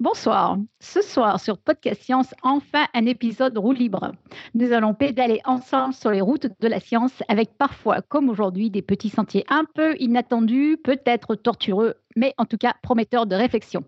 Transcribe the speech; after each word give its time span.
Bonsoir. 0.00 0.58
Ce 0.78 1.02
soir 1.02 1.40
sur 1.40 1.58
Podcast 1.58 2.02
Science, 2.02 2.32
enfin 2.44 2.86
un 2.94 3.04
épisode 3.06 3.58
roue 3.58 3.72
libre. 3.72 4.12
Nous 4.54 4.70
allons 4.70 4.94
pédaler 4.94 5.40
ensemble 5.44 5.92
sur 5.92 6.12
les 6.12 6.20
routes 6.20 6.46
de 6.60 6.68
la 6.68 6.78
science 6.78 7.24
avec 7.26 7.58
parfois, 7.58 8.00
comme 8.02 8.28
aujourd'hui, 8.28 8.70
des 8.70 8.80
petits 8.80 9.08
sentiers 9.08 9.44
un 9.48 9.64
peu 9.74 9.96
inattendus, 9.98 10.78
peut-être 10.84 11.34
tortureux, 11.34 11.94
mais 12.14 12.32
en 12.38 12.44
tout 12.44 12.58
cas 12.58 12.74
prometteurs 12.80 13.26
de 13.26 13.34
réflexion. 13.34 13.82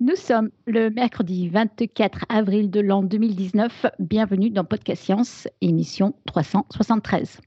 Nous 0.00 0.16
sommes 0.16 0.50
le 0.66 0.90
mercredi 0.90 1.48
24 1.48 2.24
avril 2.28 2.68
de 2.68 2.80
l'an 2.80 3.04
2019. 3.04 3.86
Bienvenue 4.00 4.50
dans 4.50 4.64
Podcast 4.64 5.04
Science, 5.04 5.46
émission 5.60 6.16
373. 6.26 7.40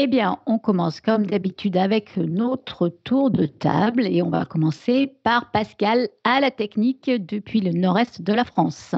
Eh 0.00 0.06
bien, 0.06 0.38
on 0.46 0.60
commence 0.60 1.00
comme 1.00 1.26
d'habitude 1.26 1.76
avec 1.76 2.16
notre 2.18 2.88
tour 2.88 3.32
de 3.32 3.46
table 3.46 4.06
et 4.06 4.22
on 4.22 4.30
va 4.30 4.44
commencer 4.44 5.12
par 5.24 5.50
Pascal 5.50 6.08
à 6.22 6.38
la 6.38 6.52
technique 6.52 7.10
depuis 7.10 7.60
le 7.60 7.72
nord-est 7.72 8.22
de 8.22 8.32
la 8.32 8.44
France. 8.44 8.94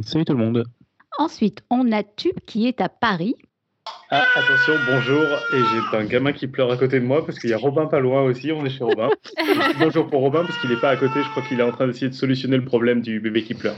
Salut 0.00 0.24
tout 0.24 0.32
le 0.32 0.38
monde. 0.38 0.64
Ensuite, 1.18 1.62
on 1.68 1.92
a 1.92 2.02
Tube 2.02 2.40
qui 2.46 2.66
est 2.66 2.80
à 2.80 2.88
Paris. 2.88 3.34
Ah, 4.08 4.24
attention, 4.34 4.72
bonjour. 4.90 5.22
Et 5.52 5.58
j'ai 5.58 5.98
un 5.98 6.04
gamin 6.06 6.32
qui 6.32 6.46
pleure 6.46 6.72
à 6.72 6.78
côté 6.78 6.98
de 6.98 7.04
moi 7.04 7.26
parce 7.26 7.38
qu'il 7.38 7.50
y 7.50 7.52
a 7.52 7.58
Robin 7.58 7.84
pas 7.84 8.00
loin 8.00 8.22
aussi. 8.22 8.52
On 8.52 8.64
est 8.64 8.70
chez 8.70 8.84
Robin. 8.84 9.10
bonjour 9.80 10.06
pour 10.06 10.22
Robin 10.22 10.46
parce 10.46 10.58
qu'il 10.62 10.70
n'est 10.70 10.80
pas 10.80 10.88
à 10.88 10.96
côté. 10.96 11.22
Je 11.22 11.28
crois 11.28 11.42
qu'il 11.42 11.60
est 11.60 11.62
en 11.62 11.72
train 11.72 11.86
d'essayer 11.86 12.08
de 12.08 12.14
solutionner 12.14 12.56
le 12.56 12.64
problème 12.64 13.02
du 13.02 13.20
bébé 13.20 13.44
qui 13.44 13.52
pleure. 13.52 13.76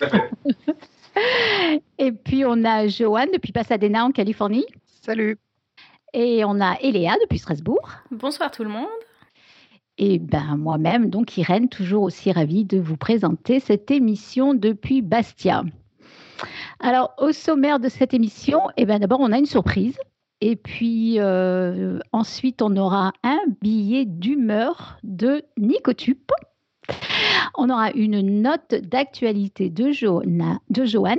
Et 1.98 2.10
puis, 2.10 2.44
on 2.44 2.64
a 2.64 2.88
Joanne 2.88 3.28
depuis 3.32 3.52
Pasadena 3.52 4.04
en 4.04 4.10
Californie. 4.10 4.66
Salut. 5.02 5.38
Et 6.14 6.44
on 6.44 6.60
a 6.60 6.78
Eléa 6.80 7.14
depuis 7.22 7.38
Strasbourg. 7.38 7.88
Bonsoir 8.10 8.50
tout 8.50 8.64
le 8.64 8.70
monde. 8.70 8.88
Et 9.98 10.18
ben 10.18 10.56
moi-même, 10.56 11.10
donc 11.10 11.36
Irène, 11.38 11.68
toujours 11.68 12.02
aussi 12.02 12.32
ravie 12.32 12.64
de 12.64 12.78
vous 12.78 12.96
présenter 12.96 13.60
cette 13.60 13.90
émission 13.90 14.52
depuis 14.52 15.00
Bastia. 15.00 15.62
Alors, 16.80 17.14
au 17.18 17.32
sommaire 17.32 17.78
de 17.78 17.88
cette 17.88 18.12
émission, 18.12 18.60
eh 18.76 18.84
ben 18.84 18.98
d'abord, 18.98 19.20
on 19.20 19.32
a 19.32 19.38
une 19.38 19.46
surprise. 19.46 19.96
Et 20.40 20.56
puis 20.56 21.18
euh, 21.18 21.98
ensuite, 22.12 22.62
on 22.62 22.76
aura 22.76 23.12
un 23.22 23.40
billet 23.60 24.04
d'humeur 24.04 24.98
de 25.04 25.44
Nicotup. 25.56 26.32
On 27.56 27.70
aura 27.70 27.90
une 27.92 28.42
note 28.42 28.74
d'actualité 28.74 29.70
de, 29.70 29.92
de 30.70 30.84
Joanne 30.84 31.18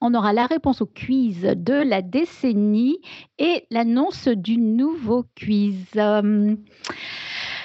on 0.00 0.14
aura 0.14 0.32
la 0.32 0.46
réponse 0.46 0.80
au 0.80 0.86
quiz 0.86 1.42
de 1.42 1.74
la 1.74 2.02
décennie 2.02 2.98
et 3.38 3.66
l'annonce 3.70 4.28
du 4.28 4.58
nouveau 4.58 5.24
quiz. 5.36 5.86
Euh, 5.96 6.54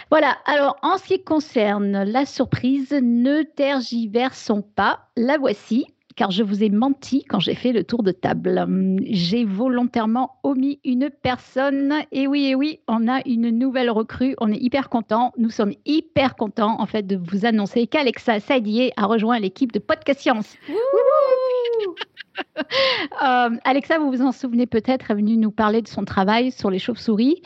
voilà, 0.09 0.38
alors 0.45 0.78
en 0.81 0.97
ce 0.97 1.03
qui 1.03 1.23
concerne 1.23 2.03
la 2.03 2.25
surprise, 2.25 2.91
ne 2.91 3.44
tergiversons 3.44 4.62
pas, 4.62 5.01
la 5.16 5.38
voici 5.38 5.85
car 6.19 6.31
je 6.31 6.44
vous 6.44 6.66
ai 6.66 6.69
menti 6.69 7.23
quand 7.23 7.40
j'ai 7.40 7.56
fait 7.56 7.72
le 7.72 7.85
tour 7.85 8.03
de 8.03 8.12
table. 8.12 8.67
J'ai 9.06 9.46
volontairement 9.46 10.35
omis 10.44 10.81
une 10.84 11.09
personne. 11.09 11.94
Et 12.11 12.28
oui, 12.28 12.47
et 12.47 12.56
oui, 12.56 12.81
on 12.90 13.07
a 13.07 13.22
une 13.25 13.57
nouvelle 13.57 13.90
recrue. 13.90 14.35
On 14.41 14.51
est 14.51 14.57
hyper 14.57 14.90
content. 14.90 15.31
Nous 15.38 15.50
sommes 15.50 15.72
hyper 15.85 16.35
contents 16.35 16.75
en 16.81 16.85
fait 16.85 17.03
de 17.03 17.16
vous 17.16 17.46
annoncer 17.46 17.88
qu'Alexa 17.88 18.41
Sadier 18.41 18.91
a 18.97 19.06
rejoint 19.06 19.40
l'équipe 19.40 19.72
de 19.72 19.79
Podcast 19.79 20.19
Science. 20.19 20.57
Euh, 23.23 23.50
Alexa, 23.63 24.00
vous 24.00 24.11
vous 24.11 24.22
en 24.22 24.31
souvenez 24.31 24.66
peut-être, 24.66 25.11
est 25.11 25.16
venue 25.16 25.35
nous 25.35 25.51
parler 25.51 25.81
de 25.81 25.88
son 25.88 26.05
travail 26.05 26.51
sur 26.51 26.69
les 26.69 26.79
chauves-souris 26.79 27.41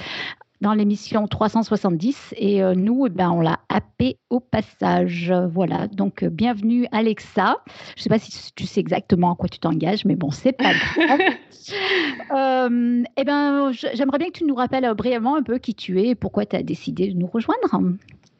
dans 0.61 0.73
l'émission 0.73 1.27
370 1.27 2.33
et 2.37 2.63
euh, 2.63 2.75
nous, 2.75 3.05
eh 3.07 3.09
ben, 3.09 3.31
on 3.31 3.41
l'a 3.41 3.59
happé 3.69 4.17
au 4.29 4.39
passage. 4.39 5.33
Voilà, 5.51 5.87
donc 5.87 6.23
euh, 6.23 6.29
bienvenue 6.29 6.87
Alexa. 6.91 7.57
Je 7.95 8.01
ne 8.01 8.03
sais 8.03 8.09
pas 8.09 8.19
si 8.19 8.53
tu 8.53 8.65
sais 8.65 8.79
exactement 8.79 9.33
à 9.33 9.35
quoi 9.35 9.49
tu 9.49 9.59
t'engages, 9.59 10.05
mais 10.05 10.15
bon, 10.15 10.31
c'est 10.31 10.53
pas 10.53 10.73
grave. 10.73 11.19
eh 13.17 13.23
ben, 13.23 13.71
j'aimerais 13.71 14.17
bien 14.19 14.27
que 14.27 14.37
tu 14.37 14.45
nous 14.45 14.55
rappelles 14.55 14.91
brièvement 14.95 15.35
un 15.35 15.43
peu 15.43 15.57
qui 15.57 15.73
tu 15.75 15.99
es 16.01 16.09
et 16.09 16.15
pourquoi 16.15 16.45
tu 16.45 16.55
as 16.55 16.63
décidé 16.63 17.11
de 17.11 17.17
nous 17.17 17.27
rejoindre. 17.27 17.81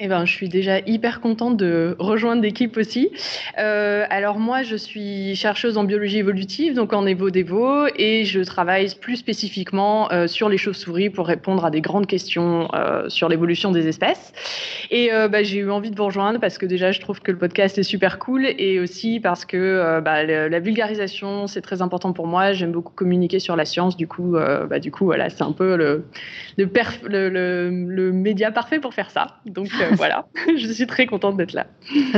Eh 0.06 0.09
ben, 0.09 0.25
je 0.25 0.34
suis 0.34 0.50
déjà 0.50 0.80
hyper 0.80 1.22
contente 1.22 1.56
de 1.56 1.96
rejoindre 1.97 2.41
l'équipe 2.41 2.75
aussi. 2.75 3.09
Euh, 3.58 4.03
alors 4.09 4.38
moi, 4.38 4.62
je 4.62 4.75
suis 4.75 5.34
chercheuse 5.38 5.78
en 5.78 5.86
biologie 5.86 6.18
évolutive, 6.18 6.74
donc 6.74 6.91
en 6.91 7.06
évo-dévo, 7.06 7.86
et 7.96 8.25
je 8.25 8.42
travaille 8.42 8.94
plus 9.00 9.16
spécifiquement 9.16 10.12
euh, 10.12 10.28
sur 10.28 10.50
les 10.50 10.58
chauves-souris 10.58 11.09
pour 11.09 11.25
répondre 11.25 11.63
à 11.63 11.72
des 11.72 11.80
grandes 11.80 12.06
questions 12.06 12.68
euh, 12.74 13.08
sur 13.08 13.30
l'évolution 13.30 13.72
des 13.72 13.88
espèces. 13.88 14.34
Et 14.92 15.09
bah, 15.31 15.42
j'ai 15.42 15.59
eu 15.59 15.72
envie 15.72 15.90
de 15.90 15.96
vous 15.96 16.06
rejoindre 16.06 16.40
parce 16.40 16.58
que 16.58 16.66
déjà, 16.66 16.92
je 16.92 17.00
trouve 17.00 17.22
que 17.22 17.31
le 17.31 17.38
podcast 17.38 17.78
est 17.78 17.84
super 17.84 18.19
cool, 18.19 18.46
et 18.46 18.80
aussi 18.80 19.22
parce 19.22 19.46
que 19.46 20.02
bah, 20.02 20.24
la 20.24 20.59
vulgarisation, 20.59 21.47
c'est 21.47 21.62
très 21.62 21.81
important 21.81 22.12
pour 22.12 22.28
moi. 22.28 22.52
J'aime 22.52 22.74
beaucoup 22.74 22.94
communiquer 22.94 23.40
sur 23.40 23.56
la 23.56 23.66
science, 23.66 23.96
du 23.96 24.08
coup, 24.08 24.34
bah, 24.34 24.80
du 24.80 24.92
coup 24.92 25.06
voilà, 25.06 25.30
c'est 25.30 25.42
un 25.44 25.53
peu 25.53 25.78
le, 25.78 26.03
le, 26.58 28.12
média 28.12 28.52
parfait 28.52 28.80
pour 28.80 28.94
faire 28.94 29.09
ça. 29.09 29.38
Donc 29.46 29.69
voilà, 29.98 30.28
je 30.56 30.72
suis 30.72 30.88
très 30.88 31.06
contente 31.06 31.38
d'être 31.38 31.54
là. 31.54 31.68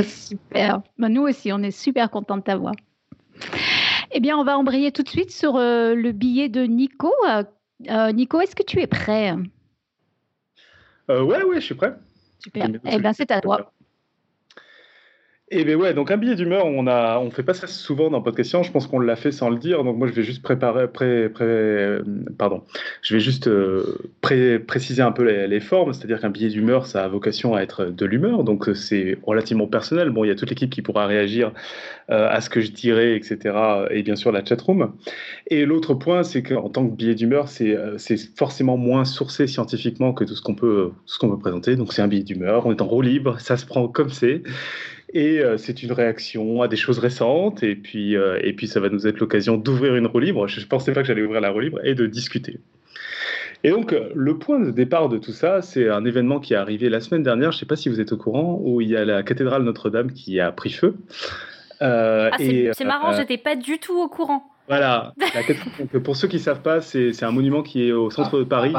Super. 0.02 0.82
Bah, 0.98 1.08
nous 1.08 1.22
aussi, 1.22 1.52
on 1.52 1.62
est 1.62 1.70
super 1.70 2.10
contents 2.10 2.36
de 2.36 2.42
t'avoir. 2.42 2.74
Eh 4.12 4.20
bien, 4.20 4.36
on 4.36 4.44
va 4.44 4.58
embrayer 4.58 4.92
tout 4.92 5.02
de 5.02 5.08
suite 5.08 5.30
sur 5.30 5.56
euh, 5.56 5.94
le 5.94 6.12
billet 6.12 6.48
de 6.48 6.62
Nico. 6.62 7.12
Euh, 7.28 7.42
euh, 7.90 8.12
Nico, 8.12 8.40
est-ce 8.40 8.56
que 8.56 8.62
tu 8.62 8.80
es 8.80 8.86
prêt? 8.86 9.34
Ouais, 11.08 11.42
ouais, 11.42 11.56
je 11.56 11.60
suis 11.60 11.74
prêt. 11.74 11.94
Super. 12.38 12.68
Eh 12.84 12.98
bien, 12.98 13.12
c'est 13.12 13.30
à 13.30 13.40
toi. 13.40 13.72
Eh 15.52 15.62
bien 15.64 15.76
ouais, 15.76 15.94
donc 15.94 16.10
un 16.10 16.16
billet 16.16 16.34
d'humeur, 16.34 16.66
on 16.66 16.88
a, 16.88 17.20
on 17.20 17.30
fait 17.30 17.44
pas 17.44 17.54
ça 17.54 17.68
souvent 17.68 18.10
dans 18.10 18.20
Podcast 18.20 18.50
Science, 18.50 18.66
je 18.66 18.72
pense 18.72 18.88
qu'on 18.88 18.98
l'a 18.98 19.14
fait 19.14 19.30
sans 19.30 19.48
le 19.48 19.58
dire, 19.58 19.84
donc 19.84 19.96
moi 19.96 20.08
je 20.08 20.12
vais 20.12 20.24
juste 20.24 20.42
préparer, 20.42 20.88
pré, 20.88 21.28
pré, 21.28 21.98
pardon, 22.36 22.64
je 23.00 23.14
vais 23.14 23.20
juste 23.20 23.46
euh, 23.46 23.96
pré, 24.22 24.58
préciser 24.58 25.02
un 25.02 25.12
peu 25.12 25.22
les, 25.22 25.60
formes, 25.60 25.92
c'est-à-dire 25.92 26.20
qu'un 26.20 26.30
billet 26.30 26.48
d'humeur, 26.48 26.86
ça 26.86 27.04
a 27.04 27.08
vocation 27.08 27.54
à 27.54 27.60
être 27.60 27.84
de 27.84 28.06
l'humeur, 28.06 28.42
donc 28.42 28.68
euh, 28.68 28.74
c'est 28.74 29.18
relativement 29.22 29.68
personnel, 29.68 30.10
bon 30.10 30.24
il 30.24 30.28
y 30.28 30.30
a 30.32 30.34
toute 30.34 30.50
l'équipe 30.50 30.68
qui 30.68 30.82
pourra 30.82 31.06
réagir 31.06 31.52
euh, 32.10 32.28
à 32.28 32.40
ce 32.40 32.50
que 32.50 32.60
je 32.60 32.72
dirai, 32.72 33.14
etc., 33.14 33.54
et 33.90 34.02
bien 34.02 34.16
sûr 34.16 34.32
la 34.32 34.44
chatroom. 34.44 34.94
Et 35.48 35.64
l'autre 35.64 35.94
point, 35.94 36.24
c'est 36.24 36.42
qu'en 36.42 36.70
tant 36.70 36.88
que 36.88 36.92
billet 36.92 37.14
d'humeur, 37.14 37.48
c'est 37.48 37.76
forcément 38.36 38.76
moins 38.76 39.04
sourcé 39.04 39.46
scientifiquement 39.46 40.12
que 40.12 40.24
tout 40.24 40.34
ce 40.34 40.42
qu'on 40.42 40.56
peut, 40.56 40.90
ce 41.04 41.20
qu'on 41.20 41.28
peut 41.28 41.38
présenter, 41.38 41.76
donc 41.76 41.92
c'est 41.92 42.02
un 42.02 42.08
billet 42.08 42.24
d'humeur, 42.24 42.66
on 42.66 42.72
est 42.72 42.82
en 42.82 42.86
roue 42.86 43.02
libre, 43.02 43.38
ça 43.38 43.56
se 43.56 43.64
prend 43.64 43.86
comme 43.86 44.10
c'est, 44.10 44.42
et 45.12 45.38
euh, 45.38 45.56
c'est 45.56 45.82
une 45.82 45.92
réaction 45.92 46.62
à 46.62 46.68
des 46.68 46.76
choses 46.76 46.98
récentes. 46.98 47.62
Et 47.62 47.76
puis, 47.76 48.16
euh, 48.16 48.38
et 48.42 48.52
puis 48.52 48.66
ça 48.66 48.80
va 48.80 48.88
nous 48.88 49.06
être 49.06 49.20
l'occasion 49.20 49.56
d'ouvrir 49.56 49.94
une 49.96 50.06
roue 50.06 50.18
libre. 50.18 50.46
Je 50.48 50.60
ne 50.60 50.66
pensais 50.66 50.92
pas 50.92 51.02
que 51.02 51.06
j'allais 51.06 51.22
ouvrir 51.22 51.40
la 51.40 51.50
roue 51.50 51.60
libre 51.60 51.80
et 51.84 51.94
de 51.94 52.06
discuter. 52.06 52.58
Et 53.64 53.70
donc, 53.70 53.92
euh, 53.92 54.10
le 54.14 54.38
point 54.38 54.60
de 54.60 54.70
départ 54.70 55.08
de 55.08 55.18
tout 55.18 55.32
ça, 55.32 55.62
c'est 55.62 55.88
un 55.88 56.04
événement 56.04 56.40
qui 56.40 56.54
est 56.54 56.56
arrivé 56.56 56.88
la 56.88 57.00
semaine 57.00 57.22
dernière. 57.22 57.52
Je 57.52 57.56
ne 57.56 57.60
sais 57.60 57.66
pas 57.66 57.76
si 57.76 57.88
vous 57.88 58.00
êtes 58.00 58.12
au 58.12 58.16
courant, 58.16 58.58
où 58.62 58.80
il 58.80 58.88
y 58.88 58.96
a 58.96 59.04
la 59.04 59.22
cathédrale 59.22 59.62
Notre-Dame 59.62 60.12
qui 60.12 60.40
a 60.40 60.52
pris 60.52 60.70
feu. 60.70 60.96
Ah, 61.80 62.30
c'est 62.38 62.84
marrant, 62.84 63.12
je 63.12 63.20
n'étais 63.20 63.38
pas 63.38 63.54
du 63.54 63.78
tout 63.78 63.98
au 63.98 64.08
courant. 64.08 64.50
Voilà. 64.68 65.14
pour 66.04 66.16
ceux 66.16 66.26
qui 66.26 66.36
ne 66.36 66.40
savent 66.40 66.62
pas, 66.62 66.80
c'est 66.80 67.22
un 67.22 67.30
monument 67.30 67.62
qui 67.62 67.86
est 67.86 67.92
au 67.92 68.10
centre 68.10 68.38
de 68.38 68.44
Paris. 68.44 68.74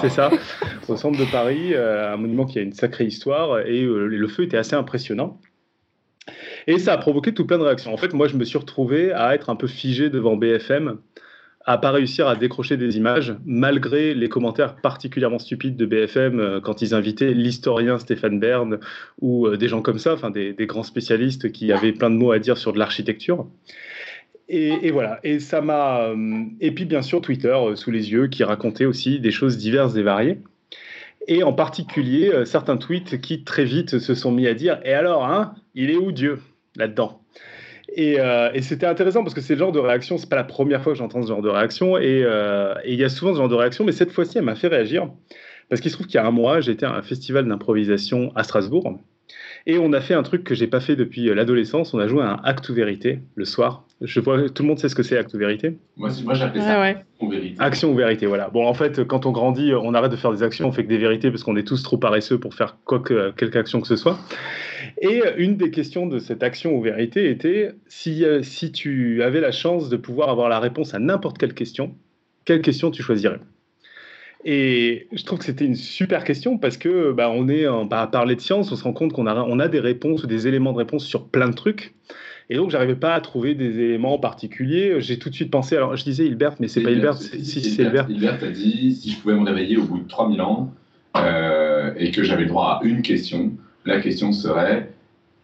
c'est 0.00 0.08
ça, 0.08 0.30
au 0.88 0.96
centre 0.96 1.18
de 1.18 1.30
Paris, 1.30 1.74
un 1.74 2.16
monument 2.16 2.44
qui 2.44 2.58
a 2.58 2.62
une 2.62 2.72
sacrée 2.72 3.04
histoire 3.04 3.60
et 3.60 3.82
le 3.82 4.28
feu 4.28 4.44
était 4.44 4.58
assez 4.58 4.76
impressionnant. 4.76 5.38
Et 6.66 6.78
ça 6.78 6.92
a 6.92 6.98
provoqué 6.98 7.34
tout 7.34 7.46
plein 7.46 7.58
de 7.58 7.64
réactions. 7.64 7.92
En 7.92 7.96
fait, 7.96 8.12
moi, 8.12 8.28
je 8.28 8.36
me 8.36 8.44
suis 8.44 8.58
retrouvé 8.58 9.12
à 9.12 9.34
être 9.34 9.50
un 9.50 9.56
peu 9.56 9.66
figé 9.66 10.10
devant 10.10 10.36
BFM 10.36 10.98
à 11.64 11.78
pas 11.78 11.90
réussir 11.90 12.26
à 12.26 12.36
décrocher 12.36 12.76
des 12.76 12.96
images, 12.96 13.34
malgré 13.44 14.14
les 14.14 14.28
commentaires 14.28 14.76
particulièrement 14.76 15.38
stupides 15.38 15.76
de 15.76 15.86
BFM 15.86 16.40
euh, 16.40 16.60
quand 16.60 16.82
ils 16.82 16.94
invitaient 16.94 17.32
l'historien 17.32 17.98
Stéphane 17.98 18.40
Bern 18.40 18.78
ou 19.20 19.46
euh, 19.46 19.56
des 19.56 19.68
gens 19.68 19.82
comme 19.82 19.98
ça, 19.98 20.14
enfin 20.14 20.30
des, 20.30 20.54
grands 20.66 20.82
spécialistes 20.82 21.52
qui 21.52 21.72
avaient 21.72 21.92
plein 21.92 22.10
de 22.10 22.16
mots 22.16 22.32
à 22.32 22.38
dire 22.38 22.58
sur 22.58 22.72
de 22.72 22.78
l'architecture. 22.78 23.46
Et, 24.48 24.90
voilà, 24.90 25.18
et 25.24 25.38
ça 25.38 25.62
m'a. 25.62 26.02
Euh, 26.08 26.44
et 26.60 26.72
puis 26.72 26.84
bien 26.84 27.00
sûr 27.00 27.22
Twitter 27.22 27.56
sous 27.74 27.90
les 27.90 28.12
yeux 28.12 28.26
qui 28.26 28.44
racontait 28.44 28.84
aussi 28.84 29.18
des 29.18 29.30
choses 29.30 29.56
diverses 29.56 29.96
et 29.96 30.02
variées. 30.02 30.40
Et 31.26 31.42
en 31.42 31.54
particulier 31.54 32.44
certains 32.44 32.76
tweets 32.76 33.20
qui 33.20 33.44
très 33.44 33.64
vite 33.64 33.98
se 33.98 34.14
sont 34.14 34.32
mis 34.32 34.46
à 34.48 34.54
dire 34.54 34.80
Et 34.84 34.92
alors, 34.92 35.24
hein, 35.24 35.54
il 35.74 35.88
est 35.88 35.96
où 35.96 36.12
Dieu? 36.12 36.38
Là-dedans 36.76 37.22
euh, 37.98 38.50
et, 38.54 38.62
c'était 38.62 38.86
intéressant 38.86 39.22
parce 39.22 39.34
que 39.34 39.40
c'est 39.40 39.54
le 39.54 39.58
genre 39.58 39.72
de 39.72 39.78
réaction, 39.78 40.18
c'est 40.18 40.28
pas 40.28 40.36
la 40.36 40.44
première 40.44 40.82
fois 40.82 40.92
que 40.92 40.98
j'entends 40.98 41.22
ce 41.22 41.28
genre 41.28 41.42
de 41.42 41.48
réaction, 41.48 41.96
euh, 41.96 42.74
et, 42.84 42.92
il 42.92 42.98
y 42.98 43.04
a 43.04 43.08
souvent 43.08 43.32
ce 43.32 43.38
genre 43.38 43.48
de 43.48 43.54
réaction, 43.54 43.84
mais 43.84 43.92
cette 43.92 44.12
fois-ci, 44.12 44.38
elle 44.38 44.44
m'a 44.44 44.54
fait 44.54 44.68
réagir. 44.68 45.10
Parce 45.68 45.80
qu'il 45.80 45.90
se 45.90 45.96
trouve 45.96 46.06
qu'il 46.06 46.16
y 46.16 46.18
a 46.18 46.26
un 46.26 46.30
mois, 46.30 46.60
j'étais 46.60 46.86
à 46.86 46.94
un 46.94 47.02
festival 47.02 47.46
d'improvisation 47.46 48.32
à 48.34 48.42
Strasbourg, 48.42 48.98
et 49.66 49.78
on 49.78 49.92
a 49.92 50.00
fait 50.00 50.14
un 50.14 50.22
truc 50.22 50.44
que 50.44 50.54
j'ai 50.54 50.66
pas 50.66 50.80
fait 50.80 50.96
depuis 50.96 51.28
euh, 51.28 51.34
l'adolescence, 51.34 51.94
on 51.94 51.98
a 51.98 52.08
joué 52.08 52.22
à 52.22 52.32
un 52.32 52.40
acte 52.44 52.68
ou 52.68 52.74
vérité 52.74 53.20
le 53.34 53.44
soir. 53.44 53.86
Je 54.00 54.18
vois, 54.18 54.48
tout 54.50 54.62
le 54.62 54.68
monde 54.68 54.78
sait 54.78 54.88
ce 54.88 54.94
que 54.94 55.02
c'est 55.02 55.16
acte 55.16 55.32
ou 55.34 55.38
vérité 55.38 55.76
Moi, 55.96 56.10
moi 56.24 56.34
j'appelle 56.34 56.62
ça 56.62 56.82
action 56.82 57.06
ou 57.20 57.28
vérité. 57.30 57.56
Action 57.60 57.92
ou 57.92 57.94
vérité, 57.94 58.26
voilà. 58.26 58.48
Bon, 58.48 58.66
en 58.66 58.74
fait, 58.74 59.04
quand 59.04 59.26
on 59.26 59.30
grandit, 59.30 59.72
on 59.74 59.94
arrête 59.94 60.10
de 60.10 60.16
faire 60.16 60.32
des 60.32 60.42
actions, 60.42 60.66
on 60.66 60.72
fait 60.72 60.82
que 60.82 60.88
des 60.88 60.98
vérités 60.98 61.30
parce 61.30 61.44
qu'on 61.44 61.56
est 61.56 61.66
tous 61.66 61.82
trop 61.82 61.98
paresseux 61.98 62.38
pour 62.38 62.54
faire 62.54 62.76
quoi 62.84 62.98
que, 62.98 63.30
quelque 63.32 63.56
action 63.56 63.80
que 63.80 63.86
ce 63.86 63.96
soit. 63.96 64.18
Et 65.00 65.22
une 65.36 65.56
des 65.56 65.70
questions 65.70 66.06
de 66.06 66.18
cette 66.18 66.42
action 66.42 66.74
ou 66.74 66.82
vérité 66.82 67.30
était 67.30 67.72
si, 67.86 68.24
euh, 68.24 68.42
si 68.42 68.72
tu 68.72 69.22
avais 69.22 69.40
la 69.40 69.52
chance 69.52 69.88
de 69.88 69.96
pouvoir 69.96 70.30
avoir 70.30 70.48
la 70.48 70.58
réponse 70.58 70.94
à 70.94 70.98
n'importe 70.98 71.38
quelle 71.38 71.54
question, 71.54 71.94
quelle 72.44 72.62
question 72.62 72.90
tu 72.90 73.02
choisirais? 73.02 73.38
Et 74.44 75.08
je 75.12 75.22
trouve 75.24 75.38
que 75.38 75.44
c'était 75.44 75.64
une 75.64 75.76
super 75.76 76.24
question 76.24 76.58
parce 76.58 76.76
que 76.76 77.12
bah, 77.12 77.30
on 77.30 77.48
est 77.48 77.66
bah, 77.88 78.02
à 78.02 78.06
parler 78.06 78.34
de 78.34 78.40
science, 78.40 78.72
on 78.72 78.76
se 78.76 78.84
rend 78.84 78.92
compte 78.92 79.12
qu'on 79.12 79.26
a, 79.26 79.34
on 79.34 79.58
a 79.58 79.68
des 79.68 79.80
réponses 79.80 80.24
ou 80.24 80.26
des 80.26 80.48
éléments 80.48 80.72
de 80.72 80.78
réponse 80.78 81.04
sur 81.04 81.28
plein 81.28 81.48
de 81.48 81.54
trucs. 81.54 81.94
Et 82.50 82.56
donc, 82.56 82.70
j'arrivais 82.70 82.96
pas 82.96 83.14
à 83.14 83.20
trouver 83.20 83.54
des 83.54 83.78
éléments 83.80 84.18
particuliers. 84.18 84.96
J'ai 85.00 85.18
tout 85.18 85.30
de 85.30 85.34
suite 85.34 85.50
pensé, 85.50 85.76
alors 85.76 85.96
je 85.96 86.04
disais 86.04 86.26
Hilbert, 86.26 86.56
mais 86.60 86.68
c'est 86.68 86.82
pas 86.82 86.90
Hilbert, 86.90 87.16
si, 87.16 87.44
c'est 87.44 87.82
Hilbert. 87.82 88.10
Hilbert 88.10 88.42
a 88.42 88.48
dit 88.48 88.94
si 88.94 89.10
je 89.12 89.18
pouvais 89.20 89.34
me 89.34 89.44
réveiller 89.44 89.76
au 89.76 89.84
bout 89.84 90.00
de 90.00 90.08
3000 90.08 90.40
ans 90.42 90.74
euh, 91.16 91.94
et 91.96 92.10
que 92.10 92.22
j'avais 92.22 92.42
le 92.42 92.48
droit 92.48 92.80
à 92.82 92.84
une 92.84 93.02
question, 93.02 93.52
la 93.84 94.00
question 94.00 94.32
serait 94.32 94.91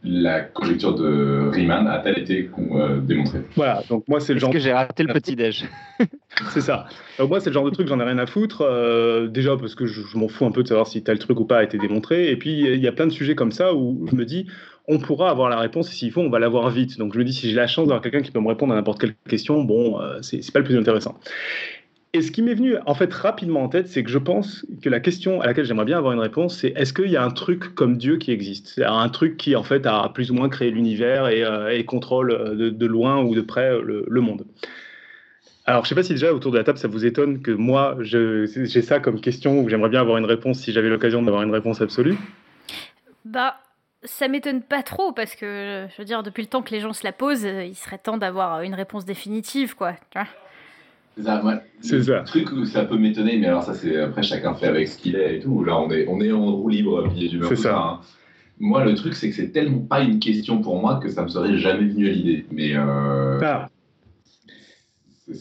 la 0.05 0.41
conjecture 0.41 0.95
de 0.95 1.49
Riemann 1.53 1.89
a-t-elle 1.89 2.19
été 2.21 2.49
euh, 2.73 3.01
démontrée? 3.01 3.41
Voilà, 3.57 3.83
donc 3.89 4.07
moi 4.07 4.21
c'est 4.21 4.33
le 4.33 4.39
genre. 4.39 4.51
que 4.51 4.59
j'ai 4.61 4.73
raté 4.73 5.03
le 5.03 5.13
petit 5.13 5.35
déj 5.35 5.65
C'est 6.51 6.61
ça. 6.61 6.87
moi 7.19 7.41
c'est 7.41 7.51
le 7.51 7.55
genre 7.55 7.65
de 7.65 7.71
truc 7.71 7.89
j'en 7.89 7.99
ai 7.99 8.05
rien 8.05 8.19
à 8.19 8.27
foutre. 8.27 8.63
Euh, 8.63 9.27
déjà 9.27 9.57
parce 9.57 9.75
que 9.75 9.87
je, 9.87 10.17
m'en 10.17 10.29
fous 10.29 10.47
un 10.47 10.53
peu 10.53 10.63
de 10.63 10.69
savoir 10.69 10.87
si 10.87 11.03
tel 11.03 11.19
truc 11.19 11.41
ou 11.41 11.45
pas 11.45 11.59
a 11.59 11.63
été 11.65 11.79
démontré. 11.79 12.31
Et 12.31 12.37
puis 12.37 12.61
il 12.61 12.81
y 12.81 12.87
a 12.87 12.93
plein 12.93 13.07
de 13.07 13.13
sujets 13.13 13.35
comme 13.35 13.51
ça 13.51 13.75
où 13.75 14.07
je 14.09 14.15
me 14.15 14.25
dis 14.25 14.47
on 14.87 14.99
pourra 14.99 15.31
avoir 15.31 15.51
la 15.51 15.59
réponse 15.59 15.91
et 15.91 15.95
s'il 15.95 16.13
faut 16.13 16.21
on 16.21 16.31
va 16.31 16.39
l'avoir 16.39 16.71
vite. 16.71 16.97
Donc 16.99 17.13
je 17.13 17.19
me 17.19 17.25
dis 17.25 17.33
si 17.33 17.51
j'ai 17.51 17.57
la 17.57 17.67
chance 17.67 17.89
d'avoir 17.89 18.01
quelqu'un 18.01 18.23
qui 18.23 18.31
peut 18.31 18.41
me 18.41 18.49
répondre 18.49 18.73
à 18.73 18.77
n'importe 18.77 19.01
quelle 19.01 19.15
question, 19.29 19.63
bon 19.65 20.01
euh, 20.01 20.19
c'est 20.23 20.53
pas 20.53 20.61
le 20.61 20.65
plus 20.65 20.79
intéressant. 20.79 21.19
Et 22.15 22.23
ce 22.23 22.31
qui 22.31 22.41
m'est 22.41 22.55
venu 22.55 22.77
en 22.87 22.95
fait 22.95 23.13
rapidement 23.13 23.63
en 23.63 23.69
tête, 23.69 23.89
c'est 23.89 24.03
que 24.03 24.09
je 24.09 24.19
pense 24.19 24.65
que 24.83 24.89
la 24.89 24.99
question 24.99 25.43
à 25.43 25.47
laquelle 25.47 25.67
j'aimerais 25.67 25.85
bien 25.85 25.99
avoir 25.99 26.15
une 26.15 26.21
réponse, 26.21 26.57
c'est 26.57 26.69
est-ce 26.69 26.95
qu'il 26.95 27.11
y 27.11 27.19
a 27.19 27.23
un 27.23 27.31
truc 27.31 27.75
comme 27.75 27.99
Dieu 27.99 28.17
qui 28.17 28.33
existe? 28.33 28.81
Un 28.85 29.09
truc 29.11 29.37
qui 29.37 29.55
en 29.57 29.63
fait 29.63 29.85
a 29.85 30.09
plus 30.09 30.31
ou 30.31 30.35
moins 30.35 30.49
créé 30.49 30.71
l'univers 30.71 31.29
et, 31.29 31.45
euh, 31.45 31.83
contrôle 31.83 32.33
euh, 32.33 32.71
de, 32.71 32.87
loin 32.87 33.23
ou 33.23 33.35
de 33.35 33.43
près 33.43 33.71
euh, 33.71 34.05
le, 34.07 34.21
monde. 34.23 34.47
Alors 35.67 35.85
je 35.85 35.91
sais 35.91 35.95
pas 35.95 36.03
si 36.03 36.13
déjà 36.13 36.33
autour 36.33 36.51
de 36.51 36.57
la 36.57 36.65
table 36.65 36.79
ça 36.79 36.89
vous 36.89 37.05
étonne 37.05 37.43
que 37.43 37.51
moi 37.51 37.99
j'ai 38.01 38.47
ça 38.83 39.01
comme 39.01 39.21
question 39.21 39.61
où 39.61 39.69
j'aimerais 39.69 39.91
bien 39.91 40.01
avoir 40.01 40.17
une 40.17 40.25
réponse 40.25 40.61
si 40.61 40.73
j'avais 40.73 40.89
l'occasion 40.89 41.23
d'avoir 41.23 41.43
une 41.43 41.53
réponse 41.53 41.83
absolue. 41.83 42.17
Bah 43.27 43.57
ça 44.03 44.29
m'étonne 44.29 44.63
pas 44.63 44.83
trop 44.83 45.13
parce 45.13 45.35
que 45.35 45.87
je 45.91 45.97
veux 45.99 46.07
dire 46.07 46.23
depuis 46.23 46.43
le 46.43 46.49
temps 46.49 46.63
que 46.63 46.71
les 46.71 46.81
gens 46.81 46.95
se 46.95 47.05
la 47.05 47.13
posent, 47.13 47.45
il 47.45 47.75
serait 47.75 47.99
temps 47.99 48.17
d'avoir 48.17 48.63
une 48.63 48.75
réponse 48.75 49.05
définitive 49.05 49.77
quoi. 49.77 49.93
C'est 51.81 52.03
ça. 52.03 52.19
Le 52.21 52.25
truc 52.25 52.53
où 52.53 52.65
ça 52.65 52.85
peut 52.85 52.97
m'étonner, 52.97 53.39
mais 53.39 53.47
alors 53.47 53.63
ça, 53.63 53.75
c'est 53.75 53.97
après 54.01 54.23
chacun 54.23 54.55
fait 54.55 54.67
avec 54.67 54.89
ce 54.89 54.99
qu'il 54.99 55.17
est 55.17 55.37
et 55.37 55.41
tout. 55.41 55.65
Là, 55.65 55.79
on 55.79 55.91
est, 55.91 56.07
on 56.09 56.21
est 56.21 56.33
en 56.33 56.57
roue 56.57 56.69
libre, 56.69 57.09
billet 57.09 57.29
du 57.29 57.41
C'est 57.49 57.57
ça. 57.57 57.79
Hein. 57.79 58.01
Moi, 58.61 58.85
le 58.85 58.95
truc, 58.95 59.15
c'est 59.15 59.31
que 59.31 59.37
c'est 59.37 59.51
tellement 59.51 59.81
pas 59.81 60.01
une 60.01 60.19
question 60.19 60.61
pour 60.61 60.81
moi 60.81 60.99
que 61.01 61.09
ça 61.09 61.23
me 61.23 61.29
serait 61.29 61.57
jamais 61.59 61.87
venu 61.87 62.09
à 62.09 62.13
l'idée. 62.13 62.47
Mais. 62.51 62.73
Euh... 62.75 63.39
Ah. 63.43 63.69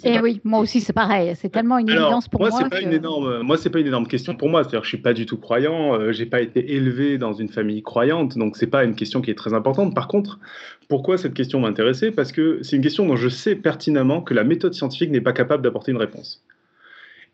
Et 0.03 0.15
eh 0.15 0.19
oui, 0.19 0.41
moi 0.43 0.59
aussi 0.59 0.81
c'est 0.81 0.91
pareil. 0.91 1.33
C'est 1.37 1.47
tellement 1.47 1.77
une 1.77 1.89
évidence 1.89 2.27
pour 2.27 2.41
moi. 2.41 2.49
Moi, 2.49 2.59
c'est 2.61 2.69
pas 2.69 2.81
une 2.81 2.91
énorme. 2.91 3.41
Moi, 3.41 3.57
c'est 3.57 3.69
pas 3.69 3.79
une 3.79 3.87
énorme 3.87 4.05
question 4.05 4.35
pour 4.35 4.49
moi. 4.49 4.63
C'est-à-dire, 4.63 4.83
je 4.83 4.89
suis 4.89 4.97
pas 4.97 5.13
du 5.13 5.25
tout 5.25 5.37
croyant. 5.37 5.93
Euh, 5.93 6.11
j'ai 6.11 6.25
pas 6.25 6.41
été 6.41 6.73
élevé 6.73 7.17
dans 7.17 7.31
une 7.31 7.47
famille 7.47 7.81
croyante, 7.83 8.37
donc 8.37 8.57
c'est 8.57 8.67
pas 8.67 8.83
une 8.83 8.95
question 8.95 9.21
qui 9.21 9.31
est 9.31 9.35
très 9.35 9.53
importante. 9.53 9.95
Par 9.95 10.09
contre, 10.09 10.39
pourquoi 10.87 11.17
cette 11.17 11.33
question 11.33 11.59
m'intéressait 11.59 12.11
Parce 12.11 12.31
que 12.31 12.59
c'est 12.61 12.75
une 12.75 12.81
question 12.81 13.05
dont 13.05 13.15
je 13.15 13.29
sais 13.29 13.55
pertinemment 13.55 14.21
que 14.21 14.33
la 14.33 14.43
méthode 14.43 14.73
scientifique 14.73 15.11
n'est 15.11 15.21
pas 15.21 15.33
capable 15.33 15.63
d'apporter 15.63 15.91
une 15.91 15.97
réponse. 15.97 16.43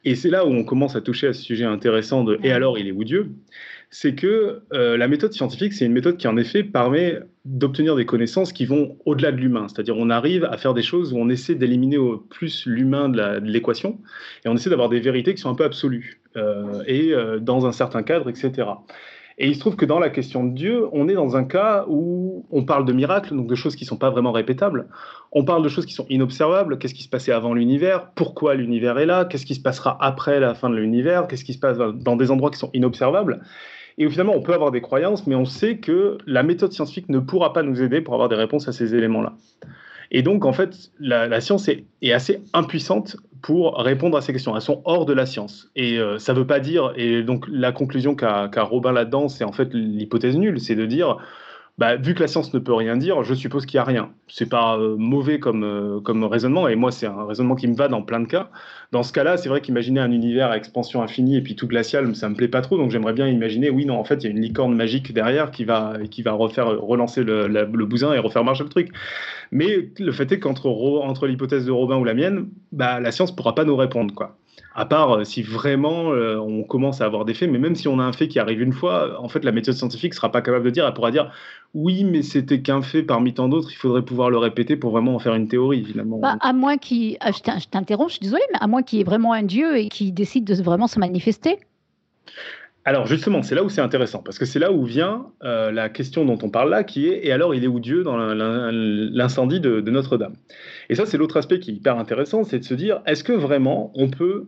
Et 0.06 0.16
c'est 0.16 0.30
là 0.30 0.46
où 0.46 0.50
on 0.50 0.64
commence 0.64 0.96
à 0.96 1.02
toucher 1.02 1.28
à 1.28 1.34
ce 1.34 1.42
sujet 1.42 1.64
intéressant 1.64 2.24
de 2.24 2.38
et 2.44 2.52
alors 2.52 2.78
il 2.78 2.88
est 2.88 2.92
où 2.92 3.04
Dieu? 3.04 3.32
C'est 3.90 4.16
que 4.16 4.62
euh, 4.74 4.98
la 4.98 5.08
méthode 5.08 5.34
scientifique, 5.34 5.72
c'est 5.72 5.86
une 5.86 5.94
méthode 5.94 6.18
qui 6.18 6.28
en 6.28 6.36
effet 6.36 6.64
permet 6.64 7.20
d'obtenir 7.46 7.96
des 7.96 8.06
connaissances 8.06 8.52
qui 8.52 8.66
vont 8.66 8.98
au-delà 9.06 9.32
de 9.32 9.38
l'humain. 9.38 9.68
C'est-à-dire 9.70 9.96
on 9.98 10.10
arrive 10.10 10.46
à 10.46 10.58
faire 10.58 10.74
des 10.74 10.82
choses 10.82 11.14
où 11.14 11.18
on 11.18 11.30
essaie 11.30 11.56
d'éliminer 11.56 11.98
au 11.98 12.18
plus 12.18 12.66
l'humain 12.66 13.08
de 13.08 13.40
l'équation 13.46 14.00
et 14.44 14.50
on 14.50 14.56
essaie 14.56 14.72
d'avoir 14.72 14.90
des 14.90 15.00
vérités 15.00 15.36
qui 15.36 15.42
sont 15.42 15.52
un 15.52 15.56
peu 15.56 15.64
absolues 15.64 16.22
euh, 16.36 16.84
et 16.86 17.14
euh, 17.14 17.40
dans 17.40 17.66
un 17.66 17.72
certain 17.72 18.04
cadre, 18.04 18.30
etc. 18.30 18.68
Et 19.38 19.48
il 19.48 19.56
se 19.56 19.60
trouve 19.60 19.76
que 19.76 19.86
dans 19.86 20.00
la 20.00 20.10
question 20.10 20.44
de 20.44 20.54
Dieu, 20.54 20.88
on 20.92 21.08
est 21.08 21.14
dans 21.16 21.36
un 21.36 21.44
cas 21.44 21.86
où 21.88 22.46
on 22.52 22.64
parle 22.66 22.86
de 22.86 22.94
miracles, 22.94 23.36
donc 23.36 23.48
de 23.48 23.56
choses 23.56 23.76
qui 23.76 23.84
ne 23.84 23.88
sont 23.88 23.98
pas 23.98 24.10
vraiment 24.10 24.32
répétables. 24.32 24.88
On 25.32 25.44
parle 25.44 25.64
de 25.64 25.70
choses 25.70 25.86
qui 25.86 25.94
sont 25.94 26.06
inobservables. 26.10 26.78
Qu'est-ce 26.78 26.94
qui 26.94 27.04
se 27.04 27.10
passait 27.10 27.32
avant 27.32 27.54
l'univers? 27.54 28.12
Pourquoi 28.16 28.54
l'univers 28.56 29.00
est 29.00 29.06
là? 29.06 29.26
Qu'est-ce 29.26 29.46
qui 29.46 29.56
se 29.56 29.62
passera 29.62 29.98
après 30.02 30.40
la 30.40 30.54
fin 30.54 30.70
de 30.70 30.76
l'univers? 30.76 31.28
Qu'est-ce 31.28 31.44
qui 31.44 31.54
se 31.54 31.60
passe 31.60 31.78
dans 31.78 32.16
des 32.16 32.30
endroits 32.30 32.52
qui 32.52 32.60
sont 32.60 32.70
inobservables? 32.74 33.42
Et 33.98 34.10
finalement, 34.10 34.34
on 34.36 34.42
peut 34.42 34.54
avoir 34.54 34.72
des 34.72 34.82
croyances, 34.82 35.28
mais 35.28 35.36
on 35.36 35.46
sait 35.46 35.78
que 35.78 36.18
la 36.26 36.44
méthode 36.44 36.72
scientifique 36.72 37.10
ne 37.10 37.20
pourra 37.20 37.54
pas 37.54 37.64
nous 37.64 37.82
aider 37.82 38.02
pour 38.02 38.14
avoir 38.14 38.30
des 38.30 38.36
réponses 38.36 38.68
à 38.68 38.72
ces 38.72 38.96
éléments-là. 38.96 39.34
Et 40.14 40.22
donc, 40.22 40.46
en 40.46 40.54
fait, 40.54 40.92
la, 41.00 41.42
science 41.42 41.68
est, 41.68 41.86
assez 42.12 42.42
impuissante 42.54 43.18
pour 43.42 43.76
répondre 43.78 44.16
à 44.16 44.22
ces 44.22 44.32
questions. 44.32 44.56
Elles 44.56 44.62
sont 44.62 44.82
hors 44.86 45.06
de 45.06 45.14
la 45.14 45.26
science. 45.26 45.70
Et 45.76 45.98
euh, 45.98 46.20
ça 46.20 46.34
ne 46.34 46.40
veut 46.40 46.48
pas 46.48 46.60
dire, 46.60 46.94
et 46.96 47.24
donc 47.24 47.46
la 47.50 47.72
conclusion 47.72 48.16
qu'a 48.16 48.50
Robin 48.64 48.92
là-dedans, 48.92 49.28
c'est 49.28 49.44
en 49.44 49.52
fait 49.52 49.74
l'hypothèse 49.74 50.38
nulle, 50.38 50.62
c'est 50.62 50.76
de 50.76 50.86
dire 50.86 51.18
bah, 51.80 51.96
vu 51.96 52.14
que 52.14 52.20
la 52.20 52.28
science 52.28 52.54
ne 52.54 52.60
peut 52.60 52.74
rien 52.74 52.98
dire, 52.98 53.24
je 53.24 53.34
suppose 53.34 53.66
qu'il 53.66 53.78
n'y 53.78 53.82
a 53.82 53.84
rien. 53.84 54.14
C'est 54.28 54.48
pas 54.48 54.78
euh, 54.78 54.96
mauvais 54.96 55.40
comme, 55.40 55.64
euh, 55.64 56.00
comme 56.02 56.24
raisonnement, 56.24 56.68
et 56.68 56.76
moi, 56.76 56.92
c'est 56.92 57.08
un 57.08 57.26
raisonnement 57.26 57.56
qui 57.56 57.68
me 57.68 57.76
va 57.76 57.88
dans 57.88 58.04
plein 58.04 58.20
de 58.20 58.28
cas. 58.28 58.52
Dans 58.92 59.02
ce 59.02 59.12
cas-là, 59.12 59.38
c'est 59.38 59.50
vrai 59.50 59.60
qu'imaginer 59.62 60.00
un 60.00 60.12
univers 60.12 60.52
à 60.52 60.58
expansion 60.58 61.02
infinie 61.02 61.38
et 61.38 61.42
puis 61.42 61.56
tout 61.56 61.68
glacial, 61.68 62.16
ça 62.16 62.30
me 62.30 62.36
plaît 62.36 62.48
pas 62.48 62.62
trop, 62.62 62.78
donc 62.78 62.92
j'aimerais 62.92 63.14
bien 63.14 63.28
imaginer, 63.28 63.72
oui, 63.72 63.86
non, 63.86 63.98
en 63.98 64.04
fait, 64.04 64.16
il 64.16 64.24
y 64.26 64.28
a 64.28 64.30
une 64.30 64.42
licorne 64.42 64.76
magique 64.76 65.14
derrière 65.14 65.50
qui 65.50 65.66
va, 65.66 65.96
qui 66.12 66.22
va 66.22 66.34
refaire, 66.34 66.68
relancer 66.80 67.24
le, 67.24 67.48
le 67.48 67.86
bousin 67.86 68.14
et 68.14 68.20
refaire 68.20 68.44
marcher 68.44 68.64
le 68.64 68.70
truc. 68.70 68.92
Mais 69.52 69.90
le 69.98 70.12
fait 70.12 70.32
est 70.32 70.40
qu'entre 70.40 70.68
entre 70.68 71.26
l'hypothèse 71.26 71.66
de 71.66 71.72
Robin 71.72 71.98
ou 71.98 72.04
la 72.04 72.14
mienne, 72.14 72.50
bah, 72.72 73.00
la 73.00 73.12
science 73.12 73.36
pourra 73.36 73.56
pas 73.56 73.66
nous 73.66 73.76
répondre, 73.76 74.14
quoi 74.14 74.38
à 74.76 74.86
part 74.86 75.12
euh, 75.12 75.24
si 75.24 75.42
vraiment 75.42 76.12
euh, 76.12 76.38
on 76.38 76.64
commence 76.64 77.02
à 77.02 77.06
avoir 77.06 77.26
des 77.26 77.34
faits, 77.34 77.50
mais 77.50 77.60
même 77.60 77.76
si 77.76 77.88
on 77.88 78.00
a 78.00 78.04
un 78.04 78.14
fait 78.14 78.28
qui 78.28 78.40
arrive 78.40 78.62
une 78.62 78.74
fois, 78.74 79.22
en 79.22 79.30
fait, 79.30 79.44
la 79.44 79.52
méthode 79.52 79.76
scientifique 79.76 80.14
sera 80.14 80.32
pas 80.32 80.42
capable 80.42 80.66
de 80.66 80.70
dire, 80.70 80.88
elle 80.88 80.94
pourra 80.94 81.12
dire 81.12 81.32
oui, 81.74 82.04
mais 82.04 82.22
c'était 82.22 82.62
qu'un 82.62 82.82
fait 82.82 83.04
parmi 83.04 83.34
tant 83.34 83.50
d'autres, 83.50 83.72
il 83.72 83.76
faudrait 83.76 84.04
pouvoir 84.04 84.30
le 84.30 84.38
répéter 84.38 84.76
pour 84.76 84.92
vraiment 84.92 85.16
en 85.16 85.20
faire 85.20 85.34
une 85.34 85.48
théorie, 85.48 85.84
finalement. 85.84 86.20
Bah, 86.20 86.38
à 86.40 86.54
moins 86.54 86.78
qu'il, 86.78 87.18
ah, 87.20 87.32
je 87.32 87.68
t'interromps, 87.68 88.10
je 88.10 88.18
suis 88.18 88.24
désolée, 88.24 88.44
mais 88.52 88.60
à 88.62 88.68
moins 88.68 88.84
qu'il 88.84 89.00
y 89.00 89.02
ait 89.02 89.06
vraiment 89.06 89.34
un 89.34 89.44
Dieu 89.44 89.78
et 89.78 89.90
qu'il 89.90 90.14
décide 90.14 90.46
de 90.46 90.62
vraiment 90.62 90.88
se 90.88 91.00
manifester. 91.00 91.58
Alors 92.86 93.08
justement, 93.08 93.44
c'est 93.44 93.56
là 93.56 93.64
où 93.64 93.70
c'est 93.70 93.82
intéressant, 93.82 94.22
parce 94.22 94.38
que 94.38 94.46
c'est 94.46 94.60
là 94.60 94.72
où 94.74 94.84
vient 94.84 95.28
euh, 95.44 95.72
la 95.72 95.88
question 95.88 96.26
dont 96.26 96.38
on 96.44 96.50
parle 96.50 96.70
là, 96.70 96.84
qui 96.84 97.08
est, 97.08 97.26
et 97.26 97.32
alors 97.32 97.56
il 97.56 97.64
est 97.64 97.68
où 97.68 97.80
Dieu 97.80 98.04
dans 98.04 98.18
l'incendie 98.18 99.62
de 99.62 99.80
Notre-Dame? 99.90 100.36
Et 100.90 100.96
ça, 100.96 101.06
c'est 101.06 101.18
l'autre 101.18 101.38
aspect 101.38 101.60
qui 101.60 101.72
est 101.72 101.76
hyper 101.76 101.98
intéressant, 101.98 102.44
c'est 102.44 102.60
de 102.60 102.66
se 102.66 102.74
dire, 102.74 103.02
est-ce 103.06 103.24
que 103.24 103.32
vraiment 103.32 103.92
on 103.96 104.10
peut 104.10 104.48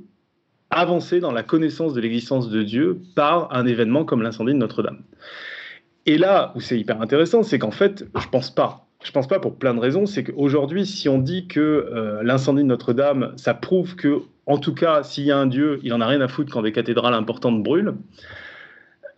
avancer 0.75 1.19
dans 1.19 1.31
la 1.31 1.41
connaissance 1.41 1.93
de 1.93 2.01
l'existence 2.01 2.49
de 2.49 2.61
Dieu 2.61 2.99
par 3.15 3.51
un 3.51 3.65
événement 3.65 4.05
comme 4.05 4.21
l'incendie 4.21 4.53
de 4.53 4.57
Notre-Dame. 4.57 4.99
Et 6.05 6.17
là 6.19 6.51
où 6.55 6.59
c'est 6.59 6.77
hyper 6.77 7.01
intéressant, 7.01 7.41
c'est 7.41 7.57
qu'en 7.57 7.71
fait, 7.71 8.05
je 8.19 8.27
pense 8.29 8.53
pas. 8.53 8.85
Je 9.03 9.11
pense 9.11 9.27
pas 9.27 9.39
pour 9.39 9.57
plein 9.57 9.73
de 9.73 9.79
raisons. 9.79 10.05
C'est 10.05 10.23
qu'aujourd'hui, 10.23 10.85
si 10.85 11.09
on 11.09 11.19
dit 11.19 11.47
que 11.47 11.59
euh, 11.59 12.23
l'incendie 12.23 12.63
de 12.63 12.67
Notre-Dame, 12.67 13.33
ça 13.37 13.53
prouve 13.53 13.95
que, 13.95 14.19
en 14.45 14.57
tout 14.57 14.73
cas, 14.73 15.03
s'il 15.03 15.25
y 15.25 15.31
a 15.31 15.37
un 15.37 15.47
Dieu, 15.47 15.79
il 15.83 15.93
en 15.93 16.01
a 16.01 16.07
rien 16.07 16.21
à 16.21 16.27
foutre 16.27 16.51
quand 16.51 16.61
des 16.61 16.71
cathédrales 16.71 17.13
importantes 17.13 17.63
brûlent. 17.63 17.95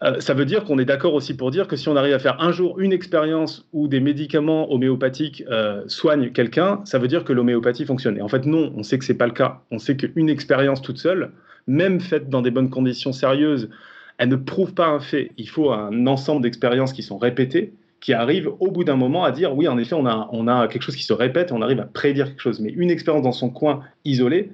euh, 0.03 0.19
ça 0.19 0.33
veut 0.33 0.45
dire 0.45 0.63
qu'on 0.63 0.77
est 0.77 0.85
d'accord 0.85 1.13
aussi 1.15 1.35
pour 1.35 1.49
dire 1.51 1.67
que 1.67 1.75
si 1.75 1.89
on 1.89 1.95
arrive 1.95 2.13
à 2.13 2.19
faire 2.19 2.39
un 2.41 2.51
jour 2.51 2.79
une 2.79 2.93
expérience 2.93 3.67
où 3.73 3.87
des 3.87 3.99
médicaments 3.99 4.71
homéopathiques 4.71 5.43
euh, 5.49 5.83
soignent 5.87 6.31
quelqu'un, 6.31 6.81
ça 6.85 6.99
veut 6.99 7.07
dire 7.07 7.23
que 7.23 7.33
l'homéopathie 7.33 7.85
fonctionne. 7.85 8.17
Et 8.17 8.21
en 8.21 8.27
fait, 8.27 8.45
non, 8.45 8.71
on 8.75 8.83
sait 8.83 8.99
que 8.99 9.05
c'est 9.05 9.17
pas 9.17 9.25
le 9.25 9.33
cas. 9.33 9.61
On 9.71 9.79
sait 9.79 9.97
qu'une 9.97 10.29
expérience 10.29 10.81
toute 10.81 10.99
seule, 10.99 11.31
même 11.67 12.00
faite 12.00 12.29
dans 12.29 12.41
des 12.41 12.51
bonnes 12.51 12.69
conditions 12.69 13.13
sérieuses, 13.13 13.69
elle 14.17 14.29
ne 14.29 14.36
prouve 14.36 14.74
pas 14.74 14.88
un 14.88 15.00
fait. 15.00 15.31
Il 15.38 15.50
faut 15.50 15.71
un 15.71 16.07
ensemble 16.07 16.41
d'expériences 16.41 16.93
qui 16.93 17.03
sont 17.03 17.17
répétées, 17.17 17.74
qui 18.00 18.13
arrivent 18.13 18.51
au 18.59 18.71
bout 18.71 18.83
d'un 18.83 18.95
moment 18.95 19.24
à 19.24 19.31
dire 19.31 19.55
oui, 19.55 19.67
en 19.67 19.77
effet, 19.77 19.95
on 19.95 20.05
a, 20.05 20.29
on 20.31 20.47
a 20.47 20.67
quelque 20.67 20.81
chose 20.81 20.95
qui 20.95 21.03
se 21.03 21.13
répète 21.13 21.51
on 21.51 21.62
arrive 21.62 21.79
à 21.79 21.86
prédire 21.86 22.27
quelque 22.27 22.41
chose. 22.41 22.59
Mais 22.59 22.69
une 22.69 22.89
expérience 22.89 23.24
dans 23.24 23.31
son 23.31 23.50
coin 23.50 23.81
isolée, 24.05 24.51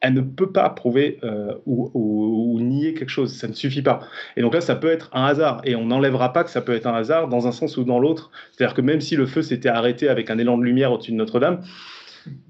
elle 0.00 0.14
ne 0.14 0.20
peut 0.20 0.52
pas 0.52 0.68
prouver 0.70 1.18
euh, 1.24 1.54
ou, 1.66 2.58
nier 2.60 2.94
quelque 2.94 3.08
chose. 3.08 3.32
Ça 3.32 3.48
ne 3.48 3.52
suffit 3.54 3.82
pas. 3.82 4.00
Et 4.36 4.42
donc 4.42 4.54
là, 4.54 4.60
ça 4.60 4.76
peut 4.76 4.90
être 4.90 5.10
un 5.14 5.24
hasard. 5.24 5.62
Et 5.64 5.76
on 5.76 5.86
n'enlèvera 5.86 6.32
pas 6.32 6.44
que 6.44 6.50
ça 6.50 6.60
peut 6.60 6.74
être 6.74 6.86
un 6.86 6.94
hasard 6.94 7.28
dans 7.28 7.46
un 7.46 7.52
sens 7.52 7.76
ou 7.76 7.84
dans 7.84 7.98
l'autre. 7.98 8.30
C'est-à-dire 8.52 8.74
que 8.74 8.82
même 8.82 9.00
si 9.00 9.16
le 9.16 9.26
feu 9.26 9.42
s'était 9.42 9.68
arrêté 9.68 10.08
avec 10.08 10.30
un 10.30 10.38
élan 10.38 10.58
de 10.58 10.62
lumière 10.62 10.92
au-dessus 10.92 11.12
de 11.12 11.16
Notre-Dame, 11.16 11.62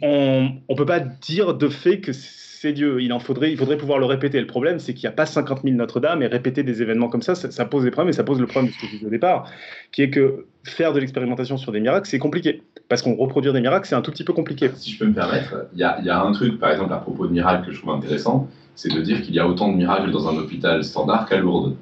on 0.03 0.51
ne 0.69 0.75
peut 0.75 0.87
pas 0.87 1.01
dire 1.01 1.55
de 1.55 1.69
fait 1.69 2.01
que 2.01 2.13
c'est 2.13 2.44
Dieu. 2.73 3.01
Il 3.03 3.13
en 3.13 3.19
faudrait, 3.19 3.51
il 3.51 3.59
faudrait 3.59 3.77
pouvoir 3.77 3.99
le 3.99 4.07
répéter. 4.07 4.41
Le 4.41 4.47
problème, 4.47 4.79
c'est 4.79 4.95
qu'il 4.95 5.07
n'y 5.09 5.13
a 5.13 5.17
pas 5.17 5.27
50 5.27 5.63
000 5.63 5.77
Notre-Dame 5.77 6.23
et 6.23 6.27
répéter 6.27 6.63
des 6.63 6.83
événements 6.83 7.09
comme 7.09 7.23
ça, 7.23 7.35
ça, 7.35 7.65
pose 7.65 7.85
des 7.85 7.91
problèmes 7.91 8.11
et 8.11 8.15
ça 8.15 8.25
pose 8.25 8.41
le 8.41 8.47
problème 8.47 8.71
de 8.71 8.75
ce 8.75 8.81
que 8.81 8.87
je 8.87 8.93
disais 8.93 9.07
au 9.07 9.11
départ, 9.11 9.51
qui 9.93 10.03
est 10.03 10.11
que 10.11 10.47
faire 10.65 10.93
de 10.93 11.01
l'expérimentation 11.01 11.57
sur 11.57 11.73
des 11.73 11.81
miracles, 11.81 12.09
c'est 12.09 12.19
compliqué. 12.19 12.63
Parce 12.89 13.03
qu'on 13.03 13.15
reproduire 13.17 13.53
des 13.53 13.61
miracles, 13.61 13.87
c'est 13.87 13.95
un 13.95 14.03
tout 14.03 14.11
petit 14.11 14.25
peu 14.25 14.33
compliqué. 14.33 14.71
Si 14.75 14.91
je 14.91 14.99
peux 14.99 15.07
me 15.07 15.15
permettre, 15.15 15.67
il 15.75 15.79
y 15.79 16.07
y 16.07 16.11
a, 16.11 16.23
un 16.23 16.33
truc, 16.33 16.59
par 16.59 16.71
exemple, 16.71 16.93
à 16.93 16.99
propos 16.99 17.27
de 17.27 17.33
miracles 17.33 17.67
que 17.67 17.73
je 17.73 17.81
trouve 17.81 17.95
intéressant, 17.95 18.49
c'est 18.75 18.93
de 18.93 19.01
dire 19.01 19.23
qu'il 19.23 19.35
y 19.35 19.39
a 19.39 19.47
autant 19.47 19.71
de 19.71 19.77
miracles 19.77 20.11
dans 20.11 20.29
un 20.29 20.37
hôpital 20.37 20.83
standard 20.85 21.27
qu'à 21.29 21.39
Lourdes. 21.39 21.77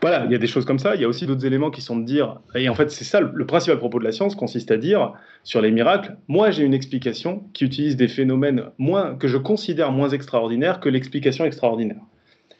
Voilà, 0.00 0.24
il 0.24 0.32
y 0.32 0.34
a 0.34 0.38
des 0.38 0.46
choses 0.46 0.64
comme 0.64 0.78
ça. 0.78 0.94
Il 0.94 1.00
y 1.00 1.04
a 1.04 1.08
aussi 1.08 1.26
d'autres 1.26 1.46
éléments 1.46 1.70
qui 1.70 1.80
sont 1.80 1.96
de 1.96 2.04
dire, 2.04 2.40
et 2.54 2.68
en 2.68 2.74
fait, 2.74 2.90
c'est 2.90 3.04
ça 3.04 3.20
le 3.20 3.46
principal 3.46 3.78
propos 3.78 3.98
de 3.98 4.04
la 4.04 4.12
science 4.12 4.34
consiste 4.34 4.70
à 4.70 4.76
dire 4.76 5.12
sur 5.44 5.60
les 5.60 5.70
miracles. 5.70 6.16
Moi, 6.28 6.50
j'ai 6.50 6.64
une 6.64 6.74
explication 6.74 7.44
qui 7.52 7.64
utilise 7.64 7.96
des 7.96 8.08
phénomènes 8.08 8.64
moins 8.78 9.14
que 9.16 9.28
je 9.28 9.38
considère 9.38 9.92
moins 9.92 10.08
extraordinaires 10.08 10.80
que 10.80 10.88
l'explication 10.88 11.44
extraordinaire. 11.44 12.00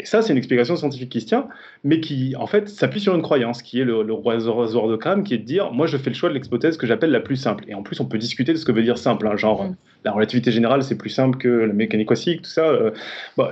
Et 0.02 0.04
ça, 0.04 0.20
c'est 0.20 0.32
une 0.32 0.38
explication 0.38 0.74
scientifique 0.74 1.10
qui 1.10 1.20
se 1.20 1.26
tient, 1.26 1.46
mais 1.84 2.00
qui, 2.00 2.34
en 2.34 2.48
fait, 2.48 2.68
s'appuie 2.68 2.98
sur 2.98 3.14
une 3.14 3.22
croyance, 3.22 3.62
qui 3.62 3.80
est 3.80 3.84
le, 3.84 4.02
le 4.02 4.12
rasoir 4.12 4.88
de 4.88 4.96
crâne, 4.96 5.22
qui 5.22 5.34
est 5.34 5.38
de 5.38 5.44
dire, 5.44 5.70
moi, 5.70 5.86
je 5.86 5.96
fais 5.96 6.10
le 6.10 6.16
choix 6.16 6.28
de 6.28 6.34
l'hypothèse 6.34 6.76
que 6.76 6.88
j'appelle 6.88 7.12
la 7.12 7.20
plus 7.20 7.36
simple. 7.36 7.64
Et 7.68 7.74
en 7.74 7.84
plus, 7.84 8.00
on 8.00 8.06
peut 8.06 8.18
discuter 8.18 8.52
de 8.52 8.58
ce 8.58 8.64
que 8.64 8.72
veut 8.72 8.82
dire 8.82 8.98
simple, 8.98 9.28
hein, 9.28 9.36
genre, 9.36 9.62
mm. 9.62 9.76
la 10.04 10.10
relativité 10.10 10.50
générale, 10.50 10.82
c'est 10.82 10.98
plus 10.98 11.10
simple 11.10 11.38
que 11.38 11.46
la 11.46 11.72
mécanique 11.72 12.08
quantique, 12.08 12.42
tout 12.42 12.50
ça. 12.50 12.64
Euh, 12.64 12.90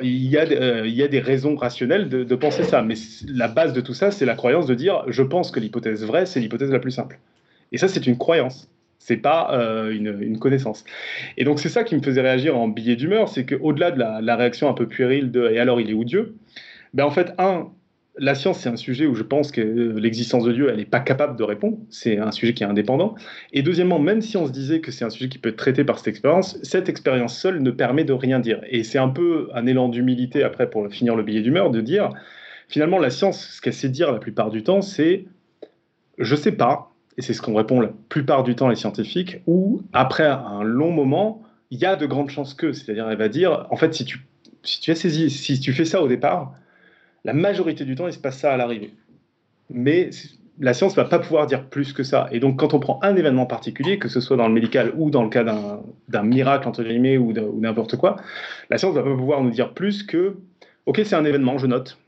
il, 0.03 0.27
y 0.27 0.39
a, 0.39 0.43
euh, 0.43 0.83
il 0.89 0.95
y 0.95 1.05
a 1.05 1.09
des 1.09 1.21
raisons 1.21 1.55
rationnelles 1.55 2.09
de, 2.09 2.25
de 2.25 2.35
penser 2.35 2.65
ça, 2.65 2.83
mais 2.83 2.95
la 3.29 3.47
base 3.47 3.73
de 3.73 3.81
tout 3.81 3.95
ça, 3.95 4.11
c'est 4.11 4.27
la 4.27 4.35
croyance 4.35 4.67
de 4.67 4.75
dire, 4.75 5.05
je 5.07 5.23
pense 5.23 5.53
que 5.53 5.61
l'hypothèse 5.61 6.05
vraie, 6.05 6.27
c'est 6.27 6.41
l'hypothèse 6.41 6.73
la 6.73 6.81
plus 6.81 6.91
simple. 6.91 7.21
Et 7.71 7.79
ça, 7.79 7.87
c'est 7.87 8.09
une 8.09 8.19
croyance 8.19 8.69
c'est 9.01 9.17
pas 9.17 9.51
euh, 9.53 9.91
une, 9.91 10.39
connaissance. 10.39 10.85
Et 11.37 11.45
donc 11.45 11.59
c'est 11.59 11.69
ça 11.69 11.83
qui 11.83 11.97
me 11.97 12.03
faisait 12.03 12.21
réagir 12.21 12.57
en 12.57 12.69
billet 12.69 12.95
d'humeur, 12.95 13.29
c'est 13.29 13.45
qu'au-delà 13.45 13.91
de 13.91 13.99
la, 13.99 14.37
réaction 14.37 14.69
un 14.69 14.75
peu 14.75 14.87
puérile 14.87 15.33
de 15.33 15.51
et 15.51 15.59
alors 15.59 15.81
il 15.81 15.91
est 15.91 15.95
où 15.95 16.05
Dieu 16.05 16.37
ben 16.95 17.05
en 17.05 17.11
fait 17.11 17.33
un 17.39 17.71
la 18.19 18.35
science, 18.35 18.61
c'est 18.61 18.69
un 18.69 18.77
sujet 18.77 19.07
où 19.07 19.15
je 19.15 19.23
pense 19.23 19.51
que 19.51 19.63
l'existence 19.63 20.45
de 20.45 20.53
Dieu, 20.53 20.69
elle 20.69 20.77
n'est 20.77 20.85
pas 20.85 21.01
capable 21.01 21.39
de 21.39 21.45
répondre. 21.45 21.79
C'est 21.89 22.19
un 22.19 22.33
sujet 22.33 22.53
qui 22.53 22.65
est 22.65 22.67
indépendant. 22.67 23.15
Et 23.53 23.63
deuxièmement, 23.63 23.99
même 23.99 24.21
si 24.21 24.37
on 24.37 24.47
se 24.47 24.53
disait 24.53 24.81
que 24.81 24.91
c'est 24.91 25.05
un 25.05 25.11
sujet 25.11 25.29
qui 25.31 25.39
peut 25.39 25.51
être 25.51 25.57
traité 25.57 25.85
par 25.85 25.97
cette 25.97 26.09
expérience, 26.09 26.59
cette 26.63 26.89
expérience 26.89 27.39
seule 27.39 27.63
ne 27.63 27.71
permet 27.71 28.05
de 28.05 28.13
rien 28.13 28.41
dire. 28.41 28.61
Et 28.69 28.83
c'est 28.83 28.99
un 28.99 29.09
peu 29.09 29.49
un 29.55 29.65
élan 29.65 29.89
d'humilité, 29.89 30.43
après, 30.43 30.69
pour 30.69 30.87
finir 30.89 31.17
le 31.17 31.23
billet 31.23 31.41
d'humeur, 31.41 31.71
de 31.71 31.81
dire, 31.81 32.11
finalement, 32.69 32.99
la 32.99 33.11
science, 33.11 33.43
ce 33.53 33.61
qu'elle 33.63 33.73
sait 33.73 33.89
dire 33.89 34.13
la 34.13 34.19
plupart 34.19 34.51
du 34.51 34.65
temps, 34.65 34.83
c'est 34.83 35.25
je 36.19 36.37
sais 36.37 36.53
pas, 36.53 36.90
et 37.17 37.23
c'est 37.23 37.35
ce 37.35 37.43
qu'on 37.43 37.55
répond 37.55 37.81
la 37.81 37.91
plupart 38.09 38.43
du 38.43 38.55
temps 38.55 38.69
les 38.69 38.77
scientifiques, 38.77 39.43
où 39.47 39.83
après 39.93 40.27
un 40.27 40.63
long 40.63 40.91
moment, 40.91 41.43
il 41.71 41.79
y 41.79 41.85
a 41.85 41.97
de 41.97 42.07
grandes 42.07 42.31
chances 42.31 42.55
que, 42.55 42.73
c'est-à-dire 42.73 43.09
elle 43.09 43.19
va 43.19 43.29
dire, 43.29 43.67
en 43.71 43.77
fait, 43.77 43.95
si 43.95 44.05
tu, 44.05 44.21
si 44.63 45.61
tu 45.61 45.73
fais 45.73 45.85
ça 45.85 46.03
au 46.03 46.09
départ, 46.09 46.55
la 47.25 47.33
majorité 47.33 47.85
du 47.85 47.95
temps, 47.95 48.07
il 48.07 48.13
se 48.13 48.19
passe 48.19 48.39
ça 48.39 48.53
à 48.53 48.57
l'arrivée. 48.57 48.93
Mais 49.69 50.11
la 50.59 50.75
science 50.75 50.97
ne 50.97 51.03
va 51.03 51.09
pas 51.09 51.19
pouvoir 51.19 51.47
dire 51.47 51.65
plus 51.65 51.93
que 51.93 52.03
ça. 52.03 52.29
Et 52.33 52.41
donc, 52.41 52.59
quand 52.59 52.75
on 52.75 52.81
prend 52.81 52.99
un 53.03 53.17
événement 53.17 53.47
particulier, 53.47 53.99
que 53.99 54.09
ce 54.09 54.21
soit 54.21 54.37
dans 54.37 54.47
le 54.47 54.53
médical 54.53 54.93
ou 54.97 55.11
dans 55.11 55.23
le 55.23 55.31
cas 55.31 55.45
d'un 55.45 56.23
miracle, 56.23 56.69
entre 56.69 56.83
guillemets, 56.83 57.19
ou 57.19 57.33
n'importe 57.59 57.97
quoi, 57.97 58.17
la 58.69 58.79
science 58.79 58.95
ne 58.95 59.01
va 59.01 59.11
pas 59.11 59.17
pouvoir 59.17 59.43
nous 59.43 59.51
dire 59.51 59.73
plus 59.73 60.03
que, 60.03 60.37
OK, 60.87 61.01
c'est 61.05 61.17
un 61.17 61.25
événement, 61.25 61.59
je 61.59 61.67
note. 61.67 61.99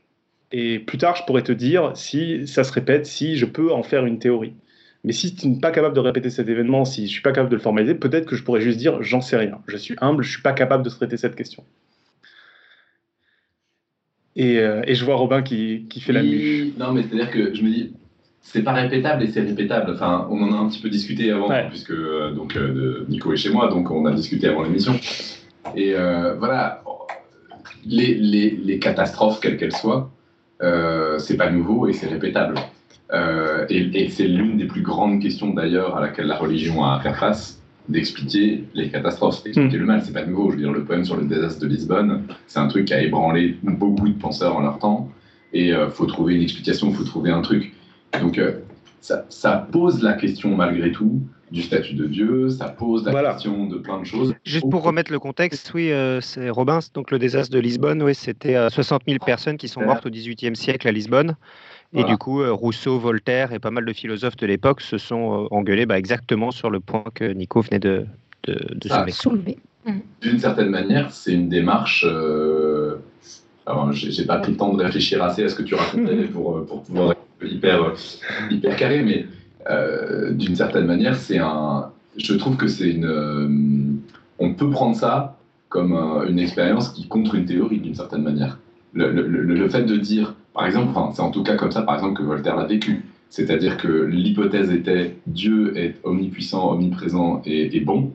Et 0.51 0.77
plus 0.77 0.99
tard, 0.99 1.15
je 1.15 1.23
pourrais 1.23 1.41
te 1.41 1.51
dire 1.51 1.91
si 1.95 2.47
ça 2.47 2.63
se 2.63 2.71
répète, 2.71 3.07
si 3.07 3.37
je 3.37 3.45
peux 3.45 3.71
en 3.71 3.81
faire 3.81 4.05
une 4.05 4.19
théorie. 4.19 4.53
Mais 5.03 5.11
si 5.11 5.35
tu 5.35 5.47
n'es 5.47 5.59
pas 5.59 5.71
capable 5.71 5.95
de 5.95 5.99
répéter 5.99 6.29
cet 6.29 6.47
événement, 6.47 6.85
si 6.85 7.07
je 7.07 7.11
suis 7.11 7.21
pas 7.21 7.31
capable 7.31 7.49
de 7.49 7.55
le 7.55 7.61
formaliser, 7.61 7.93
peut-être 7.95 8.25
que 8.25 8.35
je 8.35 8.43
pourrais 8.43 8.61
juste 8.61 8.77
dire 8.77 9.03
j'en 9.03 9.19
sais 9.19 9.35
rien. 9.35 9.59
Je 9.67 9.75
suis 9.75 9.95
humble, 9.99 10.23
je 10.23 10.31
suis 10.31 10.41
pas 10.41 10.53
capable 10.53 10.83
de 10.83 10.89
traiter 10.89 11.17
cette 11.17 11.35
question. 11.35 11.63
Et, 14.35 14.59
euh, 14.59 14.81
et 14.87 14.95
je 14.95 15.03
vois 15.03 15.15
Robin 15.15 15.41
qui, 15.41 15.85
qui 15.89 15.99
fait 15.99 16.13
la 16.13 16.23
mue. 16.23 16.73
Non, 16.77 16.93
mais 16.93 17.03
c'est-à-dire 17.03 17.29
que 17.29 17.53
je 17.53 17.61
me 17.63 17.69
dis, 17.69 17.93
c'est 18.41 18.63
pas 18.63 18.71
répétable 18.71 19.23
et 19.23 19.27
c'est 19.27 19.41
répétable. 19.41 19.91
Enfin, 19.91 20.27
on 20.31 20.41
en 20.41 20.53
a 20.53 20.55
un 20.55 20.69
petit 20.69 20.81
peu 20.81 20.89
discuté 20.89 21.31
avant, 21.31 21.49
puisque 21.69 21.91
euh, 21.91 22.31
donc 22.31 22.55
euh, 22.55 23.05
Nico 23.09 23.33
est 23.33 23.37
chez 23.37 23.51
moi, 23.51 23.67
donc 23.67 23.91
on 23.91 24.05
a 24.05 24.11
discuté 24.11 24.47
avant 24.47 24.63
l'émission. 24.63 24.97
Et 25.75 25.93
voilà, 25.93 26.83
les, 27.85 28.13
les, 28.15 28.51
les, 28.51 28.79
catastrophes, 28.79 29.39
quelles 29.39 29.57
qu'elles 29.57 29.75
soient, 29.75 30.11
c'est 31.19 31.37
pas 31.37 31.49
nouveau 31.49 31.87
et 31.87 31.93
c'est 31.93 32.07
répétable. 32.07 32.55
Euh, 33.13 33.65
et, 33.69 34.09
c'est 34.09 34.27
l'une 34.27 34.57
des 34.57 34.65
plus 34.65 34.81
grandes 34.81 35.21
questions 35.21 35.53
d'ailleurs 35.53 35.95
à 35.95 36.01
laquelle 36.01 36.25
la 36.25 36.37
religion 36.37 36.83
a 36.83 36.95
à 36.95 36.99
faire 36.99 37.17
face, 37.17 37.61
d'expliquer 37.87 38.63
les 38.73 38.89
catastrophes, 38.89 39.43
d'expliquer 39.43 39.77
hmm. 39.77 39.81
le 39.81 39.85
mal. 39.85 40.01
C'est 40.03 40.13
pas 40.13 40.25
nouveau. 40.25 40.49
Je 40.49 40.55
veux 40.55 40.61
dire, 40.61 40.71
le 40.71 40.83
poème 40.83 41.05
sur 41.05 41.17
le 41.17 41.25
désastre 41.25 41.61
de 41.61 41.67
Lisbonne, 41.67 42.23
c'est 42.47 42.59
un 42.59 42.67
truc 42.67 42.85
qui 42.85 42.93
a 42.93 43.01
ébranlé 43.01 43.57
beaucoup 43.61 44.07
de 44.07 44.17
penseurs 44.17 44.55
en 44.55 44.61
leur 44.61 44.79
temps. 44.79 45.09
Et 45.53 45.67
il 45.67 45.73
euh, 45.73 45.89
faut 45.89 46.07
trouver 46.07 46.35
une 46.35 46.41
explication, 46.41 46.89
il 46.89 46.95
faut 46.95 47.03
trouver 47.03 47.29
un 47.29 47.41
truc. 47.41 47.73
Donc 48.19 48.39
euh, 48.39 48.53
ça, 49.01 49.25
ça, 49.29 49.67
pose 49.71 50.01
la 50.01 50.13
question 50.13 50.55
malgré 50.55 50.91
tout 50.91 51.21
du 51.51 51.61
statut 51.61 51.93
de 51.93 52.07
Dieu, 52.07 52.49
ça 52.49 52.69
pose 52.69 53.05
la 53.05 53.33
question 53.33 53.67
de 53.67 53.77
plein 53.77 53.99
de 53.99 54.05
choses. 54.05 54.33
Juste 54.43 54.67
pour 54.71 54.81
remettre 54.81 55.11
le 55.11 55.19
contexte, 55.19 55.71
oui, 55.75 55.91
c'est 56.21 56.49
Robin, 56.49 56.79
donc 56.95 57.11
le 57.11 57.19
désastre 57.19 57.53
de 57.53 57.59
Lisbonne, 57.59 58.01
oui, 58.01 58.15
c'était 58.15 58.57
60 58.71 59.03
000 59.07 59.19
personnes 59.23 59.57
qui 59.57 59.67
sont 59.67 59.81
mortes 59.81 60.03
au 60.07 60.09
XVIIIe 60.09 60.55
siècle 60.55 60.87
à 60.87 60.91
Lisbonne. 60.91 61.35
Et 61.95 62.03
du 62.03 62.17
coup, 62.17 62.41
euh, 62.41 62.51
Rousseau, 62.51 62.97
Voltaire 62.97 63.53
et 63.53 63.59
pas 63.59 63.71
mal 63.71 63.85
de 63.85 63.93
philosophes 63.93 64.35
de 64.37 64.47
l'époque 64.47 64.81
se 64.81 64.97
sont 64.97 65.43
euh, 65.43 65.47
engueulés 65.51 65.85
bah, 65.85 65.97
exactement 65.97 66.51
sur 66.51 66.69
le 66.69 66.79
point 66.79 67.03
que 67.13 67.25
Nico 67.25 67.61
venait 67.61 67.79
de, 67.79 68.05
de, 68.47 68.89
soulever. 69.11 69.57
Mm. 69.85 69.99
D'une 70.21 70.39
certaine 70.39 70.69
manière, 70.69 71.11
c'est 71.11 71.33
une 71.33 71.49
démarche. 71.49 72.05
Euh... 72.07 72.95
Alors, 73.65 73.91
j'ai 73.93 74.25
pas 74.25 74.39
pris 74.39 74.51
le 74.51 74.57
temps 74.57 74.73
de 74.73 74.83
réfléchir 74.83 75.23
assez 75.23 75.43
à 75.43 75.49
ce 75.49 75.55
que 75.55 75.63
tu 75.63 75.75
racontais 75.75 76.15
mm. 76.15 76.27
pour, 76.29 76.65
pour 76.65 76.83
pouvoir 76.83 77.11
être 77.11 77.21
hyper, 77.43 77.93
hyper 78.49 78.75
carré, 78.75 79.03
mais 79.03 79.27
euh, 79.69 80.33
d'une 80.33 80.55
certaine 80.55 80.87
manière, 80.87 81.15
c'est 81.15 81.37
un. 81.37 81.91
Je 82.17 82.33
trouve 82.33 82.57
que 82.57 82.67
c'est 82.67 82.89
une. 82.89 84.01
on 84.39 84.53
peut 84.53 84.69
prendre 84.69 84.95
ça 84.95 85.37
comme 85.69 85.93
une 86.27 86.37
expérience 86.39 86.89
qui 86.89 87.07
contre 87.07 87.35
une 87.35 87.45
théorie 87.45 87.79
d'une 87.79 87.95
certaine 87.95 88.21
manière. 88.21 88.59
Le, 88.93 89.11
le, 89.11 89.25
le, 89.25 89.69
fait 89.69 89.83
de 89.83 89.97
dire 89.97 90.35
par 90.53 90.65
exemple, 90.65 90.89
enfin, 90.95 91.11
c'est 91.13 91.21
en 91.21 91.31
tout 91.31 91.43
cas 91.43 91.55
comme 91.55 91.71
ça, 91.71 91.81
par 91.81 91.95
exemple, 91.95 92.19
que 92.19 92.23
Voltaire 92.23 92.55
l'a 92.55 92.65
vécu. 92.65 93.03
C'est-à-dire 93.29 93.77
que 93.77 93.87
l'hypothèse 93.87 94.71
était 94.71 95.15
Dieu 95.25 95.75
est 95.75 95.95
omnipuissant, 96.03 96.71
omniprésent 96.71 97.41
et, 97.45 97.79
bon. 97.79 98.11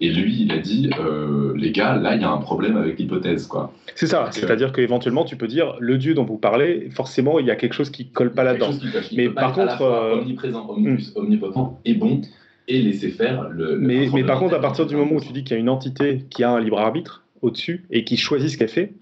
Et 0.00 0.10
lui, 0.10 0.42
il 0.42 0.52
a 0.52 0.58
dit, 0.58 0.90
euh, 0.98 1.54
les 1.56 1.72
gars, 1.72 1.96
là, 1.96 2.14
il 2.16 2.22
y 2.22 2.24
a 2.24 2.30
un 2.30 2.38
problème 2.38 2.76
avec 2.76 2.98
l'hypothèse, 2.98 3.46
quoi. 3.46 3.72
C'est 3.94 4.06
ça. 4.06 4.28
C'est-à-dire 4.30 4.72
qu'éventuellement, 4.72 5.24
tu 5.24 5.36
peux 5.36 5.46
dire, 5.46 5.74
le 5.78 5.96
Dieu 5.98 6.14
dont 6.14 6.24
vous 6.24 6.36
parlez, 6.36 6.90
forcément, 6.90 7.38
il 7.38 7.46
y 7.46 7.50
a 7.50 7.56
quelque 7.56 7.72
chose 7.74 7.90
qui 7.90 8.08
colle 8.08 8.32
pas 8.32 8.44
là-dedans. 8.44 8.70
Mais 9.14 9.28
par 9.28 9.52
contre, 9.52 9.82
euh, 9.82 10.20
omniprésent, 10.20 10.66
hmm. 10.76 10.96
omnipotent 11.16 11.78
et 11.84 11.94
bon, 11.94 12.20
et 12.68 12.80
laisser 12.80 13.10
faire 13.10 13.48
le. 13.50 13.78
mais, 13.78 14.08
mais 14.12 14.24
par 14.24 14.38
contre, 14.38 14.54
à 14.54 14.60
partir 14.60 14.86
du 14.86 14.96
moment 14.96 15.16
où 15.16 15.20
tu 15.20 15.32
dis 15.32 15.44
qu'il 15.44 15.54
y 15.54 15.58
a 15.58 15.60
une 15.60 15.68
entité 15.68 16.24
qui 16.30 16.44
a 16.44 16.50
un 16.50 16.60
libre 16.60 16.78
arbitre 16.78 17.24
au-dessus 17.42 17.84
et 17.90 18.04
qui 18.04 18.16
choisit 18.16 18.50
ce 18.50 18.58
qu'elle 18.58 18.68
fait, 18.68 18.92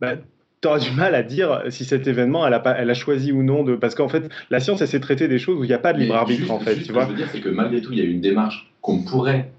bah, 0.00 0.16
tu 0.60 0.68
auras 0.68 0.78
du 0.78 0.90
mal 0.90 1.14
à 1.14 1.22
dire 1.22 1.62
si 1.68 1.84
cet 1.84 2.06
événement, 2.06 2.46
elle 2.46 2.54
a, 2.54 2.60
pas, 2.60 2.72
elle 2.72 2.90
a 2.90 2.94
choisi 2.94 3.32
ou 3.32 3.42
non 3.42 3.62
de. 3.62 3.76
Parce 3.76 3.94
qu'en 3.94 4.08
fait, 4.08 4.28
la 4.50 4.60
science, 4.60 4.80
elle 4.80 4.88
sait 4.88 5.00
traiter 5.00 5.28
des 5.28 5.38
choses 5.38 5.58
où 5.58 5.64
il 5.64 5.68
n'y 5.68 5.74
a 5.74 5.78
pas 5.78 5.92
de 5.92 6.00
libre 6.00 6.16
arbitre, 6.16 6.50
en 6.50 6.58
fait. 6.58 6.76
tu 6.82 6.92
vois 6.92 7.04
ce 7.04 7.08
que 7.08 7.14
je 7.14 7.18
veux 7.18 7.24
dire, 7.24 7.28
c'est 7.32 7.40
que 7.40 7.48
malgré 7.48 7.80
tout, 7.80 7.92
il 7.92 7.98
y 7.98 8.02
a 8.02 8.04
une 8.04 8.20
démarche 8.20 8.72
qu'on 8.80 9.02
pourrait 9.02 9.50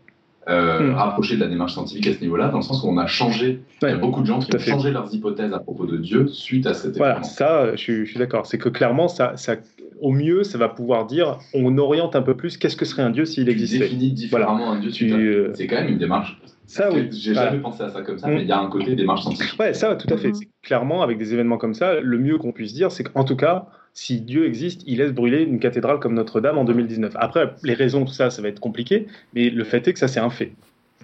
euh, 0.50 0.91
hmm. 0.91 0.96
rapprocher 0.96 1.36
de 1.36 1.41
la 1.41 1.48
démarche 1.48 1.74
scientifique 1.74 2.08
à 2.08 2.13
ce 2.13 2.22
niveau-là, 2.22 2.50
dans 2.50 2.58
le 2.58 2.63
sens 2.63 2.84
où 2.84 2.88
on 2.88 2.98
a 2.98 3.08
changé. 3.08 3.62
il 3.82 3.88
y 3.88 3.91
a 3.91 3.98
beaucoup 3.98 4.22
de 4.22 4.25
gens 4.25 4.39
qui 4.39 4.56
ont 4.56 4.60
changé 4.60 4.91
leurs 4.91 5.13
hypothèses 5.13 5.53
à 5.53 5.60
propos 5.60 5.86
de 5.86 5.98
Dieu 5.98 6.27
suite 6.27 6.65
à 6.65 6.74
cet 6.74 6.96
événement. 6.96 7.06
Voilà, 7.06 7.24
ça, 7.24 7.75
je 7.75 8.03
suis, 8.03 8.18
d'accord. 8.18 8.46
C'est 8.48 8.58
que 8.58 8.70
clairement, 8.70 9.08
ça, 9.08 9.34
ça, 9.36 9.58
au 10.01 10.12
mieux, 10.12 10.44
ça 10.44 10.58
va 10.58 10.70
pouvoir 10.70 11.06
dire 11.06 11.38
on 11.53 11.77
oriente 11.77 12.15
un 12.15 12.22
peu 12.22 12.36
plus 12.36 12.58
qu'est-ce 12.58 12.75
que 12.75 12.86
serait 12.86 13.03
un 13.03 13.12
Dieu 13.12 13.25
s'il 13.25 13.48
existait. 13.48 13.77
Tu 13.77 13.84
définis 13.84 14.12
différemment 14.12 14.72
un 14.72 14.79
Dieu. 14.79 14.91
Euh, 15.13 15.51
c'est 15.53 15.68
quand 15.68 15.75
même 15.75 15.89
une 15.89 15.98
démarche 15.98 16.39
Ça, 16.70 16.92
oui. 16.94 17.10
J'ai 17.12 17.34
jamais 17.34 17.58
pensé 17.58 17.82
à 17.82 17.90
ça 17.90 18.04
comme 18.04 18.20
ça, 18.20 18.28
mm. 18.28 18.34
mais 18.36 18.42
il 18.44 18.48
y 18.48 18.52
a 18.52 18.60
un 18.60 18.70
côté 18.70 18.96
démarche 18.96 19.24
scientifique. 19.24 19.60
Ouais, 19.60 19.74
ça, 19.74 19.96
tout 19.96 20.08
à 20.14 20.18
fait. 20.18 20.30
Mm-hmm. 20.30 20.48
Clairement, 20.62 21.02
avec 21.02 21.18
des 21.18 21.34
événements 21.34 21.58
comme 21.58 21.74
ça, 21.74 22.00
le 22.00 22.20
mieux 22.20 22.38
qu'on 22.38 22.52
puisse 22.52 22.76
dire, 22.76 22.92
c'est 22.92 23.04
qu'en 23.04 23.24
tout 23.24 23.36
cas, 23.36 23.66
si 23.94 24.22
Dieu 24.22 24.46
existe, 24.46 24.84
il 24.86 25.00
laisse 25.00 25.12
brûler 25.12 25.42
une 25.42 25.60
cathédrale 25.60 26.00
comme 26.00 26.14
Notre-Dame 26.14 26.60
en 26.60 26.66
2019. 26.66 27.14
Après, 27.16 27.56
les 27.64 27.74
raisons, 27.74 28.06
tout 28.06 28.14
ça, 28.14 28.30
ça 28.30 28.44
va 28.44 28.50
être 28.50 28.60
compliqué, 28.60 29.08
mais 29.34 29.50
le 29.50 29.64
fait 29.64 29.88
est 29.88 29.94
que 29.94 30.00
ça, 30.00 30.08
c'est 30.08 30.20
un 30.20 30.30
fait. 30.30 30.52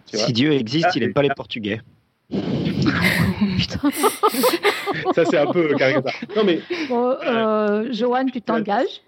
Si 0.06 0.34
Dieu 0.34 0.52
existe, 0.54 0.96
il 0.96 1.02
n'aime 1.02 1.14
pas 1.14 1.24
les 1.24 1.34
Portugais. 1.36 1.82
ça, 5.16 5.26
c'est 5.26 5.38
un 5.38 5.52
peu 5.52 5.74
caricatural. 5.74 6.14
Non, 6.36 6.44
mais. 6.44 6.60
Euh, 6.92 7.92
Johan, 7.92 8.28
tu 8.28 8.40
t'engages. 8.40 9.02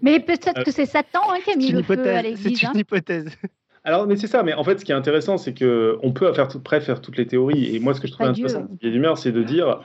Mais 0.00 0.18
peut-être 0.18 0.64
que 0.64 0.70
c'est 0.70 0.86
Satan 0.86 1.20
hein, 1.28 1.40
qui 1.44 1.50
a 1.50 1.56
mis 1.56 1.72
le 1.72 1.82
feu 1.82 2.08
à 2.08 2.22
l'église. 2.22 2.58
C'est 2.58 2.66
une 2.66 2.68
hein. 2.80 3.24
Alors, 3.84 4.06
mais 4.06 4.16
c'est 4.16 4.26
ça. 4.26 4.42
Mais 4.42 4.54
en 4.54 4.64
fait, 4.64 4.78
ce 4.78 4.84
qui 4.84 4.92
est 4.92 4.94
intéressant, 4.94 5.38
c'est 5.38 5.54
que 5.54 5.98
on 6.02 6.12
peut 6.12 6.32
faire 6.32 6.48
tout, 6.48 6.60
faire 6.64 7.00
toutes 7.00 7.16
les 7.16 7.26
théories. 7.26 7.74
Et 7.74 7.80
moi, 7.80 7.94
ce 7.94 8.00
que 8.00 8.06
je 8.06 8.12
trouve 8.12 8.26
intéressant, 8.26 8.66
d'humeur, 8.80 9.18
c'est 9.18 9.32
de 9.32 9.42
dire 9.42 9.80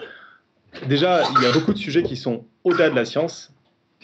déjà, 0.87 1.23
il 1.37 1.43
y 1.43 1.47
a 1.47 1.51
beaucoup 1.51 1.73
de 1.73 1.77
sujets 1.77 2.03
qui 2.03 2.15
sont 2.15 2.45
au-delà 2.63 2.89
de 2.89 2.95
la 2.95 3.05
science 3.05 3.53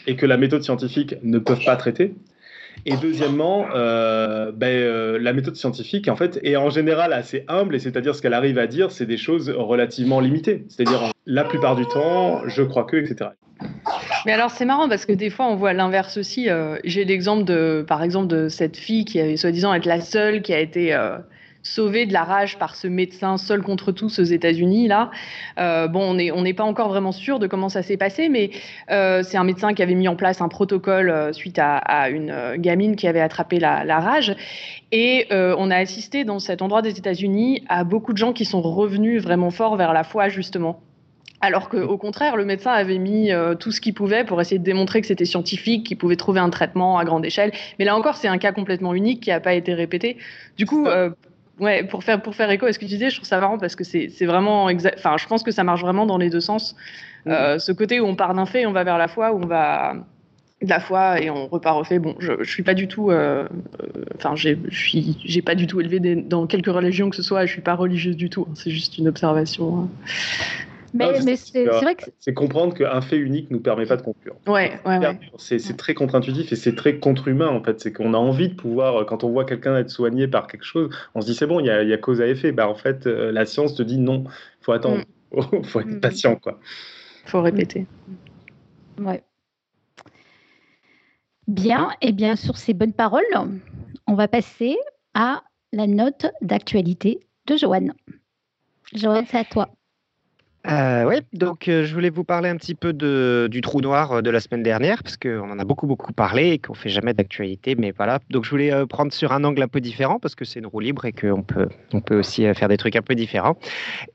et 0.06 0.16
que 0.16 0.26
la 0.26 0.36
méthode 0.36 0.62
scientifique 0.62 1.16
ne 1.22 1.38
peut 1.38 1.56
pas 1.64 1.76
traiter. 1.76 2.14
Et 2.86 2.96
deuxièmement, 2.96 3.66
euh, 3.74 4.52
ben, 4.52 4.66
euh, 4.66 5.18
la 5.18 5.32
méthode 5.32 5.56
scientifique, 5.56 6.08
en 6.08 6.16
fait, 6.16 6.40
est 6.42 6.56
en 6.56 6.70
général 6.70 7.12
assez 7.12 7.44
humble, 7.48 7.76
et 7.76 7.78
c'est-à-dire 7.78 8.14
ce 8.14 8.20
qu'elle 8.20 8.34
arrive 8.34 8.58
à 8.58 8.66
dire, 8.66 8.90
c'est 8.90 9.06
des 9.06 9.16
choses 9.16 9.48
relativement 9.48 10.20
limitées. 10.20 10.64
C'est-à-dire, 10.68 11.12
la 11.24 11.44
plupart 11.44 11.76
du 11.76 11.86
temps, 11.86 12.42
je 12.46 12.62
crois 12.62 12.84
que, 12.84 12.96
etc. 12.96 13.30
Mais 14.26 14.32
alors 14.32 14.50
c'est 14.50 14.64
marrant 14.64 14.88
parce 14.88 15.06
que 15.06 15.12
des 15.12 15.30
fois 15.30 15.46
on 15.46 15.56
voit 15.56 15.72
l'inverse 15.72 16.16
aussi. 16.16 16.48
Euh, 16.48 16.78
j'ai 16.84 17.04
l'exemple 17.04 17.44
de, 17.44 17.84
par 17.86 18.02
exemple, 18.02 18.28
de 18.28 18.48
cette 18.48 18.76
fille 18.76 19.04
qui 19.04 19.20
avait 19.20 19.36
soi-disant 19.36 19.74
être 19.74 19.86
la 19.86 20.00
seule 20.00 20.42
qui 20.42 20.52
a 20.52 20.60
été 20.60 20.94
sauvé 21.64 22.04
de 22.06 22.12
la 22.12 22.22
rage 22.22 22.58
par 22.58 22.76
ce 22.76 22.86
médecin 22.86 23.38
seul 23.38 23.62
contre 23.62 23.90
tous 23.90 24.20
aux 24.20 24.24
États-Unis. 24.24 24.86
Là, 24.86 25.10
euh, 25.58 25.88
bon, 25.88 26.02
on 26.02 26.14
n'est 26.14 26.30
on 26.30 26.44
pas 26.54 26.62
encore 26.62 26.88
vraiment 26.88 27.10
sûr 27.10 27.38
de 27.40 27.46
comment 27.46 27.70
ça 27.70 27.82
s'est 27.82 27.96
passé, 27.96 28.28
mais 28.28 28.50
euh, 28.90 29.22
c'est 29.24 29.38
un 29.38 29.44
médecin 29.44 29.72
qui 29.72 29.82
avait 29.82 29.94
mis 29.94 30.06
en 30.06 30.14
place 30.14 30.40
un 30.40 30.48
protocole 30.48 31.10
euh, 31.10 31.32
suite 31.32 31.58
à, 31.58 32.10
une 32.10 32.56
gamine 32.58 32.96
qui 32.96 33.08
avait 33.08 33.20
attrapé 33.20 33.58
la, 33.58 33.82
la 33.84 33.98
rage. 33.98 34.36
Et 34.92 35.26
on 35.30 35.70
a 35.70 35.76
assisté 35.76 36.24
dans 36.24 36.38
cet 36.38 36.60
endroit 36.62 36.82
des 36.82 36.98
États-Unis 36.98 37.64
à 37.68 37.82
beaucoup 37.82 38.12
de 38.12 38.18
gens 38.18 38.32
qui 38.32 38.44
sont 38.44 38.60
revenus 38.60 39.22
vraiment 39.22 39.50
fort 39.50 39.76
vers 39.76 39.92
la 39.92 40.04
foi, 40.04 40.28
justement. 40.28 40.80
Alors 41.44 41.68
qu'au 41.68 41.98
contraire, 41.98 42.36
le 42.36 42.44
médecin 42.44 42.72
avait 42.72 42.98
mis 42.98 43.30
tout 43.60 43.70
ce 43.70 43.80
qu'il 43.80 43.94
pouvait 43.94 44.24
pour 44.24 44.40
essayer 44.40 44.58
de 44.58 44.64
démontrer 44.64 45.00
que 45.00 45.06
c'était 45.06 45.24
scientifique, 45.24 45.86
qu'il 45.86 45.98
pouvait 45.98 46.16
trouver 46.16 46.40
un 46.40 46.50
traitement 46.50 46.98
à 46.98 47.04
grande 47.04 47.24
échelle. 47.24 47.52
Mais 47.78 47.84
là 47.84 47.96
encore, 47.96 48.16
c'est 48.16 48.28
un 48.28 48.38
cas 48.38 48.52
complètement 48.52 48.94
unique 48.94 49.22
qui 49.22 49.30
n'a 49.30 49.40
pas 49.40 49.54
été 49.54 49.74
répété. 49.74 50.16
Du 50.56 50.64
coup, 50.64 50.86
ouais, 51.60 51.84
pour 51.84 52.04
faire, 52.04 52.20
pour 52.20 52.34
faire 52.34 52.50
écho 52.50 52.66
à 52.66 52.72
ce 52.72 52.78
que 52.78 52.84
tu 52.84 52.90
disais, 52.90 53.10
je 53.10 53.16
trouve 53.16 53.28
ça 53.28 53.40
marrant 53.40 53.58
parce 53.58 53.76
que 53.76 53.84
c'est 53.84 54.24
vraiment. 54.24 54.64
Enfin, 54.64 55.16
je 55.18 55.26
pense 55.26 55.42
que 55.42 55.50
ça 55.50 55.64
marche 55.64 55.82
vraiment 55.82 56.06
dans 56.06 56.18
les 56.18 56.30
deux 56.30 56.40
sens. 56.40 56.74
Mm. 57.26 57.30
Euh, 57.30 57.58
ce 57.58 57.72
côté 57.72 58.00
où 58.00 58.06
on 58.06 58.16
part 58.16 58.34
d'un 58.34 58.46
fait, 58.46 58.66
on 58.66 58.72
va 58.72 58.84
vers 58.84 58.98
la 58.98 59.08
foi, 59.08 59.32
où 59.32 59.42
on 59.42 59.46
va 59.46 59.94
de 60.62 60.68
la 60.70 60.80
foi 60.80 61.20
et 61.20 61.30
on 61.30 61.46
repart 61.46 61.78
au 61.78 61.84
fait. 61.84 61.98
Bon, 61.98 62.14
je, 62.18 62.32
je 62.42 62.50
suis 62.50 62.62
pas 62.62 62.74
du 62.74 62.88
tout. 62.88 63.10
Euh, 63.10 63.46
euh, 63.82 64.04
enfin, 64.16 64.34
je 64.36 64.56
suis, 64.70 65.18
j'ai 65.24 65.42
pas 65.42 65.54
du 65.54 65.66
tout 65.66 65.80
élevé 65.80 66.00
dans 66.16 66.46
quelque 66.46 66.70
religion 66.70 67.10
que 67.10 67.16
ce 67.16 67.22
soit. 67.22 67.46
Je 67.46 67.52
suis 67.52 67.62
pas 67.62 67.74
religieuse 67.74 68.16
du 68.16 68.30
tout. 68.30 68.46
Hein. 68.48 68.54
c'est 68.54 68.70
juste 68.70 68.98
une 68.98 69.08
observation. 69.08 69.80
Hein. 69.80 69.88
Mais, 70.94 71.36
c'est 71.36 71.64
vrai 71.64 71.96
que. 71.96 72.04
C'est 72.20 72.34
comprendre 72.34 72.72
qu'un 72.72 73.00
fait 73.00 73.16
unique 73.16 73.50
ne 73.50 73.56
nous 73.56 73.62
permet 73.62 73.84
pas 73.84 73.96
de 73.96 74.02
conclure. 74.02 74.36
Ouais, 74.46 74.78
ouais, 74.86 74.98
ouais. 74.98 75.18
C'est 75.38 75.76
très 75.76 75.92
contre-intuitif 75.92 76.52
et 76.52 76.56
c'est 76.56 76.76
très 76.76 76.98
contre-humain, 76.98 77.48
en 77.48 77.62
fait. 77.62 77.80
C'est 77.80 77.92
qu'on 77.92 78.14
a 78.14 78.16
envie 78.16 78.48
de 78.48 78.54
pouvoir, 78.54 79.04
quand 79.06 79.24
on 79.24 79.30
voit 79.30 79.44
quelqu'un 79.44 79.76
être 79.76 79.90
soigné 79.90 80.28
par 80.28 80.46
quelque 80.46 80.64
chose, 80.64 80.90
on 81.16 81.20
se 81.20 81.26
dit 81.26 81.34
c'est 81.34 81.48
bon, 81.48 81.58
il 81.58 81.66
y, 81.66 81.70
a, 81.70 81.98
cause 81.98 82.20
à 82.20 82.28
effet. 82.28 82.52
Bah, 82.52 82.68
en 82.68 82.76
fait, 82.76 83.06
euh, 83.06 83.32
la 83.32 83.44
science 83.44 83.74
te 83.74 83.82
dit 83.82 83.98
non, 83.98 84.24
il 84.26 84.64
faut 84.64 84.72
attendre, 84.72 85.02
il 85.32 85.58
mm. 85.58 85.64
faut 85.64 85.80
être 85.80 85.96
mm. 85.96 86.00
patient, 86.00 86.36
quoi. 86.36 86.60
faut 87.26 87.42
répéter. 87.42 87.86
Ouais. 88.98 89.24
Bien, 91.48 91.90
et 92.00 92.12
bien 92.12 92.36
sur 92.36 92.56
ces 92.56 92.72
bonnes 92.72 92.94
paroles, 92.94 93.24
on 94.06 94.14
va 94.14 94.28
passer 94.28 94.76
à 95.14 95.42
la 95.72 95.88
note 95.88 96.26
d'actualité 96.40 97.18
de 97.46 97.56
Joanne. 97.56 97.92
Joanne, 98.94 99.26
c'est 99.28 99.38
à 99.38 99.44
toi. 99.44 99.68
Euh, 100.66 101.04
oui, 101.04 101.16
donc 101.34 101.68
euh, 101.68 101.84
je 101.84 101.92
voulais 101.92 102.08
vous 102.08 102.24
parler 102.24 102.48
un 102.48 102.56
petit 102.56 102.74
peu 102.74 102.94
de, 102.94 103.48
du 103.50 103.60
trou 103.60 103.82
noir 103.82 104.12
euh, 104.12 104.22
de 104.22 104.30
la 104.30 104.40
semaine 104.40 104.62
dernière, 104.62 105.02
parce 105.02 105.18
qu'on 105.18 105.50
en 105.50 105.58
a 105.58 105.64
beaucoup, 105.64 105.86
beaucoup 105.86 106.14
parlé 106.14 106.52
et 106.52 106.58
qu'on 106.58 106.72
fait 106.72 106.88
jamais 106.88 107.12
d'actualité, 107.12 107.74
mais 107.74 107.92
voilà. 107.94 108.18
Donc 108.30 108.44
je 108.44 108.50
voulais 108.50 108.86
prendre 108.86 109.12
sur 109.12 109.32
un 109.32 109.44
angle 109.44 109.62
un 109.62 109.68
peu 109.68 109.80
différent, 109.80 110.18
parce 110.18 110.34
que 110.34 110.46
c'est 110.46 110.60
une 110.60 110.66
roue 110.66 110.80
libre 110.80 111.04
et 111.04 111.12
qu'on 111.12 111.42
peut, 111.42 111.68
on 111.92 112.00
peut 112.00 112.18
aussi 112.18 112.46
faire 112.54 112.68
des 112.68 112.78
trucs 112.78 112.96
un 112.96 113.02
peu 113.02 113.14
différents. 113.14 113.58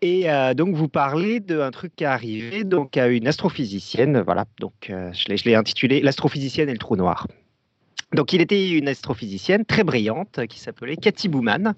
Et 0.01 0.27
donc 0.55 0.75
vous 0.75 0.87
parler 0.87 1.39
d'un 1.39 1.71
truc 1.71 1.95
qui 1.95 2.03
est 2.03 2.07
arrivé 2.07 2.63
donc, 2.63 2.97
à 2.97 3.07
une 3.07 3.27
astrophysicienne, 3.27 4.21
voilà. 4.21 4.45
Donc 4.59 4.73
je 4.89 5.45
l'ai 5.45 5.55
intitulé 5.55 6.01
L'astrophysicienne 6.01 6.69
et 6.69 6.73
le 6.73 6.79
trou 6.79 6.95
noir. 6.95 7.27
Donc, 8.13 8.33
il 8.33 8.41
était 8.41 8.71
une 8.71 8.87
astrophysicienne 8.87 9.65
très 9.65 9.83
brillante 9.83 10.45
qui 10.47 10.59
s'appelait 10.59 10.97
Cathy 10.97 11.27
Bouman 11.27 11.75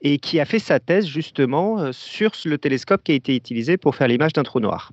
et 0.00 0.18
qui 0.18 0.38
a 0.38 0.44
fait 0.44 0.60
sa 0.60 0.78
thèse 0.78 1.06
justement 1.06 1.80
euh, 1.80 1.92
sur 1.92 2.32
le 2.44 2.56
télescope 2.56 3.02
qui 3.02 3.12
a 3.12 3.14
été 3.16 3.34
utilisé 3.34 3.76
pour 3.76 3.96
faire 3.96 4.06
l'image 4.06 4.32
d'un 4.32 4.44
trou 4.44 4.60
noir. 4.60 4.92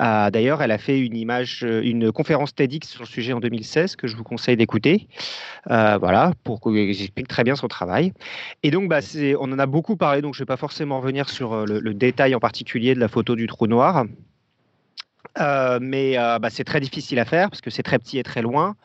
Euh, 0.00 0.30
d'ailleurs, 0.30 0.62
elle 0.62 0.70
a 0.70 0.78
fait 0.78 1.00
une 1.00 1.16
image, 1.16 1.64
euh, 1.64 1.82
une 1.82 2.12
conférence 2.12 2.54
TEDx 2.54 2.88
sur 2.88 3.02
le 3.02 3.08
sujet 3.08 3.32
en 3.32 3.40
2016 3.40 3.96
que 3.96 4.06
je 4.06 4.16
vous 4.16 4.22
conseille 4.22 4.56
d'écouter. 4.56 5.08
voilà, 5.66 6.34
pour 6.44 6.60
qu'elle 6.60 6.88
explique 6.88 7.26
très 7.26 7.42
bien 7.42 7.56
son 7.56 7.66
travail. 7.66 8.12
Et 8.62 8.70
donc, 8.70 8.88
bah, 8.88 9.00
on 9.40 9.52
en 9.52 9.58
a 9.58 9.66
beaucoup 9.66 9.96
parlé, 9.96 10.22
donc 10.22 10.34
je 10.34 10.38
ne 10.38 10.44
vais 10.44 10.46
pas 10.46 10.56
forcément 10.56 11.00
revenir 11.00 11.28
sur 11.28 11.66
le, 11.66 11.94
détail 11.94 12.36
en 12.36 12.40
particulier 12.40 12.94
de 12.94 13.00
la 13.00 13.08
photo 13.08 13.34
du 13.34 13.48
trou 13.48 13.66
noir. 13.66 14.04
mais 15.80 16.14
bah, 16.14 16.48
c'est 16.48 16.64
très 16.64 16.78
difficile 16.78 17.18
à 17.18 17.24
faire 17.24 17.50
parce 17.50 17.60
que 17.60 17.70
c'est 17.70 17.82
très 17.82 17.98
petit 17.98 18.20
et 18.20 18.22
très 18.22 18.42
loin. 18.42 18.76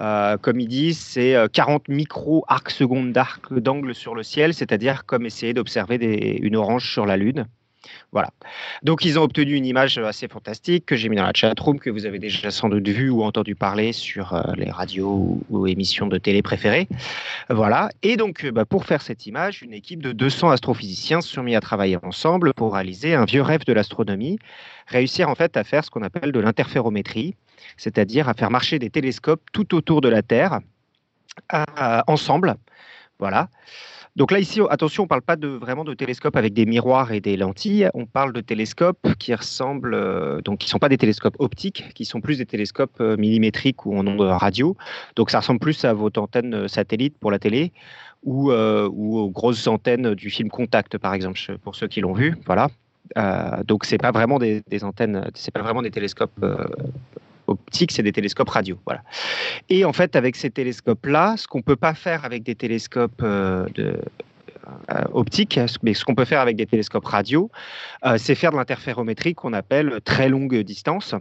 Euh, 0.00 0.36
comme 0.38 0.60
ils 0.60 0.68
disent, 0.68 0.98
c'est 0.98 1.36
40 1.52 1.88
micro-arcs 1.88 2.70
secondes 2.70 3.12
d'angle 3.50 3.94
sur 3.94 4.14
le 4.14 4.22
ciel, 4.22 4.54
c'est-à-dire 4.54 5.06
comme 5.06 5.26
essayer 5.26 5.54
d'observer 5.54 5.96
une 6.42 6.56
orange 6.56 6.90
sur 6.90 7.06
la 7.06 7.16
Lune. 7.16 7.46
Voilà. 8.12 8.30
Donc 8.82 9.04
ils 9.04 9.18
ont 9.18 9.22
obtenu 9.22 9.54
une 9.54 9.66
image 9.66 9.98
assez 9.98 10.28
fantastique 10.28 10.86
que 10.86 10.96
j'ai 10.96 11.08
mis 11.08 11.16
dans 11.16 11.24
la 11.24 11.32
chatroom, 11.34 11.78
que 11.78 11.90
vous 11.90 12.06
avez 12.06 12.18
déjà 12.18 12.50
sans 12.50 12.68
doute 12.68 12.86
vu 12.86 13.10
ou 13.10 13.22
entendu 13.22 13.54
parler 13.54 13.92
sur 13.92 14.34
euh, 14.34 14.42
les 14.56 14.70
radios 14.70 15.40
ou, 15.50 15.66
émissions 15.66 16.06
de 16.06 16.18
télé 16.18 16.42
préférées. 16.42 16.88
Voilà. 17.50 17.90
Et 18.02 18.16
donc 18.16 18.46
bah, 18.46 18.64
pour 18.64 18.84
faire 18.84 19.02
cette 19.02 19.26
image, 19.26 19.62
une 19.62 19.72
équipe 19.72 20.02
de 20.02 20.12
200 20.12 20.50
astrophysiciens 20.50 21.20
se 21.20 21.32
sont 21.32 21.42
mis 21.42 21.56
à 21.56 21.60
travailler 21.60 21.98
ensemble 22.02 22.52
pour 22.54 22.74
réaliser 22.74 23.14
un 23.14 23.24
vieux 23.24 23.42
rêve 23.42 23.64
de 23.64 23.72
l'astronomie, 23.72 24.38
réussir 24.86 25.28
en 25.28 25.34
fait 25.34 25.56
à 25.56 25.64
faire 25.64 25.84
ce 25.84 25.90
qu'on 25.90 26.02
appelle 26.02 26.32
de 26.32 26.40
l'interférométrie 26.40 27.34
c'est-à-dire 27.76 28.28
à 28.28 28.34
faire 28.34 28.50
marcher 28.50 28.78
des 28.78 28.90
télescopes 28.90 29.42
tout 29.52 29.74
autour 29.74 30.00
de 30.00 30.08
la 30.08 30.22
Terre 30.22 30.60
ensemble. 32.06 32.56
Voilà. 33.18 33.48
Donc 34.16 34.30
là, 34.30 34.38
ici, 34.38 34.60
attention, 34.70 35.02
on 35.02 35.06
ne 35.06 35.08
parle 35.08 35.22
pas 35.22 35.34
de, 35.34 35.48
vraiment 35.48 35.82
de 35.82 35.92
télescopes 35.92 36.36
avec 36.36 36.52
des 36.52 36.66
miroirs 36.66 37.10
et 37.10 37.20
des 37.20 37.36
lentilles. 37.36 37.88
On 37.94 38.06
parle 38.06 38.32
de 38.32 38.40
télescopes 38.40 39.12
qui 39.18 39.34
ressemblent, 39.34 39.94
euh, 39.94 40.40
donc 40.40 40.60
qui 40.60 40.68
ne 40.68 40.70
sont 40.70 40.78
pas 40.78 40.88
des 40.88 40.98
télescopes 40.98 41.34
optiques, 41.40 41.92
qui 41.94 42.04
sont 42.04 42.20
plus 42.20 42.38
des 42.38 42.46
télescopes 42.46 43.00
euh, 43.00 43.16
millimétriques 43.16 43.84
ou 43.86 43.96
en 43.96 44.06
ondes 44.06 44.20
radio. 44.20 44.76
Donc 45.16 45.30
ça 45.30 45.40
ressemble 45.40 45.58
plus 45.58 45.84
à 45.84 45.92
votre 45.94 46.20
antenne 46.20 46.68
satellite 46.68 47.18
pour 47.18 47.32
la 47.32 47.40
télé 47.40 47.72
ou, 48.22 48.52
euh, 48.52 48.88
ou 48.92 49.18
aux 49.18 49.30
grosses 49.30 49.66
antennes 49.66 50.14
du 50.14 50.30
film 50.30 50.48
Contact, 50.48 50.96
par 50.96 51.12
exemple, 51.12 51.40
pour 51.64 51.74
ceux 51.74 51.88
qui 51.88 52.00
l'ont 52.00 52.14
vu. 52.14 52.36
Voilà. 52.46 52.68
donc 53.64 53.84
c'est 53.84 53.98
pas 53.98 54.12
vraiment 54.12 54.38
des 54.38 54.62
antennes, 54.82 55.28
c'est 55.34 55.52
pas 55.52 55.62
vraiment 55.62 55.82
des 55.82 55.90
télescopes 55.90 56.40
optique, 57.46 57.92
c'est 57.92 58.02
des 58.02 58.12
télescopes 58.12 58.48
radio. 58.48 58.78
Voilà. 58.86 59.02
Et 59.68 59.84
en 59.84 59.92
fait, 59.92 60.16
avec 60.16 60.36
ces 60.36 60.50
télescopes-là, 60.50 61.36
ce 61.36 61.46
qu'on 61.46 61.58
ne 61.58 61.62
peut 61.62 61.76
pas 61.76 61.94
faire 61.94 62.24
avec 62.24 62.42
des 62.42 62.54
télescopes 62.54 63.22
euh, 63.22 63.66
euh, 63.78 65.04
optiques, 65.12 65.58
mais 65.82 65.94
ce 65.94 66.04
qu'on 66.04 66.14
peut 66.14 66.24
faire 66.24 66.40
avec 66.40 66.56
des 66.56 66.66
télescopes 66.66 67.04
radio, 67.04 67.50
euh, 68.04 68.16
c'est 68.18 68.34
faire 68.34 68.52
de 68.52 68.56
l'interférométrie 68.56 69.34
qu'on 69.34 69.52
appelle 69.52 70.00
très 70.04 70.28
longue 70.28 70.56
distance 70.60 71.14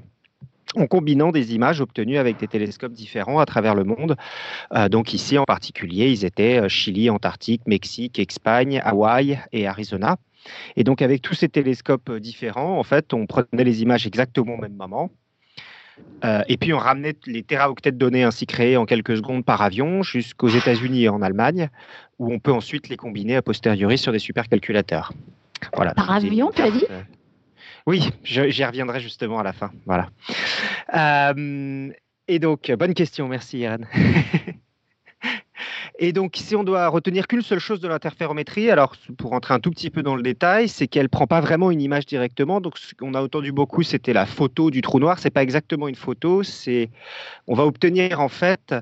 en 0.76 0.88
combinant 0.88 1.32
des 1.32 1.54
images 1.54 1.82
obtenues 1.82 2.18
avec 2.18 2.38
des 2.38 2.48
télescopes 2.48 2.94
différents 2.94 3.40
à 3.40 3.46
travers 3.46 3.76
le 3.76 3.84
monde. 3.84 4.16
donc 4.90 5.14
ici 5.14 5.38
en 5.38 5.44
particulier, 5.44 6.10
ils 6.10 6.26
étaient 6.26 6.68
Chili, 6.68 7.12
Antarctique, 7.12 7.62
Mexique, 7.68 8.18
Espagne, 8.18 8.82
Hawaï 8.84 9.40
et 9.52 9.68
Arizona. 9.68 10.18
Et 10.76 10.84
donc 10.84 11.04
avec 11.04 11.22
tous 11.22 11.36
ces 11.36 11.50
télescopes 11.50 12.12
différents, 12.14 12.80
en 12.80 12.84
fait, 12.84 13.14
on 13.14 13.28
prenait 13.28 13.64
les 13.64 13.84
images 13.84 14.08
exactement 14.08 14.56
au 14.56 14.58
même 14.58 14.76
moment. 14.76 15.12
Euh, 16.26 16.42
et 16.48 16.58
puis 16.58 16.74
on 16.74 16.78
ramenait 16.78 17.16
les 17.26 17.44
téraoctets 17.44 17.92
de 17.92 17.98
données 17.98 18.24
ainsi 18.24 18.46
créés 18.46 18.78
en 18.78 18.86
quelques 18.86 19.18
secondes 19.18 19.46
par 19.46 19.62
avion 19.62 20.04
jusqu'aux 20.04 20.48
États-Unis 20.50 21.04
et 21.04 21.10
en 21.10 21.22
Allemagne, 21.22 21.70
où 22.20 22.34
on 22.34 22.40
peut 22.40 22.52
ensuite 22.54 22.90
les 22.90 22.98
combiner 22.98 23.36
a 23.36 23.42
posteriori 23.42 23.98
sur 23.98 24.12
des 24.12 24.20
supercalculateurs. 24.20 25.12
Voilà. 25.76 25.94
Par 25.94 26.12
avion, 26.12 26.52
tu 26.52 26.62
as 26.62 26.72
dit? 26.72 26.86
euh, 26.90 27.02
Oui, 27.86 28.10
j'y 28.24 28.64
reviendrai 28.66 29.00
justement 29.00 29.40
à 29.40 29.44
la 29.44 29.54
fin. 29.54 29.72
Voilà. 29.86 30.10
Euh, 30.96 31.90
et 32.28 32.40
donc, 32.40 32.72
bonne 32.72 32.94
question, 32.94 33.28
merci 33.28 33.60
Irène. 33.60 33.88
Et 36.00 36.12
donc, 36.12 36.36
si 36.36 36.56
on 36.56 36.64
doit 36.64 36.88
retenir 36.88 37.28
qu'une 37.28 37.42
seule 37.42 37.60
chose 37.60 37.80
de 37.80 37.88
l'interférométrie, 37.88 38.72
alors 38.72 38.96
pour 39.18 39.32
rentrer 39.32 39.54
un 39.54 39.60
tout 39.60 39.70
petit 39.70 39.90
peu 39.90 40.02
dans 40.02 40.16
le 40.16 40.24
détail, 40.24 40.68
c'est 40.68 40.88
qu'elle 40.88 41.08
prend 41.08 41.28
pas 41.28 41.40
vraiment 41.40 41.70
une 41.70 41.82
image 41.82 42.06
directement. 42.06 42.62
Donc, 42.62 42.78
ce 42.78 42.96
qu'on 42.96 43.14
a 43.14 43.22
entendu 43.22 43.52
beaucoup, 43.52 43.84
c'était 43.84 44.14
la 44.14 44.26
photo 44.26 44.72
du 44.72 44.82
trou 44.82 45.00
noir. 45.00 45.20
C'est 45.20 45.30
pas 45.30 45.44
exactement 45.44 45.88
une 45.88 45.96
photo. 45.96 46.42
C'est, 46.42 46.90
on 47.48 47.54
va 47.54 47.66
obtenir 47.66 48.20
en 48.20 48.30
fait 48.30 48.74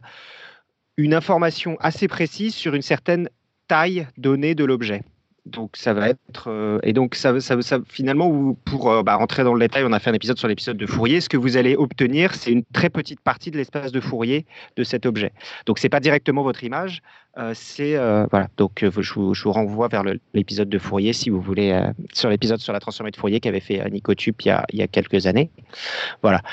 une 0.98 1.14
information 1.14 1.78
assez 1.80 2.08
précise 2.08 2.56
sur 2.56 2.76
une 2.76 2.82
certaine 2.82 3.30
taille 3.68 4.08
donnée 4.18 4.56
de 4.56 4.64
l'objet. 4.64 5.02
Donc 5.48 5.76
ça 5.76 5.94
va 5.94 6.10
être 6.10 6.52
euh, 6.52 6.78
et 6.84 6.94
donc 6.94 7.16
ça, 7.16 7.40
ça, 7.40 7.60
ça 7.64 7.80
finalement 7.88 8.56
pour 8.64 8.92
euh, 8.92 9.02
bah, 9.02 9.16
rentrer 9.16 9.44
dans 9.44 9.56
le 9.56 9.60
détail, 9.60 9.84
on 9.84 9.92
a 9.92 10.00
fait 10.00 10.12
un 10.12 10.14
épisode 10.14 10.38
sur 10.38 10.48
l'épisode 10.48 10.78
de 10.78 10.86
Fourier. 10.86 11.20
Ce 11.20 11.30
que 11.30 11.38
vous 11.38 11.58
allez 11.58 11.76
obtenir, 11.76 12.36
c'est 12.36 12.52
une 12.52 12.64
très 12.64 12.92
petite 12.92 13.20
partie 13.22 13.50
de 13.50 13.58
l'espace 13.58 13.92
de 13.92 14.00
Fourier 14.00 14.46
de 14.76 14.84
cet 14.84 15.08
objet. 15.08 15.34
Donc 15.66 15.80
c'est 15.80 15.90
pas 15.90 16.00
directement 16.00 16.44
votre 16.44 16.64
image, 16.64 17.02
euh, 17.40 17.54
c'est 17.56 17.96
voilà. 18.30 18.50
Donc 18.58 18.86
je 18.88 19.14
vous, 19.14 19.52
renvoie 19.52 19.88
vers 19.88 20.04
l'épisode 20.36 20.70
de 20.70 20.78
Fourier 20.78 21.12
si 21.12 21.32
vous 21.32 21.42
voulez 21.42 21.76
sur 22.14 22.30
l'épisode 22.30 22.60
sur 22.60 22.72
la 22.72 22.80
transformée 22.80 23.10
de 23.10 23.18
Fourier 23.18 23.40
qu'avait 23.40 23.62
fait 23.62 23.84
Nico 23.90 24.14
Tup 24.14 24.44
il 24.44 24.50
y, 24.50 24.52
a, 24.52 24.64
il 24.72 24.78
y 24.78 24.84
a 24.84 24.88
quelques 24.88 25.26
années. 25.26 25.50
Voilà. 26.22 26.44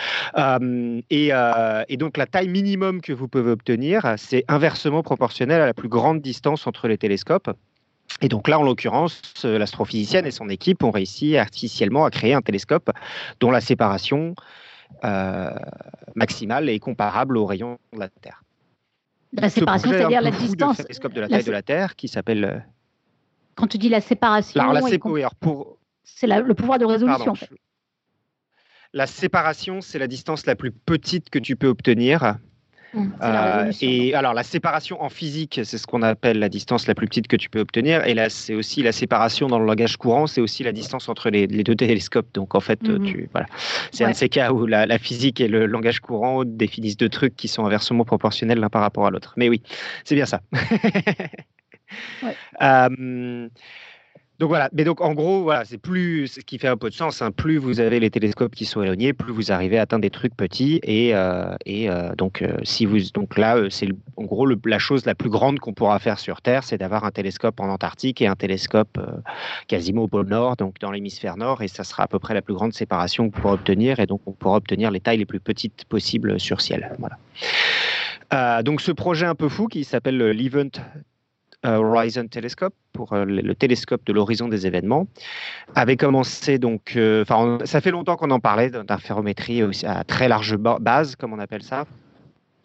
Et, 1.10 1.30
et, 1.88 1.96
donc 1.98 2.16
la 2.16 2.26
taille 2.26 2.48
minimum 2.48 3.02
que 3.02 3.12
vous 3.12 3.28
pouvez 3.28 3.50
obtenir, 3.50 4.14
c'est 4.16 4.46
inversement 4.48 5.02
proportionnel 5.02 5.60
à 5.60 5.66
la 5.66 5.74
plus 5.74 5.90
grande 5.90 6.22
distance 6.22 6.66
entre 6.66 6.88
les 6.88 6.96
télescopes. 6.96 7.50
Et 8.20 8.28
donc 8.28 8.48
là, 8.48 8.58
en 8.58 8.62
l'occurrence, 8.62 9.22
euh, 9.44 9.58
l'astrophysicienne 9.58 10.26
et 10.26 10.30
son 10.30 10.48
équipe 10.48 10.82
ont 10.82 10.90
réussi 10.90 11.36
artificiellement 11.36 12.04
à 12.04 12.10
créer 12.10 12.34
un 12.34 12.42
télescope 12.42 12.90
dont 13.40 13.50
la 13.50 13.60
séparation 13.60 14.34
euh, 15.04 15.50
maximale 16.14 16.68
est 16.68 16.78
comparable 16.78 17.36
au 17.36 17.46
rayon 17.46 17.78
de 17.92 18.00
la 18.00 18.08
Terre. 18.08 18.42
La 19.32 19.50
séparation, 19.50 19.90
c'est-à-dire 19.90 20.22
la 20.22 20.30
distance. 20.30 20.78
Le 20.78 20.84
télescope 20.84 21.12
de 21.12 21.20
la 21.20 21.28
taille 21.28 21.44
de 21.44 21.52
la 21.52 21.62
Terre 21.62 21.96
qui 21.96 22.08
s'appelle. 22.08 22.44
Euh, 22.44 22.58
Quand 23.54 23.66
tu 23.66 23.78
dis 23.78 23.88
la 23.88 24.00
séparation. 24.00 24.60
Alors, 24.60 24.72
la 24.72 25.28
pour... 25.40 25.78
C'est 26.02 26.26
le 26.26 26.54
pouvoir 26.54 26.78
de 26.78 26.86
résolution. 26.86 27.34
La 28.94 29.06
séparation, 29.06 29.82
c'est 29.82 29.98
la 29.98 30.06
distance 30.06 30.46
la 30.46 30.56
plus 30.56 30.72
petite 30.72 31.28
que 31.28 31.38
tu 31.38 31.56
peux 31.56 31.66
obtenir 31.66 32.38
Mmh, 32.94 33.08
euh, 33.22 33.72
et 33.82 34.14
alors 34.14 34.32
la 34.32 34.42
séparation 34.42 35.02
en 35.02 35.08
physique, 35.08 35.60
c'est 35.62 35.76
ce 35.76 35.86
qu'on 35.86 36.02
appelle 36.02 36.38
la 36.38 36.48
distance 36.48 36.86
la 36.86 36.94
plus 36.94 37.06
petite 37.06 37.28
que 37.28 37.36
tu 37.36 37.50
peux 37.50 37.60
obtenir. 37.60 38.06
Et 38.06 38.14
là, 38.14 38.30
c'est 38.30 38.54
aussi 38.54 38.82
la 38.82 38.92
séparation 38.92 39.46
dans 39.46 39.58
le 39.58 39.66
langage 39.66 39.96
courant, 39.96 40.26
c'est 40.26 40.40
aussi 40.40 40.62
la 40.62 40.72
distance 40.72 41.08
entre 41.08 41.28
les, 41.30 41.46
deux 41.46 41.74
télescopes. 41.74 42.32
Donc 42.34 42.54
en 42.54 42.60
fait, 42.60 42.82
mmh 42.82 43.04
tu, 43.04 43.28
voilà. 43.32 43.46
c'est 43.92 44.04
un 44.04 44.10
de 44.10 44.16
ces 44.16 44.28
cas 44.28 44.52
où 44.52 44.66
la, 44.66 44.98
physique 44.98 45.40
et 45.40 45.48
le 45.48 45.66
langage 45.66 46.00
courant 46.00 46.44
définissent 46.44 46.96
deux 46.96 47.08
trucs 47.08 47.36
qui 47.36 47.48
sont 47.48 47.64
inversement 47.64 48.04
proportionnels 48.04 48.58
l'un 48.58 48.70
par 48.70 48.82
rapport 48.82 49.06
à 49.06 49.10
l'autre. 49.10 49.34
Mais 49.36 49.48
oui, 49.48 49.62
c'est 50.04 50.14
bien 50.14 50.26
ça. 50.26 50.40
ouais. 52.22 52.36
euh, 52.62 53.48
donc 54.38 54.50
voilà, 54.50 54.70
mais 54.72 54.84
donc 54.84 55.00
en 55.00 55.14
gros, 55.14 55.42
voilà, 55.42 55.64
c'est 55.64 55.78
plus 55.78 56.28
ce 56.28 56.40
qui 56.40 56.58
fait 56.58 56.68
un 56.68 56.76
peu 56.76 56.90
de 56.90 56.94
sens. 56.94 57.22
Hein. 57.22 57.32
plus 57.32 57.56
vous 57.56 57.80
avez 57.80 57.98
les 57.98 58.08
télescopes 58.08 58.54
qui 58.54 58.66
sont 58.66 58.80
éloignés, 58.82 59.12
plus 59.12 59.32
vous 59.32 59.50
arrivez 59.50 59.78
à 59.78 59.82
atteindre 59.82 60.02
des 60.02 60.10
trucs 60.10 60.36
petits. 60.36 60.78
Et, 60.84 61.12
euh, 61.12 61.56
euh, 61.66 62.14
donc, 62.14 62.42
euh, 62.42 62.56
si 62.62 62.86
vous, 62.86 62.98
donc 63.12 63.36
là, 63.36 63.56
c'est 63.68 63.88
en 64.16 64.24
gros 64.24 64.46
la 64.46 64.78
chose 64.78 65.06
la 65.06 65.16
plus 65.16 65.28
grande 65.28 65.58
qu'on 65.58 65.74
pourra 65.74 65.98
faire 65.98 66.20
sur 66.20 66.40
Terre, 66.40 66.62
c'est 66.62 66.78
d'avoir 66.78 67.04
un 67.04 67.10
télescope 67.10 67.58
en 67.58 67.68
Antarctique 67.68 68.22
et 68.22 68.28
un 68.28 68.36
télescope 68.36 69.00
quasiment 69.66 70.02
au 70.02 70.08
pôle 70.08 70.28
Nord, 70.28 70.54
donc 70.56 70.78
dans 70.78 70.92
l'hémisphère 70.92 71.36
Nord, 71.36 71.62
et 71.62 71.68
ça 71.68 71.82
sera 71.82 72.04
à 72.04 72.06
peu 72.06 72.20
près 72.20 72.34
la 72.34 72.42
plus 72.42 72.54
grande 72.54 72.72
séparation 72.72 73.30
qu'on 73.30 73.40
pourra 73.40 73.54
obtenir. 73.54 73.98
Et 73.98 74.06
donc, 74.06 74.20
on 74.26 74.32
pourra 74.32 74.58
obtenir 74.58 74.92
les 74.92 75.00
tailles 75.00 75.18
les 75.18 75.26
plus 75.26 75.40
petites 75.40 75.84
possibles 75.86 76.38
sur 76.38 76.60
ciel. 76.60 76.92
Voilà. 77.00 78.62
donc, 78.62 78.82
ce 78.82 78.92
projet 78.92 79.26
un 79.26 79.34
peu 79.34 79.48
fou 79.48 79.66
qui 79.66 79.82
s'appelle 79.82 80.18
l'Event 80.18 80.70
Horizon 81.64 82.26
Telescope, 82.28 82.74
pour 82.92 83.12
euh, 83.12 83.24
le 83.24 83.54
télescope 83.54 84.04
de 84.06 84.12
l'horizon 84.12 84.48
des 84.48 84.66
événements, 84.66 85.08
avait 85.74 85.96
commencé 85.96 86.58
donc, 86.58 86.94
euh, 86.96 87.22
enfin, 87.22 87.58
ça 87.64 87.80
fait 87.80 87.90
longtemps 87.90 88.16
qu'on 88.16 88.30
en 88.30 88.40
parlait 88.40 88.70
d'interférométrie 88.70 89.62
à 89.84 90.04
très 90.04 90.28
large 90.28 90.56
base, 90.56 91.16
comme 91.16 91.32
on 91.32 91.38
appelle 91.38 91.62
ça. 91.62 91.84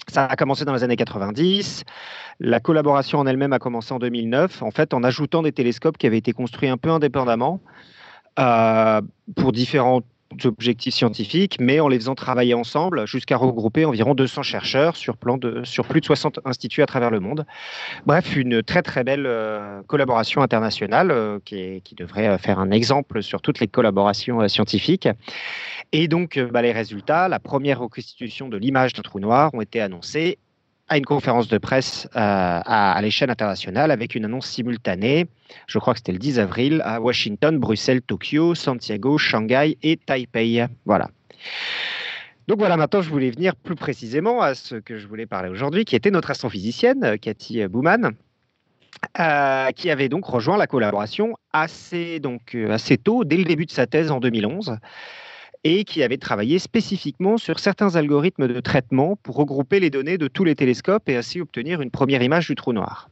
Ça 0.10 0.26
a 0.26 0.36
commencé 0.36 0.66
dans 0.66 0.74
les 0.74 0.84
années 0.84 0.98
90. 0.98 1.86
La 2.40 2.60
collaboration 2.60 3.20
en 3.20 3.26
elle-même 3.26 3.54
a 3.54 3.60
commencé 3.60 3.94
en 3.94 4.00
2009, 4.00 4.62
en 4.62 4.72
fait, 4.72 4.94
en 4.94 5.04
ajoutant 5.04 5.42
des 5.42 5.54
télescopes 5.54 5.98
qui 5.98 6.08
avaient 6.08 6.18
été 6.18 6.34
construits 6.34 6.70
un 6.70 6.78
peu 6.78 6.90
indépendamment 6.90 7.62
pour 9.36 9.52
différentes 9.54 10.06
objectifs 10.46 10.93
scientifiques, 10.93 11.58
mais 11.60 11.80
en 11.80 11.88
les 11.88 11.98
faisant 11.98 12.15
travailler 12.15 12.54
ensemble 12.54 13.08
jusqu'à 13.08 13.38
regrouper 13.38 13.86
environ 13.86 14.15
200 14.15 14.43
chercheurs 14.43 14.96
sur, 14.96 15.17
plan 15.17 15.38
de, 15.38 15.63
sur 15.63 15.86
plus 15.86 16.02
de 16.02 16.06
60 16.06 16.39
instituts 16.46 16.82
à 16.82 16.86
travers 16.86 17.10
le 17.10 17.19
monde. 17.19 17.46
Bref, 18.06 18.36
une 18.36 18.63
très 18.63 18.82
très 18.82 19.04
belle 19.04 19.26
euh, 19.26 19.82
collaboration 19.88 20.41
internationale 20.41 21.12
euh, 21.12 21.39
qui, 21.43 21.82
devrait 21.96 22.28
euh, 22.28 22.38
faire 22.38 22.60
un 22.60 22.72
exemple 22.72 23.22
sur 23.22 23.41
toutes 23.41 23.60
les 23.60 23.67
collaborations 23.67 24.48
scientifiques. 24.48 25.08
Et 25.91 26.08
donc, 26.08 26.39
bah, 26.52 26.62
les 26.62 26.72
résultats, 26.72 27.28
la 27.28 27.39
première 27.39 27.80
reconstitution 27.80 28.50
de 28.50 28.58
l'image 28.58 28.93
d'un 28.93 29.04
trou 29.04 29.19
noir 29.19 29.54
ont 29.54 29.62
été 29.62 29.80
annoncés 29.80 30.39
à 30.89 30.98
une 30.98 31.06
conférence 31.06 31.48
de 31.48 31.58
presse 31.58 32.08
euh, 32.15 32.19
à, 32.19 33.00
l'échelle 33.02 33.30
internationale 33.30 33.91
avec 33.91 34.15
une 34.15 34.26
annonce 34.26 34.48
simultanée, 34.48 35.28
je 35.67 35.80
crois 35.80 35.93
que 35.93 36.00
c'était 36.00 36.12
le 36.12 36.19
10 36.19 36.39
avril, 36.39 36.82
à 36.86 37.00
Washington, 37.00 37.58
Bruxelles, 37.58 38.02
Tokyo, 38.02 38.54
Santiago, 38.56 39.17
Shanghai 39.17 39.78
et 39.82 39.98
Taipei. 39.98 40.65
Voilà. 40.86 41.10
Donc 42.48 42.60
voilà, 42.60 42.76
maintenant 42.76 43.02
je 43.02 43.10
voulais 43.10 43.32
venir 43.32 43.56
plus 43.56 43.76
précisément 43.76 44.41
à 44.41 44.54
ce 44.54 44.76
que 44.76 44.98
je 44.98 45.08
voulais 45.08 45.26
parler 45.26 45.50
aujourd'hui, 45.50 45.86
qui 45.86 45.96
était 45.96 46.12
notre 46.12 46.32
astrophysicienne, 46.32 47.17
Cathy 47.17 47.65
Bouman, 47.67 48.12
euh, 49.19 49.72
qui 49.72 49.89
avait 49.91 50.10
donc 50.10 50.26
rejoint 50.26 50.58
la 50.58 50.67
collaboration 50.67 51.36
assez, 51.52 52.19
donc, 52.19 52.56
euh, 52.56 52.72
assez 52.72 52.98
tôt, 52.98 53.24
dès 53.24 53.38
le 53.38 53.43
début 53.43 53.65
de 53.65 53.72
sa 53.72 53.86
thèse 53.86 54.12
en 54.12 54.19
2011 54.19 54.78
et 55.63 55.84
qui 55.84 56.04
avait 56.04 56.17
travaillé 56.17 56.60
spécifiquement 56.60 57.38
sur 57.38 57.60
certains 57.60 57.95
algorithmes 57.95 58.47
de 58.47 58.60
traitement 58.60 59.17
pour 59.23 59.36
regrouper 59.36 59.80
les 59.80 59.89
données 59.89 60.17
de 60.17 60.28
tous 60.28 60.43
les 60.43 60.56
télescopes 60.56 61.08
et 61.10 61.15
ainsi 61.15 61.41
obtenir 61.41 61.82
une 61.82 61.91
première 61.91 62.21
image 62.21 62.47
du 62.47 62.56
trou 62.56 62.73
noir. 62.73 63.10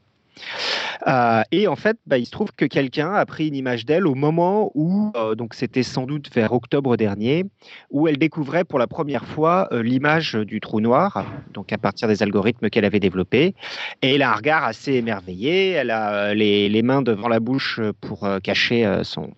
Euh, 1.07 1.41
et 1.51 1.67
en 1.67 1.75
fait, 1.75 1.97
bah, 2.05 2.17
il 2.17 2.25
se 2.25 2.31
trouve 2.31 2.51
que 2.55 2.65
quelqu'un 2.65 3.13
a 3.13 3.25
pris 3.25 3.47
une 3.47 3.55
image 3.55 3.85
d'elle 3.85 4.07
au 4.07 4.15
moment 4.15 4.71
où, 4.75 5.11
euh, 5.15 5.35
donc 5.35 5.53
c'était 5.53 5.83
sans 5.83 6.05
doute 6.05 6.33
vers 6.33 6.53
octobre 6.53 6.97
dernier, 6.97 7.45
où 7.89 8.07
elle 8.07 8.17
découvrait 8.17 8.63
pour 8.63 8.79
la 8.79 8.87
première 8.87 9.25
fois 9.25 9.67
euh, 9.71 9.81
l'image 9.81 10.33
du 10.33 10.59
trou 10.59 10.79
noir, 10.79 11.25
donc 11.53 11.73
à 11.73 11.77
partir 11.77 12.07
des 12.07 12.23
algorithmes 12.23 12.69
qu'elle 12.69 12.85
avait 12.85 12.99
développés. 12.99 13.55
Et 14.01 14.15
elle 14.15 14.21
a 14.21 14.31
un 14.31 14.35
regard 14.35 14.63
assez 14.63 14.93
émerveillé, 14.93 15.71
elle 15.71 15.91
a 15.91 16.33
les, 16.33 16.69
les 16.69 16.81
mains 16.81 17.01
devant 17.01 17.27
la 17.27 17.39
bouche 17.39 17.79
pour 17.99 18.27
cacher 18.43 19.01
son, 19.03 19.31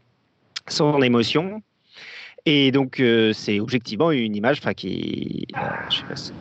son 0.68 1.02
émotion. 1.02 1.62
Et 2.46 2.72
donc, 2.72 3.00
euh, 3.00 3.32
c'est 3.32 3.62
objectivement 3.62 4.12
une 4.12 4.36
image, 4.36 4.60
qui. 4.76 5.48
Euh, 5.56 5.62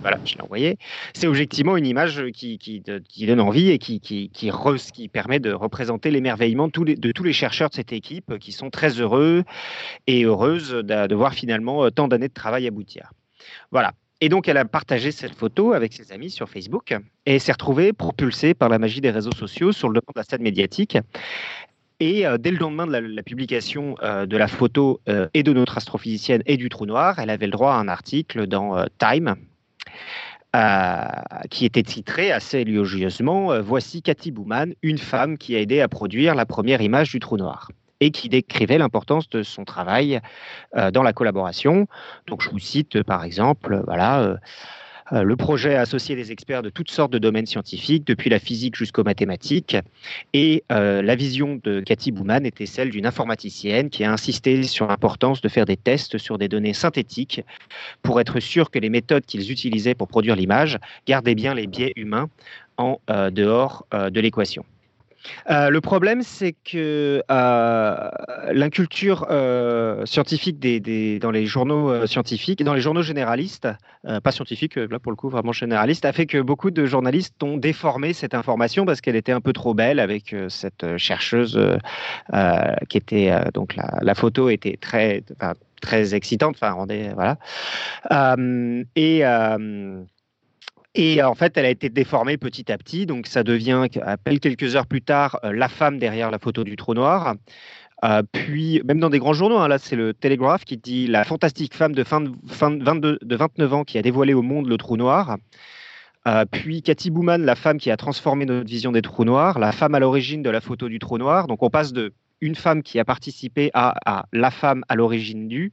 voilà, 0.00 0.18
je 0.24 0.34
l'ai 0.34 0.40
envoyé. 0.40 0.78
C'est 1.14 1.28
objectivement 1.28 1.76
une 1.76 1.86
image 1.86 2.24
qui, 2.34 2.58
qui, 2.58 2.82
qui, 3.08 3.26
donne 3.26 3.40
envie 3.40 3.70
et 3.70 3.78
qui, 3.78 4.00
qui, 4.00 4.28
qui, 4.30 4.50
qui 4.92 5.08
permet 5.08 5.38
de 5.38 5.52
représenter 5.52 6.10
l'émerveillement 6.10 6.66
de 6.66 7.12
tous, 7.12 7.22
les, 7.22 7.32
chercheurs 7.32 7.70
de 7.70 7.74
cette 7.74 7.92
équipe 7.92 8.36
qui 8.38 8.50
sont 8.50 8.70
très 8.70 9.00
heureux 9.00 9.44
et 10.08 10.24
heureuses 10.24 10.70
de, 10.70 11.06
de 11.06 11.14
voir 11.14 11.34
finalement 11.34 11.84
euh, 11.84 11.90
tant 11.90 12.08
d'années 12.08 12.28
de 12.28 12.34
travail 12.34 12.66
aboutir. 12.66 13.12
Voilà. 13.70 13.92
Et 14.20 14.28
donc, 14.28 14.46
elle 14.46 14.56
a 14.56 14.64
partagé 14.64 15.10
cette 15.10 15.34
photo 15.34 15.72
avec 15.72 15.92
ses 15.92 16.12
amis 16.12 16.30
sur 16.30 16.48
Facebook 16.48 16.94
et 17.26 17.40
s'est 17.40 17.50
retrouvée 17.52 17.92
propulsée 17.92 18.54
par 18.54 18.68
la 18.68 18.78
magie 18.78 19.00
des 19.00 19.10
réseaux 19.10 19.32
sociaux 19.32 19.72
sur 19.72 19.88
le 19.88 19.94
devant 19.94 20.12
de 20.14 20.20
la 20.20 20.24
scène 20.24 20.42
médiatique. 20.42 20.96
Et 22.02 22.26
euh, 22.26 22.36
dès 22.36 22.50
le 22.50 22.58
lendemain 22.58 22.84
de 22.88 22.96
la, 22.96 23.22
publication 23.22 23.94
euh, 24.02 24.26
de 24.26 24.36
la 24.36 24.48
photo 24.48 25.00
euh, 25.08 25.28
et 25.34 25.44
de 25.44 25.52
notre 25.52 25.76
astrophysicienne 25.76 26.42
et 26.46 26.56
du 26.56 26.68
trou 26.68 26.84
noir, 26.84 27.20
elle 27.20 27.30
avait 27.30 27.46
le 27.46 27.52
droit 27.52 27.74
à 27.74 27.76
un 27.76 27.86
article 27.86 28.48
dans 28.48 28.84
Time 28.98 29.36
qui 31.48 31.64
était 31.64 31.82
titré 31.82 32.30
assez 32.30 32.58
élogieusement 32.58 33.58
Voici 33.62 34.02
Cathy 34.02 34.32
Bouman, 34.32 34.74
une 34.82 34.98
femme 34.98 35.38
qui 35.38 35.56
a 35.56 35.60
aidé 35.60 35.80
à 35.80 35.88
produire 35.88 36.34
la 36.34 36.44
première 36.44 36.82
image 36.82 37.10
du 37.10 37.20
trou 37.20 37.38
noir 37.38 37.70
et 38.00 38.10
qui 38.10 38.28
décrivait 38.28 38.76
l'importance 38.76 39.30
de 39.30 39.42
son 39.42 39.64
travail 39.64 40.20
dans 40.92 41.02
la 41.02 41.14
collaboration. 41.14 41.86
Donc 42.26 42.42
je 42.42 42.50
vous 42.50 42.58
cite 42.58 43.02
par 43.02 43.24
exemple, 43.24 43.80
voilà. 43.86 44.36
Euh, 45.12 45.22
le 45.22 45.36
projet 45.36 45.74
a 45.74 45.80
associé 45.80 46.14
des 46.14 46.32
experts 46.32 46.62
de 46.62 46.70
toutes 46.70 46.90
sortes 46.90 47.12
de 47.12 47.18
domaines 47.18 47.46
scientifiques, 47.46 48.06
depuis 48.06 48.30
la 48.30 48.38
physique 48.38 48.76
jusqu'aux 48.76 49.04
mathématiques. 49.04 49.76
Et 50.32 50.64
euh, 50.70 51.02
la 51.02 51.16
vision 51.16 51.60
de 51.62 51.80
Cathy 51.80 52.12
Bouman 52.12 52.46
était 52.46 52.66
celle 52.66 52.90
d'une 52.90 53.06
informaticienne 53.06 53.90
qui 53.90 54.04
a 54.04 54.12
insisté 54.12 54.62
sur 54.62 54.86
l'importance 54.86 55.40
de 55.40 55.48
faire 55.48 55.64
des 55.64 55.76
tests 55.76 56.18
sur 56.18 56.38
des 56.38 56.48
données 56.48 56.74
synthétiques 56.74 57.42
pour 58.02 58.20
être 58.20 58.40
sûr 58.40 58.70
que 58.70 58.78
les 58.78 58.90
méthodes 58.90 59.24
qu'ils 59.24 59.50
utilisaient 59.50 59.94
pour 59.94 60.08
produire 60.08 60.36
l'image 60.36 60.78
gardaient 61.06 61.34
bien 61.34 61.54
les 61.54 61.66
biais 61.66 61.92
humains 61.96 62.28
en 62.76 63.00
euh, 63.10 63.30
dehors 63.30 63.86
de 63.92 64.20
l'équation. 64.20 64.64
Euh, 65.50 65.70
le 65.70 65.80
problème, 65.80 66.22
c'est 66.22 66.52
que 66.52 67.22
euh, 67.30 68.10
l'inculture 68.52 69.26
euh, 69.30 70.06
scientifique 70.06 70.60
dans 71.20 71.30
les 71.30 71.46
journaux 71.46 72.06
scientifiques, 72.06 72.62
dans 72.62 72.74
les 72.74 72.80
journaux 72.80 73.02
généralistes, 73.02 73.68
pas 74.24 74.32
scientifiques, 74.32 74.76
là 74.76 74.98
pour 74.98 75.12
le 75.12 75.16
coup 75.16 75.28
vraiment 75.28 75.52
généralistes, 75.52 76.04
a 76.04 76.12
fait 76.12 76.26
que 76.26 76.38
beaucoup 76.38 76.70
de 76.70 76.86
journalistes 76.86 77.40
ont 77.42 77.56
déformé 77.56 78.12
cette 78.12 78.34
information 78.34 78.84
parce 78.84 79.00
qu'elle 79.00 79.16
était 79.16 79.32
un 79.32 79.40
peu 79.40 79.52
trop 79.52 79.74
belle 79.74 80.00
avec 80.00 80.34
cette 80.48 80.96
chercheuse 80.96 81.60
qui 82.88 82.98
était 82.98 83.32
donc 83.54 83.76
la, 84.00 84.14
photo 84.14 84.48
était 84.48 84.76
très 84.80 85.22
très 85.80 86.14
excitante, 86.14 86.56
enfin 86.60 86.86
voilà. 87.14 87.38
Et 88.96 89.22
et 90.94 91.22
en 91.22 91.34
fait, 91.34 91.56
elle 91.56 91.64
a 91.64 91.70
été 91.70 91.88
déformée 91.88 92.36
petit 92.36 92.70
à 92.70 92.78
petit. 92.78 93.06
Donc, 93.06 93.26
ça 93.26 93.42
devient, 93.42 93.86
à 94.02 94.16
peine 94.16 94.38
quelques 94.38 94.76
heures 94.76 94.86
plus 94.86 95.02
tard, 95.02 95.38
euh, 95.44 95.52
la 95.52 95.68
femme 95.68 95.98
derrière 95.98 96.30
la 96.30 96.38
photo 96.38 96.64
du 96.64 96.76
trou 96.76 96.94
noir. 96.94 97.34
Euh, 98.04 98.22
puis, 98.30 98.82
même 98.84 98.98
dans 98.98 99.10
des 99.10 99.18
grands 99.18 99.32
journaux, 99.32 99.58
hein, 99.58 99.68
là, 99.68 99.78
c'est 99.78 99.96
le 99.96 100.12
Télégraphe 100.12 100.64
qui 100.64 100.76
dit 100.76 101.06
la 101.06 101.24
fantastique 101.24 101.74
femme 101.74 101.94
de, 101.94 102.04
fin 102.04 102.20
de, 102.20 102.32
fin 102.48 102.70
de, 102.70 102.84
22, 102.84 103.18
de 103.22 103.36
29 103.36 103.72
ans 103.72 103.84
qui 103.84 103.96
a 103.96 104.02
dévoilé 104.02 104.34
au 104.34 104.42
monde 104.42 104.68
le 104.68 104.76
trou 104.76 104.96
noir. 104.96 105.36
Euh, 106.28 106.44
puis 106.50 106.82
Cathy 106.82 107.10
Bouman, 107.10 107.44
la 107.44 107.56
femme 107.56 107.78
qui 107.78 107.90
a 107.90 107.96
transformé 107.96 108.44
notre 108.44 108.68
vision 108.68 108.92
des 108.92 109.02
trous 109.02 109.24
noirs, 109.24 109.58
la 109.58 109.72
femme 109.72 109.94
à 109.94 110.00
l'origine 110.00 110.42
de 110.42 110.50
la 110.50 110.60
photo 110.60 110.88
du 110.88 110.98
trou 110.98 111.18
noir. 111.18 111.46
Donc 111.46 111.62
on 111.62 111.70
passe 111.70 111.92
de 111.92 112.12
une 112.40 112.54
femme 112.56 112.82
qui 112.82 112.98
a 112.98 113.04
participé 113.04 113.70
à, 113.72 114.26
la 114.32 114.50
femme 114.50 114.84
à 114.88 114.96
l'origine 114.96 115.48
du. 115.48 115.72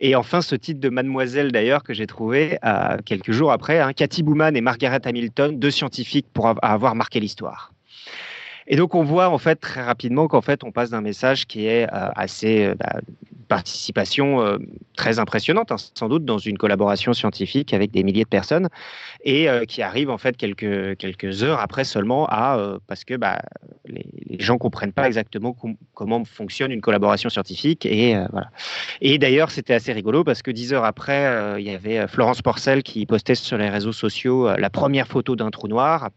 Et 0.00 0.14
enfin, 0.14 0.40
ce 0.40 0.54
titre 0.54 0.80
de 0.80 0.88
mademoiselle, 0.88 1.50
d'ailleurs, 1.50 1.82
que 1.82 1.92
j'ai 1.92 2.06
trouvé 2.06 2.58
euh, 2.64 2.98
quelques 3.04 3.32
jours 3.32 3.50
après, 3.50 3.80
hein, 3.80 3.92
Cathy 3.92 4.22
Bouman 4.22 4.56
et 4.56 4.60
Margaret 4.60 5.00
Hamilton, 5.04 5.58
deux 5.58 5.72
scientifiques 5.72 6.26
pour 6.32 6.54
avoir 6.62 6.94
marqué 6.94 7.18
l'histoire. 7.18 7.72
Et 8.68 8.76
donc, 8.76 8.94
on 8.94 9.02
voit 9.02 9.30
en 9.30 9.38
fait 9.38 9.56
très 9.56 9.82
rapidement 9.82 10.28
qu'en 10.28 10.42
fait, 10.42 10.62
on 10.62 10.70
passe 10.70 10.90
d'un 10.90 11.00
message 11.00 11.46
qui 11.46 11.66
est 11.66 11.84
euh, 11.84 12.10
assez 12.14 12.66
euh, 12.66 12.74
bah, 12.74 13.00
participation 13.48 14.42
euh, 14.42 14.58
très 14.96 15.18
impressionnante, 15.18 15.72
hein, 15.72 15.76
sans 15.94 16.08
doute, 16.08 16.24
dans 16.24 16.38
une 16.38 16.58
collaboration 16.58 17.12
scientifique 17.12 17.74
avec 17.74 17.90
des 17.90 18.02
milliers 18.04 18.24
de 18.24 18.28
personnes, 18.28 18.68
et 19.24 19.48
euh, 19.48 19.64
qui 19.64 19.82
arrive 19.82 20.10
en 20.10 20.18
fait 20.18 20.36
quelques, 20.36 20.96
quelques 20.98 21.42
heures 21.42 21.60
après 21.60 21.84
seulement 21.84 22.26
à, 22.26 22.58
euh, 22.58 22.78
parce 22.86 23.04
que 23.04 23.14
bah, 23.14 23.40
les, 23.86 24.04
gens 24.38 24.58
comprennent 24.58 24.92
pas 24.92 25.08
exactement 25.08 25.56
comment 25.94 26.24
fonctionne 26.24 26.70
une 26.70 26.80
collaboration 26.80 27.28
scientifique. 27.28 27.84
Et, 27.86 28.14
voilà. 28.30 28.50
et 29.00 29.18
d'ailleurs, 29.18 29.50
c'était 29.50 29.74
assez 29.74 29.92
rigolo 29.92 30.22
parce 30.22 30.42
que 30.42 30.52
dix 30.52 30.72
heures 30.72 30.84
après, 30.84 31.58
il 31.58 31.66
y 31.66 31.70
avait 31.70 32.06
Florence 32.06 32.40
Porcel 32.40 32.84
qui 32.84 33.04
postait 33.04 33.34
sur 33.34 33.58
les 33.58 33.68
réseaux 33.68 33.92
sociaux 33.92 34.48
la 34.56 34.70
première 34.70 35.08
photo 35.08 35.34
d'un 35.34 35.50
trou 35.50 35.66
noir. 35.66 36.10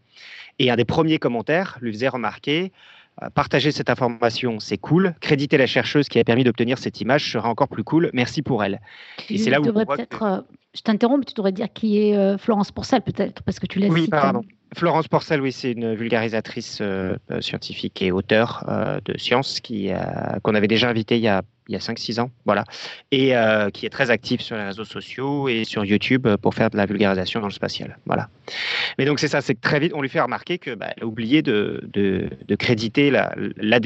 Et 0.60 0.70
un 0.70 0.76
des 0.76 0.84
premiers 0.84 1.18
commentaires 1.18 1.78
lui 1.80 1.92
faisait 1.92 2.08
remarquer 2.08 2.70
partager 3.34 3.72
cette 3.72 3.90
information, 3.90 4.58
c'est 4.60 4.78
cool. 4.78 5.14
Créditer 5.20 5.58
la 5.58 5.66
chercheuse 5.66 6.08
qui 6.08 6.18
a 6.18 6.24
permis 6.24 6.44
d'obtenir 6.44 6.78
cette 6.78 7.00
image 7.00 7.30
sera 7.30 7.48
encore 7.48 7.68
plus 7.68 7.84
cool. 7.84 8.10
Merci 8.12 8.42
pour 8.42 8.64
elle. 8.64 8.80
Et 9.28 9.38
c'est 9.38 9.50
là 9.50 9.60
où 9.60 9.64
peut-être, 9.64 10.22
euh, 10.22 10.40
je 10.74 10.82
t'interromps, 10.82 11.24
tu 11.26 11.34
devrais 11.34 11.52
dire 11.52 11.72
qui 11.72 11.98
est 11.98 12.16
euh, 12.16 12.38
Florence 12.38 12.72
Porcel 12.72 13.02
peut-être, 13.02 13.42
parce 13.42 13.58
que 13.58 13.66
tu 13.66 13.78
l'as 13.78 13.88
Oui, 13.88 14.08
pardon. 14.08 14.42
Florence 14.74 15.08
Porcel, 15.08 15.40
oui, 15.40 15.52
c'est 15.52 15.72
une 15.72 15.94
vulgarisatrice 15.94 16.78
euh, 16.80 17.16
euh, 17.30 17.40
scientifique 17.40 18.00
et 18.00 18.10
auteur 18.10 18.64
euh, 18.68 19.00
de 19.04 19.18
sciences 19.18 19.60
qu'on 20.42 20.54
avait 20.54 20.68
déjà 20.68 20.88
invitée 20.88 21.16
il 21.16 21.22
y 21.22 21.28
a, 21.28 21.42
il 21.68 21.72
y 21.72 21.76
a 21.76 21.78
5-6 21.78 22.20
ans, 22.20 22.30
voilà, 22.44 22.64
et 23.10 23.34
qui 23.72 23.86
est 23.86 23.90
très 23.90 24.10
active 24.10 24.40
sur 24.40 24.56
les 24.56 24.64
réseaux 24.64 24.84
sociaux 24.84 25.48
et 25.48 25.64
sur 25.64 25.84
YouTube 25.84 26.26
pour 26.40 26.54
faire 26.54 26.70
de 26.70 26.76
la 26.76 26.86
vulgarisation 26.86 27.40
dans 27.40 27.46
le 27.46 27.52
spatial, 27.52 27.98
voilà. 28.06 28.28
Mais 28.98 29.04
donc 29.04 29.20
c'est 29.20 29.28
ça, 29.28 29.40
c'est 29.40 29.54
que 29.54 29.60
très 29.60 29.78
vite 29.78 29.92
on 29.94 30.02
lui 30.02 30.08
fait 30.08 30.20
remarquer 30.20 30.58
que 30.58 30.74
bah, 30.74 30.92
a 31.00 31.04
oublié 31.04 31.42
de, 31.42 31.80
créditer 32.58 33.10
la, 33.10 33.80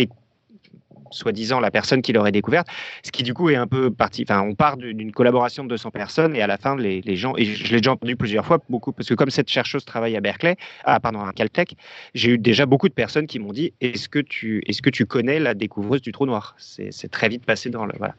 soi-disant 1.10 1.60
la 1.60 1.70
personne 1.70 2.02
qui 2.02 2.12
l'aurait 2.12 2.32
découverte, 2.32 2.68
ce 3.04 3.10
qui 3.10 3.22
du 3.22 3.34
coup 3.34 3.50
est 3.50 3.56
un 3.56 3.66
peu 3.66 3.90
parti. 3.90 4.24
Enfin, 4.28 4.42
on 4.42 4.54
part 4.54 4.76
d'une 4.76 5.12
collaboration 5.12 5.64
de 5.64 5.68
200 5.68 5.90
personnes 5.90 6.36
et 6.36 6.42
à 6.42 6.46
la 6.46 6.56
fin, 6.56 6.76
les, 6.76 7.16
gens, 7.16 7.34
et 7.36 7.44
je 7.44 7.72
l'ai 7.72 7.78
déjà 7.78 7.92
entendu 7.92 8.16
plusieurs 8.16 8.44
fois, 8.44 8.58
beaucoup, 8.68 8.92
parce 8.92 9.08
que 9.08 9.14
comme 9.14 9.30
cette 9.30 9.48
chercheuse 9.48 9.84
travaille 9.84 10.16
à 10.16 10.20
Berkeley, 10.20 10.56
ah, 10.84 11.00
pardon, 11.00 11.20
à 11.20 11.32
Caltech, 11.32 11.76
j'ai 12.14 12.32
eu 12.32 12.38
déjà 12.38 12.66
beaucoup 12.66 12.88
de 12.88 12.94
personnes 12.94 13.26
qui 13.26 13.38
m'ont 13.38 13.52
dit 13.52 13.72
Est-ce 13.80 14.08
que, 14.08 14.18
tu, 14.18 14.62
est 14.66 14.80
que 14.80 14.90
tu 14.90 15.06
connais 15.06 15.38
la 15.38 15.54
découvreuse 15.54 16.02
du 16.02 16.12
trou 16.12 16.26
noir? 16.26 16.54
C'est 16.58 17.10
très 17.10 17.28
vite 17.28 17.44
passé 17.44 17.70
dans 17.70 17.86
le. 17.86 17.92
Voilà. 17.98 18.14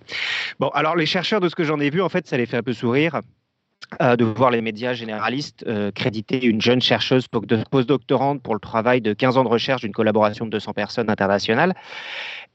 Bon, 0.60 0.70
alors 0.70 0.96
les 0.96 1.06
chercheurs, 1.06 1.40
de 1.40 1.50
ce 1.50 1.56
que 1.56 1.64
j'en 1.64 1.80
ai 1.80 1.90
vu, 1.90 2.02
en 2.02 2.10
fait, 2.10 2.28
ça 2.28 2.38
les 2.38 2.46
fait 2.46 2.58
un 2.58 2.64
peu 2.64 2.74
sourire. 2.74 3.22
Euh, 4.02 4.18
de 4.18 4.26
voir 4.26 4.52
les 4.52 4.62
médias 4.62 4.92
généralistes 4.94 5.64
euh, 5.66 5.92
créditer 5.92 6.44
une 6.46 6.60
jeune 6.60 6.82
chercheuse 6.82 7.26
postdoctorante 7.72 8.42
pour 8.42 8.54
le 8.54 8.60
travail 8.60 9.00
de 9.00 9.14
15 9.14 9.38
ans 9.38 9.46
de 9.46 9.50
recherche 9.50 9.82
d'une 9.82 9.94
collaboration 9.94 10.46
de 10.46 10.52
200 10.52 10.74
personnes 10.74 11.10
internationales. 11.10 11.74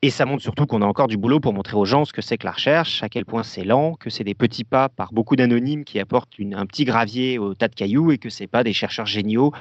Et 0.02 0.10
ça 0.10 0.26
montre 0.26 0.42
surtout 0.42 0.66
qu'on 0.66 0.82
a 0.82 0.84
encore 0.84 1.08
du 1.08 1.16
boulot 1.16 1.40
pour 1.40 1.54
montrer 1.54 1.76
aux 1.76 1.86
gens 1.86 2.04
ce 2.04 2.12
que 2.12 2.20
c'est 2.20 2.36
que 2.36 2.44
la 2.44 2.52
recherche, 2.52 3.02
à 3.02 3.08
quel 3.08 3.24
point 3.24 3.44
c'est 3.44 3.64
lent, 3.64 3.94
que 3.94 4.10
c'est 4.10 4.24
des 4.24 4.34
petits 4.34 4.64
pas 4.64 4.90
par 4.90 5.14
beaucoup 5.14 5.34
d'anonymes 5.34 5.84
qui 5.84 5.98
apportent 6.00 6.34
un 6.38 6.66
petit 6.66 6.84
gravier 6.84 7.38
au 7.38 7.54
tas 7.54 7.68
de 7.68 7.74
cailloux 7.74 8.12
et 8.12 8.18
que 8.18 8.28
c'est 8.28 8.46
pas 8.46 8.62
des 8.62 8.74
chercheurs 8.74 9.06
géniaux 9.06 9.52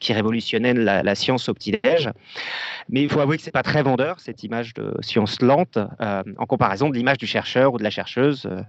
qui 0.00 0.12
révolutionnait 0.12 0.74
la, 0.74 1.14
science 1.14 1.48
au 1.48 1.54
petit-déj. 1.54 2.10
Mais 2.88 3.02
il 3.02 3.10
faut 3.10 3.20
avouer 3.20 3.36
que 3.36 3.42
c'est 3.42 3.50
pas 3.50 3.62
très 3.62 3.82
vendeur, 3.82 4.20
cette 4.20 4.44
image 4.44 4.74
de 4.74 4.94
science 5.00 5.40
lente, 5.40 5.78
euh, 6.00 6.22
en 6.38 6.46
comparaison 6.46 6.88
de 6.88 6.94
l'image 6.94 7.18
du 7.18 7.26
chercheur 7.26 7.74
ou 7.74 7.78
de 7.78 7.82
la 7.82 7.90
chercheuse 7.90 8.46
euh, 8.46 8.60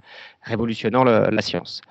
révolutionnant 0.42 1.04
la 1.04 1.42
science. 1.42 1.82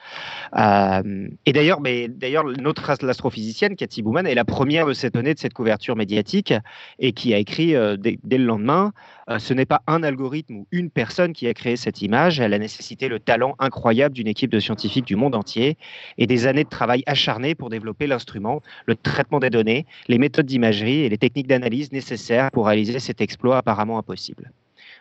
Euh, 0.57 1.29
et 1.45 1.53
d'ailleurs, 1.53 1.81
mais 1.81 2.09
d'ailleurs, 2.09 2.45
notre 2.45 2.91
astrophysicienne, 2.91 3.77
Cathy 3.77 4.03
Bouman, 4.03 4.27
est 4.27 4.35
la 4.35 4.45
première 4.45 4.87
de 4.87 4.93
s'étonner 4.93 5.35
de 5.35 5.39
cette 5.39 5.55
couverture 5.55 5.95
médiatique 5.95 6.55
et 6.99 7.13
qui 7.13 7.35
a 7.35 7.39
écrit 7.39 7.75
dès, 7.99 8.19
dès, 8.23 8.39
le 8.39 8.45
lendemain 8.45 8.93
ce 9.39 9.55
n'est 9.55 9.67
pas 9.67 9.83
un 9.87 10.03
algorithme 10.03 10.57
ou 10.57 10.67
une 10.71 10.91
personne 10.91 11.33
qui 11.33 11.49
a 11.49 11.55
créé 11.55 11.77
cette 11.77 12.01
image, 12.03 12.39
elle 12.39 12.55
a 12.55 12.59
nécessité 12.59 13.09
le 13.09 13.19
talent 13.19 13.57
incroyable 13.59 14.15
d'une 14.15 14.29
équipe 14.29 14.51
de 14.51 14.61
scientifiques 14.61 15.05
du 15.05 15.17
monde 15.17 15.35
entier 15.35 15.77
et 16.19 16.27
des 16.27 16.47
années 16.47 16.65
de 16.65 16.69
travail 16.69 17.03
acharné 17.07 17.55
pour 17.55 17.71
développer 17.71 18.07
l'instrument, 18.07 18.63
le 18.87 18.95
traitement 18.95 19.41
des 19.41 19.51
données, 19.51 19.87
les 20.09 20.19
méthodes 20.19 20.47
d'imagerie 20.47 21.01
et 21.01 21.09
les 21.09 21.19
techniques 21.19 21.49
d'analyse 21.49 21.93
nécessaires 21.93 22.51
pour 22.53 22.67
réaliser 22.67 23.01
cet 23.01 23.21
exploit 23.21 23.59
apparemment 23.59 23.99
impossible. 23.99 24.53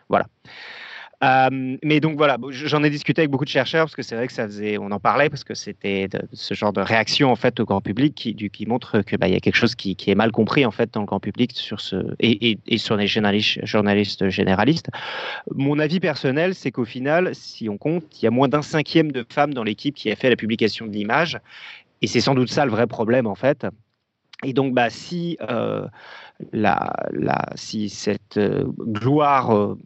Voilà. 0.08 0.26
Euh, 1.24 1.78
mais 1.82 2.00
donc 2.00 2.18
voilà, 2.18 2.36
j'en 2.50 2.82
ai 2.84 2.90
discuté 2.90 3.22
avec 3.22 3.30
beaucoup 3.30 3.46
de 3.46 3.50
chercheurs 3.50 3.86
parce 3.86 3.96
que 3.96 4.02
c'est 4.02 4.16
vrai 4.16 4.26
que 4.26 4.34
ça 4.34 4.44
faisait, 4.44 4.76
on 4.76 4.90
en 4.90 5.00
parlait 5.00 5.30
parce 5.30 5.44
que 5.44 5.54
c'était 5.54 6.08
ce 6.32 6.52
genre 6.52 6.74
de 6.74 6.82
réaction 6.82 7.30
en 7.30 7.36
fait 7.36 7.58
au 7.58 7.64
grand 7.64 7.80
public 7.80 8.14
qui, 8.14 8.66
montre 8.66 9.00
que 9.00 9.16
bah, 9.16 9.26
y 9.26 9.34
a 9.34 9.40
quelque 9.40 9.56
chose 9.56 9.74
qui, 9.74 9.96
est 10.06 10.14
mal 10.14 10.30
compris 10.30 10.66
en 10.66 10.70
fait 10.70 10.92
dans 10.92 11.00
le 11.00 11.06
grand 11.06 11.20
public 11.20 11.52
sur 11.52 11.80
ce 11.80 11.96
et, 12.20 12.58
sur 12.76 12.96
les 12.96 13.06
journalistes, 13.06 14.28
généralistes. 14.28 14.90
Mon 15.54 15.78
avis 15.78 16.00
personnel, 16.00 16.54
c'est 16.54 16.70
qu'au 16.70 16.84
final, 16.84 17.34
si 17.34 17.70
on 17.70 17.78
compte, 17.78 18.04
il 18.20 18.24
y 18.24 18.28
a 18.28 18.30
moins 18.30 18.48
d'un 18.48 18.62
cinquième 18.62 19.10
de 19.10 19.24
femmes 19.28 19.54
dans 19.54 19.64
l'équipe 19.64 19.94
qui 19.94 20.10
a 20.10 20.16
fait 20.16 20.28
la 20.28 20.36
publication 20.36 20.86
de 20.86 20.92
l'image 20.92 21.38
et 22.02 22.06
c'est 22.08 22.20
sans 22.20 22.34
doute 22.34 22.50
ça 22.50 22.66
le 22.66 22.70
vrai 22.70 22.86
problème 22.86 23.26
en 23.26 23.34
fait. 23.34 23.66
Et 24.44 24.52
donc, 24.52 24.74
bah, 24.74 24.90
si, 24.90 25.38
euh, 25.48 25.86
si 27.54 27.88
cette 27.88 28.36
euh, 28.36 28.64
gloire 28.78 29.76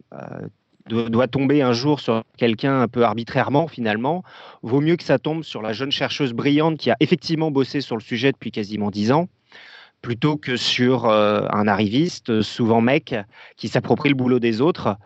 doit 0.91 1.29
tomber 1.29 1.63
un 1.63 1.73
jour 1.73 2.01
sur 2.01 2.25
quelqu'un 2.37 2.81
un 2.81 2.89
peu 2.89 3.05
arbitrairement, 3.05 3.69
finalement, 3.69 4.23
vaut 4.63 4.81
mieux 4.81 4.97
que 4.97 5.05
ça 5.05 5.19
tombe 5.19 5.43
sur 5.45 5.63
la 5.63 5.73
jeune 5.73 5.93
chercheuse 5.93 6.33
brillante 6.33 6.79
qui 6.79 6.91
a 6.91 6.97
effectivement 7.01 7.51
bossé 7.51 7.81
sur 7.81 7.97
le 7.97 8.03
sujet 8.03 8.33
depuis 8.33 8.51
quasiment 8.51 8.91
dix 8.91 9.13
ans, 9.13 9.29
plutôt 10.03 10.37
que 10.37 10.57
sur 10.57 11.07
un 11.07 11.69
arriviste, 11.69 12.43
souvent 12.43 12.81
mec, 12.81 13.15
qui 13.57 13.69
s'approprie 13.69 14.09
le 14.09 14.15
boulot 14.15 14.39
des 14.39 14.61
autres 14.61 14.97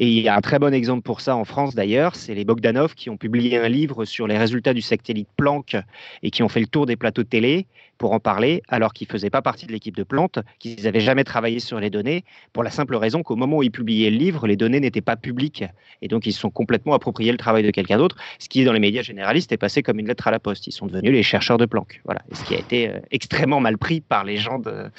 et 0.00 0.06
il 0.06 0.22
y 0.22 0.28
a 0.28 0.36
un 0.36 0.40
très 0.40 0.60
bon 0.60 0.72
exemple 0.72 1.02
pour 1.02 1.20
ça 1.20 1.34
en 1.34 1.44
France 1.44 1.74
d'ailleurs, 1.74 2.14
c'est 2.14 2.34
les 2.34 2.44
Bogdanov 2.44 2.94
qui 2.94 3.10
ont 3.10 3.16
publié 3.16 3.58
un 3.58 3.68
livre 3.68 4.04
sur 4.04 4.28
les 4.28 4.38
résultats 4.38 4.72
du 4.72 4.80
satellite 4.80 5.28
Planck 5.36 5.76
et 6.22 6.30
qui 6.30 6.44
ont 6.44 6.48
fait 6.48 6.60
le 6.60 6.68
tour 6.68 6.86
des 6.86 6.96
plateaux 6.96 7.24
de 7.24 7.28
télé 7.28 7.66
pour 7.98 8.12
en 8.12 8.20
parler, 8.20 8.62
alors 8.68 8.92
qu'ils 8.92 9.08
faisaient 9.08 9.28
pas 9.28 9.42
partie 9.42 9.66
de 9.66 9.72
l'équipe 9.72 9.96
de 9.96 10.04
Planck, 10.04 10.36
qu'ils 10.58 10.84
n'avaient 10.84 11.00
jamais 11.00 11.24
travaillé 11.24 11.58
sur 11.58 11.80
les 11.80 11.90
données, 11.90 12.24
pour 12.52 12.62
la 12.62 12.70
simple 12.70 12.94
raison 12.94 13.22
qu'au 13.22 13.36
moment 13.36 13.58
où 13.58 13.62
ils 13.62 13.72
publiaient 13.72 14.10
le 14.10 14.16
livre, 14.16 14.46
les 14.46 14.56
données 14.56 14.80
n'étaient 14.80 15.00
pas 15.00 15.16
publiques. 15.16 15.64
Et 16.00 16.08
donc 16.08 16.24
ils 16.26 16.32
se 16.32 16.40
sont 16.40 16.50
complètement 16.50 16.94
appropriés 16.94 17.32
le 17.32 17.38
travail 17.38 17.64
de 17.64 17.70
quelqu'un 17.70 17.98
d'autre, 17.98 18.16
ce 18.38 18.48
qui 18.48 18.64
dans 18.64 18.72
les 18.72 18.78
médias 18.78 19.02
généralistes 19.02 19.52
est 19.52 19.58
passé 19.58 19.82
comme 19.82 19.98
une 19.98 20.06
lettre 20.06 20.28
à 20.28 20.30
la 20.30 20.38
poste. 20.38 20.66
Ils 20.68 20.72
sont 20.72 20.86
devenus 20.86 21.12
les 21.12 21.22
chercheurs 21.22 21.58
de 21.58 21.66
Planck. 21.66 22.00
Voilà. 22.04 22.22
ce 22.32 22.44
qui 22.44 22.54
a 22.54 22.58
été 22.58 22.88
euh, 22.88 23.00
extrêmement 23.10 23.60
mal 23.60 23.76
pris 23.76 24.00
par 24.00 24.24
les 24.24 24.36
gens 24.36 24.58
de, 24.58 24.90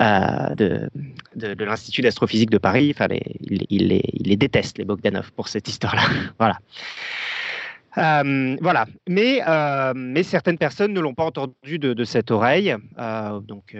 euh, 0.00 0.86
l'Institut 1.34 2.02
d'astrophysique 2.02 2.50
de 2.50 2.58
Paris. 2.58 2.92
Enfin, 2.94 3.08
les, 3.08 3.22
les, 3.70 4.02
il 4.18 4.28
les 4.28 4.36
déteste, 4.36 4.78
les 4.78 4.84
Bogdanov, 4.84 5.32
pour 5.32 5.48
cette 5.48 5.68
histoire-là. 5.68 6.02
voilà. 6.38 6.58
Euh, 7.96 8.56
voilà. 8.60 8.86
Mais, 9.08 9.42
euh, 9.46 9.92
mais 9.94 10.22
certaines 10.22 10.58
personnes 10.58 10.92
ne 10.92 11.00
l'ont 11.00 11.14
pas 11.14 11.24
entendu 11.24 11.78
de, 11.78 12.04
cette 12.04 12.30
oreille. 12.30 12.74
Euh, 12.98 13.40
donc, 13.40 13.76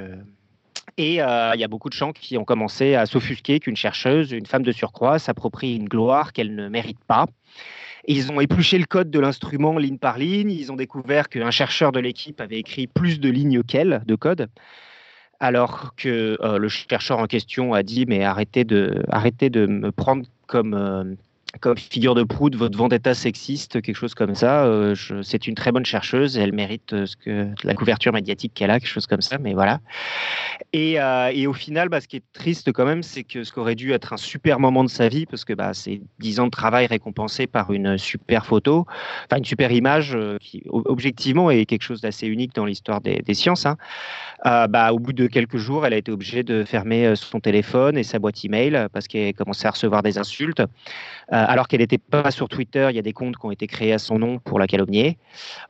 et 0.96 1.14
il 1.14 1.60
y 1.60 1.64
a 1.64 1.68
beaucoup 1.68 1.88
de 1.88 1.94
gens 1.94 2.12
qui 2.12 2.36
ont 2.38 2.44
commencé 2.44 2.94
à 2.94 3.06
s'offusquer 3.06 3.60
qu'une 3.60 3.76
chercheuse, 3.76 4.32
une 4.32 4.46
femme 4.46 4.64
de 4.64 4.72
surcroît, 4.72 5.18
s'approprie 5.18 5.76
une 5.76 5.88
gloire 5.88 6.32
qu'elle 6.32 6.54
ne 6.54 6.68
mérite 6.68 7.04
pas. 7.06 7.26
ils 8.06 8.32
ont 8.32 8.40
épluché 8.40 8.78
le 8.78 8.86
code 8.86 9.10
de 9.10 9.20
l'instrument 9.20 9.78
ligne 9.78 9.98
par 9.98 10.18
ligne. 10.18 10.50
Ils 10.50 10.72
ont 10.72 10.76
découvert 10.76 11.28
qu'un 11.28 11.52
chercheur 11.52 11.92
de 11.92 12.00
l'équipe 12.00 12.40
avait 12.40 12.58
écrit 12.58 12.86
plus 12.86 13.20
de 13.20 13.28
lignes 13.28 13.62
qu'elle 13.62 14.02
de 14.06 14.14
code. 14.16 14.48
Alors 15.40 15.94
que 15.96 16.36
le 16.58 16.68
chercheur 16.68 17.18
en 17.18 17.26
question 17.26 17.72
a 17.72 17.82
dit 17.82 18.06
mais 18.06 18.24
arrêtez 18.24 18.64
de, 18.64 19.02
arrêtez 19.08 19.50
de 19.50 19.66
me 19.66 19.92
prendre 19.92 20.24
comme 20.46 21.16
comme 21.60 21.78
figure 21.78 22.14
de 22.14 22.22
proue 22.22 22.50
de 22.50 22.56
votre 22.56 22.76
vendetta 22.76 23.14
sexiste, 23.14 23.80
quelque 23.80 23.96
chose 23.96 24.14
comme 24.14 24.34
ça. 24.34 24.64
Euh, 24.66 24.94
c'est 25.22 25.46
une 25.46 25.54
très 25.54 25.72
bonne 25.72 25.86
chercheuse 25.86 26.36
elle 26.36 26.52
mérite 26.52 26.92
euh, 26.92 27.52
la 27.64 27.74
couverture 27.74 28.12
médiatique 28.12 28.52
qu'elle 28.54 28.70
a, 28.70 28.78
quelque 28.78 28.88
chose 28.88 29.06
comme 29.06 29.22
ça, 29.22 29.38
mais 29.38 29.54
voilà. 29.54 29.80
Et, 30.72 31.00
euh, 31.00 31.48
au 31.48 31.54
final, 31.54 31.88
bah, 31.88 32.00
ce 32.00 32.08
qui 32.08 32.16
est 32.16 32.22
triste 32.34 32.70
quand 32.72 32.84
même, 32.84 33.02
c'est 33.02 33.24
que 33.24 33.44
ce 33.44 33.52
qui 33.52 33.58
aurait 33.58 33.74
dû 33.74 33.92
être 33.92 34.12
un 34.12 34.18
super 34.18 34.60
moment 34.60 34.84
de 34.84 34.90
sa 34.90 35.08
vie, 35.08 35.24
parce 35.24 35.44
que 35.44 35.54
bah, 35.54 35.72
c'est 35.72 36.02
dix 36.18 36.38
ans 36.38 36.46
de 36.46 36.50
travail 36.50 36.86
récompensé 36.86 37.46
par 37.46 37.72
une 37.72 37.96
super 37.96 38.44
photo, 38.44 38.86
enfin 39.24 39.38
une 39.38 39.44
super 39.44 39.72
image 39.72 40.16
qui, 40.40 40.62
objectivement, 40.68 41.50
est 41.50 41.64
quelque 41.64 41.82
chose 41.82 42.02
d'assez 42.02 42.26
unique 42.26 42.54
dans 42.54 42.66
l'histoire 42.66 43.00
des, 43.00 43.22
des, 43.22 43.34
sciences. 43.34 43.64
Hein. 43.64 43.76
bah, 44.44 44.92
au 44.92 44.98
bout 44.98 45.14
de 45.14 45.26
quelques 45.26 45.56
jours, 45.56 45.86
elle 45.86 45.94
a 45.94 45.96
été 45.96 46.12
obligée 46.12 46.42
de 46.42 46.64
fermer 46.64 47.14
son 47.16 47.40
téléphone 47.40 47.96
et 47.96 48.02
sa 48.02 48.18
boîte 48.18 48.44
email 48.44 48.88
parce 48.92 49.08
qu'elle 49.08 49.32
commençait 49.32 49.66
à 49.66 49.70
recevoir 49.70 50.02
des 50.02 50.18
insultes. 50.18 50.62
Euh, 51.32 51.44
alors 51.46 51.68
qu'elle 51.68 51.80
n'était 51.80 51.98
pas 51.98 52.30
sur 52.30 52.48
Twitter, 52.48 52.86
il 52.90 52.96
y 52.96 52.98
a 52.98 53.02
des 53.02 53.12
comptes 53.12 53.36
qui 53.36 53.44
ont 53.44 53.50
été 53.50 53.66
créés 53.66 53.92
à 53.92 53.98
son 53.98 54.18
nom 54.18 54.38
pour 54.38 54.58
la 54.58 54.66
calomnier. 54.66 55.18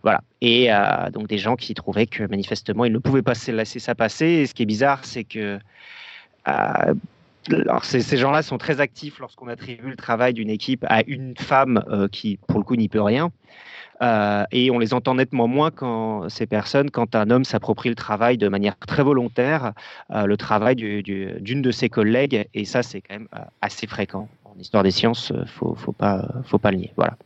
Voilà. 0.02 0.20
Et 0.40 0.72
euh, 0.72 1.10
donc 1.10 1.26
des 1.26 1.38
gens 1.38 1.56
qui 1.56 1.74
trouvaient 1.74 2.06
que 2.06 2.22
manifestement, 2.24 2.84
il 2.84 2.92
ne 2.92 2.98
pouvait 2.98 3.22
pas 3.22 3.34
laisser 3.48 3.80
ça 3.80 3.94
passer. 3.96 4.26
Et 4.26 4.46
ce 4.46 4.54
qui 4.54 4.62
est 4.62 4.66
bizarre, 4.66 5.04
c'est 5.04 5.24
que 5.24 5.58
euh, 6.46 6.94
alors 7.50 7.84
ces, 7.84 8.16
gens-là 8.16 8.42
sont 8.42 8.58
très 8.58 8.80
actifs 8.80 9.18
lorsqu'on 9.18 9.48
attribue 9.48 9.90
le 9.90 9.96
travail 9.96 10.32
d'une 10.32 10.50
équipe 10.50 10.84
à 10.88 11.02
une 11.06 11.34
femme 11.36 11.82
qui, 12.12 12.38
pour 12.46 12.58
le 12.58 12.64
coup, 12.64 12.76
n'y 12.76 12.88
peut 12.88 13.00
rien. 13.00 13.30
et 14.52 14.70
on 14.70 14.78
les 14.78 14.92
entend 14.92 15.14
nettement 15.14 15.48
moins 15.48 15.70
quand 15.70 16.28
ces 16.28 16.46
personnes, 16.46 16.90
quand 16.90 17.14
un 17.16 17.30
homme 17.30 17.44
s'approprie 17.44 17.88
le 17.88 17.94
travail 17.94 18.36
de 18.36 18.48
manière 18.48 18.76
très 18.76 19.02
volontaire, 19.02 19.72
le 20.10 20.36
travail 20.36 20.76
d'une 20.76 21.62
de 21.62 21.70
ses 21.70 21.88
collègues. 21.88 22.46
Et 22.52 22.66
ça, 22.66 22.82
c'est 22.82 23.00
quand 23.00 23.14
même 23.14 23.28
assez 23.62 23.86
fréquent 23.86 24.28
histoire 24.60 24.82
des 24.82 24.90
sciences, 24.90 25.32
euh, 25.32 25.44
faut, 25.46 25.74
faut 25.74 25.92
pas, 25.92 26.28
faut 26.44 26.58
pas 26.58 26.70
le 26.70 26.78
nier. 26.78 26.92
Voilà. 26.96 27.16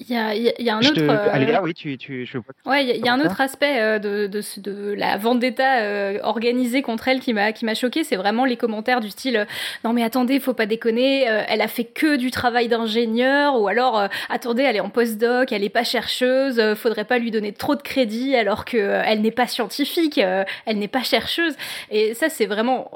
Il 0.00 0.14
y 0.14 0.16
a, 0.16 0.34
y 0.34 0.70
a, 0.70 0.76
un 0.76 0.80
autre. 0.80 1.00
Euh, 1.00 1.60
oui, 1.62 1.74
tu, 1.74 1.98
tu, 1.98 2.24
je... 2.24 2.38
Ouais, 2.66 2.84
il 2.84 3.04
y, 3.04 3.08
a 3.08 3.12
un 3.12 3.20
autre 3.20 3.40
aspect 3.40 3.80
euh, 3.80 3.98
de, 3.98 4.28
de, 4.28 4.42
de, 4.60 4.92
la 4.92 5.16
vendetta 5.16 5.80
euh, 5.80 6.18
organisée 6.22 6.82
contre 6.82 7.08
elle 7.08 7.18
qui 7.18 7.32
m'a 7.32 7.52
qui 7.52 7.64
m'a 7.64 7.74
choqué, 7.74 8.04
c'est 8.04 8.16
vraiment 8.16 8.44
les 8.44 8.56
commentaires 8.56 9.00
du 9.00 9.10
style 9.10 9.46
non 9.84 9.92
mais 9.92 10.04
attendez, 10.04 10.38
faut 10.38 10.52
pas 10.52 10.66
déconner, 10.66 11.22
elle 11.22 11.60
a 11.60 11.68
fait 11.68 11.84
que 11.84 12.16
du 12.16 12.30
travail 12.30 12.68
d'ingénieur 12.68 13.60
ou 13.60 13.66
alors 13.66 14.08
attendez, 14.28 14.62
elle 14.62 14.76
est 14.76 14.80
en 14.80 14.90
postdoc, 14.90 15.50
elle 15.50 15.64
est 15.64 15.68
pas 15.68 15.84
chercheuse, 15.84 16.62
faudrait 16.74 17.04
pas 17.04 17.18
lui 17.18 17.30
donner 17.30 17.52
trop 17.52 17.74
de 17.74 17.82
crédit 17.82 18.36
alors 18.36 18.64
que 18.64 18.76
elle 18.76 19.20
n'est 19.20 19.30
pas 19.30 19.46
scientifique, 19.46 20.18
elle 20.18 20.78
n'est 20.78 20.88
pas 20.88 21.02
chercheuse. 21.02 21.54
Et 21.90 22.14
ça 22.14 22.28
c'est 22.28 22.46
vraiment 22.46 22.90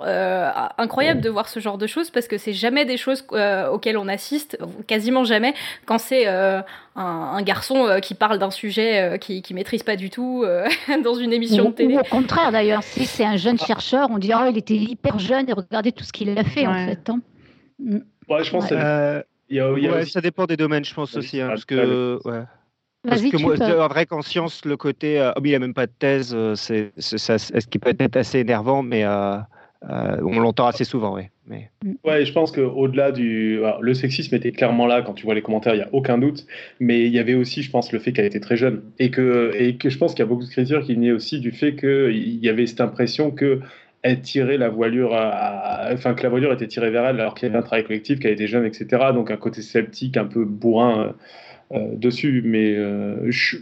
incroyable 0.78 1.20
de 1.20 1.30
voir 1.30 1.48
ce 1.48 1.58
genre 1.58 1.78
de 1.78 1.86
choses 1.86 2.10
parce 2.10 2.28
que 2.28 2.38
c'est 2.38 2.52
jamais 2.52 2.84
des 2.84 2.96
choses 2.96 3.24
auxquelles 3.70 3.98
on 3.98 4.08
assiste, 4.08 4.58
quasiment 4.86 5.24
jamais 5.24 5.54
quand 5.86 5.98
c'est 5.98 6.26
un, 6.94 7.42
garçon 7.42 7.86
euh, 7.86 7.98
qui 8.00 8.14
parle 8.14 8.38
d'un 8.38 8.50
sujet 8.50 9.00
euh, 9.00 9.16
qui, 9.16 9.42
qui 9.42 9.54
maîtrise 9.54 9.82
pas 9.82 9.96
du 9.96 10.10
tout 10.10 10.42
euh, 10.44 10.66
dans 11.04 11.14
une 11.14 11.32
émission 11.32 11.70
de 11.70 11.74
télé. 11.74 11.98
au 11.98 12.02
contraire 12.02 12.52
d'ailleurs, 12.52 12.82
si 12.82 13.06
c'est 13.06 13.24
un 13.24 13.36
jeune 13.36 13.58
chercheur, 13.58 14.08
on 14.10 14.18
dit 14.18 14.32
oh 14.34 14.46
il 14.50 14.58
était 14.58 14.76
hyper 14.76 15.18
jeune 15.18 15.48
et 15.48 15.52
regardez 15.52 15.92
tout 15.92 16.04
ce 16.04 16.12
qu'il 16.12 16.36
a 16.36 16.44
fait 16.44 16.66
en 16.66 16.86
fait. 16.86 17.08
Hein. 17.08 17.20
Mm. 17.78 17.98
Ouais, 18.28 18.44
je 18.44 18.50
pense. 18.50 18.68
ça 18.68 20.20
dépend 20.20 20.46
des 20.46 20.56
domaines, 20.56 20.84
je 20.84 20.94
pense 20.94 21.16
aussi, 21.16 21.40
hein, 21.40 21.48
parce 21.48 21.64
que. 21.64 22.18
Ouais. 22.24 22.44
Parce 23.04 23.20
que 23.20 23.36
moi, 23.36 23.56
en 23.60 23.88
vrai, 23.88 24.06
qu'en 24.06 24.22
science, 24.22 24.64
le 24.64 24.76
côté, 24.76 25.20
oh, 25.36 25.40
il 25.44 25.50
n'a 25.50 25.58
même 25.58 25.74
pas 25.74 25.86
de 25.86 25.92
thèse, 25.98 26.36
c'est, 26.54 26.92
ce 26.96 27.66
qui 27.66 27.80
peut 27.80 27.96
être 27.98 28.16
assez 28.16 28.38
énervant, 28.38 28.84
mais 28.84 29.04
euh, 29.04 29.38
on 29.88 30.40
l'entend 30.40 30.66
assez 30.66 30.84
souvent, 30.84 31.14
oui. 31.14 31.22
Mais... 31.46 31.70
Mm. 31.84 32.24
Je 32.24 32.32
pense 32.32 32.52
qu'au-delà 32.52 33.12
du. 33.12 33.60
le 33.80 33.94
sexisme 33.94 34.34
était 34.34 34.52
clairement 34.52 34.86
là 34.86 35.02
quand 35.02 35.14
tu 35.14 35.24
vois 35.24 35.34
les 35.34 35.42
commentaires, 35.42 35.74
il 35.74 35.78
n'y 35.78 35.84
a 35.84 35.88
aucun 35.92 36.18
doute. 36.18 36.46
Mais 36.80 37.06
il 37.06 37.12
y 37.12 37.18
avait 37.18 37.34
aussi, 37.34 37.62
je 37.62 37.70
pense, 37.70 37.92
le 37.92 37.98
fait 37.98 38.12
qu'elle 38.12 38.26
était 38.26 38.40
très 38.40 38.56
jeune. 38.56 38.82
Et 38.98 39.10
que, 39.10 39.52
et 39.54 39.76
que 39.76 39.90
je 39.90 39.98
pense 39.98 40.12
qu'il 40.12 40.20
y 40.20 40.22
a 40.22 40.26
beaucoup 40.26 40.44
de 40.44 40.50
critiques 40.50 40.80
qui 40.82 40.94
venaient 40.94 41.12
aussi 41.12 41.40
du 41.40 41.50
fait 41.50 41.74
qu'il 41.74 42.44
y 42.44 42.48
avait 42.48 42.66
cette 42.66 42.80
impression 42.80 43.30
que 43.30 43.60
elle 44.02 44.20
tirait 44.20 44.58
la 44.58 44.68
voilure, 44.68 45.12
enfin 45.12 46.14
que 46.14 46.22
la 46.24 46.28
voilure 46.28 46.52
était 46.52 46.66
tirée 46.66 46.90
vers 46.90 47.06
elle 47.06 47.20
alors 47.20 47.34
qu'il 47.34 47.46
y 47.46 47.50
avait 47.50 47.58
un 47.58 47.62
travail 47.62 47.84
collectif, 47.84 48.18
qu'elle 48.18 48.32
était 48.32 48.48
jeune, 48.48 48.66
etc. 48.66 48.86
Donc 49.14 49.30
un 49.30 49.36
côté 49.36 49.62
sceptique, 49.62 50.16
un 50.16 50.24
peu 50.24 50.44
bourrin 50.44 51.14
euh, 51.72 51.78
euh, 51.78 51.96
dessus. 51.96 52.42
Mais 52.44 52.74
je, 53.30 53.58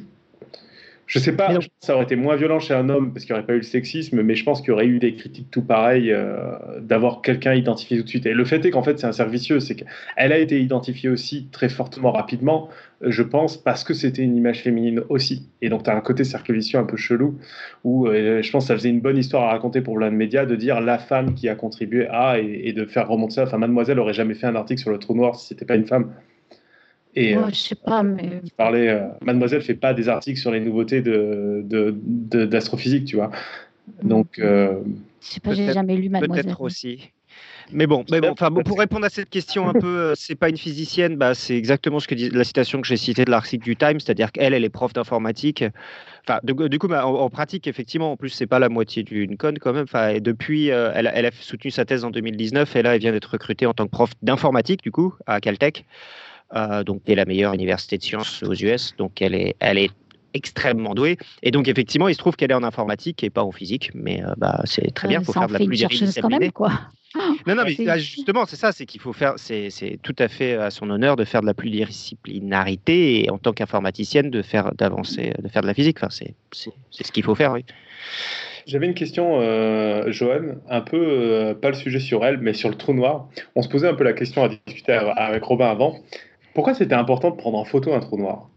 je 1.10 1.18
sais 1.18 1.32
pas, 1.32 1.52
ça 1.80 1.96
aurait 1.96 2.04
été 2.04 2.14
moins 2.14 2.36
violent 2.36 2.60
chez 2.60 2.72
un 2.72 2.88
homme 2.88 3.12
parce 3.12 3.24
qu'il 3.24 3.34
n'y 3.34 3.38
aurait 3.40 3.46
pas 3.46 3.54
eu 3.54 3.56
le 3.56 3.62
sexisme, 3.64 4.22
mais 4.22 4.36
je 4.36 4.44
pense 4.44 4.60
qu'il 4.60 4.68
y 4.68 4.70
aurait 4.70 4.86
eu 4.86 5.00
des 5.00 5.14
critiques 5.14 5.50
tout 5.50 5.62
pareil 5.62 6.12
euh, 6.12 6.52
d'avoir 6.80 7.20
quelqu'un 7.20 7.52
identifié 7.52 7.96
tout 7.96 8.04
de 8.04 8.08
suite. 8.08 8.26
Et 8.26 8.32
le 8.32 8.44
fait 8.44 8.64
est 8.64 8.70
qu'en 8.70 8.84
fait, 8.84 8.96
c'est 9.00 9.08
un 9.08 9.12
servicieux, 9.12 9.58
c'est 9.58 9.74
qu'elle 9.74 10.32
a 10.32 10.38
été 10.38 10.60
identifiée 10.60 11.08
aussi 11.08 11.48
très 11.50 11.68
fortement 11.68 12.12
rapidement, 12.12 12.68
euh, 13.02 13.10
je 13.10 13.24
pense, 13.24 13.56
parce 13.56 13.82
que 13.82 13.92
c'était 13.92 14.22
une 14.22 14.36
image 14.36 14.60
féminine 14.62 15.02
aussi. 15.08 15.48
Et 15.62 15.68
donc, 15.68 15.82
tu 15.82 15.90
as 15.90 15.96
un 15.96 16.00
côté 16.00 16.22
cercle 16.22 16.52
vicieux 16.52 16.78
un 16.78 16.84
peu 16.84 16.96
chelou 16.96 17.40
où 17.82 18.06
euh, 18.06 18.40
je 18.40 18.50
pense 18.52 18.66
que 18.66 18.68
ça 18.68 18.76
faisait 18.76 18.90
une 18.90 19.00
bonne 19.00 19.18
histoire 19.18 19.48
à 19.48 19.50
raconter 19.50 19.80
pour 19.80 19.96
plein 19.96 20.12
de 20.12 20.16
médias 20.16 20.46
de 20.46 20.54
dire 20.54 20.80
la 20.80 20.98
femme 20.98 21.34
qui 21.34 21.48
a 21.48 21.56
contribué 21.56 22.06
à 22.06 22.38
et, 22.38 22.72
de 22.72 22.84
faire 22.84 23.08
remonter 23.08 23.34
ça. 23.34 23.42
Enfin, 23.42 23.58
Mademoiselle 23.58 23.98
aurait 23.98 24.12
jamais 24.12 24.34
fait 24.34 24.46
un 24.46 24.54
article 24.54 24.80
sur 24.80 24.92
le 24.92 24.98
trou 24.98 25.16
noir 25.16 25.34
si 25.34 25.48
c'était 25.48 25.64
pas 25.64 25.74
une 25.74 25.86
femme. 25.86 26.12
Et, 27.16 27.36
euh, 27.36 27.48
je 27.48 27.54
sais 27.54 27.74
pas, 27.74 28.02
mais. 28.02 28.40
Je 28.44 28.50
parlais, 28.56 28.88
euh, 28.88 29.08
Mademoiselle 29.22 29.62
fait 29.62 29.74
pas 29.74 29.94
des 29.94 30.08
articles 30.08 30.38
sur 30.38 30.52
les 30.52 30.60
nouveautés 30.60 31.02
d'astrophysique, 31.02 33.02
de, 33.02 33.06
de, 33.06 33.10
tu 33.10 33.16
vois. 33.16 33.30
Donc. 34.02 34.38
Euh, 34.38 34.80
je 35.20 35.26
sais 35.26 35.40
pas, 35.40 35.52
j'ai 35.52 35.72
jamais 35.72 35.96
lu 35.96 36.08
Mademoiselle. 36.08 36.44
Peut-être 36.44 36.60
aussi. 36.60 37.10
Mais 37.72 37.86
bon, 37.86 38.04
mais 38.10 38.20
bon, 38.20 38.30
enfin, 38.30 38.50
bon, 38.50 38.64
pour 38.64 38.80
répondre 38.80 39.06
à 39.06 39.10
cette 39.10 39.30
question 39.30 39.68
un 39.68 39.74
peu, 39.74 40.14
c'est 40.16 40.34
pas 40.34 40.48
une 40.48 40.56
physicienne, 40.56 41.16
bah, 41.16 41.34
c'est 41.34 41.56
exactement 41.56 42.00
ce 42.00 42.08
que 42.08 42.16
dit 42.16 42.28
la 42.28 42.42
citation 42.42 42.80
que 42.80 42.86
j'ai 42.86 42.96
citée 42.96 43.24
de 43.24 43.30
l'article 43.30 43.62
du 43.62 43.76
Time, 43.76 44.00
c'est-à-dire 44.00 44.32
qu'elle, 44.32 44.54
elle 44.54 44.64
est 44.64 44.70
prof 44.70 44.92
d'informatique. 44.92 45.64
Enfin, 46.26 46.40
du, 46.42 46.78
coup, 46.78 46.88
bah, 46.88 47.06
en, 47.06 47.30
pratique, 47.30 47.68
effectivement, 47.68 48.12
en 48.12 48.16
plus, 48.16 48.30
c'est 48.30 48.48
pas 48.48 48.58
la 48.58 48.68
moitié 48.68 49.04
d'une 49.04 49.36
conne 49.36 49.58
quand 49.58 49.72
même. 49.72 49.84
Enfin, 49.84 50.08
et 50.08 50.20
depuis, 50.20 50.68
elle, 50.68 51.10
elle, 51.14 51.26
a 51.26 51.30
soutenu 51.32 51.70
sa 51.70 51.84
thèse 51.84 52.04
en 52.04 52.10
2019, 52.10 52.74
et 52.74 52.82
là, 52.82 52.94
elle 52.94 53.00
vient 53.00 53.12
d'être 53.12 53.30
recrutée 53.30 53.66
en 53.66 53.74
tant 53.74 53.84
que 53.84 53.92
prof 53.92 54.10
d'informatique, 54.22 54.82
du 54.82 54.90
coup, 54.90 55.14
à 55.26 55.40
Caltech. 55.40 55.84
Euh, 56.54 56.82
donc 56.82 57.02
est 57.06 57.14
la 57.14 57.24
meilleure 57.24 57.54
université 57.54 57.96
de 57.96 58.02
sciences 58.02 58.42
aux 58.42 58.54
US, 58.54 58.94
donc 58.96 59.22
elle 59.22 59.34
est, 59.34 59.54
elle 59.60 59.78
est 59.78 59.90
extrêmement 60.34 60.94
douée. 60.94 61.16
Et 61.42 61.50
donc, 61.50 61.68
effectivement, 61.68 62.08
il 62.08 62.14
se 62.14 62.18
trouve 62.18 62.36
qu'elle 62.36 62.50
est 62.50 62.54
en 62.54 62.64
informatique 62.64 63.22
et 63.22 63.30
pas 63.30 63.42
en 63.42 63.52
physique, 63.52 63.90
mais 63.94 64.22
euh, 64.24 64.32
bah, 64.36 64.60
c'est 64.64 64.92
très 64.92 65.08
bien, 65.08 65.20
il 65.20 65.24
faut 65.24 65.32
faire 65.32 65.46
de 65.46 65.52
la 65.52 65.58
pluridisciplinarité. 65.58 66.50
quoi. 66.50 66.72
non, 67.46 67.54
non, 67.54 67.62
mais 67.64 67.98
justement, 67.98 68.46
c'est 68.46 68.56
ça, 68.56 68.72
c'est 68.72 68.86
qu'il 68.86 69.00
faut 69.00 69.12
faire, 69.12 69.34
c'est 69.36 69.98
tout 70.02 70.14
à 70.18 70.28
fait 70.28 70.54
à 70.54 70.70
son 70.70 70.90
honneur 70.90 71.16
de 71.16 71.24
faire 71.24 71.40
de 71.40 71.46
la 71.46 71.54
pluridisciplinarité 71.54 73.24
et 73.24 73.30
en 73.30 73.38
tant 73.38 73.52
qu'informaticienne 73.52 74.30
de 74.30 74.42
faire 74.42 74.72
d'avancer, 74.74 75.32
de 75.40 75.48
faire 75.48 75.62
de 75.62 75.66
la 75.66 75.74
physique. 75.74 75.98
Enfin, 76.00 76.08
c'est 76.10 76.34
ce 76.90 77.12
qu'il 77.12 77.24
faut 77.24 77.34
faire, 77.34 77.52
oui. 77.52 77.64
J'avais 78.66 78.86
une 78.86 78.94
question, 78.94 79.40
euh, 79.40 80.12
Joanne, 80.12 80.60
un 80.68 80.80
peu, 80.80 81.00
euh, 81.00 81.54
pas 81.54 81.70
le 81.70 81.74
sujet 81.74 81.98
sur 81.98 82.24
elle, 82.24 82.38
mais 82.38 82.52
sur 82.52 82.68
le 82.68 82.76
trou 82.76 82.92
noir. 82.92 83.28
On 83.56 83.62
se 83.62 83.68
posait 83.68 83.88
un 83.88 83.94
peu 83.94 84.04
la 84.04 84.12
question 84.12 84.44
à 84.44 84.48
discuter 84.48 84.92
avec 84.92 85.42
Robin 85.42 85.66
avant. 85.66 85.98
Pourquoi 86.54 86.74
c'était 86.74 86.94
important 86.94 87.30
de 87.30 87.36
prendre 87.36 87.58
en 87.58 87.64
photo 87.64 87.92
un 87.94 88.00
trou 88.00 88.16
noir? 88.16 88.50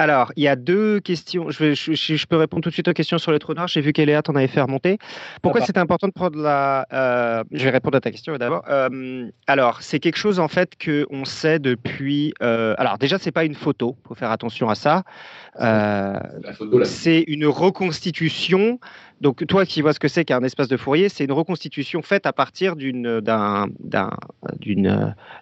Alors, 0.00 0.32
il 0.36 0.44
y 0.44 0.48
a 0.48 0.54
deux 0.54 1.00
questions. 1.00 1.50
Je, 1.50 1.74
je, 1.74 2.26
peux 2.26 2.36
répondre 2.36 2.62
tout 2.62 2.68
de 2.68 2.74
suite 2.74 2.86
aux 2.86 2.92
questions 2.92 3.18
sur 3.18 3.32
les 3.32 3.40
trous 3.40 3.54
noirs. 3.54 3.66
J'ai 3.66 3.80
vu 3.80 3.92
qu'Eléa 3.92 4.22
t'en 4.22 4.36
avait 4.36 4.46
fait 4.46 4.60
remonter. 4.60 4.96
Pourquoi 5.42 5.60
c'était 5.60 5.80
important 5.80 6.06
de 6.06 6.12
prendre 6.12 6.40
la. 6.40 6.86
Euh, 6.92 7.42
je 7.50 7.64
vais 7.64 7.70
répondre 7.70 7.96
à 7.96 8.00
ta 8.00 8.12
question 8.12 8.36
d'abord. 8.36 8.62
Euh, 8.68 9.28
alors, 9.48 9.82
c'est 9.82 9.98
quelque 9.98 10.16
chose 10.16 10.38
en 10.38 10.46
fait 10.46 10.74
qu'on 10.82 11.24
sait 11.24 11.58
depuis. 11.58 12.32
Euh, 12.42 12.76
alors, 12.78 12.98
déjà, 12.98 13.18
c'est 13.18 13.32
pas 13.32 13.44
une 13.44 13.56
photo. 13.56 13.96
Il 14.04 14.08
faut 14.08 14.14
faire 14.14 14.30
attention 14.30 14.68
à 14.68 14.76
ça. 14.76 15.02
C'est 16.84 17.24
une 17.26 17.46
reconstitution 17.46 18.78
donc, 19.20 19.44
toi 19.48 19.66
qui 19.66 19.82
vois 19.82 19.92
ce 19.92 19.98
que 19.98 20.06
c'est 20.06 20.24
qu'un 20.24 20.42
espace 20.44 20.68
de 20.68 20.76
Fourier, 20.76 21.08
c'est 21.08 21.24
une 21.24 21.32
reconstitution 21.32 22.02
faite 22.02 22.24
à 22.26 22.32
partir 22.32 22.76
d'un 22.76 23.64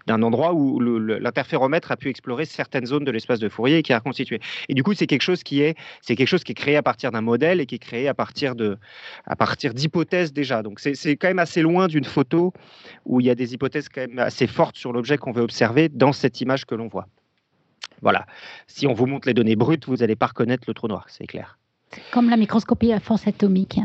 endroit 0.09 0.55
où 0.55 0.81
l'interféromètre 0.81 1.93
a 1.93 1.97
pu 1.97 2.09
explorer 2.09 2.47
certaines 2.47 2.87
zones 2.87 3.05
de 3.05 3.11
l'espace 3.11 3.39
de 3.39 3.51
Fourier 3.51 3.79
et 3.79 3.83
qui 3.83 3.93
a 3.93 3.99
reconstitué. 3.99 4.41
Et 4.71 4.75
du 4.75 4.83
coup, 4.83 4.95
c'est 4.95 5.07
quelque 5.07 5.23
chose 5.23 5.43
qui 5.43 5.61
est, 5.61 5.77
c'est 6.01 6.17
quelque 6.17 6.29
chose 6.29 6.43
qui 6.43 6.53
est 6.53 6.57
créé 6.57 6.77
à 6.77 6.83
partir 6.83 7.11
d'un 7.11 7.21
modèle 7.21 7.61
et 7.61 7.67
qui 7.67 7.75
est 7.75 7.79
créé 7.79 8.09
à 8.09 8.15
partir 8.15 8.55
de, 8.55 8.79
à 9.27 9.37
partir 9.37 9.75
d'hypothèses 9.75 10.33
déjà. 10.33 10.63
Donc, 10.63 10.81
c'est 10.81 11.17
quand 11.17 11.29
même 11.29 11.39
assez 11.39 11.61
loin 11.61 11.87
d'une 11.87 12.05
photo 12.05 12.55
où 13.05 13.21
il 13.21 13.27
y 13.27 13.31
a 13.31 13.35
des 13.35 13.53
hypothèses 13.53 13.91
quand 13.91 14.01
même 14.01 14.19
assez 14.19 14.47
fortes 14.47 14.77
sur 14.77 14.93
l'objet 14.93 15.19
qu'on 15.19 15.33
veut 15.33 15.43
observer 15.43 15.91
dans 15.91 16.13
cette 16.13 16.41
image 16.41 16.65
que 16.65 16.75
l'on 16.75 16.89
voit. 16.89 17.09
Voilà. 18.03 18.27
Si 18.67 18.87
on 18.87 18.93
vous 18.93 19.07
montre 19.07 19.27
les 19.29 19.35
données 19.35 19.57
brutes, 19.57 19.87
vous 19.87 19.97
n'allez 19.97 20.17
pas 20.17 20.27
reconnaître 20.27 20.65
le 20.67 20.75
trou 20.75 20.89
noir, 20.89 21.07
c'est 21.09 21.27
clair. 21.27 21.59
Comme 22.13 22.31
la 22.31 22.37
microscopie 22.37 22.93
à 22.93 23.01
force 23.01 23.27
atomique. 23.27 23.81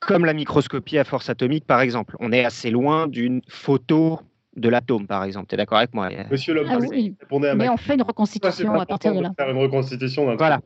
Comme 0.00 0.24
la 0.24 0.34
microscopie 0.34 0.98
à 0.98 1.04
force 1.04 1.28
atomique, 1.30 1.64
par 1.64 1.80
exemple. 1.80 2.16
On 2.20 2.32
est 2.32 2.44
assez 2.44 2.70
loin 2.70 3.08
d'une 3.08 3.40
photo 3.48 4.20
de 4.56 4.68
l'atome, 4.68 5.06
par 5.06 5.24
exemple. 5.24 5.46
Tu 5.48 5.54
es 5.54 5.58
d'accord 5.58 5.78
avec 5.78 5.94
moi? 5.94 6.08
Monsieur 6.30 6.54
le 6.54 6.64
ah, 6.68 6.78
oui. 6.78 7.14
Mais 7.56 7.68
on 7.68 7.76
fait 7.76 7.94
une 7.94 8.02
reconstitution 8.02 8.72
à 8.74 8.86
partir 8.86 9.14
de 9.14 9.20
là. 9.20 9.32
Faire 9.36 9.50
une 9.50 9.58
reconstitution 9.58 10.34
Voilà. 10.36 10.60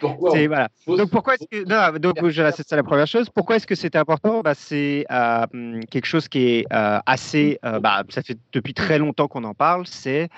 Pourquoi 0.00 0.30
voilà. 0.46 0.68
Donc, 0.86 1.10
pourquoi 1.10 1.34
est-ce 1.34 1.46
que. 1.46 1.68
Non, 1.68 1.98
donc, 1.98 2.16
c'est 2.54 2.68
ça 2.68 2.76
la 2.76 2.82
première 2.82 3.06
chose. 3.06 3.28
Pourquoi 3.30 3.56
est-ce 3.56 3.66
que 3.66 3.74
c'était 3.74 3.98
important? 3.98 4.40
Bah, 4.40 4.54
C'est 4.54 5.04
euh, 5.10 5.80
quelque 5.90 6.06
chose 6.06 6.28
qui 6.28 6.46
est 6.46 6.66
euh, 6.72 7.00
assez. 7.06 7.58
Euh, 7.64 7.80
bah, 7.80 8.04
ça 8.08 8.22
fait 8.22 8.38
depuis 8.52 8.74
très 8.74 8.98
longtemps 8.98 9.28
qu'on 9.28 9.44
en 9.44 9.54
parle. 9.54 9.86
C'est. 9.86 10.28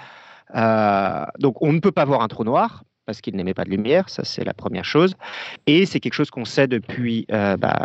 Donc, 0.55 1.63
on 1.63 1.73
ne 1.73 1.81
peut 1.81 1.93
pas 1.93 2.05
voir 2.05 2.23
un 2.23 2.29
trou 2.29 2.45
noir 2.45 2.85
parce 3.07 3.21
qu'il 3.21 3.37
n'aimait 3.37 3.55
pas 3.55 3.65
de 3.65 3.71
lumière, 3.71 4.09
ça 4.09 4.25
c'est 4.25 4.45
la 4.45 4.55
première 4.55 4.85
chose. 4.85 5.15
Et 5.67 5.87
c'est 5.87 6.01
quelque 6.01 6.15
chose 6.15 6.31
qu'on 6.31 6.45
sait 6.45 6.67
depuis 6.67 7.27
euh, 7.33 7.57
bah, 7.57 7.77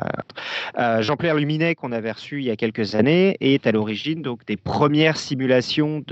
euh, 0.77 1.01
Jean-Pierre 1.01 1.35
Luminet 1.35 1.75
qu'on 1.75 1.91
avait 1.91 2.11
reçu 2.11 2.39
il 2.39 2.45
y 2.45 2.51
a 2.51 2.55
quelques 2.55 2.95
années 2.95 3.37
est 3.39 3.67
à 3.67 3.71
l'origine 3.71 4.21
donc 4.21 4.45
des 4.45 4.57
premières 4.57 5.17
simulations 5.17 6.03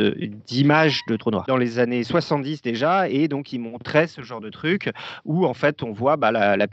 d'images 0.46 1.02
de, 1.08 1.16
trous 1.16 1.32
noirs 1.32 1.46
dans 1.48 1.58
les 1.58 1.80
années 1.80 2.04
70 2.04 2.62
déjà 2.62 3.10
et 3.10 3.28
donc 3.28 3.54
il 3.54 3.60
montrait 3.60 4.08
ce 4.08 4.22
genre 4.22 4.42
de 4.42 4.50
truc 4.50 4.92
où 5.26 5.46
en 5.46 5.54
fait 5.54 5.84
on 5.84 5.92
voit 5.92 6.18
bah, 6.18 6.32
la, 6.32 6.58
la, 6.58 6.68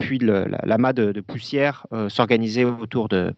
l'amas 0.63 0.93
de, 0.93 1.21
poussière 1.21 1.87
euh, 1.93 2.09
s'organiser 2.09 2.65
autour 2.65 3.07
de, 3.07 3.15
euh, 3.15 3.31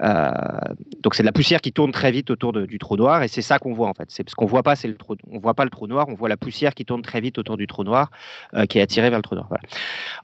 donc 0.00 1.14
c'est 1.14 1.22
de 1.22 1.26
la 1.26 1.32
poussière 1.32 1.60
qui 1.60 1.72
tourne 1.72 1.92
très 1.92 2.10
vite 2.10 2.30
autour 2.30 2.52
du 2.52 2.78
trou 2.78 2.96
noir 2.96 3.22
et 3.22 3.28
c'est 3.28 3.42
ça 3.42 3.58
qu'on 3.58 3.72
voit 3.72 3.88
en 3.88 3.94
fait. 3.94 4.06
C'est 4.08 4.28
ce 4.28 4.34
qu'on 4.34 4.46
voit 4.46 4.62
pas, 4.62 4.76
c'est 4.76 4.88
le 4.88 4.96
trou, 4.96 5.16
on 5.30 5.38
voit 5.38 5.54
pas 5.54 5.64
le 5.64 5.70
trou 5.70 5.86
noir, 5.86 6.06
on 6.08 6.14
voit 6.14 6.28
la 6.28 6.36
poussière 6.36 6.74
qui 6.74 6.84
tourne 6.84 7.02
très 7.02 7.20
vite 7.20 7.38
autour 7.38 7.56
du 7.56 7.66
trou 7.66 7.84
noir 7.84 8.10
euh, 8.54 8.66
qui 8.66 8.78
est 8.78 8.82
attirée 8.82 9.10
vers 9.10 9.18
le 9.18 9.22
trou 9.22 9.34
noir. 9.34 9.48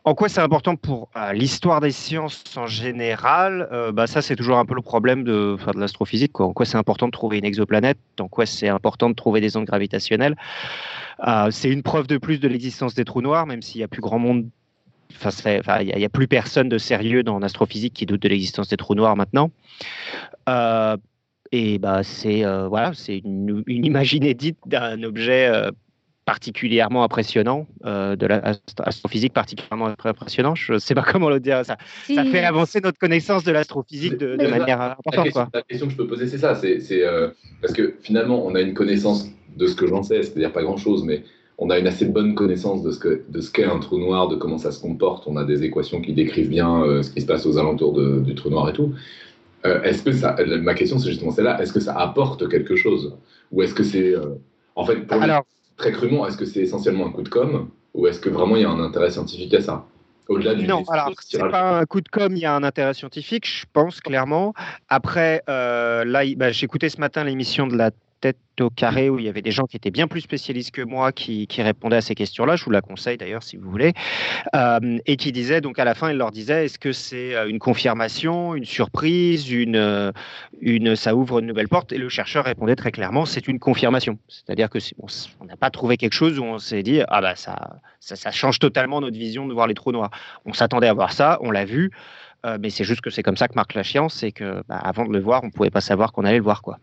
En 0.04 0.14
quoi 0.14 0.28
c'est 0.28 0.40
important 0.40 0.76
pour 0.76 1.08
euh, 1.16 1.32
l'histoire 1.32 1.80
des 1.80 1.92
sciences 1.92 2.56
en 2.56 2.66
général? 2.66 3.68
Bah, 3.92 4.06
ça 4.06 4.22
c'est 4.22 4.36
toujours 4.36 4.58
un 4.58 4.64
peu 4.64 4.74
le 4.74 4.82
problème 4.82 5.24
de, 5.24 5.56
de 5.74 5.80
l'astrophysique. 5.80 6.40
En 6.40 6.52
quoi 6.52 6.66
c'est 6.66 6.78
important 6.78 7.06
de 7.06 7.12
trouver 7.12 7.38
une 7.38 7.44
exoplanète, 7.44 7.98
en 8.18 8.28
quoi 8.28 8.46
c'est 8.46 8.68
important 8.68 9.08
de 9.08 9.14
trouver 9.14 9.40
des 9.40 9.56
ondes 9.56 9.66
gravitationnelles? 9.66 10.36
c'est 11.50 11.68
une 11.68 11.82
preuve 11.82 12.06
de 12.06 12.16
plus 12.16 12.40
de 12.40 12.48
l'existence 12.48 12.94
des 12.94 13.04
trous 13.04 13.20
noirs, 13.20 13.46
même 13.46 13.60
s'il 13.60 13.80
y 13.80 13.84
a 13.84 13.88
plus 13.88 14.00
grand 14.00 14.18
monde 14.18 14.48
il 15.80 15.92
n'y 15.96 16.04
a, 16.04 16.08
plus 16.08 16.28
personne 16.28 16.68
de 16.68 16.78
sérieux 16.78 17.22
dans 17.22 17.38
l'astrophysique 17.38 17.94
qui 17.94 18.06
doute 18.06 18.22
de 18.22 18.28
l'existence 18.28 18.68
des 18.68 18.76
trous 18.76 18.94
noirs 18.94 19.16
maintenant. 19.16 19.50
Euh, 20.48 20.96
et 21.52 21.78
bah, 21.78 22.02
c'est 22.02 22.44
euh, 22.44 22.68
voilà, 22.68 22.92
c'est 22.94 23.18
une, 23.18 23.64
image 23.66 24.12
inédite 24.14 24.58
d'un 24.66 25.02
objet 25.02 25.48
euh, 25.48 25.70
particulièrement 26.24 27.02
impressionnant, 27.02 27.66
de 27.84 28.26
l'astrophysique 28.26 29.32
particulièrement 29.32 29.94
impressionnant. 30.04 30.54
Je 30.54 30.74
ne 30.74 30.78
sais 30.78 30.94
pas 30.94 31.02
comment 31.12 31.28
le 31.28 31.40
dire. 31.40 31.64
Ça, 31.64 31.76
ça 32.06 32.24
fait 32.24 32.44
avancer 32.44 32.80
notre 32.80 32.98
connaissance 32.98 33.42
de 33.42 33.50
l'astrophysique 33.50 34.16
de, 34.16 34.46
manière 34.46 34.80
importante. 34.80 35.50
La 35.52 35.62
question, 35.62 35.86
que 35.86 35.92
je 35.92 35.96
peux 35.96 36.06
poser, 36.06 36.28
c'est 36.28 36.38
ça. 36.38 36.54
C'est 36.54 37.02
parce 37.60 37.72
que 37.72 37.96
finalement, 38.00 38.46
on 38.46 38.54
a 38.54 38.60
une 38.60 38.74
connaissance 38.74 39.28
de 39.56 39.66
ce 39.66 39.74
que 39.74 39.88
j'en 39.88 40.04
sais, 40.04 40.22
c'est-à-dire 40.22 40.52
pas 40.52 40.62
grand-chose, 40.62 41.02
mais 41.02 41.24
on 41.60 41.68
a 41.68 41.78
une 41.78 41.86
assez 41.86 42.06
bonne 42.06 42.34
connaissance 42.34 42.82
de 42.82 42.90
ce 42.90 42.98
que 42.98 43.22
de 43.28 43.40
ce 43.42 43.50
qu'est 43.52 43.64
un 43.64 43.78
trou 43.78 43.98
noir, 43.98 44.28
de 44.28 44.34
comment 44.34 44.56
ça 44.56 44.72
se 44.72 44.80
comporte. 44.80 45.24
On 45.26 45.36
a 45.36 45.44
des 45.44 45.62
équations 45.62 46.00
qui 46.00 46.14
décrivent 46.14 46.48
bien 46.48 46.82
euh, 46.82 47.02
ce 47.02 47.10
qui 47.10 47.20
se 47.20 47.26
passe 47.26 47.44
aux 47.44 47.58
alentours 47.58 47.92
du 47.92 48.34
trou 48.34 48.48
noir 48.48 48.70
et 48.70 48.72
tout. 48.72 48.94
Euh, 49.66 49.82
est-ce 49.82 50.02
que 50.02 50.10
ça, 50.10 50.36
ma 50.62 50.72
question 50.72 50.98
c'est 50.98 51.10
justement 51.10 51.30
celle-là, 51.30 51.60
est-ce 51.60 51.74
que 51.74 51.80
ça 51.80 51.94
apporte 51.94 52.48
quelque 52.48 52.76
chose? 52.76 53.14
Ou 53.52 53.62
est-ce 53.62 53.74
que 53.74 53.82
c'est, 53.84 54.14
euh, 54.14 54.36
en 54.74 54.86
fait, 54.86 55.06
pour 55.06 55.20
très 55.76 55.92
crûment, 55.92 56.26
est-ce 56.26 56.38
que 56.38 56.46
c'est 56.46 56.60
essentiellement 56.60 57.06
un 57.06 57.10
coup 57.10 57.22
de 57.22 57.28
com 57.28 57.68
ou 57.92 58.06
est-ce 58.06 58.20
que 58.20 58.30
vraiment 58.30 58.56
il 58.56 58.62
y 58.62 58.64
a 58.64 58.70
un 58.70 58.80
intérêt 58.80 59.10
scientifique 59.10 59.52
à 59.52 59.60
ça? 59.60 59.84
Au-delà 60.28 60.54
du 60.54 60.66
non, 60.66 60.84
alors 60.88 61.12
c'est 61.20 61.38
pas 61.40 61.80
un 61.80 61.84
coup 61.84 62.00
de 62.00 62.08
com, 62.08 62.34
il 62.34 62.38
y 62.38 62.46
a 62.46 62.54
un 62.54 62.62
intérêt 62.62 62.94
scientifique, 62.94 63.46
je 63.46 63.66
pense 63.70 64.00
clairement. 64.00 64.54
Après, 64.88 65.42
là, 65.46 66.22
bah, 66.36 66.52
j'ai 66.52 66.64
écouté 66.64 66.88
ce 66.88 67.00
matin 67.00 67.24
l'émission 67.24 67.66
de 67.66 67.76
la 67.76 67.90
tête 68.20 68.38
au 68.60 68.70
carré 68.70 69.08
où 69.08 69.18
il 69.18 69.24
y 69.24 69.28
avait 69.28 69.42
des 69.42 69.50
gens 69.50 69.64
qui 69.64 69.76
étaient 69.76 69.90
bien 69.90 70.06
plus 70.06 70.20
spécialistes 70.20 70.70
que 70.70 70.82
moi 70.82 71.12
qui, 71.12 71.46
répondaient 71.58 71.96
à 71.96 72.00
ces 72.00 72.14
questions-là. 72.14 72.56
Je 72.56 72.64
vous 72.64 72.70
la 72.70 72.82
conseille 72.82 73.16
d'ailleurs 73.16 73.42
si 73.42 73.56
vous 73.56 73.70
voulez. 73.70 73.92
Euh, 74.54 74.98
et 75.06 75.16
qui 75.16 75.32
disaient, 75.32 75.60
donc 75.60 75.78
à 75.78 75.84
la 75.84 75.94
fin, 75.94 76.10
il 76.10 76.16
leur 76.16 76.30
disait 76.30 76.66
est-ce 76.66 76.78
que 76.78 76.92
c'est 76.92 77.34
euh, 77.34 77.48
une 77.48 77.58
confirmation, 77.58 78.54
une 78.54 78.64
surprise, 78.64 79.50
une, 79.50 79.76
euh, 79.76 80.12
une, 80.60 80.96
ça 80.96 81.14
ouvre 81.14 81.38
une 81.38 81.46
nouvelle 81.46 81.68
porte? 81.68 81.92
Et 81.92 81.98
le 81.98 82.08
chercheur 82.08 82.44
répondait 82.44 82.76
très 82.76 82.92
clairement 82.92 83.24
c'est 83.24 83.48
une 83.48 83.58
confirmation. 83.58 84.18
C'est-à-dire 84.28 84.68
que 84.68 84.78
on 85.40 85.44
n'a 85.44 85.56
pas 85.56 85.70
trouvé 85.70 85.96
quelque 85.96 86.14
chose 86.14 86.38
où 86.38 86.44
on 86.44 86.58
s'est 86.58 86.82
dit 86.82 87.00
ah 87.08 87.20
bah 87.20 87.34
ça, 87.36 87.80
ça 88.00 88.30
change 88.30 88.58
totalement 88.58 89.00
notre 89.00 89.16
vision 89.16 89.46
de 89.46 89.52
voir 89.52 89.66
les 89.66 89.74
trous 89.74 89.92
noirs. 89.92 90.10
On 90.44 90.52
s'attendait 90.52 90.88
à 90.88 90.94
voir 90.94 91.12
ça, 91.12 91.38
on 91.40 91.50
l'a 91.50 91.64
vu. 91.64 91.90
Euh, 92.46 92.58
mais 92.60 92.70
c'est 92.70 92.84
juste 92.84 93.02
que 93.02 93.10
c'est 93.10 93.22
comme 93.22 93.36
ça 93.36 93.48
que 93.48 93.54
marque 93.54 93.74
la 93.74 93.84
science, 93.84 94.14
c'est 94.14 94.32
que 94.32 94.62
bah, 94.66 94.78
avant 94.78 95.04
de 95.04 95.12
le 95.12 95.20
voir, 95.20 95.42
on 95.42 95.46
ne 95.46 95.52
pouvait 95.52 95.70
pas 95.70 95.82
savoir 95.82 96.12
qu'on 96.12 96.24
allait 96.24 96.38
le 96.38 96.42
voir. 96.44 96.62
Quoi. 96.62 96.78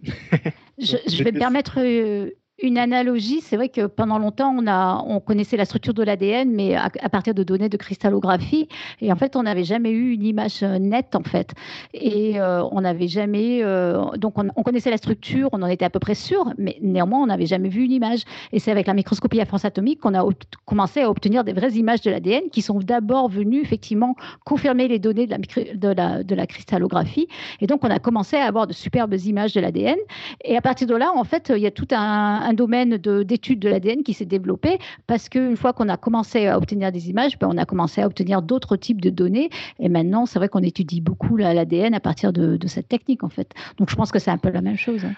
je, 0.78 0.98
je, 1.08 1.24
vais 1.24 1.32
me 1.32 1.40
permettre 1.40 1.80
euh, 1.80 2.30
une 2.60 2.80
analogie, 2.80 3.42
c'est 3.42 3.56
vrai 3.56 3.70
que 3.70 3.86
pendant 3.86 4.18
longtemps, 4.18 4.56
on, 4.58 4.66
a, 4.66 5.04
on 5.06 5.20
connaissait 5.20 5.58
la 5.58 5.66
structure 5.66 5.94
de 5.94 6.02
l'ADN, 6.02 6.50
mais 6.52 6.76
à, 6.76 6.90
partir 7.10 7.36
de 7.36 7.44
données 7.44 7.70
de 7.70 7.78
cristallographie. 7.78 8.68
Et 9.00 9.12
en 9.12 9.16
fait, 9.16 9.36
on 9.36 9.44
n'avait 9.44 9.64
jamais 9.64 9.92
eu 9.92 10.14
une 10.14 10.24
image 10.26 10.64
euh, 10.64 10.80
nette, 10.80 11.16
en 11.16 11.22
fait. 11.22 11.54
Et 11.94 12.40
euh, 12.40 12.64
on 12.72 12.82
n'avait 12.82 13.08
jamais. 13.08 13.60
Euh, 13.64 14.10
donc, 14.18 14.40
on, 14.40 14.64
connaissait 14.64 14.90
la 14.90 14.98
structure, 14.98 15.50
on 15.52 15.62
en 15.62 15.68
était 15.68 15.86
à 15.86 15.92
peu 15.92 16.00
près 16.00 16.16
sûr, 16.16 16.52
mais 16.58 16.78
néanmoins, 16.82 17.20
on 17.20 17.28
n'avait 17.28 17.46
jamais 17.46 17.70
vu 17.70 17.84
une 17.84 17.92
image. 17.92 18.22
Et 18.52 18.58
c'est 18.58 18.72
avec 18.72 18.88
la 18.88 18.96
microscopie 18.96 19.40
à 19.40 19.46
force 19.46 19.64
atomique 19.64 20.00
qu'on 20.00 20.16
a 20.16 20.28
commencé 20.66 21.02
à 21.02 21.12
obtenir 21.12 21.44
des 21.44 21.54
vraies 21.54 21.74
images 21.74 22.02
de 22.02 22.10
l'ADN 22.10 22.50
qui 22.52 22.64
sont 22.64 22.80
d'abord 22.80 23.30
venues, 23.30 23.62
effectivement, 23.62 24.16
confirmer 24.46 24.88
les 24.88 24.98
données 24.98 25.28
de 25.28 25.32
la, 25.32 25.38
de, 25.76 25.88
la, 25.90 26.24
de 26.24 26.36
la 26.36 26.48
cristallographie. 26.48 27.28
Et 27.62 27.68
donc, 27.68 27.84
on 27.84 27.90
a 27.92 28.00
commencé 28.00 28.36
à 28.36 28.46
avoir 28.46 28.66
de 28.66 28.74
superbes 28.74 29.14
images 29.14 29.54
de 29.54 29.62
l'ADN. 29.62 29.98
Et 30.44 30.58
à 30.58 30.62
partir 30.62 30.88
de 30.88 30.96
là, 30.96 31.12
en 31.16 31.24
fait, 31.24 31.54
il 31.56 31.62
y 31.62 31.68
a 31.68 31.72
tout 31.72 31.88
un 31.92 32.47
un 32.48 32.54
domaine 32.54 32.98
d'étude 32.98 33.60
de, 33.60 33.70
l'ADN 33.70 34.04
qui 34.04 34.14
s'est 34.14 34.26
développé 34.26 34.80
parce 35.06 35.28
qu'une 35.28 35.58
fois 35.58 35.74
qu'on 35.74 35.90
a 35.90 35.98
commencé 35.98 36.48
à 36.48 36.58
obtenir 36.58 36.92
des 36.92 37.10
images, 37.10 37.38
ben, 37.38 37.50
on 37.52 37.58
a 37.58 37.66
commencé 37.66 38.02
à 38.02 38.08
obtenir 38.08 38.42
d'autres 38.42 38.78
types 38.78 39.02
de 39.02 39.10
données. 39.10 39.50
Et 39.80 39.90
maintenant, 39.90 40.26
c'est 40.26 40.40
vrai 40.40 40.48
qu'on 40.48 40.64
étudie 40.64 41.02
beaucoup 41.02 41.36
l'ADN 41.36 41.94
à 41.94 42.00
partir 42.00 42.32
de, 42.32 42.58
cette 42.68 42.88
technique, 42.88 43.24
en 43.24 43.30
fait. 43.30 43.52
Donc, 43.78 43.90
je 43.90 43.96
pense 43.96 44.12
que 44.12 44.20
c'est 44.20 44.32
un 44.32 44.38
peu 44.38 44.50
la 44.50 44.62
même 44.62 44.78
chose. 44.78 45.04
Hein. 45.04 45.14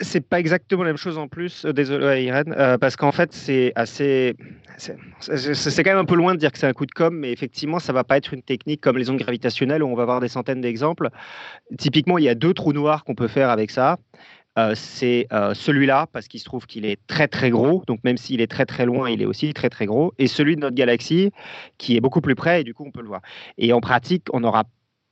C'est 0.00 0.20
pas 0.20 0.38
exactement 0.38 0.84
la 0.84 0.90
même 0.90 0.96
chose 0.96 1.18
en 1.18 1.26
plus, 1.26 1.64
euh, 1.64 1.72
désolé 1.72 2.22
Irène, 2.22 2.54
euh, 2.56 2.78
parce 2.78 2.94
qu'en 2.94 3.10
fait 3.10 3.32
c'est 3.32 3.72
assez, 3.74 4.36
c'est 4.76 5.82
quand 5.82 5.90
même 5.90 5.98
un 5.98 6.04
peu 6.04 6.14
loin 6.14 6.34
de 6.34 6.38
dire 6.38 6.52
que 6.52 6.58
c'est 6.58 6.68
un 6.68 6.72
coup 6.72 6.86
de 6.86 6.92
com, 6.92 7.12
mais 7.12 7.32
effectivement 7.32 7.80
ça 7.80 7.92
va 7.92 8.04
pas 8.04 8.16
être 8.16 8.32
une 8.32 8.42
technique 8.42 8.80
comme 8.80 8.96
les 8.96 9.10
ondes 9.10 9.18
gravitationnelles 9.18 9.82
où 9.82 9.88
on 9.88 9.96
va 9.96 10.04
avoir 10.04 10.20
des 10.20 10.28
centaines 10.28 10.60
d'exemples. 10.60 11.08
Typiquement 11.78 12.16
il 12.16 12.22
y 12.22 12.28
a 12.28 12.36
deux 12.36 12.54
trous 12.54 12.72
noirs 12.72 13.02
qu'on 13.02 13.16
peut 13.16 13.26
faire 13.26 13.50
avec 13.50 13.72
ça. 13.72 13.98
Euh, 14.58 14.74
c'est 14.74 15.28
euh, 15.32 15.54
celui-là, 15.54 16.08
parce 16.12 16.26
qu'il 16.26 16.40
se 16.40 16.44
trouve 16.44 16.66
qu'il 16.66 16.84
est 16.84 16.98
très 17.06 17.28
très 17.28 17.50
gros, 17.50 17.84
donc 17.86 18.02
même 18.02 18.16
s'il 18.16 18.40
est 18.40 18.50
très 18.50 18.66
très 18.66 18.86
loin, 18.86 19.08
il 19.08 19.22
est 19.22 19.24
aussi 19.24 19.54
très 19.54 19.70
très 19.70 19.86
gros, 19.86 20.12
et 20.18 20.26
celui 20.26 20.56
de 20.56 20.60
notre 20.60 20.74
galaxie, 20.74 21.30
qui 21.78 21.96
est 21.96 22.00
beaucoup 22.00 22.20
plus 22.20 22.34
près, 22.34 22.62
et 22.62 22.64
du 22.64 22.74
coup 22.74 22.84
on 22.84 22.90
peut 22.90 23.02
le 23.02 23.06
voir. 23.06 23.22
Et 23.56 23.72
en 23.72 23.80
pratique, 23.80 24.26
on 24.32 24.42
aura 24.42 24.64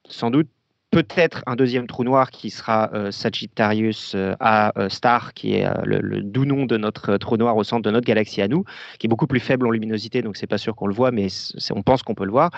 sans 0.08 0.32
doute 0.32 0.48
peut-être 0.90 1.44
un 1.46 1.54
deuxième 1.54 1.86
trou 1.86 2.02
noir 2.02 2.30
qui 2.30 2.50
sera 2.50 2.90
euh, 2.92 3.12
Sagittarius 3.12 4.16
A 4.40 4.72
star, 4.88 5.32
qui 5.34 5.54
est 5.54 5.68
le, 5.84 6.22
doux 6.22 6.44
nom 6.44 6.64
de 6.66 6.76
notre 6.76 7.16
trou 7.16 7.36
noir 7.36 7.56
au 7.56 7.62
centre 7.62 7.82
de 7.82 7.90
notre 7.92 8.06
galaxie 8.06 8.42
à 8.42 8.48
nous, 8.48 8.64
qui 8.98 9.06
est 9.06 9.08
beaucoup 9.08 9.28
plus 9.28 9.40
faible 9.40 9.66
en 9.68 9.70
luminosité, 9.70 10.22
donc 10.22 10.36
c'est 10.36 10.48
pas 10.48 10.58
sûr 10.58 10.74
qu'on 10.74 10.88
le 10.88 10.94
voit, 10.94 11.12
mais 11.12 11.28
on 11.70 11.82
pense 11.82 12.02
qu'on 12.02 12.14
peut 12.14 12.24
le 12.24 12.32
voir. 12.32 12.50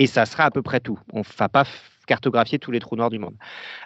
Et 0.00 0.06
ça 0.08 0.26
sera 0.26 0.44
à 0.44 0.50
peu 0.50 0.62
près 0.62 0.80
tout. 0.80 0.98
On 1.12 1.20
ne 1.20 1.24
va 1.38 1.48
pas 1.48 1.64
cartographier 2.08 2.58
tous 2.58 2.72
les 2.72 2.80
trous 2.80 2.96
noirs 2.96 3.10
du 3.10 3.20
monde. 3.20 3.34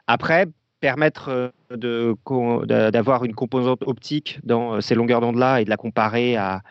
Après, 0.07 0.47
permettre 0.81 1.53
euh, 1.73 2.65
d'avoir 2.91 3.25
une 3.25 3.35
composante 3.35 3.83
optique 3.87 4.39
dans 4.45 4.75
euh, 4.75 4.81
ces 4.81 4.95
longueurs 4.95 5.21
d'onde-là 5.21 5.61
et 5.61 5.65
de 5.65 5.71
la 5.71 5.77
comparer 5.77 6.37
à 6.37 6.63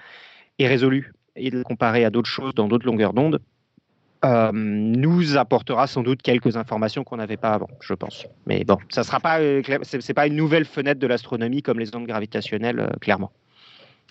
résolue 0.60 1.14
et 1.36 1.50
de 1.50 1.58
la 1.58 1.64
comparer 1.64 2.06
à 2.06 2.10
d'autres 2.10 2.30
choses 2.30 2.54
dans 2.54 2.68
d'autres 2.68 2.86
longueurs 2.86 3.14
d'onde, 3.14 3.42
euh, 4.24 4.52
nous 4.54 5.38
apportera 5.38 5.86
sans 5.86 6.02
doute 6.02 6.22
quelques 6.22 6.56
informations 6.56 7.04
qu'on 7.04 7.18
n'avait 7.18 7.38
pas 7.38 7.52
avant, 7.52 7.68
je 7.82 7.94
pense. 7.94 8.26
Mais 8.46 8.64
bon, 8.64 8.78
ça 8.90 9.04
sera 9.04 9.20
pas, 9.20 9.40
c'est 9.84 10.14
pas 10.14 10.28
une 10.28 10.36
nouvelle 10.36 10.66
fenêtre 10.66 11.00
de 11.00 11.08
l'astronomie 11.08 11.62
comme 11.62 11.78
les 11.78 11.94
ondes 11.96 12.08
gravitationnelles, 12.08 12.90
clairement. 13.02 13.32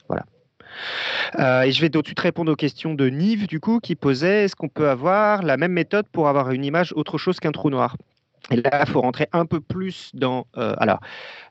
Voilà. 0.08 1.64
et 1.64 1.72
je 1.72 1.80
vais 1.80 1.88
tout 1.88 2.02
de 2.02 2.06
suite 2.06 2.20
répondre 2.20 2.52
aux 2.52 2.56
questions 2.56 2.94
de 2.94 3.08
Nive, 3.08 3.46
du 3.46 3.58
coup, 3.58 3.80
qui 3.80 3.94
posait 3.96 4.44
est-ce 4.44 4.54
qu'on 4.54 4.68
peut 4.68 4.90
avoir 4.90 5.42
la 5.42 5.56
même 5.56 5.72
méthode 5.72 6.06
pour 6.12 6.28
avoir 6.28 6.50
une 6.50 6.64
image 6.64 6.92
autre 6.94 7.16
chose 7.16 7.40
qu'un 7.40 7.52
trou 7.52 7.70
noir? 7.70 7.96
Et 8.50 8.56
là, 8.56 8.84
il 8.86 8.90
faut 8.90 9.00
rentrer 9.00 9.28
un 9.32 9.46
peu 9.46 9.60
plus 9.60 10.10
dans, 10.14 10.46
euh, 10.56 10.74
alors, 10.78 11.00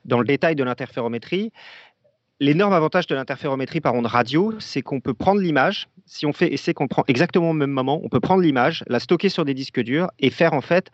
dans 0.04 0.18
le 0.18 0.24
détail 0.24 0.54
de 0.54 0.62
l'interférométrie. 0.62 1.52
L'énorme 2.40 2.72
avantage 2.72 3.06
de 3.06 3.14
l'interférométrie 3.14 3.80
par 3.80 3.94
onde 3.94 4.06
radio, 4.06 4.54
c'est 4.58 4.82
qu'on 4.82 5.00
peut 5.00 5.14
prendre 5.14 5.40
l'image, 5.40 5.88
si 6.04 6.26
on 6.26 6.32
fait 6.32 6.52
essai 6.52 6.74
qu'on 6.74 6.88
prend 6.88 7.04
exactement 7.06 7.50
au 7.50 7.54
même 7.54 7.70
moment, 7.70 8.00
on 8.02 8.08
peut 8.08 8.20
prendre 8.20 8.42
l'image, 8.42 8.84
la 8.88 9.00
stocker 9.00 9.28
sur 9.28 9.44
des 9.44 9.54
disques 9.54 9.80
durs 9.80 10.10
et 10.18 10.30
faire 10.30 10.52
en 10.52 10.60
fait 10.60 10.90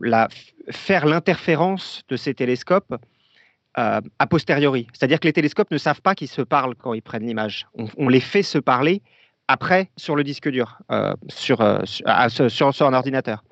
la, 0.00 0.28
faire 0.70 1.06
l'interférence 1.06 2.02
de 2.08 2.16
ces 2.16 2.34
télescopes 2.34 2.94
euh, 3.78 4.00
a 4.18 4.26
posteriori. 4.26 4.86
C'est-à-dire 4.92 5.20
que 5.20 5.26
les 5.26 5.32
télescopes 5.32 5.70
ne 5.70 5.78
savent 5.78 6.02
pas 6.02 6.14
qu'ils 6.14 6.28
se 6.28 6.42
parlent 6.42 6.74
quand 6.74 6.94
ils 6.94 7.02
prennent 7.02 7.26
l'image. 7.26 7.66
On, 7.96 8.08
les 8.08 8.20
fait 8.20 8.42
se 8.42 8.58
parler 8.58 9.02
après 9.48 9.90
sur 9.96 10.16
le 10.16 10.22
disque 10.22 10.48
dur, 10.48 10.78
euh, 10.92 11.14
sur, 11.28 11.58
sur, 11.84 12.74
sur, 12.74 12.86
un 12.86 12.94
ordinateur. 12.94 13.42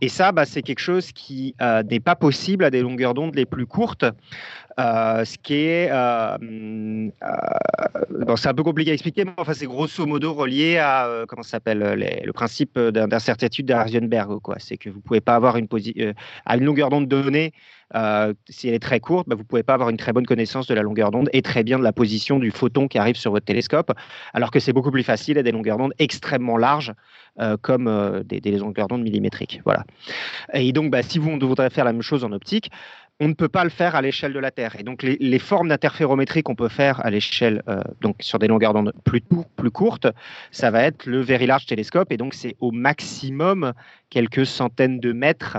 Et 0.00 0.08
ça, 0.08 0.32
bah, 0.32 0.44
c'est 0.44 0.62
quelque 0.62 0.80
chose 0.80 1.12
qui 1.12 1.54
euh, 1.60 1.82
n'est 1.82 2.00
pas 2.00 2.16
possible 2.16 2.64
à 2.64 2.70
des 2.70 2.80
longueurs 2.80 3.14
d'onde 3.14 3.34
les 3.34 3.46
plus 3.46 3.66
courtes. 3.66 4.04
Ce 4.78 5.38
qui 5.38 5.54
est, 5.54 5.88
c'est 8.36 8.48
un 8.48 8.54
peu 8.54 8.62
compliqué 8.62 8.90
à 8.90 8.94
expliquer, 8.94 9.24
mais 9.24 9.32
enfin 9.36 9.54
c'est 9.54 9.66
grosso 9.66 10.06
modo 10.06 10.32
relié 10.32 10.78
à 10.78 11.24
comment 11.28 11.42
s'appelle 11.42 12.22
le 12.24 12.32
principe 12.32 12.78
d'incertitude 12.78 13.66
d'Arzenberg, 13.66 14.40
quoi. 14.40 14.56
C'est 14.58 14.76
que 14.76 14.90
vous 14.90 15.00
pouvez 15.00 15.20
pas 15.20 15.34
avoir 15.34 15.56
une 15.56 15.68
à 16.46 16.56
une 16.56 16.64
longueur 16.64 16.90
d'onde 16.90 17.08
donnée 17.08 17.52
euh, 17.94 18.32
si 18.48 18.68
elle 18.68 18.74
est 18.74 18.78
très 18.78 19.00
courte, 19.00 19.28
bah, 19.28 19.34
vous 19.34 19.42
ne 19.42 19.46
pouvez 19.46 19.62
pas 19.62 19.74
avoir 19.74 19.90
une 19.90 19.96
très 19.96 20.12
bonne 20.12 20.26
connaissance 20.26 20.66
de 20.66 20.74
la 20.74 20.82
longueur 20.82 21.10
d'onde 21.10 21.28
et 21.32 21.42
très 21.42 21.62
bien 21.62 21.78
de 21.78 21.84
la 21.84 21.92
position 21.92 22.38
du 22.38 22.50
photon 22.50 22.88
qui 22.88 22.98
arrive 22.98 23.16
sur 23.16 23.30
votre 23.30 23.44
télescope, 23.44 23.92
alors 24.32 24.50
que 24.50 24.60
c'est 24.60 24.72
beaucoup 24.72 24.90
plus 24.90 25.02
facile 25.02 25.38
à 25.38 25.42
des 25.42 25.52
longueurs 25.52 25.76
d'onde 25.76 25.92
extrêmement 25.98 26.56
larges, 26.56 26.92
euh, 27.40 27.56
comme 27.60 27.88
euh, 27.88 28.22
des, 28.24 28.40
longueurs 28.52 28.88
d'onde 28.88 29.02
millimétriques. 29.02 29.60
Voilà. 29.64 29.84
Et 30.54 30.72
donc, 30.72 30.90
bah, 30.90 31.02
si 31.02 31.18
vous 31.18 31.38
voudrez 31.38 31.70
faire 31.70 31.84
la 31.84 31.92
même 31.92 32.02
chose 32.02 32.24
en 32.24 32.32
optique, 32.32 32.70
on 33.20 33.28
ne 33.28 33.34
peut 33.34 33.48
pas 33.48 33.64
le 33.64 33.70
faire 33.70 33.94
à 33.94 34.02
l'échelle 34.02 34.32
de 34.32 34.38
la 34.38 34.50
Terre. 34.50 34.76
Et 34.78 34.82
donc, 34.82 35.02
les, 35.02 35.38
formes 35.38 35.68
d'interférométrie 35.68 36.42
qu'on 36.42 36.56
peut 36.56 36.68
faire 36.68 37.04
à 37.04 37.10
l'échelle, 37.10 37.62
donc 38.00 38.16
sur 38.20 38.40
des 38.40 38.48
longueurs 38.48 38.74
d'onde 38.74 38.92
plus, 39.04 39.22
courtes, 39.70 40.08
ça 40.50 40.72
va 40.72 40.82
être 40.82 41.06
le 41.06 41.20
Very 41.20 41.46
Large 41.46 41.66
Telescope. 41.66 42.10
Et 42.10 42.16
donc, 42.16 42.34
c'est 42.34 42.56
au 42.58 42.72
maximum 42.72 43.74
quelques 44.10 44.44
centaines 44.44 44.98
de 44.98 45.12
mètres 45.12 45.58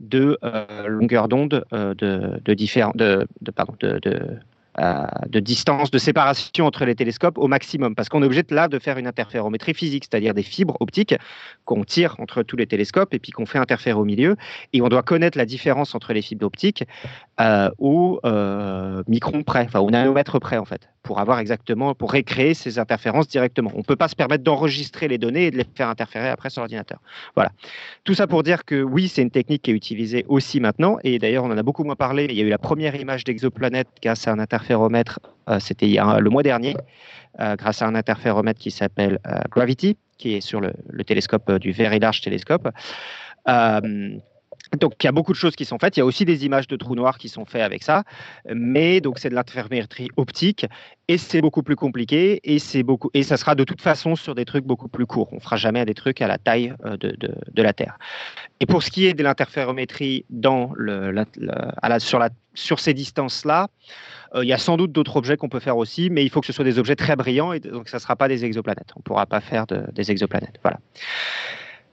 de 0.00 0.38
euh, 0.44 0.88
longueur 0.88 1.28
d'onde 1.28 1.64
euh, 1.72 1.94
de, 1.94 2.40
de, 2.44 2.54
de, 2.54 3.26
de, 3.44 4.06
euh, 4.06 4.34
de 4.78 5.40
distance 5.40 5.90
de 5.90 5.98
séparation 5.98 6.66
entre 6.66 6.84
les 6.84 6.94
télescopes 6.94 7.38
au 7.38 7.48
maximum, 7.48 7.94
parce 7.94 8.08
qu'on 8.08 8.22
est 8.22 8.26
obligé 8.26 8.42
de, 8.42 8.54
là 8.54 8.68
de 8.68 8.78
faire 8.78 8.98
une 8.98 9.06
interférométrie 9.06 9.74
physique, 9.74 10.04
c'est-à-dire 10.10 10.32
des 10.32 10.42
fibres 10.42 10.76
optiques 10.80 11.14
qu'on 11.64 11.84
tire 11.84 12.14
entre 12.18 12.42
tous 12.42 12.56
les 12.56 12.66
télescopes 12.66 13.12
et 13.14 13.18
puis 13.18 13.32
qu'on 13.32 13.46
fait 13.46 13.58
interférer 13.58 13.98
au 13.98 14.04
milieu, 14.04 14.36
et 14.72 14.80
on 14.80 14.88
doit 14.88 15.02
connaître 15.02 15.36
la 15.36 15.44
différence 15.44 15.94
entre 15.94 16.12
les 16.12 16.22
fibres 16.22 16.46
optiques 16.46 16.84
euh, 17.40 17.70
au 17.78 18.20
euh, 18.24 19.02
micron 19.08 19.42
près, 19.42 19.64
enfin 19.64 19.80
au 19.80 19.90
nanomètre 19.90 20.38
près 20.38 20.58
en 20.58 20.64
fait, 20.64 20.88
pour 21.02 21.18
avoir 21.18 21.40
exactement, 21.40 21.94
pour 21.94 22.12
récréer 22.12 22.54
ces 22.54 22.78
interférences 22.78 23.28
directement. 23.28 23.72
On 23.74 23.78
ne 23.78 23.82
peut 23.82 23.96
pas 23.96 24.08
se 24.08 24.16
permettre 24.16 24.44
d'enregistrer 24.44 25.08
les 25.08 25.18
données 25.18 25.46
et 25.46 25.50
de 25.50 25.56
les 25.56 25.66
faire 25.74 25.88
interférer 25.88 26.28
après 26.28 26.50
sur 26.50 26.60
l'ordinateur. 26.60 27.00
Voilà. 27.34 27.50
Tout 28.04 28.14
ça 28.14 28.26
pour 28.26 28.42
dire 28.42 28.64
que 28.64 28.80
oui, 28.82 29.08
c'est 29.08 29.22
une 29.22 29.30
technique 29.30 29.62
qui 29.62 29.72
est 29.72 29.74
utilisée 29.74 30.24
aussi 30.28 30.60
maintenant, 30.60 30.98
et 31.02 31.18
d'ailleurs 31.18 31.44
on 31.44 31.50
en 31.50 31.58
a 31.58 31.62
beaucoup 31.62 31.84
moins 31.84 31.96
parlé. 31.96 32.26
Il 32.30 32.36
y 32.36 32.40
a 32.40 32.44
eu 32.44 32.50
la 32.50 32.58
première 32.58 32.94
image 32.94 33.24
d'exoplanète 33.24 33.88
grâce 34.02 34.28
à 34.28 34.32
un 34.32 34.38
interféromètre 34.38 34.59
euh, 35.50 35.58
c'était 35.60 35.86
le 35.86 36.30
mois 36.30 36.42
dernier, 36.42 36.76
euh, 37.40 37.56
grâce 37.56 37.82
à 37.82 37.86
un 37.86 37.94
interféromètre 37.94 38.60
qui 38.60 38.70
s'appelle 38.70 39.18
euh, 39.26 39.40
Gravity, 39.50 39.96
qui 40.18 40.34
est 40.34 40.40
sur 40.40 40.60
le, 40.60 40.72
télescope 41.04 41.52
du 41.58 41.72
Very 41.72 41.98
Large 41.98 42.20
Telescope. 42.20 42.68
Donc, 44.78 45.02
il 45.02 45.06
y 45.06 45.08
a 45.08 45.12
beaucoup 45.12 45.32
de 45.32 45.38
choses 45.38 45.56
qui 45.56 45.64
sont 45.64 45.78
faites. 45.78 45.96
Il 45.96 46.00
y 46.00 46.02
a 46.02 46.04
aussi 46.04 46.24
des 46.24 46.44
images 46.44 46.68
de 46.68 46.76
trous 46.76 46.94
noirs 46.94 47.18
qui 47.18 47.28
sont 47.28 47.44
faites 47.44 47.62
avec 47.62 47.82
ça. 47.82 48.04
Mais 48.54 49.00
donc, 49.00 49.18
c'est 49.18 49.28
de 49.28 49.34
l'interférométrie 49.34 50.08
optique 50.16 50.66
et 51.08 51.18
c'est 51.18 51.40
beaucoup 51.40 51.64
plus 51.64 51.74
compliqué 51.76 52.40
et 52.44 52.82
beaucoup 52.84 53.10
et 53.14 53.24
ça 53.24 53.36
sera 53.36 53.56
de 53.56 53.64
toute 53.64 53.80
façon 53.80 54.14
sur 54.14 54.34
des 54.36 54.44
trucs 54.44 54.64
beaucoup 54.64 54.86
plus 54.86 55.06
courts. 55.06 55.28
On 55.32 55.40
fera 55.40 55.56
jamais 55.56 55.84
des 55.86 55.94
trucs 55.94 56.22
à 56.22 56.28
la 56.28 56.38
taille 56.38 56.74
de, 56.84 57.62
la 57.62 57.72
Terre. 57.72 57.98
Et 58.60 58.66
pour 58.66 58.82
ce 58.82 58.90
qui 58.90 59.06
est 59.06 59.14
de 59.14 59.24
l'interférométrie 59.24 60.24
sur, 62.54 62.78
ces 62.78 62.94
distances-là, 62.94 63.66
euh, 63.66 64.19
il 64.34 64.48
y 64.48 64.52
a 64.52 64.58
sans 64.58 64.76
doute 64.76 64.92
d'autres 64.92 65.16
objets 65.16 65.36
qu'on 65.36 65.48
peut 65.48 65.60
faire 65.60 65.76
aussi, 65.76 66.10
mais 66.10 66.24
il 66.24 66.30
faut 66.30 66.40
que 66.40 66.46
ce 66.46 66.52
soit 66.52 66.64
des 66.64 66.78
objets 66.78 66.96
très 66.96 67.16
brillants, 67.16 67.52
et 67.52 67.60
donc 67.60 67.88
ça 67.88 67.96
ne 67.96 68.00
sera 68.00 68.16
pas 68.16 68.28
des 68.28 68.44
exoplanètes. 68.44 68.92
On 68.96 69.00
ne 69.00 69.02
pourra 69.02 69.26
pas 69.26 69.40
faire 69.40 69.66
des 69.66 70.10
exoplanètes. 70.10 70.58
Voilà. 70.62 70.78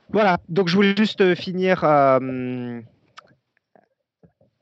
Voilà, 0.10 0.38
donc 0.48 0.70
je 0.70 0.76
voulais 0.76 0.96
juste 0.96 1.20
euh, 1.20 1.36
finir 1.36 1.84
euh, 1.84 2.80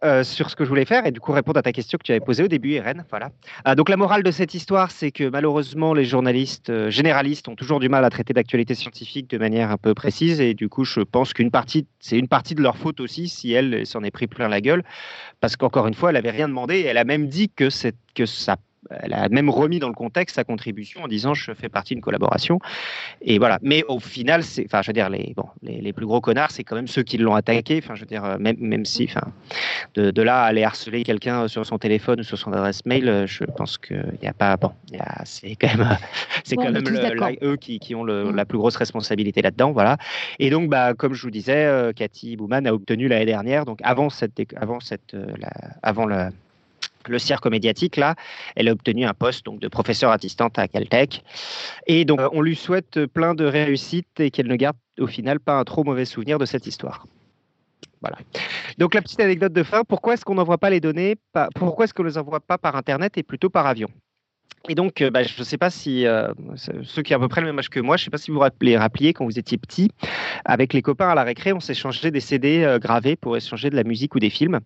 euh, 0.04 0.24
sur 0.24 0.50
ce 0.50 0.56
que 0.58 0.66
je 0.66 0.70
voulais 0.70 0.84
faire 0.86 1.06
et 1.06 1.12
du 1.12 1.22
coup 1.22 1.32
répondre 1.32 1.58
à 1.58 1.62
ta 1.62 1.72
question 1.72 1.98
que 1.98 2.04
tu 2.04 2.12
avais 2.12 2.20
posée 2.20 2.43
au 2.43 2.48
début, 2.50 2.72
Irène. 2.72 3.06
Voilà. 3.10 3.32
Euh, 3.68 3.76
donc 3.76 3.88
la 3.88 3.96
morale 3.96 4.24
de 4.24 4.32
cette 4.32 4.54
histoire, 4.54 4.91
c'est 4.91 5.10
que 5.10 5.30
malheureusement 5.30 5.93
les 5.93 6.04
journalistes 6.04 6.70
euh, 6.70 6.89
généralistes 6.89 7.48
ont 7.48 7.56
toujours 7.56 7.80
du 7.80 7.88
mal 7.88 8.04
à 8.04 8.10
traiter 8.10 8.34
d'actualité 8.34 8.76
scientifique 8.76 9.30
de 9.30 9.38
manière 9.38 9.72
un 9.72 9.78
peu 9.78 9.93
précise 9.93 10.41
et 10.41 10.54
du 10.54 10.68
coup 10.68 10.84
je 10.84 11.00
pense 11.00 11.34
qu'une 11.34 11.50
partie, 11.50 11.88
c'est 12.00 12.20
une 12.20 12.28
partie 12.28 12.56
de 12.56 12.62
leur 12.62 12.78
faute 12.78 13.00
aussi 13.00 13.30
si 13.30 13.54
elle 13.54 13.88
s'en 13.88 14.04
est 14.04 14.12
pris 14.12 14.28
plein 14.28 14.50
la 14.50 14.60
gueule 14.60 14.84
parce 15.39 15.56
qu'encore 15.56 15.88
une 15.88 15.93
fois 15.93 16.10
elle 16.10 16.18
avait 16.18 16.32
rien 16.32 16.50
demandé 16.50 16.76
et 16.76 16.86
elle 16.86 16.98
a 16.98 17.06
même 17.06 17.28
dit 17.28 17.50
que, 17.50 17.70
que 18.14 18.26
ça 18.26 18.58
elle 18.90 19.14
a 19.14 19.30
même 19.30 19.50
remis 19.50 19.80
dans 19.80 19.88
le 19.88 19.94
contexte 19.94 20.36
sa 20.36 20.44
contribution 20.44 21.04
en 21.04 21.08
disant 21.08 21.34
je 21.34 21.54
fais 21.54 21.70
partie 21.70 21.94
d'une 21.94 22.02
collaboration. 22.02 22.60
Et 23.22 23.40
voilà. 23.40 23.60
Mais 23.62 23.84
au 23.88 24.00
final, 24.00 24.44
c'est, 24.44 24.66
enfin, 24.66 24.82
je 24.82 24.88
veux 24.88 24.94
dire, 24.94 25.10
les, 25.10 25.34
bon, 25.36 25.46
les, 25.64 25.94
plus 25.94 26.06
gros 26.06 26.22
connards, 26.22 26.52
c'est 26.52 26.64
quand 26.64 26.76
même 26.76 26.88
ceux 26.88 27.04
qui 27.04 27.18
l'ont 27.18 27.36
attaqué. 27.36 27.80
Enfin, 27.84 27.96
je 27.96 28.02
veux 28.02 28.06
dire, 28.06 28.24
euh, 28.24 28.38
même, 28.40 28.58
même 28.60 28.86
si, 28.86 29.06
enfin, 29.10 29.32
de, 29.96 30.12
de 30.12 30.22
là 30.22 30.44
à 30.44 30.46
aller 30.46 30.64
harceler 30.64 31.04
quelqu'un 31.04 31.48
sur 31.48 31.66
son 31.66 31.78
téléphone 31.78 32.20
ou 32.20 32.24
sur 32.24 32.38
son 32.38 32.54
adresse 32.54 32.86
mail, 32.86 33.08
euh, 33.08 33.28
je 33.28 33.44
pense 33.46 33.78
qu'il 33.78 34.18
n'y 34.22 34.28
a 34.28 34.34
pas. 34.34 34.58
Bon, 34.58 34.72
c'est 35.24 35.56
quand 35.56 35.76
même, 35.78 35.98
c'est 36.44 36.56
quand 36.56 36.72
même 36.72 36.84
eux 37.42 37.56
qui, 37.58 37.80
qui 37.80 37.96
ont 37.96 38.04
mm. 38.04 38.36
la 38.36 38.46
plus 38.46 38.58
grosse 38.58 38.76
responsabilité 38.76 39.42
là-dedans. 39.42 39.72
Voilà. 39.72 39.98
Et 40.40 40.50
donc, 40.50 40.70
bah, 40.70 40.94
comme 40.94 41.14
je 41.14 41.22
vous 41.22 41.32
disais, 41.32 41.66
euh, 41.66 41.94
Cathy 41.94 42.36
Bouman 42.36 42.68
a 42.68 42.74
obtenu 42.74 43.08
l'année 43.08 43.26
dernière, 43.26 43.66
donc 43.66 43.80
avant 43.84 44.10
cette, 44.10 44.42
avant 44.56 44.80
cette, 44.80 45.16
avant 45.82 46.06
la 46.06 46.30
le 47.08 47.20
cirque 47.20 47.47
médiatique, 47.47 47.97
là, 47.97 48.16
elle 48.56 48.68
a 48.68 48.72
obtenu 48.72 49.06
un 49.06 49.14
poste 49.14 49.45
donc, 49.45 49.60
de 49.60 49.68
professeur 49.68 50.12
assistante 50.12 50.58
à 50.60 50.68
Caltech. 50.68 51.24
Et 51.88 52.06
donc, 52.06 52.20
on 52.32 52.41
lui 52.41 52.56
souhaite 52.56 53.06
plein 53.08 53.36
de 53.36 53.45
réussite 53.45 54.20
et 54.20 54.32
qu'elle 54.32 54.47
ne 54.47 54.56
garde 54.56 54.78
au 54.99 55.08
final 55.08 55.39
pas 55.39 55.60
un 55.60 55.64
trop 55.64 55.84
mauvais 55.84 56.06
souvenir 56.06 56.39
de 56.39 56.45
cette 56.45 56.68
histoire. 56.68 57.06
Voilà. 58.01 58.18
Donc, 58.78 58.93
la 58.93 59.01
petite 59.01 59.20
anecdote 59.20 59.53
de 59.53 59.64
fin, 59.64 59.84
pourquoi 59.84 60.14
est-ce 60.14 60.26
qu'on 60.26 60.36
n'envoie 60.36 60.58
pas 60.58 60.70
les 60.70 60.80
données 60.80 61.16
Pourquoi 61.56 61.86
est-ce 61.86 61.93
qu'on 61.93 62.03
ne 62.03 62.10
les 62.10 62.18
envoie 62.18 62.39
pas 62.39 62.58
par 62.58 62.76
Internet 62.76 63.18
et 63.18 63.24
plutôt 63.24 63.49
par 63.49 63.66
avion? 63.66 63.89
Et 64.68 64.76
donc, 64.76 65.01
euh, 65.01 65.10
bah, 65.10 65.24
je 65.24 65.38
ne 65.38 65.43
sais 65.43 65.58
pas 65.58 65.70
si 65.70 66.06
euh, 66.06 66.34
ceux 66.56 67.01
qui 67.03 67.14
ont 67.14 67.18
à 67.18 67.20
peu 67.20 67.28
près 67.28 67.41
le 67.41 67.47
même 67.47 67.60
âge 67.60 67.70
que 67.70 67.80
moi, 67.80 67.97
je 67.97 68.03
ne 68.03 68.06
sais 68.06 68.12
pas 68.12 68.18
si 68.18 68.32
vous 68.32 68.41
les 68.62 68.78
rappeliez 68.78 69.14
quand 69.14 69.26
vous 69.26 69.38
étiez 69.38 69.58
petit, 69.58 69.91
avec 70.43 70.74
les 70.74 70.82
copains 70.82 71.10
à 71.10 71.16
la 71.16 71.24
récré, 71.24 71.53
on 71.53 71.60
s'échangeait 71.60 72.12
des 72.12 72.20
CD 72.20 72.64
euh, 72.64 72.80
gravés 72.80 73.16
pour 73.16 73.38
échanger 73.38 73.70
de 73.70 73.76
la 73.76 73.84
musique 73.84 74.16
ou 74.16 74.20
des 74.20 74.30
films. 74.30 74.60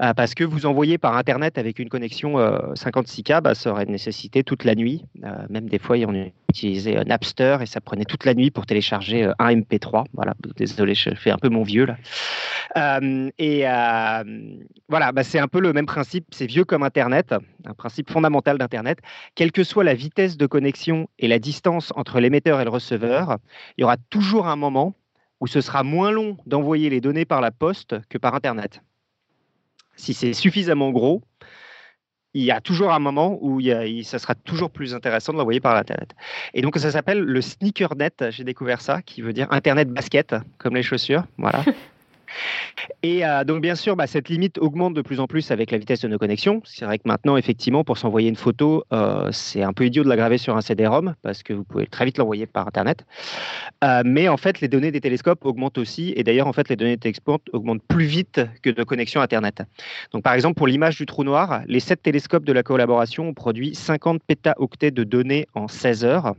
Euh, 0.00 0.14
parce 0.14 0.34
que 0.34 0.44
vous 0.44 0.66
envoyez 0.66 0.98
par 0.98 1.16
Internet 1.16 1.58
avec 1.58 1.78
une 1.78 1.88
connexion 1.88 2.38
56K, 2.74 3.36
euh, 3.36 3.40
bah, 3.40 3.54
ça 3.54 3.70
aurait 3.70 3.86
nécessité 3.86 4.42
toute 4.42 4.64
la 4.64 4.74
nuit. 4.74 5.04
Euh, 5.24 5.28
même 5.50 5.68
des 5.68 5.78
fois, 5.78 5.96
on 6.06 6.30
utilisait 6.48 7.04
Napster 7.04 7.58
et 7.60 7.66
ça 7.66 7.80
prenait 7.80 8.04
toute 8.04 8.24
la 8.24 8.34
nuit 8.34 8.50
pour 8.50 8.66
télécharger 8.66 9.30
un 9.38 9.54
MP3. 9.54 10.04
Voilà, 10.14 10.34
désolé, 10.56 10.94
je 10.94 11.10
fais 11.14 11.30
un 11.30 11.38
peu 11.38 11.48
mon 11.48 11.62
vieux 11.62 11.86
là. 11.86 13.00
et 13.38 13.62
voilà, 14.88 15.12
bah, 15.12 15.24
c'est 15.24 15.38
un 15.38 15.48
peu 15.48 15.60
le 15.60 15.72
même 15.72 15.86
principe. 15.86 16.26
C'est 16.30 16.46
vieux 16.46 16.64
comme 16.64 16.82
Internet, 16.82 17.34
un 17.64 17.74
principe 17.74 18.10
fondamental 18.10 18.58
d'Internet. 18.58 18.98
Quelle 19.34 19.52
que 19.52 19.64
soit 19.64 19.84
la 19.84 19.94
vitesse 19.94 20.36
de 20.36 20.46
connexion 20.46 21.08
et 21.18 21.28
la 21.28 21.38
distance 21.38 21.92
entre 21.96 22.20
l'émetteur 22.20 22.60
et 22.60 22.64
le 22.64 22.70
receveur, 22.70 23.38
il 23.76 23.82
y 23.82 23.84
aura 23.84 23.96
toujours 24.10 24.46
un 24.46 24.56
moment 24.56 24.94
où 25.40 25.46
ce 25.46 25.60
sera 25.60 25.82
moins 25.82 26.12
long 26.12 26.36
d'envoyer 26.46 26.88
les 26.88 27.00
données 27.00 27.24
par 27.24 27.40
la 27.40 27.50
poste 27.50 27.96
que 28.08 28.16
par 28.16 28.34
Internet 28.34 28.80
si 30.02 30.14
c'est 30.14 30.32
suffisamment 30.32 30.90
gros, 30.90 31.22
il 32.34 32.42
y 32.42 32.50
a 32.50 32.60
toujours 32.60 32.92
un 32.92 32.98
moment 32.98 33.38
où 33.40 33.60
il 33.60 34.04
ça 34.04 34.18
sera 34.18 34.34
toujours 34.34 34.70
plus 34.70 34.94
intéressant 34.94 35.32
de 35.32 35.38
l'envoyer 35.38 35.60
par 35.60 35.76
Internet. 35.76 36.10
Et 36.54 36.62
donc 36.62 36.76
ça 36.76 36.90
s'appelle 36.90 37.20
le 37.20 37.40
sneakernet, 37.40 38.30
j'ai 38.30 38.42
découvert 38.42 38.80
ça, 38.80 39.00
qui 39.02 39.22
veut 39.22 39.32
dire 39.32 39.46
Internet 39.50 39.90
basket, 39.90 40.34
comme 40.58 40.74
les 40.74 40.82
chaussures. 40.82 41.24
Voilà. 41.38 41.64
Et 43.02 43.24
euh, 43.24 43.44
donc, 43.44 43.62
bien 43.62 43.74
sûr, 43.74 43.96
bah, 43.96 44.06
cette 44.06 44.28
limite 44.28 44.58
augmente 44.58 44.94
de 44.94 45.02
plus 45.02 45.20
en 45.20 45.26
plus 45.26 45.50
avec 45.50 45.70
la 45.70 45.78
vitesse 45.78 46.00
de 46.00 46.08
nos 46.08 46.18
connexions. 46.18 46.62
C'est 46.64 46.84
vrai 46.84 46.98
que 46.98 47.06
maintenant, 47.06 47.36
effectivement, 47.36 47.84
pour 47.84 47.98
s'envoyer 47.98 48.28
une 48.28 48.36
photo, 48.36 48.84
euh, 48.92 49.28
c'est 49.32 49.62
un 49.62 49.72
peu 49.72 49.86
idiot 49.86 50.04
de 50.04 50.08
la 50.08 50.16
graver 50.16 50.38
sur 50.38 50.56
un 50.56 50.60
CD-ROM 50.60 51.14
parce 51.22 51.42
que 51.42 51.52
vous 51.52 51.64
pouvez 51.64 51.86
très 51.86 52.04
vite 52.04 52.18
l'envoyer 52.18 52.46
par 52.46 52.66
Internet. 52.66 53.04
Euh, 53.84 54.02
mais 54.04 54.28
en 54.28 54.36
fait, 54.36 54.60
les 54.60 54.68
données 54.68 54.92
des 54.92 55.00
télescopes 55.00 55.44
augmentent 55.44 55.78
aussi. 55.78 56.12
Et 56.16 56.24
d'ailleurs, 56.24 56.46
en 56.46 56.52
fait, 56.52 56.68
les 56.68 56.76
données 56.76 56.96
des 56.96 57.00
télescopes 57.00 57.48
augmentent 57.52 57.82
plus 57.82 58.06
vite 58.06 58.40
que 58.62 58.70
de 58.70 58.82
connexions 58.84 59.20
Internet. 59.20 59.62
Donc, 60.12 60.22
par 60.22 60.34
exemple, 60.34 60.56
pour 60.56 60.66
l'image 60.66 60.96
du 60.96 61.06
trou 61.06 61.24
noir, 61.24 61.62
les 61.66 61.80
sept 61.80 62.02
télescopes 62.02 62.44
de 62.44 62.52
la 62.52 62.62
collaboration 62.62 63.28
ont 63.28 63.34
produit 63.34 63.74
50 63.74 64.22
pétaoctets 64.26 64.90
de 64.90 65.04
données 65.04 65.46
en 65.54 65.68
16 65.68 66.04
heures. 66.04 66.34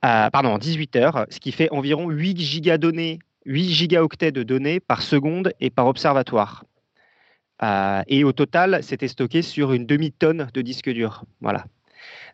pardon, 0.00 0.50
en 0.50 0.58
18 0.58 0.96
heures, 0.96 1.26
ce 1.30 1.38
qui 1.38 1.52
fait 1.52 1.68
environ 1.70 2.10
8 2.10 2.40
gigadonnées 2.40 3.18
8 3.46 3.70
gigaoctets 3.70 4.32
de 4.32 4.42
données 4.42 4.80
par 4.80 5.02
seconde 5.02 5.52
et 5.60 5.70
par 5.70 5.86
observatoire. 5.86 6.64
Euh, 7.62 8.02
et 8.08 8.24
au 8.24 8.32
total, 8.32 8.80
c'était 8.82 9.08
stocké 9.08 9.42
sur 9.42 9.72
une 9.72 9.86
demi-tonne 9.86 10.48
de 10.52 10.62
disque 10.62 10.90
dur. 10.90 11.24
Voilà. 11.40 11.64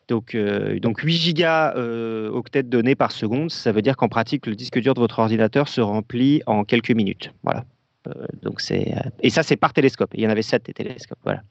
Donc, 0.08 0.34
euh, 0.34 0.80
donc 0.80 1.00
8 1.00 1.12
gigaoctets 1.12 2.62
de 2.62 2.68
données 2.68 2.94
par 2.94 3.12
seconde, 3.12 3.50
ça 3.50 3.72
veut 3.72 3.82
dire 3.82 3.96
qu'en 3.96 4.08
pratique, 4.08 4.46
le 4.46 4.54
disque 4.54 4.78
dur 4.78 4.94
de 4.94 5.00
votre 5.00 5.18
ordinateur 5.18 5.68
se 5.68 5.82
remplit 5.82 6.42
en 6.46 6.64
quelques 6.64 6.92
minutes. 6.92 7.30
Voilà. 7.42 7.64
Euh, 8.08 8.26
donc 8.42 8.60
euh, 8.70 8.76
et 9.20 9.30
ça 9.30 9.42
c'est 9.42 9.56
par 9.56 9.72
télescope. 9.72 10.10
Il 10.14 10.22
y 10.22 10.26
en 10.26 10.30
avait 10.30 10.42
sept 10.42 10.66
des 10.66 10.74
télescopes, 10.74 11.18
voilà. 11.24 11.42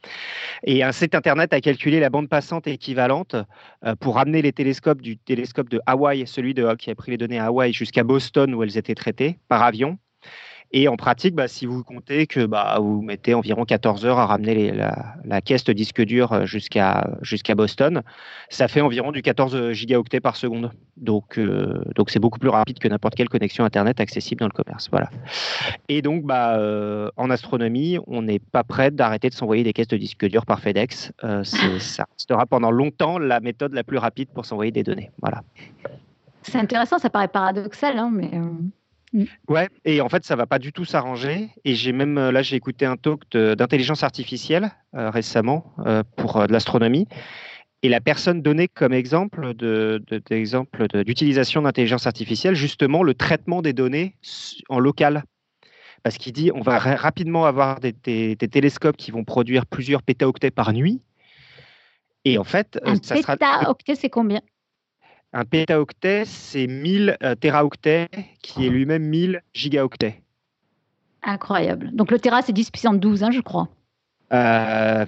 Et 0.64 0.84
un 0.84 0.92
site 0.92 1.16
internet 1.16 1.54
a 1.54 1.62
calculé 1.62 2.00
la 2.00 2.10
bande 2.10 2.30
passante 2.30 2.68
équivalente 2.68 3.36
euh, 3.86 3.96
pour 3.96 4.18
amener 4.18 4.42
les 4.42 4.54
télescopes 4.54 5.02
du 5.02 5.18
télescope 5.18 5.70
de 5.70 5.82
Hawaï, 5.86 6.26
celui 6.28 6.54
de 6.54 6.68
qui 6.76 6.90
a 6.90 6.96
pris 6.96 7.12
les 7.12 7.18
données 7.18 7.40
Hawaï 7.40 7.72
jusqu'à 7.72 8.04
Boston 8.04 8.54
où 8.54 8.64
elles 8.64 8.78
étaient 8.78 8.96
traitées 8.96 9.40
par 9.48 9.64
avion. 9.64 9.98
Et 10.74 10.88
en 10.90 10.98
pratique, 10.98 11.34
bah, 11.34 11.48
si 11.48 11.66
vous 11.66 11.84
comptez 11.84 12.28
que 12.28 12.46
bah, 12.46 12.78
vous 12.82 13.02
mettez 13.02 13.34
environ 13.34 13.64
14 13.64 14.06
heures 14.06 14.20
à 14.20 14.26
ramener 14.26 14.74
la, 14.74 15.42
caisse 15.42 15.64
de 15.64 15.72
disque 15.72 16.02
dur 16.02 16.34
euh, 16.34 16.46
jusqu'à 16.46 17.10
jusqu'à 17.22 17.56
Boston, 17.56 18.02
ça 18.50 18.68
fait 18.68 18.82
environ 18.82 19.12
du 19.12 19.22
14 19.22 19.72
gigaoctets 19.72 20.20
par 20.20 20.36
seconde. 20.36 20.72
Donc 20.98 21.38
euh, 21.38 21.82
donc 21.96 22.10
c'est 22.10 22.20
beaucoup 22.20 22.40
plus 22.40 22.50
rapide 22.50 22.80
que 22.80 22.88
n'importe 22.88 23.16
quelle 23.16 23.30
connexion 23.30 23.64
Internet 23.64 24.02
accessible 24.02 24.40
dans 24.42 24.48
le 24.48 24.64
commerce. 24.64 24.90
Voilà. 24.92 25.10
Et 25.88 26.02
donc 26.02 26.24
bah, 26.24 26.58
euh, 26.58 27.10
en 27.16 27.30
astronomie, 27.30 27.98
on 28.06 28.24
n'est 28.24 28.40
pas 28.40 28.66
prêt 28.66 28.92
d'arrêter 28.92 29.30
de 29.30 29.36
s'envoyer 29.36 29.64
des 29.64 29.72
caisses 29.72 29.88
de 29.88 29.98
disque 29.98 30.26
dur 30.26 30.46
par 30.46 30.60
FedEx. 30.60 31.14
ça 31.44 32.06
restera 32.14 32.46
pendant 32.46 32.72
longtemps 32.72 33.20
la 33.20 33.40
méthode 33.40 33.74
la 33.74 33.84
plus 33.84 33.98
rapide 33.98 34.28
pour 34.34 34.46
s'envoyer 34.46 34.72
des 34.72 34.84
données. 34.84 35.12
Voilà. 35.22 35.44
C'est 36.42 36.58
intéressant, 36.58 36.98
ça 36.98 37.10
paraît 37.10 37.28
paradoxal, 37.28 37.98
hein, 37.98 38.10
mais. 38.14 38.32
Mm. 39.14 39.24
Ouais, 39.48 39.70
et 39.86 40.02
en 40.02 40.10
fait, 40.10 40.26
ça 40.26 40.36
va 40.36 40.46
pas 40.46 40.60
du 40.60 40.74
tout 40.74 40.86
s'arranger. 40.86 41.50
Et 41.64 41.76
j'ai 41.76 41.92
même, 41.92 42.18
euh, 42.18 42.32
là, 42.32 42.42
j'ai 42.42 42.56
écouté 42.56 42.86
un 42.86 42.98
talk 42.98 43.30
d'intelligence 43.32 44.04
artificielle 44.04 44.72
euh, 44.96 45.10
récemment 45.10 45.74
euh, 45.86 46.04
pour 46.16 46.46
de 46.46 46.52
l'astronomie. 46.52 47.08
Et 47.84 47.90
la 47.90 48.02
personne 48.02 48.42
donnait 48.42 48.68
comme 48.68 48.92
exemple 48.92 49.54
d'exemple 49.54 50.88
d'utilisation 51.06 51.62
d'intelligence 51.62 52.08
artificielle, 52.08 52.56
justement, 52.56 53.04
le 53.04 53.14
traitement 53.14 53.62
des 53.62 53.72
données 53.72 54.16
en 54.68 54.80
local. 54.80 55.24
Parce 56.02 56.18
qu'il 56.18 56.34
dit, 56.34 56.52
on 56.54 56.62
va 56.62 56.80
rapidement 56.80 57.46
avoir 57.46 57.80
des, 57.80 58.36
télescopes 58.36 58.98
qui 58.98 59.12
vont 59.12 59.24
produire 59.24 59.68
plusieurs 59.68 60.02
pétaoctets 60.02 60.50
par 60.50 60.74
nuit. 60.74 61.02
Et 62.26 62.40
en 62.40 62.44
fait, 62.44 62.80
un 62.84 62.96
ça 63.02 63.16
pétaoctet, 63.16 63.96
c'est 63.96 64.10
combien? 64.10 64.42
Un 65.38 65.46
pétaoctet, 65.46 66.26
c'est 66.26 66.66
1000 66.66 67.16
euh, 67.22 67.36
téraoctets, 67.36 68.10
qui 68.42 68.66
est 68.66 68.70
lui-même 68.70 69.04
1000 69.04 69.44
gigaoctets. 69.54 70.24
Incroyable. 71.22 71.92
Donc 71.94 72.10
le 72.10 72.18
téra, 72.18 72.42
c'est 72.42 72.54
10 72.54 72.72
puissance 72.72 72.98
12, 72.98 73.24
hein, 73.24 73.30
je 73.32 73.42
crois. 73.42 73.68
Euh, 74.34 75.06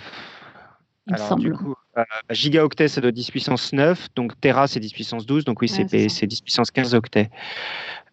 Il 1.10 1.16
alors, 1.16 1.28
semble. 1.28 1.42
Du 1.42 1.54
coup, 1.54 1.74
euh, 1.98 2.04
gigaoctet, 2.30 2.88
c'est 2.88 3.02
de 3.02 3.10
10 3.10 3.32
puissance 3.32 3.74
9. 3.74 4.10
Donc 4.16 4.40
Tera, 4.40 4.68
c'est 4.68 4.80
10 4.80 4.94
puissance 4.94 5.26
12. 5.26 5.44
Donc 5.44 5.62
oui, 5.62 5.68
c'est 5.68 5.86
10 5.86 6.42
puissance 6.42 6.72
15 6.72 6.94
octets. 6.94 7.30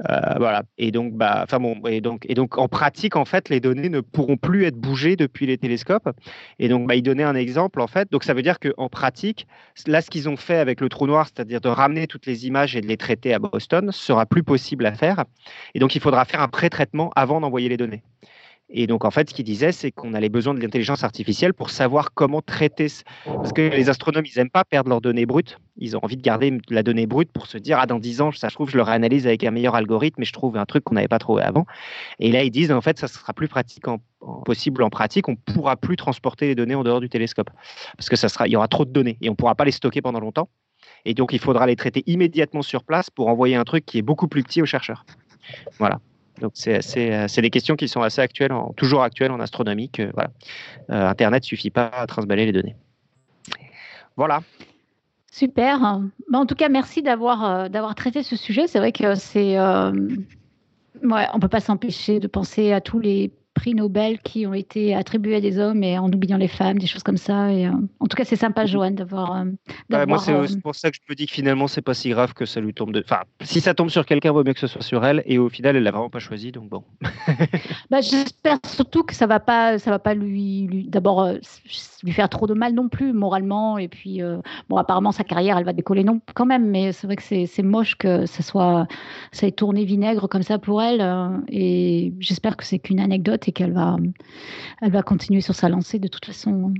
Euh, 0.08 0.34
voilà. 0.38 0.62
Et 0.78 0.90
donc, 0.90 1.14
bah, 1.14 1.40
enfin 1.42 1.58
bon, 1.58 1.80
et 1.86 2.00
donc, 2.00 2.24
et 2.28 2.34
donc, 2.34 2.58
en 2.58 2.68
pratique, 2.68 3.16
en 3.16 3.24
fait, 3.24 3.48
les 3.48 3.60
données 3.60 3.88
ne 3.88 4.00
pourront 4.00 4.36
plus 4.36 4.64
être 4.64 4.76
bougées 4.76 5.16
depuis 5.16 5.46
les 5.46 5.58
télescopes. 5.58 6.08
Et 6.58 6.68
donc, 6.68 6.86
bah, 6.86 6.96
il 6.96 7.02
donnait 7.02 7.22
un 7.22 7.34
exemple, 7.34 7.80
en 7.80 7.86
fait. 7.86 8.10
Donc, 8.10 8.24
ça 8.24 8.34
veut 8.34 8.42
dire 8.42 8.58
qu'en 8.58 8.88
pratique, 8.88 9.46
là, 9.86 10.02
ce 10.02 10.10
qu'ils 10.10 10.28
ont 10.28 10.36
fait 10.36 10.56
avec 10.56 10.80
le 10.80 10.88
trou 10.88 11.06
noir, 11.06 11.26
c'est-à-dire 11.26 11.60
de 11.60 11.68
ramener 11.68 12.06
toutes 12.06 12.26
les 12.26 12.46
images 12.46 12.76
et 12.76 12.80
de 12.80 12.86
les 12.86 12.96
traiter 12.96 13.32
à 13.34 13.38
Boston, 13.38 13.90
sera 13.92 14.26
plus 14.26 14.42
possible 14.42 14.86
à 14.86 14.92
faire. 14.92 15.24
Et 15.74 15.78
donc, 15.78 15.94
il 15.94 16.00
faudra 16.00 16.24
faire 16.24 16.40
un 16.40 16.48
pré-traitement 16.48 17.10
avant 17.16 17.40
d'envoyer 17.40 17.68
les 17.68 17.76
données. 17.76 18.02
Et 18.68 18.88
donc, 18.88 19.04
en 19.04 19.12
fait, 19.12 19.30
ce 19.30 19.34
qu'il 19.34 19.44
disait, 19.44 19.70
c'est 19.70 19.92
qu'on 19.92 20.12
allait 20.12 20.28
besoin 20.28 20.52
de 20.52 20.60
l'intelligence 20.60 21.04
artificielle 21.04 21.54
pour 21.54 21.70
savoir 21.70 22.12
comment 22.14 22.42
traiter. 22.42 22.88
Parce 23.24 23.52
que 23.52 23.62
les 23.62 23.88
astronomes, 23.88 24.24
ils 24.26 24.36
n'aiment 24.36 24.50
pas 24.50 24.64
perdre 24.64 24.90
leurs 24.90 25.00
données 25.00 25.24
brutes. 25.24 25.58
Ils 25.76 25.96
ont 25.96 26.00
envie 26.02 26.16
de 26.16 26.22
garder 26.22 26.58
la 26.68 26.82
donnée 26.82 27.06
brute 27.06 27.30
pour 27.30 27.46
se 27.46 27.58
dire, 27.58 27.78
ah, 27.78 27.86
dans 27.86 28.00
10 28.00 28.20
ans, 28.22 28.32
ça, 28.32 28.48
je 28.48 28.54
trouve, 28.54 28.68
je 28.68 28.76
le 28.76 28.82
réanalyse 28.82 29.26
avec 29.26 29.44
un 29.44 29.52
meilleur 29.52 29.76
algorithme 29.76 30.22
et 30.22 30.24
je 30.24 30.32
trouve 30.32 30.56
un 30.56 30.64
truc 30.64 30.82
qu'on 30.82 30.96
n'avait 30.96 31.06
pas 31.06 31.20
trouvé 31.20 31.42
avant. 31.42 31.64
Et 32.18 32.32
là, 32.32 32.42
ils 32.42 32.50
disent, 32.50 32.72
en 32.72 32.80
fait, 32.80 32.98
ça 32.98 33.06
sera 33.06 33.32
plus 33.32 33.46
pratique 33.46 33.84
possible 34.44 34.82
en 34.82 34.90
pratique. 34.90 35.28
On 35.28 35.36
pourra 35.36 35.76
plus 35.76 35.96
transporter 35.96 36.48
les 36.48 36.54
données 36.56 36.74
en 36.74 36.82
dehors 36.82 37.00
du 37.00 37.08
télescope. 37.08 37.50
Parce 37.96 38.08
que 38.08 38.16
ça 38.16 38.28
sera, 38.28 38.48
y 38.48 38.56
aura 38.56 38.66
trop 38.66 38.84
de 38.84 38.90
données 38.90 39.16
et 39.20 39.28
on 39.28 39.32
ne 39.32 39.36
pourra 39.36 39.54
pas 39.54 39.64
les 39.64 39.70
stocker 39.70 40.02
pendant 40.02 40.20
longtemps. 40.20 40.48
Et 41.04 41.14
donc, 41.14 41.32
il 41.32 41.38
faudra 41.38 41.66
les 41.66 41.76
traiter 41.76 42.02
immédiatement 42.06 42.62
sur 42.62 42.82
place 42.82 43.10
pour 43.10 43.28
envoyer 43.28 43.54
un 43.54 43.64
truc 43.64 43.86
qui 43.86 43.98
est 43.98 44.02
beaucoup 44.02 44.26
plus 44.26 44.42
petit 44.42 44.60
aux 44.60 44.66
chercheurs. 44.66 45.04
Voilà. 45.78 46.00
Donc 46.40 46.52
c'est 46.54 46.78
euh, 46.78 47.28
c'est 47.28 47.42
des 47.42 47.50
questions 47.50 47.76
qui 47.76 47.88
sont 47.88 48.02
assez 48.02 48.20
actuelles, 48.20 48.52
toujours 48.76 49.02
actuelles 49.02 49.30
en 49.30 49.40
astronomie. 49.40 49.90
Que, 49.90 50.10
voilà. 50.12 50.30
Euh, 50.90 51.08
Internet 51.08 51.44
suffit 51.44 51.70
pas 51.70 51.86
à 51.86 52.06
transballer 52.06 52.46
les 52.46 52.52
données. 52.52 52.76
Voilà. 54.16 54.40
Super. 55.30 56.00
Bah, 56.30 56.38
en 56.38 56.46
tout 56.46 56.54
cas, 56.54 56.68
merci 56.68 57.02
d'avoir 57.02 57.44
euh, 57.44 57.68
d'avoir 57.68 57.94
traité 57.94 58.22
ce 58.22 58.36
sujet. 58.36 58.66
C'est 58.66 58.78
vrai 58.78 58.92
que 58.92 59.14
c'est 59.14 59.58
ouais, 59.58 61.26
on 61.34 61.40
peut 61.40 61.48
pas 61.48 61.60
s'empêcher 61.60 62.20
de 62.20 62.26
penser 62.26 62.72
à 62.72 62.80
tous 62.80 63.00
les 63.00 63.32
prix 63.56 63.74
Nobel 63.74 64.20
qui 64.20 64.46
ont 64.46 64.54
été 64.54 64.94
attribués 64.94 65.36
à 65.36 65.40
des 65.40 65.58
hommes 65.58 65.82
et 65.82 65.98
en 65.98 66.12
oubliant 66.12 66.36
les 66.36 66.46
femmes, 66.46 66.78
des 66.78 66.86
choses 66.86 67.02
comme 67.02 67.16
ça. 67.16 67.52
Et, 67.52 67.66
euh, 67.66 67.72
en 67.98 68.06
tout 68.06 68.16
cas, 68.16 68.24
c'est 68.24 68.36
sympa, 68.36 68.66
Joanne, 68.66 68.94
d'avoir. 68.94 69.32
Euh, 69.32 70.06
moi, 70.06 70.18
euh, 70.28 70.46
c'est 70.46 70.60
pour 70.60 70.74
ça 70.74 70.90
que 70.90 70.96
je 70.96 71.00
me 71.10 71.16
dis 71.16 71.26
que 71.26 71.32
finalement, 71.32 71.66
c'est 71.66 71.82
pas 71.82 71.94
si 71.94 72.10
grave 72.10 72.34
que 72.34 72.44
ça 72.44 72.60
lui 72.60 72.74
tombe 72.74 72.92
de. 72.92 73.02
Enfin, 73.04 73.22
si 73.40 73.60
ça 73.60 73.74
tombe 73.74 73.88
sur 73.88 74.04
quelqu'un, 74.04 74.30
vaut 74.30 74.44
mieux 74.44 74.52
que 74.52 74.60
ce 74.60 74.66
soit 74.66 74.82
sur 74.82 75.04
elle. 75.04 75.22
Et 75.26 75.38
au 75.38 75.48
final, 75.48 75.74
elle 75.74 75.82
l'a 75.82 75.90
vraiment 75.90 76.10
pas 76.10 76.18
choisi, 76.18 76.52
donc 76.52 76.68
bon. 76.68 76.84
bah, 77.90 78.02
J'espère 78.02 78.58
surtout 78.66 79.02
que 79.02 79.14
ça 79.14 79.26
va 79.26 79.40
pas, 79.40 79.78
ça 79.78 79.90
va 79.90 79.98
pas 79.98 80.14
lui, 80.14 80.66
lui 80.66 80.84
d'abord 80.84 81.26
lui 82.04 82.12
faire 82.12 82.28
trop 82.28 82.46
de 82.46 82.54
mal 82.54 82.74
non 82.74 82.88
plus 82.88 83.14
moralement. 83.14 83.78
Et 83.78 83.88
puis, 83.88 84.20
bon, 84.68 84.76
apparemment, 84.76 85.12
sa 85.12 85.24
carrière, 85.24 85.56
elle 85.56 85.64
va 85.64 85.72
décoller 85.72 86.04
non 86.04 86.20
quand 86.34 86.46
même. 86.46 86.68
Mais 86.68 86.92
c'est 86.92 87.06
vrai 87.06 87.16
que 87.16 87.22
c'est 87.22 87.62
moche 87.62 87.96
que 87.96 88.26
ça 88.26 88.42
soit, 88.42 88.86
ça 89.32 89.46
ait 89.46 89.52
tourné 89.52 89.86
vinaigre 89.86 90.28
comme 90.28 90.42
ça 90.42 90.58
pour 90.58 90.82
elle. 90.82 91.02
et 91.48 92.12
j'espère 92.20 92.58
que 92.58 92.64
c'est 92.64 92.78
qu'une 92.78 93.00
anecdote 93.00 93.45
et 93.48 93.52
qu'elle 93.52 93.72
va, 93.72 93.96
elle 94.82 94.90
va 94.90 95.02
continuer 95.02 95.40
sur 95.40 95.54
sa 95.54 95.68
lancée 95.68 95.98
de 95.98 96.08
toute 96.08 96.24
façon. 96.24 96.72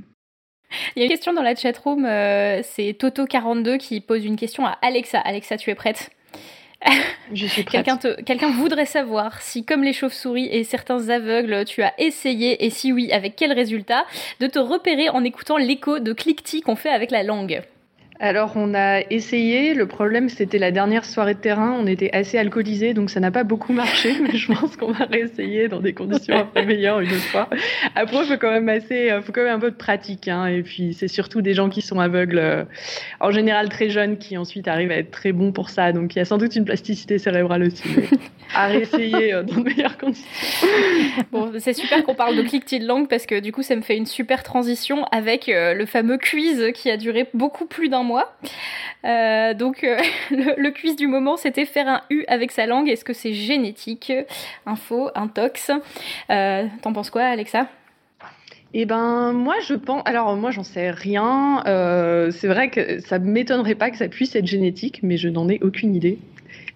Il 0.95 1.01
y 1.01 1.03
a 1.03 1.05
une 1.05 1.11
question 1.11 1.33
dans 1.33 1.43
la 1.43 1.55
chatroom, 1.55 2.05
euh, 2.05 2.61
c'est 2.63 2.93
Toto42 2.93 3.79
qui 3.79 4.01
pose 4.01 4.25
une 4.25 4.37
question 4.37 4.67
à 4.67 4.77
Alexa. 4.83 5.19
Alexa, 5.21 5.57
tu 5.57 5.71
es 5.71 5.75
prête? 5.75 6.11
Je 7.33 7.47
suis 7.47 7.63
prête. 7.63 7.87
Quelqu'un 8.25 8.51
voudrait 8.51 8.87
savoir 8.87 9.41
si, 9.41 9.65
comme 9.65 9.83
les 9.83 9.93
chauves-souris 9.93 10.49
et 10.51 10.65
certains 10.65 11.09
aveugles, 11.09 11.65
tu 11.65 11.83
as 11.83 11.95
essayé, 11.99 12.65
et 12.65 12.71
si 12.71 12.93
oui, 12.93 13.11
avec 13.13 13.35
quel 13.37 13.53
résultat, 13.53 14.05
de 14.41 14.47
te 14.47 14.59
repérer 14.59 15.09
en 15.09 15.25
écoutant 15.25 15.57
l'écho 15.57 15.99
de 15.99 16.13
cliquetis 16.13 16.61
qu'on 16.61 16.77
fait 16.77 16.91
avec 16.91 17.11
la 17.11 17.23
langue? 17.23 17.63
Alors, 18.19 18.53
on 18.57 18.75
a 18.75 19.01
essayé. 19.11 19.75
Le 19.75 19.87
problème, 19.87 20.29
c'était 20.29 20.59
la 20.59 20.71
dernière 20.71 21.05
soirée 21.05 21.35
de 21.35 21.41
terrain. 21.41 21.77
On 21.79 21.87
était 21.87 22.11
assez 22.13 22.39
alcoolisés, 22.39 22.95
donc 22.95 23.11
ça 23.11 23.21
n'a 23.21 23.31
pas 23.31 23.45
beaucoup 23.45 23.73
marché. 23.73 24.15
Mais 24.23 24.37
je 24.37 24.53
pense 24.53 24.77
qu'on 24.77 24.93
va 24.93 25.05
réessayer 25.05 25.69
dans 25.69 25.81
des 25.81 25.93
conditions 25.93 26.37
un 26.37 26.45
peu 26.45 26.65
meilleures 26.65 27.01
une 27.01 27.11
autre 27.11 27.25
fois. 27.25 27.49
Après, 27.95 28.17
il 28.23 28.27
faut 28.27 28.39
quand 28.39 28.51
même 28.51 28.69
assez, 28.69 29.11
faut 29.23 29.33
quand 29.33 29.43
même 29.43 29.57
un 29.57 29.61
peu 29.61 29.71
de 29.71 29.77
pratique. 29.77 30.29
Hein. 30.29 30.47
Et 30.47 30.63
puis, 30.63 30.95
c'est 30.95 31.09
surtout 31.09 31.43
des 31.43 31.55
gens 31.55 31.69
qui 31.69 31.83
sont 31.83 32.01
aveugles, 32.01 32.39
euh, 32.39 32.65
en 33.21 33.31
général 33.31 33.69
très 33.69 33.91
jeunes, 33.91 34.17
qui 34.17 34.37
ensuite 34.37 34.69
arrivent 34.69 34.93
à 34.93 34.97
être 34.97 35.11
très 35.11 35.33
bons 35.33 35.53
pour 35.53 35.71
ça. 35.71 35.93
Donc, 35.93 36.15
il 36.15 36.19
y 36.19 36.23
a 36.23 36.25
sans 36.25 36.39
doute 36.39 36.57
une 36.57 36.65
plasticité 36.65 37.19
cérébrale 37.19 37.65
aussi. 37.65 37.85
à 38.55 38.67
réessayer 38.67 39.35
euh, 39.35 39.43
dans 39.43 39.57
de 39.57 39.65
meilleures 39.65 39.99
conditions. 39.99 40.27
Bon, 41.33 41.53
c'est 41.59 41.75
super 41.75 42.03
qu'on 42.05 42.15
parle 42.15 42.37
de 42.37 42.43
de 42.43 42.87
langue 42.87 43.09
parce 43.09 43.27
que 43.27 43.39
du 43.41 43.53
coup, 43.53 43.63
ça 43.63 43.77
me 43.77 43.83
fait 43.83 43.97
une 43.97 44.07
super 44.07 44.43
transition 44.43 45.05
avec 45.13 45.49
euh, 45.49 45.75
le 45.75 45.85
fameux 45.85 46.17
quiz 46.19 46.73
qui 46.75 46.91
a 46.91 46.97
duré 46.97 47.27
beaucoup 47.35 47.67
plus 47.67 47.89
d'un 47.89 48.03
mois. 48.07 48.35
Euh, 49.05 49.55
donc, 49.55 49.83
le, 50.31 50.71
quiz 50.71 50.97
du 50.97 51.07
moment, 51.07 51.37
c'était 51.37 51.67
faire 51.67 51.89
un 51.89 52.01
U 52.11 52.25
avec 52.29 52.51
sa 52.53 52.67
langue. 52.67 52.89
Est-ce 52.89 53.05
que 53.05 53.13
c'est 53.13 53.35
génétique 53.35 54.13
Info, 54.65 55.11
intox? 55.15 55.71
T'en 56.29 56.93
penses 56.93 57.11
quoi, 57.11 57.25
Alexa? 57.25 57.67
Eh 58.75 58.85
ben, 58.85 59.33
moi, 59.33 59.55
je 59.67 59.75
pense. 59.75 60.03
Alors, 60.07 60.35
moi, 60.37 60.51
j'en 60.51 60.65
sais 60.65 60.91
rien. 60.91 61.63
c'est 62.33 62.49
vrai 62.49 62.71
que 62.71 63.01
ça 63.01 63.19
m'étonnerait 63.19 63.75
pas 63.75 63.91
que 63.91 63.97
ça 63.97 64.09
puisse 64.09 64.35
être 64.35 64.47
génétique, 64.47 65.01
mais 65.03 65.17
je 65.17 65.29
n'en 65.29 65.49
ai 65.49 65.59
aucune 65.63 65.95
idée 65.95 66.19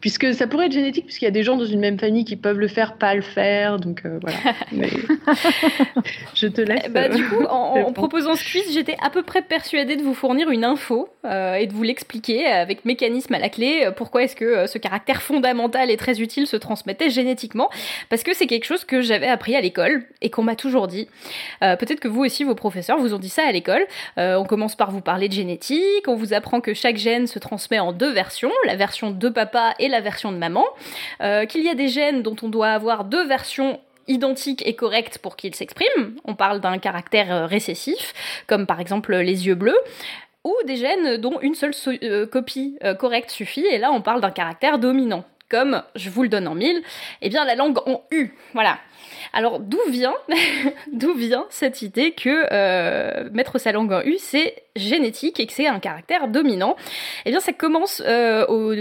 puisque 0.01 0.33
ça 0.35 0.47
pourrait 0.47 0.67
être 0.67 0.73
génétique, 0.73 1.05
puisqu'il 1.05 1.27
y 1.27 1.29
a 1.29 1.33
des 1.33 1.43
gens 1.43 1.57
dans 1.57 1.67
une 1.67 1.81
même 1.81 1.99
famille 1.99 2.25
qui 2.25 2.37
peuvent 2.37 2.59
le 2.59 2.69
faire, 2.69 2.95
pas 2.95 3.15
le 3.15 3.21
faire, 3.21 3.79
donc 3.79 4.03
euh, 4.05 4.19
voilà. 4.21 4.39
je 6.35 6.47
te 6.47 6.61
laisse. 6.61 6.89
Bah, 6.91 7.09
du 7.09 7.23
coup, 7.29 7.45
en, 7.45 7.93
proposant 7.93 8.35
ce 8.35 8.45
quiz, 8.45 8.73
j'étais 8.73 8.97
à 9.03 9.11
peu 9.11 9.23
près 9.23 9.43
persuadée 9.43 9.97
de 9.97 10.03
vous 10.03 10.15
fournir 10.15 10.51
une 10.51 10.65
info 10.65 11.09
euh, 11.27 11.55
et 11.55 11.67
de 11.67 11.73
vous 11.73 11.83
l'expliquer 11.83 12.47
avec 12.47 12.85
mécanisme 12.85 13.35
à 13.35 13.39
la 13.39 13.51
clé. 13.51 13.83
Euh, 13.85 13.91
pourquoi 13.91 14.23
est-ce 14.23 14.37
que 14.37 14.67
ce 14.67 14.79
caractère 14.79 15.21
fondamental 15.21 15.91
et 15.91 15.97
très 15.97 16.21
utile 16.21 16.47
se 16.47 16.57
transmettait 16.57 17.11
génétiquement 17.11 17.69
Parce 18.09 18.23
que 18.23 18.35
c'est 18.35 18.47
quelque 18.47 18.65
chose 18.65 18.85
que 18.85 19.03
j'avais 19.03 19.29
appris 19.29 19.55
à 19.55 19.61
l'école 19.61 20.05
et 20.23 20.31
qu'on 20.31 20.43
m'a 20.43 20.57
toujours 20.57 20.89
dit. 20.89 21.09
Peut-être 21.61 22.01
que 22.01 22.09
vous 22.09 22.25
aussi, 22.25 22.45
vos 22.45 22.55
professeurs 22.55 22.99
vous 22.99 23.15
ont 23.15 23.19
dit 23.19 23.29
ça 23.29 23.43
à 23.47 23.53
l'école. 23.53 23.87
on 24.17 24.45
commence 24.45 24.77
par 24.77 24.91
vous 24.91 25.01
parler 25.01 25.29
de 25.29 25.35
génétique, 25.35 26.07
on 26.07 26.15
vous 26.15 26.33
apprend 26.33 26.61
que 26.61 26.75
chaque 26.75 26.97
gène 26.97 27.27
se 27.27 27.39
transmet 27.39 27.79
en 27.79 27.93
deux 27.93 28.13
versions, 28.13 28.51
la 28.67 28.77
version 28.77 29.11
de 29.11 29.29
papa 29.29 29.75
et 29.79 29.90
la 29.91 30.01
version 30.01 30.33
de 30.33 30.39
maman, 30.39 30.65
euh, 31.21 31.47
qu'il 31.47 31.63
y 31.63 31.69
a 31.69 31.75
des 31.75 31.89
gènes 31.89 32.23
dont 32.23 32.37
on 32.43 32.49
doit 32.49 32.71
avoir 32.71 33.05
deux 33.05 33.27
versions 33.27 33.81
identiques 34.09 34.67
et 34.67 34.75
correctes 34.75 35.19
pour 35.19 35.37
qu'ils 35.37 35.55
s'expriment. 35.55 36.17
On 36.25 36.35
parle 36.35 36.61
d'un 36.61 36.79
caractère 36.79 37.33
euh, 37.33 37.47
récessif, 37.47 38.15
comme 38.47 38.67
par 38.67 38.81
exemple 38.81 39.15
les 39.15 39.47
yeux 39.47 39.55
bleus 39.55 39.79
ou 40.43 40.55
des 40.67 40.77
gènes 40.77 41.19
dont 41.19 41.39
une 41.43 41.55
seule 41.55 41.75
euh, 42.03 42.27
copie 42.27 42.79
correcte 42.99 43.31
suffit, 43.31 43.67
et 43.67 43.77
là 43.77 43.93
on 43.93 44.01
parle 44.01 44.23
d'un 44.23 44.31
caractère 44.31 44.79
dominant, 44.79 45.25
comme, 45.51 45.83
je 45.97 46.09
vous 46.09 46.23
le 46.23 46.29
donne 46.29 46.49
en 46.49 46.55
mille, 46.55 46.83
eh 47.21 47.29
bien 47.29 47.45
la 47.45 47.55
langue 47.55 47.79
en 47.87 48.03
U. 48.11 48.31
Voilà. 48.55 48.79
Alors 49.33 49.61
d'où 49.61 49.79
vient, 49.89 50.15
d'où 50.93 51.15
vient 51.15 51.47
cette 51.51 51.83
idée 51.83 52.13
que 52.13 52.47
euh, 52.53 53.29
mettre 53.33 53.59
sa 53.59 53.73
langue 53.73 53.93
en 53.93 54.03
U, 54.03 54.17
c'est 54.19 54.63
génétique 54.77 55.41
et 55.41 55.47
que 55.47 55.53
c'est 55.53 55.67
un 55.67 55.81
caractère 55.81 56.29
dominant? 56.29 56.77
Eh 57.27 57.31
bien 57.31 57.41
ça 57.41 57.53
commence 57.53 58.03
euh, 58.07 58.47
au 58.47 58.75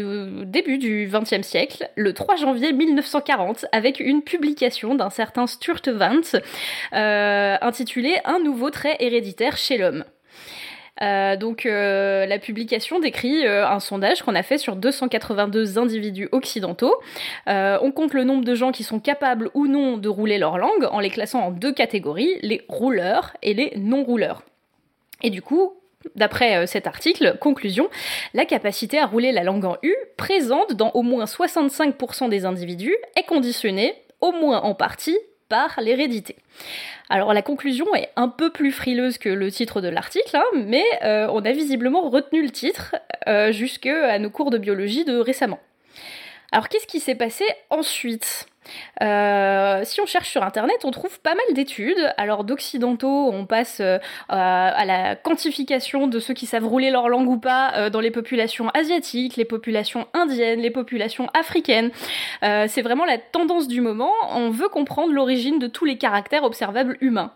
début 0.45 0.77
du 0.77 1.09
XXe 1.11 1.45
siècle, 1.45 1.89
le 1.95 2.13
3 2.13 2.35
janvier 2.37 2.71
1940, 2.71 3.65
avec 3.71 3.99
une 3.99 4.21
publication 4.21 4.95
d'un 4.95 5.09
certain 5.09 5.47
Stuart 5.47 5.81
Vance 5.87 6.35
euh, 6.93 7.57
intitulée 7.61 8.17
Un 8.25 8.39
nouveau 8.39 8.69
trait 8.69 8.95
héréditaire 8.99 9.57
chez 9.57 9.77
l'homme. 9.77 10.03
Euh, 11.01 11.37
donc 11.37 11.65
euh, 11.65 12.25
la 12.25 12.39
publication 12.39 12.99
décrit 12.99 13.45
euh, 13.45 13.67
un 13.67 13.79
sondage 13.79 14.21
qu'on 14.21 14.35
a 14.35 14.43
fait 14.43 14.57
sur 14.57 14.75
282 14.75 15.77
individus 15.77 16.27
occidentaux. 16.31 16.95
on 17.47 17.91
compte 17.91 18.13
le 18.13 18.23
nombre 18.23 18.43
de 18.43 18.55
gens 18.55 18.71
qui 18.71 18.83
sont 18.83 18.99
capables 18.99 19.49
ou 19.53 19.67
non 19.67 19.97
de 19.97 20.09
rouler 20.09 20.37
leur 20.37 20.57
langue 20.57 20.87
en 20.91 20.99
les 20.99 21.09
classant 21.09 21.39
en 21.39 21.51
deux 21.51 21.73
catégories, 21.73 22.37
les 22.41 22.61
rouleurs 22.67 23.35
et 23.41 23.53
les 23.53 23.73
non-rouleurs. 23.77 24.43
Et 25.21 25.29
du 25.29 25.41
coup, 25.41 25.73
D'après 26.15 26.65
cet 26.65 26.87
article, 26.87 27.35
conclusion, 27.41 27.89
la 28.33 28.45
capacité 28.45 28.97
à 28.99 29.05
rouler 29.05 29.33
la 29.33 29.43
langue 29.43 29.65
en 29.65 29.75
U, 29.83 29.93
présente 30.15 30.71
dans 30.71 30.91
au 30.91 31.01
moins 31.01 31.25
65% 31.25 32.29
des 32.29 32.45
individus, 32.45 32.95
est 33.17 33.23
conditionnée, 33.23 33.93
au 34.21 34.31
moins 34.31 34.61
en 34.61 34.75
partie, 34.75 35.17
par 35.49 35.81
l'hérédité. 35.81 36.35
Alors 37.09 37.33
la 37.33 37.41
conclusion 37.41 37.93
est 37.95 38.09
un 38.15 38.29
peu 38.29 38.51
plus 38.51 38.71
frileuse 38.71 39.17
que 39.17 39.29
le 39.29 39.51
titre 39.51 39.81
de 39.81 39.89
l'article, 39.89 40.37
hein, 40.37 40.45
mais 40.53 40.83
euh, 41.03 41.27
on 41.31 41.43
a 41.43 41.51
visiblement 41.51 42.09
retenu 42.09 42.43
le 42.43 42.51
titre 42.51 42.95
euh, 43.27 43.51
jusque 43.51 43.87
à 43.87 44.19
nos 44.19 44.29
cours 44.29 44.51
de 44.51 44.57
biologie 44.57 45.05
de 45.05 45.17
récemment. 45.17 45.59
Alors 46.51 46.69
qu'est-ce 46.69 46.87
qui 46.87 46.99
s'est 46.99 47.15
passé 47.15 47.45
ensuite? 47.69 48.47
Euh, 49.01 49.81
si 49.83 50.01
on 50.01 50.05
cherche 50.05 50.29
sur 50.29 50.43
Internet, 50.43 50.77
on 50.83 50.91
trouve 50.91 51.19
pas 51.19 51.35
mal 51.35 51.53
d'études. 51.53 52.13
Alors 52.17 52.43
d'occidentaux, 52.43 53.29
on 53.31 53.45
passe 53.45 53.79
euh, 53.79 53.97
à 54.27 54.85
la 54.85 55.15
quantification 55.15 56.07
de 56.07 56.19
ceux 56.19 56.33
qui 56.33 56.45
savent 56.45 56.67
rouler 56.67 56.91
leur 56.91 57.09
langue 57.09 57.29
ou 57.29 57.37
pas 57.37 57.73
euh, 57.75 57.89
dans 57.89 57.99
les 57.99 58.11
populations 58.11 58.69
asiatiques, 58.69 59.35
les 59.35 59.45
populations 59.45 60.07
indiennes, 60.13 60.59
les 60.59 60.71
populations 60.71 61.27
africaines. 61.33 61.91
C'est 62.41 62.81
vraiment 62.81 63.05
la 63.05 63.17
tendance 63.17 63.67
du 63.67 63.81
moment. 63.81 64.11
On 64.31 64.49
veut 64.49 64.69
comprendre 64.69 65.13
l'origine 65.13 65.59
de 65.59 65.67
tous 65.67 65.85
les 65.85 65.97
caractères 65.97 66.43
observables 66.43 66.97
humains 67.01 67.31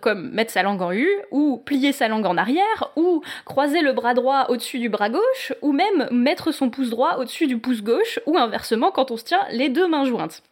comme 0.00 0.30
mettre 0.30 0.52
sa 0.52 0.62
langue 0.62 0.82
en 0.82 0.92
U, 0.92 1.08
ou 1.30 1.58
plier 1.64 1.92
sa 1.92 2.08
langue 2.08 2.26
en 2.26 2.36
arrière, 2.36 2.90
ou 2.96 3.22
croiser 3.44 3.80
le 3.80 3.92
bras 3.92 4.14
droit 4.14 4.46
au-dessus 4.48 4.78
du 4.78 4.88
bras 4.88 5.10
gauche, 5.10 5.52
ou 5.62 5.72
même 5.72 6.08
mettre 6.10 6.52
son 6.52 6.70
pouce 6.70 6.90
droit 6.90 7.16
au-dessus 7.18 7.46
du 7.46 7.58
pouce 7.58 7.82
gauche, 7.82 8.20
ou 8.26 8.38
inversement 8.38 8.90
quand 8.90 9.10
on 9.10 9.16
se 9.16 9.24
tient 9.24 9.44
les 9.50 9.68
deux 9.68 9.88
mains 9.88 10.04
jointes. 10.04 10.42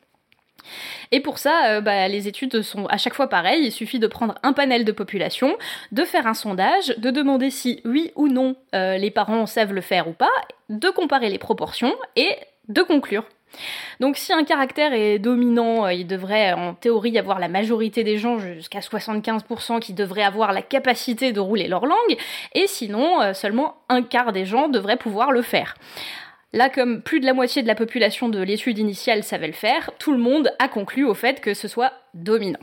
Et 1.11 1.21
pour 1.21 1.39
ça, 1.39 1.67
euh, 1.67 1.81
bah, 1.81 2.09
les 2.09 2.29
études 2.29 2.63
sont 2.63 2.87
à 2.87 2.97
chaque 2.97 3.15
fois 3.15 3.29
pareilles. 3.29 3.65
Il 3.65 3.73
suffit 3.73 3.99
de 3.99 4.07
prendre 4.07 4.35
un 4.43 4.53
panel 4.53 4.85
de 4.85 4.93
population, 4.93 5.57
de 5.93 6.05
faire 6.05 6.27
un 6.27 6.35
sondage, 6.35 6.95
de 6.99 7.11
demander 7.11 7.51
si 7.51 7.81
oui 7.85 8.13
ou 8.17 8.29
non 8.29 8.57
euh, 8.75 8.97
les 8.97 9.11
parents 9.11 9.47
savent 9.47 9.73
le 9.73 9.81
faire 9.81 10.09
ou 10.09 10.13
pas, 10.13 10.31
de 10.69 10.89
comparer 10.91 11.29
les 11.29 11.39
proportions 11.39 11.95
et 12.17 12.37
de 12.69 12.83
conclure. 12.83 13.25
Donc 14.01 14.17
si 14.17 14.33
un 14.33 14.45
caractère 14.45 14.95
est 14.95 15.19
dominant, 15.19 15.85
euh, 15.85 15.93
il 15.93 16.07
devrait 16.07 16.55
en 16.55 16.73
théorie 16.73 17.19
avoir 17.19 17.39
la 17.39 17.49
majorité 17.49 18.03
des 18.03 18.17
gens, 18.17 18.39
jusqu'à 18.39 18.81
75% 18.81 19.79
qui 19.81 19.93
devraient 19.93 20.23
avoir 20.23 20.53
la 20.53 20.63
capacité 20.63 21.33
de 21.33 21.41
rouler 21.41 21.69
leur 21.69 21.85
langue, 21.85 22.17
et 22.55 22.67
sinon 22.67 23.35
seulement 23.35 23.75
un 23.91 24.03
quart 24.03 24.33
des 24.33 24.47
gens 24.47 24.69
devraient 24.69 24.97
pouvoir 24.97 25.33
le 25.33 25.43
faire. 25.43 25.75
Là, 26.53 26.69
comme 26.69 27.03
plus 27.03 27.21
de 27.21 27.27
la 27.27 27.33
moitié 27.33 27.63
de 27.63 27.67
la 27.67 27.75
population 27.75 28.29
de 28.29 28.43
l'étude 28.43 28.79
initiale 28.79 29.23
savait 29.23 29.47
le 29.47 29.53
faire, 29.53 29.91
tout 29.99 30.13
le 30.13 30.19
monde 30.19 30.51
a 30.59 30.69
conclu 30.69 31.05
au 31.05 31.15
fait 31.15 31.41
que 31.41 31.55
ce 31.55 31.69
soit 31.69 31.93
dominant. 32.15 32.61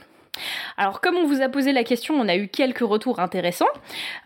Alors, 0.78 1.02
comme 1.02 1.16
on 1.16 1.26
vous 1.26 1.42
a 1.42 1.50
posé 1.50 1.74
la 1.74 1.84
question, 1.84 2.16
on 2.16 2.28
a 2.28 2.36
eu 2.36 2.48
quelques 2.48 2.80
retours 2.80 3.20
intéressants. 3.20 3.66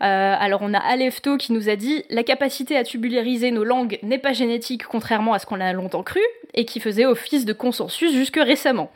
Euh, 0.02 0.36
alors, 0.38 0.60
on 0.62 0.74
a 0.74 0.78
Alefto 0.78 1.36
qui 1.36 1.52
nous 1.52 1.68
a 1.68 1.76
dit 1.76 2.04
la 2.10 2.22
capacité 2.22 2.76
à 2.76 2.84
tubulariser 2.84 3.50
nos 3.50 3.64
langues 3.64 3.98
n'est 4.02 4.18
pas 4.18 4.32
génétique, 4.32 4.84
contrairement 4.84 5.32
à 5.32 5.38
ce 5.38 5.46
qu'on 5.46 5.60
a 5.60 5.72
longtemps 5.72 6.02
cru, 6.02 6.20
et 6.54 6.64
qui 6.64 6.78
faisait 6.78 7.06
office 7.06 7.44
de 7.44 7.52
consensus 7.52 8.12
jusque 8.12 8.36
récemment. 8.36 8.90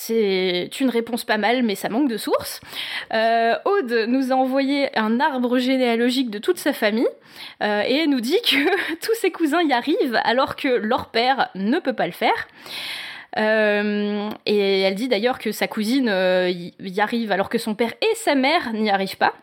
C'est 0.00 0.70
une 0.78 0.90
réponse 0.90 1.24
pas 1.24 1.38
mal, 1.38 1.64
mais 1.64 1.74
ça 1.74 1.88
manque 1.88 2.08
de 2.08 2.18
sources. 2.18 2.60
Euh, 3.12 3.56
Aude 3.64 4.04
nous 4.06 4.30
a 4.30 4.36
envoyé 4.36 4.96
un 4.96 5.18
arbre 5.18 5.58
généalogique 5.58 6.30
de 6.30 6.38
toute 6.38 6.58
sa 6.58 6.72
famille 6.72 7.08
euh, 7.64 7.82
et 7.82 8.06
nous 8.06 8.20
dit 8.20 8.40
que 8.42 8.94
tous 9.04 9.14
ses 9.14 9.32
cousins 9.32 9.60
y 9.60 9.72
arrivent 9.72 10.20
alors 10.22 10.54
que 10.54 10.68
leur 10.68 11.08
père 11.08 11.50
ne 11.56 11.80
peut 11.80 11.94
pas 11.94 12.06
le 12.06 12.12
faire. 12.12 12.46
Euh, 13.38 14.30
et 14.46 14.82
elle 14.82 14.94
dit 14.94 15.08
d'ailleurs 15.08 15.40
que 15.40 15.50
sa 15.50 15.66
cousine 15.66 16.06
y 16.06 17.00
arrive 17.00 17.32
alors 17.32 17.48
que 17.48 17.58
son 17.58 17.74
père 17.74 17.92
et 18.00 18.14
sa 18.14 18.36
mère 18.36 18.72
n'y 18.74 18.90
arrivent 18.90 19.18
pas. 19.18 19.34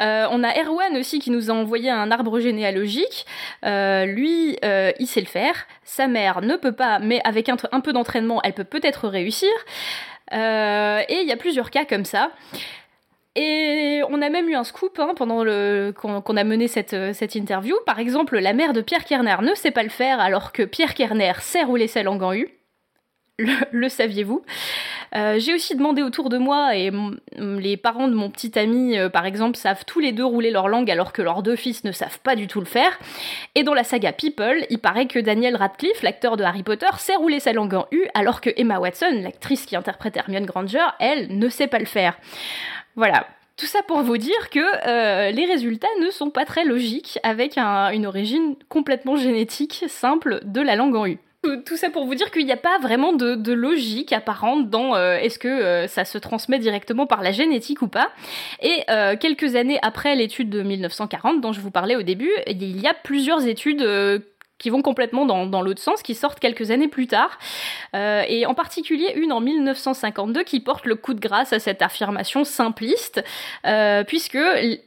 Euh, 0.00 0.26
on 0.30 0.42
a 0.44 0.52
Erwan 0.60 0.96
aussi 0.96 1.18
qui 1.18 1.30
nous 1.30 1.50
a 1.50 1.54
envoyé 1.54 1.90
un 1.90 2.10
arbre 2.10 2.38
généalogique. 2.40 3.26
Euh, 3.64 4.04
lui, 4.04 4.58
euh, 4.64 4.92
il 4.98 5.06
sait 5.06 5.20
le 5.20 5.26
faire. 5.26 5.54
Sa 5.84 6.06
mère 6.06 6.42
ne 6.42 6.56
peut 6.56 6.72
pas, 6.72 6.98
mais 6.98 7.20
avec 7.24 7.48
un, 7.48 7.56
peu 7.56 7.92
d'entraînement, 7.92 8.40
elle 8.42 8.54
peut 8.54 8.64
peut-être 8.64 9.08
réussir. 9.08 9.50
et 10.32 11.18
il 11.22 11.26
y 11.26 11.32
a 11.32 11.36
plusieurs 11.36 11.70
cas 11.70 11.84
comme 11.84 12.04
ça. 12.04 12.30
Et 13.38 14.00
on 14.08 14.22
a 14.22 14.30
même 14.30 14.48
eu 14.48 14.54
un 14.54 14.64
scoop 14.64 14.98
hein, 14.98 15.12
pendant 15.14 15.44
qu'on 15.92 16.36
a 16.36 16.44
mené 16.44 16.68
cette, 16.68 16.96
cette 17.12 17.34
interview. 17.34 17.76
Par 17.84 17.98
exemple, 17.98 18.38
la 18.38 18.54
mère 18.54 18.72
de 18.72 18.80
Pierre 18.80 19.04
Kerner 19.04 19.36
ne 19.42 19.54
sait 19.54 19.70
pas 19.70 19.82
le 19.82 19.90
faire 19.90 20.20
alors 20.20 20.52
que 20.52 20.62
Pierre 20.62 20.94
Kerner 20.94 21.34
sait 21.40 21.62
rouler 21.62 21.86
sa 21.86 22.02
langue 22.02 22.22
en 22.22 22.32
U 22.32 22.55
le, 23.72 23.88
saviez-vous 23.88 24.42
euh, 25.14 25.38
J'ai 25.38 25.52
aussi 25.52 25.76
demandé 25.76 26.02
autour 26.02 26.30
de 26.30 26.38
moi, 26.38 26.74
et 26.74 26.90
les 27.36 27.76
parents 27.76 28.08
de 28.08 28.14
mon 28.14 28.30
petit 28.30 28.58
ami, 28.58 28.98
euh, 28.98 29.10
par 29.10 29.26
exemple, 29.26 29.56
savent 29.56 29.84
tous 29.84 30.00
les 30.00 30.12
deux 30.12 30.24
rouler 30.24 30.50
leur 30.50 30.68
langue 30.68 30.90
alors 30.90 31.12
que 31.12 31.20
leurs 31.20 31.42
deux 31.42 31.56
fils 31.56 31.84
ne 31.84 31.92
savent 31.92 32.18
pas 32.20 32.34
du 32.34 32.46
tout 32.46 32.60
le 32.60 32.66
faire. 32.66 32.98
Et 33.54 33.62
dans 33.62 33.74
la 33.74 33.84
saga 33.84 34.12
People, 34.12 34.64
il 34.70 34.78
paraît 34.78 35.06
que 35.06 35.18
Daniel 35.18 35.56
Radcliffe, 35.56 36.02
l'acteur 36.02 36.38
de 36.38 36.44
Harry 36.44 36.62
Potter, 36.62 36.88
sait 36.98 37.16
rouler 37.16 37.40
sa 37.40 37.52
langue 37.52 37.74
en 37.74 37.86
U, 37.92 38.06
alors 38.14 38.40
que 38.40 38.50
Emma 38.56 38.78
Watson, 38.78 39.20
l'actrice 39.22 39.66
qui 39.66 39.76
interprète 39.76 40.16
Hermione 40.16 40.46
Granger, 40.46 40.86
elle, 40.98 41.36
ne 41.36 41.48
sait 41.50 41.66
pas 41.66 41.78
le 41.78 41.84
faire. 41.84 42.18
Voilà, 42.94 43.26
tout 43.58 43.66
ça 43.66 43.82
pour 43.82 44.00
vous 44.00 44.16
dire 44.16 44.48
que 44.50 44.60
euh, 44.88 45.30
les 45.30 45.44
résultats 45.44 45.88
ne 46.00 46.10
sont 46.10 46.30
pas 46.30 46.46
très 46.46 46.64
logiques 46.64 47.18
avec 47.22 47.58
une 47.58 48.06
origine 48.06 48.56
complètement 48.70 49.16
génétique 49.16 49.84
simple 49.88 50.40
de 50.44 50.62
la 50.62 50.74
langue 50.74 50.96
en 50.96 51.06
U 51.06 51.18
tout 51.64 51.76
ça 51.76 51.90
pour 51.90 52.04
vous 52.04 52.14
dire 52.14 52.30
qu'il 52.30 52.44
n'y 52.44 52.52
a 52.52 52.56
pas 52.56 52.78
vraiment 52.78 53.12
de, 53.12 53.52
logique 53.52 54.12
apparente 54.12 54.70
dans 54.70 54.94
euh, 54.94 55.16
est-ce 55.16 55.38
que 55.38 55.48
euh, 55.48 55.86
ça 55.86 56.04
se 56.04 56.18
transmet 56.18 56.58
directement 56.58 57.06
par 57.06 57.22
la 57.22 57.32
génétique 57.32 57.82
ou 57.82 57.88
pas. 57.88 58.10
Et 58.60 58.82
euh, 58.90 59.16
quelques 59.16 59.56
années 59.56 59.78
après 59.82 60.14
l'étude 60.14 60.50
de 60.50 60.62
1940 60.62 61.40
dont 61.40 61.52
je 61.52 61.60
vous 61.60 61.70
parlais 61.70 61.96
au 61.96 62.02
début, 62.02 62.30
il 62.46 62.80
y 62.80 62.86
a 62.86 62.94
plusieurs 62.94 63.46
études 63.46 63.86
qui 64.58 64.70
vont 64.70 64.80
complètement 64.80 65.26
dans, 65.26 65.62
l'autre 65.62 65.82
sens, 65.82 66.02
qui 66.02 66.14
sortent 66.14 66.40
quelques 66.40 66.70
années 66.70 66.88
plus 66.88 67.06
tard, 67.06 67.38
et 67.94 68.46
en 68.46 68.54
particulier 68.54 69.12
une 69.14 69.32
en 69.32 69.40
1952 69.40 70.44
qui 70.44 70.60
porte 70.60 70.86
le 70.86 70.94
coup 70.94 71.12
de 71.12 71.20
grâce 71.20 71.52
à 71.52 71.58
cette 71.58 71.82
affirmation 71.82 72.44
simpliste, 72.44 73.22
puisque 74.06 74.38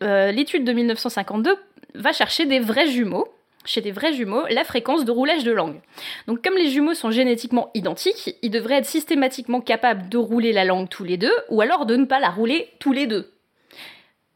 l'étude 0.02 0.64
de 0.64 0.74
1952 0.74 1.56
va 1.94 2.14
chercher 2.14 2.46
des 2.46 2.60
vrais 2.60 2.88
jumeaux, 2.88 3.28
chez 3.66 3.82
des 3.82 3.92
vrais 3.92 4.14
jumeaux 4.14 4.44
la 4.50 4.64
fréquence 4.64 5.06
de 5.06 5.12
roulage 5.12 5.44
de 5.44 5.52
langue. 5.52 5.80
Donc 6.28 6.44
comme 6.44 6.56
les 6.56 6.70
jumeaux 6.70 6.94
sont 6.94 7.12
génétiquement 7.12 7.70
identiques, 7.74 8.36
ils 8.42 8.52
devraient 8.52 8.78
être 8.78 8.86
systématiquement 8.86 9.62
capables 9.62 10.10
de 10.10 10.18
rouler 10.18 10.54
la 10.54 10.66
langue 10.66 10.90
tous 10.90 11.04
les 11.04 11.18
deux, 11.18 11.34
ou 11.50 11.62
alors 11.62 11.86
de 11.86 11.96
ne 11.96 12.06
pas 12.06 12.20
la 12.20 12.30
rouler 12.30 12.70
tous 12.80 12.94
les 12.94 13.08
deux 13.08 13.32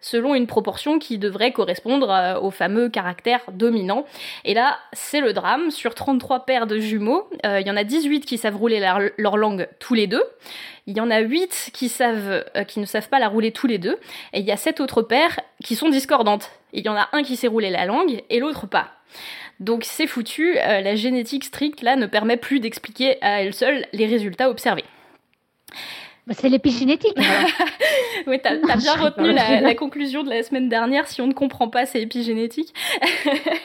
selon 0.03 0.35
une 0.35 0.45
proportion 0.45 0.99
qui 0.99 1.17
devrait 1.17 1.51
correspondre 1.51 2.11
euh, 2.11 2.39
au 2.39 2.51
fameux 2.51 2.89
caractère 2.89 3.41
dominant. 3.51 4.05
Et 4.43 4.53
là, 4.53 4.77
c'est 4.91 5.21
le 5.21 5.33
drame. 5.33 5.71
Sur 5.71 5.95
33 5.95 6.45
paires 6.45 6.67
de 6.67 6.77
jumeaux, 6.77 7.27
euh, 7.45 7.59
il 7.59 7.67
y 7.67 7.71
en 7.71 7.77
a 7.77 7.83
18 7.83 8.25
qui 8.25 8.37
savent 8.37 8.57
rouler 8.57 8.85
leur 9.17 9.37
langue 9.37 9.67
tous 9.79 9.95
les 9.95 10.05
deux. 10.05 10.23
Il 10.85 10.97
y 10.97 11.01
en 11.01 11.09
a 11.09 11.19
8 11.19 11.71
qui, 11.73 11.87
savent, 11.87 12.43
euh, 12.55 12.63
qui 12.65 12.79
ne 12.79 12.85
savent 12.85 13.09
pas 13.09 13.19
la 13.19 13.29
rouler 13.29 13.51
tous 13.51 13.67
les 13.67 13.77
deux. 13.77 13.97
Et 14.33 14.41
il 14.41 14.45
y 14.45 14.51
a 14.51 14.57
7 14.57 14.81
autres 14.81 15.01
paires 15.01 15.39
qui 15.63 15.75
sont 15.75 15.89
discordantes. 15.89 16.51
Il 16.73 16.85
y 16.85 16.89
en 16.89 16.95
a 16.95 17.07
un 17.13 17.23
qui 17.23 17.37
sait 17.37 17.47
rouler 17.47 17.69
la 17.69 17.85
langue 17.85 18.23
et 18.29 18.39
l'autre 18.39 18.67
pas. 18.67 18.91
Donc 19.59 19.83
c'est 19.83 20.07
foutu, 20.07 20.57
euh, 20.57 20.81
la 20.81 20.95
génétique 20.95 21.43
stricte 21.43 21.81
là 21.81 21.95
ne 21.95 22.05
permet 22.05 22.37
plus 22.37 22.59
d'expliquer 22.59 23.17
à 23.21 23.41
elle 23.41 23.53
seule 23.53 23.85
les 23.93 24.05
résultats 24.05 24.49
observés. 24.49 24.85
Bah, 26.25 26.33
c'est 26.37 26.47
l'épigénétique. 26.47 27.17
oui, 28.27 28.39
t'as 28.41 28.51
as 28.51 28.77
bien 28.77 28.93
retenu 28.95 29.33
la, 29.33 29.75
conclusion 29.75 30.23
de 30.23 30.29
la 30.29 30.41
semaine 30.43 30.69
dernière. 30.69 31.07
Si 31.07 31.21
on 31.21 31.27
ne 31.27 31.33
comprend 31.33 31.67
pas, 31.67 31.85
c'est 31.85 32.01
épigénétique. 32.01 32.73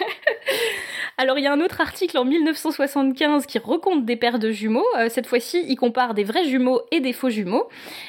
Alors, 1.19 1.39
il 1.39 1.43
y 1.43 1.47
a 1.47 1.53
un 1.53 1.61
autre 1.61 1.81
article 1.81 2.17
en 2.19 2.25
1975 2.25 3.47
qui 3.47 3.59
recompte 3.59 4.05
des 4.05 4.17
paires 4.17 4.39
de 4.39 4.51
jumeaux. 4.51 4.87
Euh, 4.99 5.09
cette 5.09 5.27
fois-ci, 5.27 5.65
il 5.69 5.77
compare 5.77 6.15
des 6.15 6.25
vrais 6.25 6.45
jumeaux 6.45 6.83
et 6.93 7.01
des 7.01 7.13
faux 7.13 7.31
jumeaux. 7.31 7.69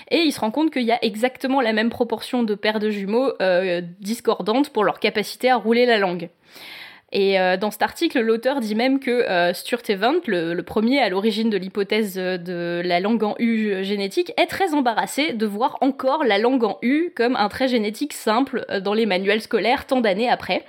Et 0.10 0.18
il 0.18 0.32
se 0.32 0.40
rend 0.40 0.52
compte 0.52 0.72
qu'il 0.72 0.84
y 0.84 0.92
a 0.92 1.04
exactement 1.04 1.62
la 1.62 1.74
même 1.74 1.90
proportion 1.90 2.44
de 2.44 2.56
paires 2.56 2.80
de 2.80 2.90
jumeaux 2.90 3.34
euh, 3.42 3.82
discordantes 4.00 4.70
pour 4.70 4.84
leur 4.84 5.00
capacité 5.00 5.50
à 5.50 5.58
rouler 5.58 5.86
la 5.86 5.98
langue. 5.98 6.30
Et 7.12 7.40
euh, 7.40 7.58
dans 7.58 7.72
cet 7.72 7.82
article, 7.82 8.20
l'auteur 8.20 8.60
dit 8.60 8.76
même 8.76 9.00
que 9.00 9.10
euh, 9.10 9.54
Stuart 9.54 9.82
le, 10.28 10.62
premier 10.62 11.00
à 11.00 11.10
l'origine 11.10 11.50
de 11.50 11.58
l'hypothèse 11.58 12.16
de 12.16 12.82
la 12.84 13.00
langue 13.00 13.24
en 13.24 13.36
U 13.40 13.84
génétique, 13.84 14.32
est 14.38 14.46
très 14.46 14.74
embarrassé 14.74 15.34
de 15.34 15.46
voir 15.46 15.78
encore 15.82 16.24
la 16.24 16.38
langue 16.38 16.64
en 16.64 16.78
U 16.82 17.12
comme 17.16 17.36
un 17.36 17.50
trait 17.50 17.68
génétique 17.68 18.14
simple 18.14 18.66
euh, 18.70 18.80
dans 18.80 18.94
les 18.94 19.06
manuels 19.06 19.42
scolaires 19.42 19.88
tant 19.88 20.02
d'années 20.02 20.30
après. 20.30 20.66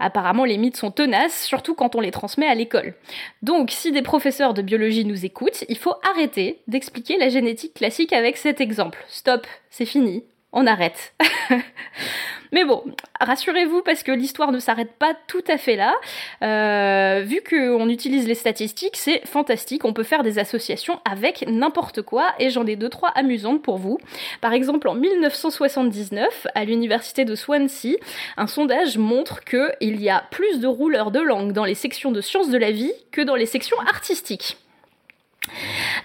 Apparemment, 0.00 0.44
les 0.44 0.58
mythes 0.58 0.76
sont 0.76 0.92
tenaces, 0.92 1.44
surtout 1.44 1.74
quand 1.74 1.96
on 1.96 2.00
les 2.00 2.12
transmet 2.12 2.46
à 2.46 2.54
l'école. 2.54 2.94
Donc, 3.42 3.72
si 3.72 3.90
des 3.90 4.02
professeurs 4.02 4.54
de 4.54 4.62
biologie 4.62 5.04
nous 5.04 5.24
écoutent, 5.24 5.64
il 5.68 5.76
faut 5.76 5.94
arrêter 6.08 6.60
d'expliquer 6.68 7.18
la 7.18 7.28
génétique 7.30 7.74
classique 7.74 8.12
avec 8.12 8.36
cet 8.36 8.60
exemple. 8.60 9.04
Stop, 9.08 9.44
c'est 9.70 9.86
fini, 9.86 10.22
on 10.52 10.66
arrête. 10.66 11.14
Mais 12.52 12.64
bon, 12.64 12.82
rassurez-vous 13.20 13.82
parce 13.82 14.02
que 14.02 14.12
l'histoire 14.12 14.52
ne 14.52 14.58
s'arrête 14.58 14.92
pas 14.92 15.14
tout 15.26 15.44
à 15.48 15.58
fait 15.58 15.76
là. 15.76 15.94
Euh, 16.42 17.22
vu 17.22 17.42
qu'on 17.42 17.88
utilise 17.88 18.26
les 18.26 18.34
statistiques, 18.34 18.96
c'est 18.96 19.26
fantastique. 19.26 19.84
On 19.84 19.92
peut 19.92 20.02
faire 20.02 20.22
des 20.22 20.38
associations 20.38 21.00
avec 21.04 21.44
n'importe 21.46 22.02
quoi 22.02 22.32
et 22.38 22.48
j'en 22.48 22.66
ai 22.66 22.76
deux 22.76 22.88
trois 22.88 23.10
amusantes 23.10 23.62
pour 23.62 23.76
vous. 23.76 23.98
Par 24.40 24.52
exemple, 24.52 24.88
en 24.88 24.94
1979, 24.94 26.46
à 26.54 26.64
l'université 26.64 27.24
de 27.26 27.34
Swansea, 27.34 27.96
un 28.36 28.46
sondage 28.46 28.96
montre 28.96 29.44
qu'il 29.44 30.00
y 30.00 30.08
a 30.08 30.24
plus 30.30 30.60
de 30.60 30.66
rouleurs 30.66 31.10
de 31.10 31.20
langue 31.20 31.52
dans 31.52 31.64
les 31.64 31.74
sections 31.74 32.12
de 32.12 32.20
sciences 32.20 32.50
de 32.50 32.58
la 32.58 32.70
vie 32.70 32.92
que 33.12 33.20
dans 33.20 33.36
les 33.36 33.46
sections 33.46 33.78
artistiques. 33.80 34.56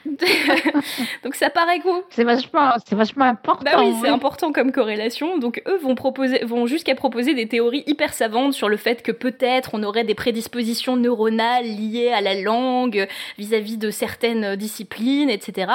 Donc 1.23 1.35
ça 1.35 1.49
paraît 1.49 1.79
quoi 1.79 2.03
C'est 2.09 2.23
vachement, 2.23 2.71
c'est 2.85 2.95
vachement 2.95 3.25
important. 3.25 3.63
Bah 3.65 3.83
oui, 3.83 3.93
c'est 4.01 4.09
important 4.09 4.51
comme 4.51 4.71
corrélation. 4.71 5.37
Donc 5.37 5.61
eux 5.67 5.77
vont 5.77 5.95
proposer, 5.95 6.43
vont 6.45 6.65
jusqu'à 6.65 6.95
proposer 6.95 7.33
des 7.33 7.47
théories 7.47 7.83
hyper 7.87 8.13
savantes 8.13 8.53
sur 8.53 8.69
le 8.69 8.77
fait 8.77 9.01
que 9.01 9.11
peut-être 9.11 9.71
on 9.73 9.83
aurait 9.83 10.03
des 10.03 10.15
prédispositions 10.15 10.97
neuronales 10.97 11.65
liées 11.65 12.11
à 12.11 12.21
la 12.21 12.35
langue 12.35 13.07
vis-à-vis 13.37 13.77
de 13.77 13.91
certaines 13.91 14.55
disciplines, 14.55 15.29
etc. 15.29 15.71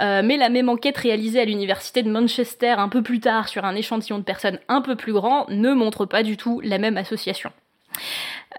Euh, 0.00 0.22
mais 0.24 0.36
la 0.36 0.48
même 0.48 0.68
enquête 0.68 0.96
réalisée 0.96 1.40
à 1.40 1.44
l'université 1.44 2.02
de 2.02 2.10
Manchester 2.10 2.74
un 2.78 2.88
peu 2.88 3.02
plus 3.02 3.20
tard 3.20 3.48
sur 3.48 3.64
un 3.64 3.74
échantillon 3.74 4.18
de 4.18 4.24
personnes 4.24 4.58
un 4.68 4.80
peu 4.80 4.96
plus 4.96 5.12
grand 5.12 5.46
ne 5.48 5.72
montre 5.72 6.06
pas 6.06 6.22
du 6.22 6.36
tout 6.36 6.60
la 6.64 6.78
même 6.78 6.96
association. 6.96 7.50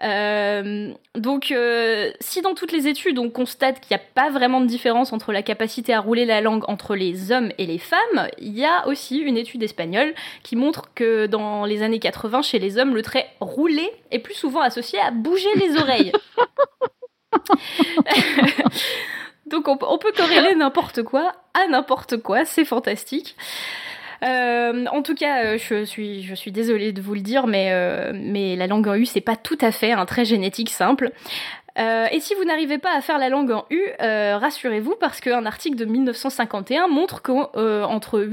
Euh, 0.02 0.92
donc, 1.16 1.52
euh, 1.52 2.12
si 2.20 2.42
dans 2.42 2.56
toutes 2.56 2.72
les 2.72 2.88
études 2.88 3.20
on 3.20 3.30
constate 3.30 3.80
qu'il 3.80 3.96
n'y 3.96 4.02
a 4.02 4.06
pas 4.14 4.30
vraiment 4.30 4.60
de 4.60 4.66
différence 4.66 5.14
entre 5.14 5.32
la 5.32 5.44
capacité 5.44 5.94
à 5.94 6.00
rouler 6.00 6.26
la 6.26 6.42
langue 6.42 6.64
entre 6.68 6.96
les 6.96 7.32
hommes 7.32 7.52
et 7.58 7.66
les 7.66 7.78
femmes, 7.78 8.28
il 8.40 8.58
y 8.58 8.66
a 8.66 8.88
aussi 8.88 9.20
une 9.20 9.38
étude 9.38 9.64
espagnole 9.64 10.14
qui 10.42 10.56
montre 10.56 10.94
que 10.96 11.28
dans 11.28 11.66
les 11.66 11.84
années 11.84 12.00
80, 12.00 12.42
chez 12.42 12.60
les 12.60 12.78
hommes, 12.78 12.96
le 12.96 13.02
trait 13.02 13.28
rouler 13.40 13.90
est 14.12 14.20
plus 14.20 14.34
souvent 14.34 14.62
associé 14.62 15.00
à 15.00 15.12
bouger 15.12 15.54
les 15.56 15.78
oreilles. 15.78 16.12
donc, 19.46 19.68
on, 19.68 19.78
on 19.82 19.98
peut 19.98 20.14
corréler 20.16 20.56
n'importe 20.56 21.04
quoi 21.04 21.34
à 21.54 21.68
n'importe 21.68 22.18
quoi, 22.18 22.46
c'est 22.46 22.66
fantastique. 22.66 23.36
Euh, 24.24 24.86
en 24.92 25.02
tout 25.02 25.16
cas, 25.16 25.46
euh, 25.46 25.58
je 25.58 25.84
suis, 25.84 26.52
désolée 26.52 26.94
de 26.94 27.02
vous 27.02 27.14
le 27.14 27.22
dire, 27.22 27.48
mais, 27.48 27.70
euh, 27.72 28.12
mais 28.16 28.56
la 28.56 28.68
langue 28.68 28.88
en 28.88 28.96
U, 28.96 29.06
c'est 29.06 29.22
pas 29.22 29.36
tout 29.36 29.58
à 29.62 29.72
fait 29.72 29.92
un 29.92 30.06
trait 30.06 30.26
génétique 30.26 30.70
simple. 30.70 31.12
et 31.76 32.20
si 32.20 32.36
vous 32.36 32.46
n'arrivez 32.46 32.78
pas 32.78 32.96
à 32.96 33.02
faire 33.02 33.18
la 33.18 33.30
langue 33.30 33.52
en 33.52 33.66
U, 33.72 33.82
rassurez-vous 34.00 34.96
parce 35.00 35.20
qu'un 35.20 35.46
article 35.46 35.76
de 35.76 35.86
1951 35.86 36.88
montre 36.88 37.22
qu'entre 37.24 38.28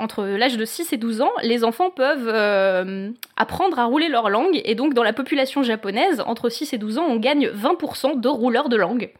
entre 0.00 0.24
l'âge 0.24 0.56
de 0.56 0.64
6 0.64 0.92
et 0.92 0.96
12 0.96 1.20
ans, 1.20 1.32
les 1.42 1.64
enfants 1.64 1.90
peuvent 1.90 2.28
apprendre 3.36 3.78
à 3.78 3.84
rouler 3.84 4.08
leur 4.08 4.30
langue. 4.30 4.60
Et 4.64 4.74
donc, 4.74 4.94
dans 4.94 5.02
la 5.02 5.12
population 5.12 5.62
japonaise, 5.62 6.22
entre 6.26 6.48
6 6.48 6.72
et 6.72 6.78
12 6.78 6.98
ans, 6.98 7.06
on 7.06 7.16
gagne 7.16 7.48
20% 7.48 8.18
de 8.18 8.28
rouleurs 8.28 8.70
de 8.70 8.76
langue. 8.76 9.10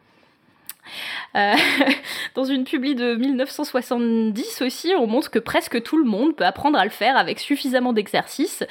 Euh, 1.37 1.55
dans 2.35 2.45
une 2.45 2.65
publi 2.65 2.95
de 2.95 3.15
1970 3.15 4.63
aussi, 4.63 4.93
on 4.99 5.07
montre 5.07 5.31
que 5.31 5.39
presque 5.39 5.83
tout 5.83 5.97
le 5.97 6.05
monde 6.05 6.37
peut 6.37 6.45
apprendre 6.45 6.79
à 6.79 6.85
le 6.85 6.91
faire 6.91 7.17
avec 7.17 7.39
suffisamment 7.39 7.93
d'exercice, 7.93 8.63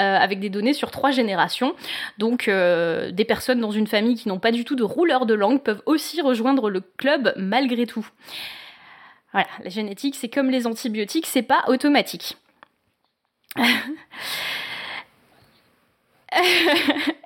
euh, 0.00 0.16
avec 0.16 0.40
des 0.40 0.50
données 0.50 0.72
sur 0.72 0.90
trois 0.90 1.10
générations. 1.10 1.74
Donc 2.18 2.48
euh, 2.48 3.10
des 3.10 3.24
personnes 3.24 3.60
dans 3.60 3.70
une 3.70 3.86
famille 3.86 4.16
qui 4.16 4.28
n'ont 4.28 4.38
pas 4.38 4.52
du 4.52 4.64
tout 4.64 4.76
de 4.76 4.84
rouleur 4.84 5.26
de 5.26 5.34
langue 5.34 5.62
peuvent 5.62 5.82
aussi 5.86 6.20
rejoindre 6.20 6.70
le 6.70 6.80
club 6.80 7.32
malgré 7.36 7.86
tout. 7.86 8.06
Voilà, 9.32 9.48
la 9.62 9.70
génétique, 9.70 10.14
c'est 10.14 10.28
comme 10.28 10.50
les 10.50 10.66
antibiotiques, 10.66 11.26
c'est 11.26 11.42
pas 11.42 11.64
automatique. 11.68 12.36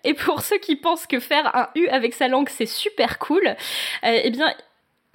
et 0.05 0.15
pour 0.15 0.43
ceux 0.43 0.59
qui 0.59 0.77
pensent 0.77 1.07
que 1.07 1.21
faire 1.21 1.55
un 1.57 1.69
U 1.75 1.89
avec 1.89 2.15
sa 2.15 2.29
langue 2.29 2.49
c'est 2.49 2.67
super 2.67 3.19
cool, 3.19 3.57
eh 4.03 4.31
bien 4.31 4.55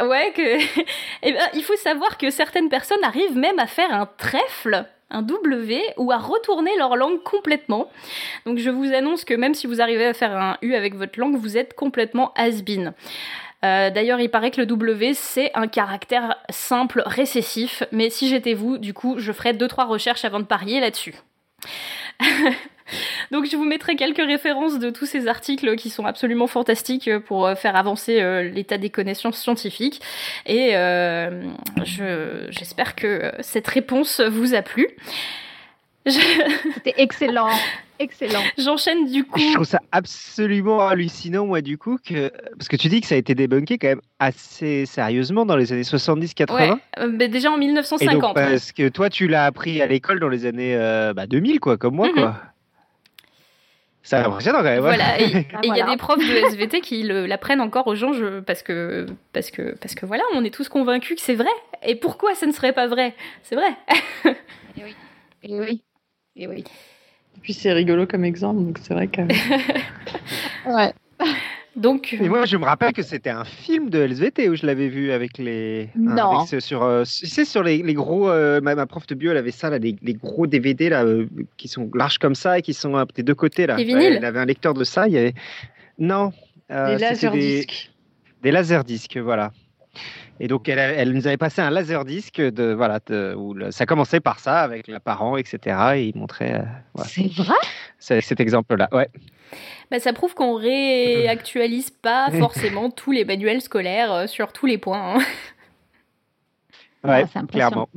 Ouais, 0.01 0.33
que. 0.35 0.59
eh 1.23 1.31
ben, 1.31 1.47
il 1.53 1.63
faut 1.63 1.77
savoir 1.77 2.17
que 2.17 2.29
certaines 2.29 2.69
personnes 2.69 3.03
arrivent 3.03 3.37
même 3.37 3.59
à 3.59 3.67
faire 3.67 3.93
un 3.93 4.05
trèfle, 4.17 4.85
un 5.09 5.21
W, 5.21 5.81
ou 5.97 6.11
à 6.11 6.17
retourner 6.17 6.71
leur 6.77 6.97
langue 6.97 7.23
complètement. 7.23 7.89
Donc 8.45 8.57
je 8.57 8.69
vous 8.69 8.93
annonce 8.93 9.23
que 9.23 9.33
même 9.33 9.53
si 9.53 9.67
vous 9.67 9.81
arrivez 9.81 10.05
à 10.05 10.13
faire 10.13 10.35
un 10.35 10.57
U 10.61 10.73
avec 10.73 10.95
votre 10.95 11.19
langue, 11.19 11.37
vous 11.37 11.57
êtes 11.57 11.75
complètement 11.75 12.33
has-been. 12.35 12.93
Euh, 13.63 13.89
d'ailleurs, 13.89 14.19
il 14.19 14.29
paraît 14.29 14.51
que 14.51 14.59
le 14.59 14.67
W, 14.67 15.13
c'est 15.13 15.51
un 15.55 15.67
caractère 15.67 16.35
simple 16.49 17.01
récessif, 17.05 17.83
mais 17.91 18.09
si 18.09 18.27
j'étais 18.27 18.53
vous, 18.53 18.77
du 18.77 18.93
coup, 18.93 19.15
je 19.17 19.31
ferais 19.31 19.53
2-3 19.53 19.87
recherches 19.87 20.25
avant 20.25 20.39
de 20.39 20.45
parier 20.45 20.81
là-dessus. 20.81 21.15
Donc 23.31 23.45
je 23.49 23.55
vous 23.55 23.65
mettrai 23.65 23.95
quelques 23.95 24.17
références 24.17 24.79
de 24.79 24.89
tous 24.89 25.05
ces 25.05 25.27
articles 25.27 25.75
qui 25.75 25.89
sont 25.89 26.05
absolument 26.05 26.47
fantastiques 26.47 27.09
pour 27.19 27.45
euh, 27.45 27.55
faire 27.55 27.75
avancer 27.75 28.21
euh, 28.21 28.43
l'état 28.43 28.77
des 28.77 28.89
connaissances 28.89 29.37
scientifiques. 29.37 30.01
Et 30.45 30.75
euh, 30.75 31.43
j'espère 32.49 32.95
que 32.95 33.31
cette 33.39 33.67
réponse 33.67 34.21
vous 34.21 34.53
a 34.53 34.61
plu. 34.61 34.87
C'était 36.07 36.93
excellent. 36.97 37.49
Excellent. 37.97 38.41
J'enchaîne 38.57 39.09
du 39.09 39.23
coup. 39.23 39.39
Je 39.39 39.53
trouve 39.53 39.65
ça 39.65 39.79
absolument 39.91 40.85
hallucinant, 40.85 41.45
moi, 41.45 41.61
du 41.61 41.77
coup, 41.77 41.97
que... 41.97 42.29
parce 42.57 42.67
que 42.67 42.75
tu 42.75 42.89
dis 42.89 42.99
que 42.99 43.07
ça 43.07 43.15
a 43.15 43.17
été 43.17 43.33
débunké 43.33 43.77
quand 43.77 43.87
même 43.87 44.01
assez 44.19 44.85
sérieusement 44.85 45.45
dans 45.45 45.55
les 45.55 45.71
années 45.71 45.83
70-80. 45.83 46.77
Ouais, 47.17 47.27
déjà 47.29 47.51
en 47.51 47.57
1950. 47.57 48.35
parce 48.35 48.73
que 48.73 48.89
toi, 48.89 49.09
tu 49.09 49.27
l'as 49.27 49.45
appris 49.45 49.81
à 49.81 49.87
l'école 49.87 50.19
dans 50.19 50.27
les 50.27 50.45
années 50.45 50.77
2000, 51.27 51.53
bah, 51.53 51.59
quoi, 51.61 51.77
comme 51.77 51.95
moi, 51.95 52.09
mhm. 52.09 52.15
quoi. 52.15 52.35
C'est 54.05 54.17
impressionnant 54.17 54.59
quand 54.59 54.65
même. 54.65 54.81
Voilà, 54.81 55.19
et 55.19 55.47
il 55.63 55.75
y 55.75 55.81
a 55.81 55.87
des 55.87 55.97
profs 55.97 56.19
de 56.19 56.51
SVT 56.51 56.81
qui 56.81 57.01
l'apprennent 57.01 57.59
encore 57.59 57.87
aux 57.87 57.95
gens 57.95 58.13
je, 58.13 58.39
parce, 58.39 58.61
que, 58.61 59.07
parce, 59.33 59.49
que, 59.49 59.75
parce 59.81 59.95
que 59.95 60.05
voilà, 60.05 60.23
on 60.35 60.45
est 60.45 60.53
tous 60.53 60.69
convaincus 60.69 61.17
que 61.17 61.23
c'est 61.23 61.33
vrai. 61.33 61.49
Et 61.83 61.95
pourquoi 61.95 62.35
ça 62.35 62.45
ne 62.45 62.51
serait 62.51 62.71
pas 62.71 62.85
vrai? 62.85 63.15
C'est 63.41 63.55
vrai. 63.55 63.75
et 64.77 64.83
oui. 64.83 64.95
Et 65.43 65.59
oui. 65.59 65.83
Et 66.35 66.47
oui. 66.47 66.63
Et 67.37 67.39
puis 67.41 67.53
c'est 67.53 67.71
rigolo 67.71 68.05
comme 68.05 68.25
exemple, 68.25 68.61
donc 68.61 68.77
c'est 68.81 68.93
vrai 68.93 69.07
que. 69.07 69.21
ouais. 70.67 70.93
Donc, 71.75 72.15
Mais 72.21 72.29
moi, 72.29 72.45
je 72.45 72.55
me 72.55 72.63
rappelle 72.63 72.93
que 72.93 73.01
c'était 73.01 73.29
un 73.29 73.43
film 73.43 73.89
de 73.89 73.99
LSVT 73.99 74.49
où 74.49 74.55
je 74.55 74.65
l'avais 74.65 74.87
vu 74.87 75.11
avec 75.11 75.37
les. 75.37 75.89
Non. 75.95 76.45
sur, 76.45 76.83
euh, 76.83 77.03
c'est 77.05 77.43
sur 77.43 77.63
les, 77.63 77.83
les 77.83 77.93
gros. 77.93 78.29
Euh, 78.29 78.61
ma, 78.61 78.85
prof 78.85 79.05
de 79.07 79.15
bio, 79.15 79.31
elle 79.31 79.37
avait 79.37 79.51
ça, 79.51 79.69
là, 79.69 79.77
les, 79.77 79.95
les 80.01 80.13
gros 80.13 80.47
DVD 80.47 80.89
là, 80.89 81.03
euh, 81.03 81.25
qui 81.57 81.67
sont 81.67 81.89
larges 81.93 82.17
comme 82.17 82.35
ça 82.35 82.59
et 82.59 82.61
qui 82.61 82.73
sont 82.73 83.05
des 83.13 83.23
deux 83.23 83.35
côtés. 83.35 83.67
Là. 83.67 83.75
Les 83.75 83.83
vinyles 83.83 84.13
Elle 84.13 84.25
avait 84.25 84.39
un 84.39 84.45
lecteur 84.45 84.73
de 84.73 84.83
ça. 84.85 85.07
Il 85.07 85.13
y 85.13 85.17
avait... 85.17 85.33
Non. 85.99 86.31
des 86.69 86.97
laserdiscs. 86.97 87.91
Des, 88.41 88.49
des 88.49 88.51
laserdiscs, 88.51 89.17
voilà. 89.17 89.51
Et 90.39 90.47
donc, 90.47 90.67
elle, 90.67 90.79
elle, 90.79 91.13
nous 91.13 91.27
avait 91.27 91.37
passé 91.37 91.61
un 91.61 91.69
laserdisc 91.69 92.41
de, 92.41 92.73
voilà, 92.73 92.99
où 93.37 93.55
ça 93.71 93.85
commençait 93.85 94.19
par 94.19 94.39
ça, 94.39 94.61
avec 94.61 94.87
l'apparent, 94.87 95.37
etc. 95.37 95.77
Et 95.95 96.03
il 96.07 96.17
montrait. 96.17 96.63
C'est 97.05 97.31
vrai? 97.33 97.55
Cet 97.99 98.39
exemple-là, 98.39 98.89
ouais. 98.91 99.09
Bah, 99.91 99.99
ça 99.99 100.13
prouve 100.13 100.33
qu'on 100.33 100.55
réactualise 100.55 101.89
pas 101.89 102.29
forcément 102.39 102.89
tous 102.89 103.11
les 103.11 103.25
manuels 103.25 103.61
scolaires 103.61 104.11
euh, 104.11 104.27
sur 104.27 104.51
tous 104.51 104.65
les 104.65 104.77
points. 104.77 105.15
Hein. 105.15 105.23
Ouais, 107.03 107.25
clairement. 107.51 107.87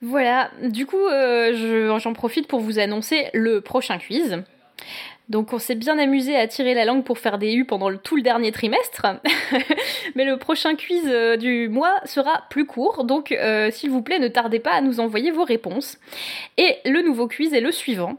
voilà, 0.00 0.50
du 0.70 0.86
coup, 0.86 1.06
euh, 1.06 1.98
j'en 1.98 2.14
profite 2.14 2.48
pour 2.48 2.60
vous 2.60 2.78
annoncer 2.78 3.26
le 3.34 3.60
prochain 3.60 3.98
quiz. 3.98 4.42
Donc 5.28 5.52
on 5.52 5.58
s'est 5.58 5.74
bien 5.74 5.98
amusé 5.98 6.36
à 6.36 6.46
tirer 6.46 6.74
la 6.74 6.84
langue 6.84 7.04
pour 7.04 7.18
faire 7.18 7.38
des 7.38 7.54
U 7.54 7.64
pendant 7.64 7.88
le, 7.88 7.98
tout 7.98 8.16
le 8.16 8.22
dernier 8.22 8.52
trimestre. 8.52 9.06
Mais 10.14 10.24
le 10.24 10.36
prochain 10.36 10.76
quiz 10.76 11.04
euh, 11.06 11.36
du 11.36 11.68
mois 11.68 11.94
sera 12.04 12.44
plus 12.50 12.66
court. 12.66 13.04
Donc 13.04 13.36
s'il 13.70 13.90
vous 13.90 14.02
plaît, 14.02 14.18
ne 14.18 14.28
tardez 14.28 14.60
pas 14.60 14.72
à 14.72 14.80
nous 14.80 15.00
envoyer 15.00 15.30
vos 15.30 15.44
réponses. 15.44 15.98
Et 16.56 16.76
le 16.84 17.02
nouveau 17.02 17.28
quiz 17.28 17.52
est 17.54 17.60
le 17.60 17.72
suivant 17.72 18.16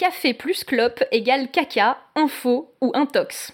café 0.00 0.32
plus 0.32 0.64
clope 0.64 1.04
égale 1.12 1.48
caca, 1.50 1.98
info 2.16 2.72
ou 2.80 2.90
intox? 2.94 3.52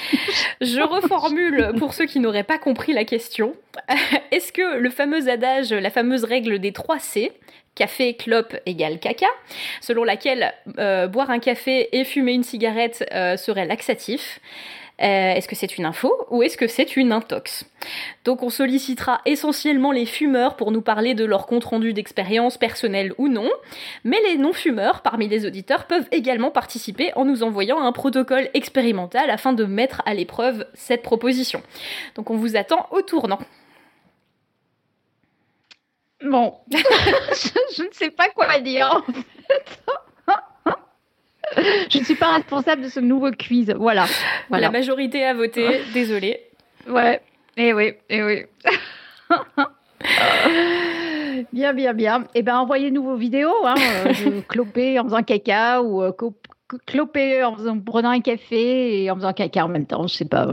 Je 0.60 0.80
reformule 0.80 1.72
pour 1.78 1.94
ceux 1.94 2.06
qui 2.06 2.18
n'auraient 2.18 2.42
pas 2.42 2.58
compris 2.58 2.92
la 2.92 3.04
question. 3.04 3.54
Est-ce 4.32 4.52
que 4.52 4.78
le 4.78 4.90
fameux 4.90 5.28
adage, 5.28 5.72
la 5.72 5.90
fameuse 5.90 6.24
règle 6.24 6.58
des 6.58 6.72
3 6.72 6.98
C, 6.98 7.32
café, 7.74 8.14
clope 8.14 8.56
égale 8.66 8.98
caca, 8.98 9.26
selon 9.80 10.04
laquelle 10.04 10.52
euh, 10.78 11.06
boire 11.06 11.30
un 11.30 11.38
café 11.38 11.88
et 11.98 12.04
fumer 12.04 12.32
une 12.32 12.44
cigarette 12.44 13.04
euh, 13.12 13.36
serait 13.36 13.66
laxatif. 13.66 14.40
Euh, 15.00 15.32
est-ce 15.32 15.48
que 15.48 15.56
c'est 15.56 15.78
une 15.78 15.86
info 15.86 16.14
ou 16.30 16.42
est-ce 16.42 16.56
que 16.56 16.68
c'est 16.68 16.96
une 16.96 17.12
intox? 17.12 17.64
Donc 18.24 18.42
on 18.42 18.50
sollicitera 18.50 19.20
essentiellement 19.24 19.90
les 19.90 20.06
fumeurs 20.06 20.54
pour 20.54 20.70
nous 20.70 20.82
parler 20.82 21.14
de 21.14 21.24
leur 21.24 21.46
compte-rendu 21.46 21.92
d'expérience 21.92 22.56
personnelle 22.56 23.12
ou 23.18 23.28
non, 23.28 23.50
mais 24.04 24.18
les 24.28 24.36
non-fumeurs 24.36 25.00
parmi 25.00 25.26
les 25.26 25.44
auditeurs 25.46 25.86
peuvent 25.86 26.06
également 26.12 26.50
participer 26.50 27.10
en 27.16 27.24
nous 27.24 27.42
envoyant 27.42 27.80
un 27.80 27.90
protocole 27.90 28.48
expérimental 28.54 29.28
afin 29.30 29.54
de 29.54 29.64
mettre 29.64 30.02
à 30.06 30.14
l'épreuve 30.14 30.66
cette 30.74 31.02
proposition. 31.02 31.62
Donc 32.14 32.30
on 32.30 32.36
vous 32.36 32.56
attend 32.56 32.86
au 32.92 33.02
tournant. 33.02 33.40
Bon, 36.24 36.54
je, 36.70 37.82
ne 37.82 37.92
sais 37.92 38.10
pas 38.10 38.28
quoi 38.28 38.60
dire. 38.60 39.02
je 41.90 41.98
ne 41.98 42.04
suis 42.04 42.14
pas 42.14 42.34
responsable 42.34 42.82
de 42.82 42.88
ce 42.88 43.00
nouveau 43.00 43.30
quiz. 43.32 43.74
Voilà. 43.76 44.06
La 44.50 44.70
majorité 44.70 45.24
a 45.24 45.34
voté. 45.34 45.80
Désolée. 45.94 46.40
Ouais. 46.88 47.20
Et 47.56 47.68
eh 47.68 47.74
oui. 47.74 47.94
Et 48.08 48.16
eh 48.16 48.22
oui. 48.22 48.42
bien, 51.52 51.72
bien, 51.72 51.92
bien. 51.92 52.24
Eh 52.34 52.42
bien, 52.42 52.58
envoyez-nous 52.58 53.02
vos 53.02 53.16
vidéos 53.16 53.54
hein, 53.64 53.74
euh, 54.06 54.40
cloper 54.48 54.98
en 54.98 55.04
faisant 55.04 55.22
caca 55.22 55.82
ou 55.82 56.02
euh, 56.02 56.12
cloper 56.86 57.44
en, 57.44 57.56
faisant, 57.56 57.78
prenant 57.78 58.10
un 58.10 58.20
café 58.20 59.02
et 59.02 59.10
en 59.10 59.16
faisant 59.16 59.32
caca 59.32 59.64
en 59.64 59.68
même 59.68 59.86
temps. 59.86 60.06
Je 60.06 60.14
sais 60.14 60.24
pas. 60.24 60.46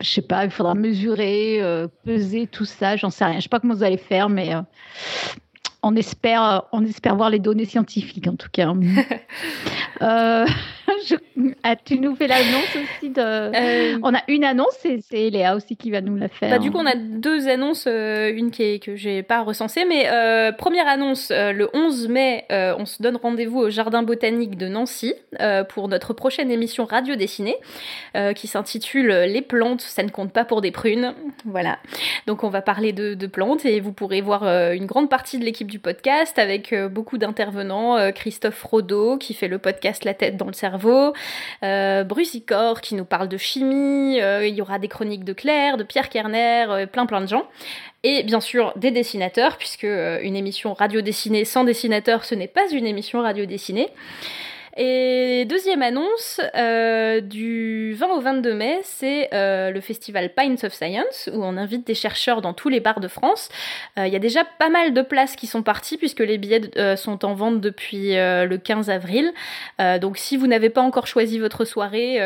Euh, 0.00 0.04
je 0.04 0.10
sais 0.10 0.22
pas, 0.22 0.44
il 0.44 0.50
faudra 0.50 0.74
mesurer, 0.74 1.60
peser 2.04 2.46
tout 2.46 2.64
ça, 2.64 2.96
j'en 2.96 3.10
sais 3.10 3.24
rien. 3.24 3.36
Je 3.36 3.42
sais 3.42 3.48
pas 3.48 3.60
comment 3.60 3.74
vous 3.74 3.84
allez 3.84 3.98
faire, 3.98 4.28
mais 4.28 4.54
on 5.82 5.94
espère, 5.96 6.64
on 6.72 6.84
espère 6.84 7.16
voir 7.16 7.30
les 7.30 7.38
données 7.38 7.64
scientifiques 7.64 8.26
en 8.26 8.36
tout 8.36 8.48
cas. 8.52 8.72
euh, 10.02 10.46
ah, 11.62 11.76
tu 11.76 11.98
nous 11.98 12.14
fais 12.14 12.26
l'annonce 12.26 12.76
aussi 12.76 13.10
de. 13.10 13.20
Euh, 13.20 13.98
on 14.02 14.14
a 14.14 14.22
une 14.28 14.44
annonce, 14.44 14.76
c'est 14.82 15.30
Léa 15.30 15.56
aussi 15.56 15.76
qui 15.76 15.90
va 15.90 16.00
nous 16.00 16.16
la 16.16 16.28
faire. 16.28 16.50
Bah, 16.50 16.58
du 16.58 16.70
coup, 16.70 16.78
on 16.78 16.86
a 16.86 16.94
deux 16.96 17.48
annonces, 17.48 17.84
euh, 17.86 18.32
une 18.34 18.50
qui 18.50 18.62
est, 18.62 18.78
que 18.78 18.96
j'ai 18.96 19.22
pas 19.22 19.42
recensée, 19.42 19.84
mais 19.84 20.08
euh, 20.10 20.52
première 20.52 20.86
annonce, 20.86 21.30
le 21.30 21.68
11 21.72 22.08
mai, 22.08 22.44
on 22.50 22.86
se 22.86 23.02
donne 23.02 23.16
rendez-vous 23.16 23.58
au 23.60 23.70
Jardin 23.70 24.02
botanique 24.02 24.56
de 24.56 24.68
Nancy 24.68 25.14
pour 25.68 25.88
notre 25.88 26.12
prochaine 26.12 26.50
émission 26.50 26.84
radio 26.84 27.16
dessinée 27.16 27.56
qui 28.34 28.46
s'intitule 28.46 29.08
Les 29.08 29.42
plantes, 29.42 29.80
ça 29.80 30.02
ne 30.02 30.10
compte 30.10 30.32
pas 30.32 30.44
pour 30.44 30.60
des 30.60 30.70
prunes. 30.70 31.14
Voilà. 31.44 31.78
Donc, 32.26 32.44
on 32.44 32.48
va 32.48 32.62
parler 32.62 32.92
de, 32.92 33.14
de 33.14 33.26
plantes 33.26 33.64
et 33.64 33.80
vous 33.80 33.92
pourrez 33.92 34.20
voir 34.20 34.44
une 34.44 34.86
grande 34.86 35.08
partie 35.08 35.38
de 35.38 35.44
l'équipe 35.44 35.70
du 35.70 35.78
podcast 35.78 36.38
avec 36.38 36.74
beaucoup 36.90 37.18
d'intervenants. 37.18 38.12
Christophe 38.12 38.62
Rodeau 38.62 39.18
qui 39.18 39.34
fait 39.34 39.48
le 39.48 39.58
podcast 39.58 40.04
La 40.04 40.14
tête 40.14 40.36
dans 40.36 40.46
le 40.46 40.52
cerveau 40.52 40.87
euh, 41.62 42.04
Brusicor 42.04 42.80
qui 42.80 42.94
nous 42.94 43.04
parle 43.04 43.28
de 43.28 43.36
chimie, 43.36 44.20
euh, 44.20 44.46
il 44.46 44.54
y 44.54 44.62
aura 44.62 44.78
des 44.78 44.88
chroniques 44.88 45.24
de 45.24 45.32
Claire, 45.32 45.76
de 45.76 45.82
Pierre 45.82 46.08
Kerner, 46.08 46.66
euh, 46.68 46.86
plein 46.86 47.06
plein 47.06 47.20
de 47.20 47.28
gens. 47.28 47.46
Et 48.04 48.22
bien 48.22 48.40
sûr 48.40 48.72
des 48.76 48.90
dessinateurs, 48.90 49.56
puisque 49.56 49.82
une 49.82 50.36
émission 50.36 50.72
radio 50.72 51.00
dessinée 51.00 51.44
sans 51.44 51.64
dessinateur, 51.64 52.24
ce 52.24 52.34
n'est 52.34 52.48
pas 52.48 52.70
une 52.70 52.86
émission 52.86 53.20
radio 53.22 53.44
dessinée. 53.44 53.88
Et 54.80 55.44
deuxième 55.46 55.82
annonce, 55.82 56.40
euh, 56.54 57.20
du 57.20 57.94
20 57.94 58.06
au 58.10 58.20
22 58.20 58.54
mai, 58.54 58.78
c'est 58.84 59.28
euh, 59.34 59.72
le 59.72 59.80
festival 59.80 60.32
Pines 60.32 60.58
of 60.62 60.72
Science, 60.72 61.28
où 61.32 61.42
on 61.42 61.56
invite 61.56 61.84
des 61.84 61.96
chercheurs 61.96 62.42
dans 62.42 62.52
tous 62.52 62.68
les 62.68 62.78
bars 62.78 63.00
de 63.00 63.08
France. 63.08 63.48
Euh, 63.98 64.06
il 64.06 64.12
y 64.12 64.16
a 64.16 64.20
déjà 64.20 64.44
pas 64.44 64.68
mal 64.68 64.94
de 64.94 65.02
places 65.02 65.34
qui 65.34 65.48
sont 65.48 65.64
parties, 65.64 65.96
puisque 65.96 66.20
les 66.20 66.38
billets 66.38 66.70
sont 66.96 67.24
en 67.24 67.34
vente 67.34 67.60
depuis 67.60 68.14
le 68.14 68.56
15 68.56 68.88
avril. 68.88 69.32
donc 70.00 70.16
si 70.16 70.36
vous 70.36 70.46
n'avez 70.46 70.70
pas 70.70 70.82
encore 70.82 71.08
choisi 71.08 71.40
votre 71.40 71.64
soirée 71.64 72.20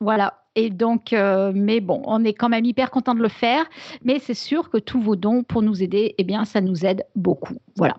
Voilà, 0.00 0.43
et 0.56 0.70
donc, 0.70 1.12
euh, 1.12 1.52
mais 1.54 1.80
bon, 1.80 2.02
on 2.06 2.24
est 2.24 2.34
quand 2.34 2.48
même 2.48 2.64
hyper 2.64 2.90
content 2.90 3.14
de 3.14 3.22
le 3.22 3.28
faire. 3.28 3.64
Mais 4.02 4.18
c'est 4.18 4.34
sûr 4.34 4.70
que 4.70 4.78
tous 4.78 5.00
vos 5.00 5.16
dons 5.16 5.42
pour 5.42 5.62
nous 5.62 5.82
aider, 5.82 6.14
eh 6.18 6.24
bien, 6.24 6.44
ça 6.44 6.60
nous 6.60 6.84
aide 6.84 7.04
beaucoup. 7.16 7.56
Voilà. 7.76 7.96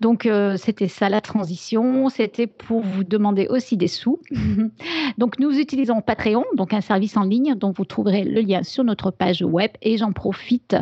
Donc, 0.00 0.26
euh, 0.26 0.56
c'était 0.56 0.86
ça 0.86 1.08
la 1.08 1.20
transition. 1.20 2.08
C'était 2.08 2.46
pour 2.46 2.82
vous 2.82 3.02
demander 3.02 3.48
aussi 3.48 3.76
des 3.76 3.88
sous. 3.88 4.20
donc, 5.18 5.38
nous 5.40 5.58
utilisons 5.58 6.00
Patreon, 6.00 6.44
donc 6.54 6.72
un 6.72 6.80
service 6.80 7.16
en 7.16 7.24
ligne 7.24 7.54
dont 7.56 7.72
vous 7.72 7.84
trouverez 7.84 8.22
le 8.24 8.40
lien 8.40 8.62
sur 8.62 8.84
notre 8.84 9.10
page 9.10 9.42
web. 9.42 9.72
Et 9.82 9.96
j'en 9.96 10.12
profite 10.12 10.76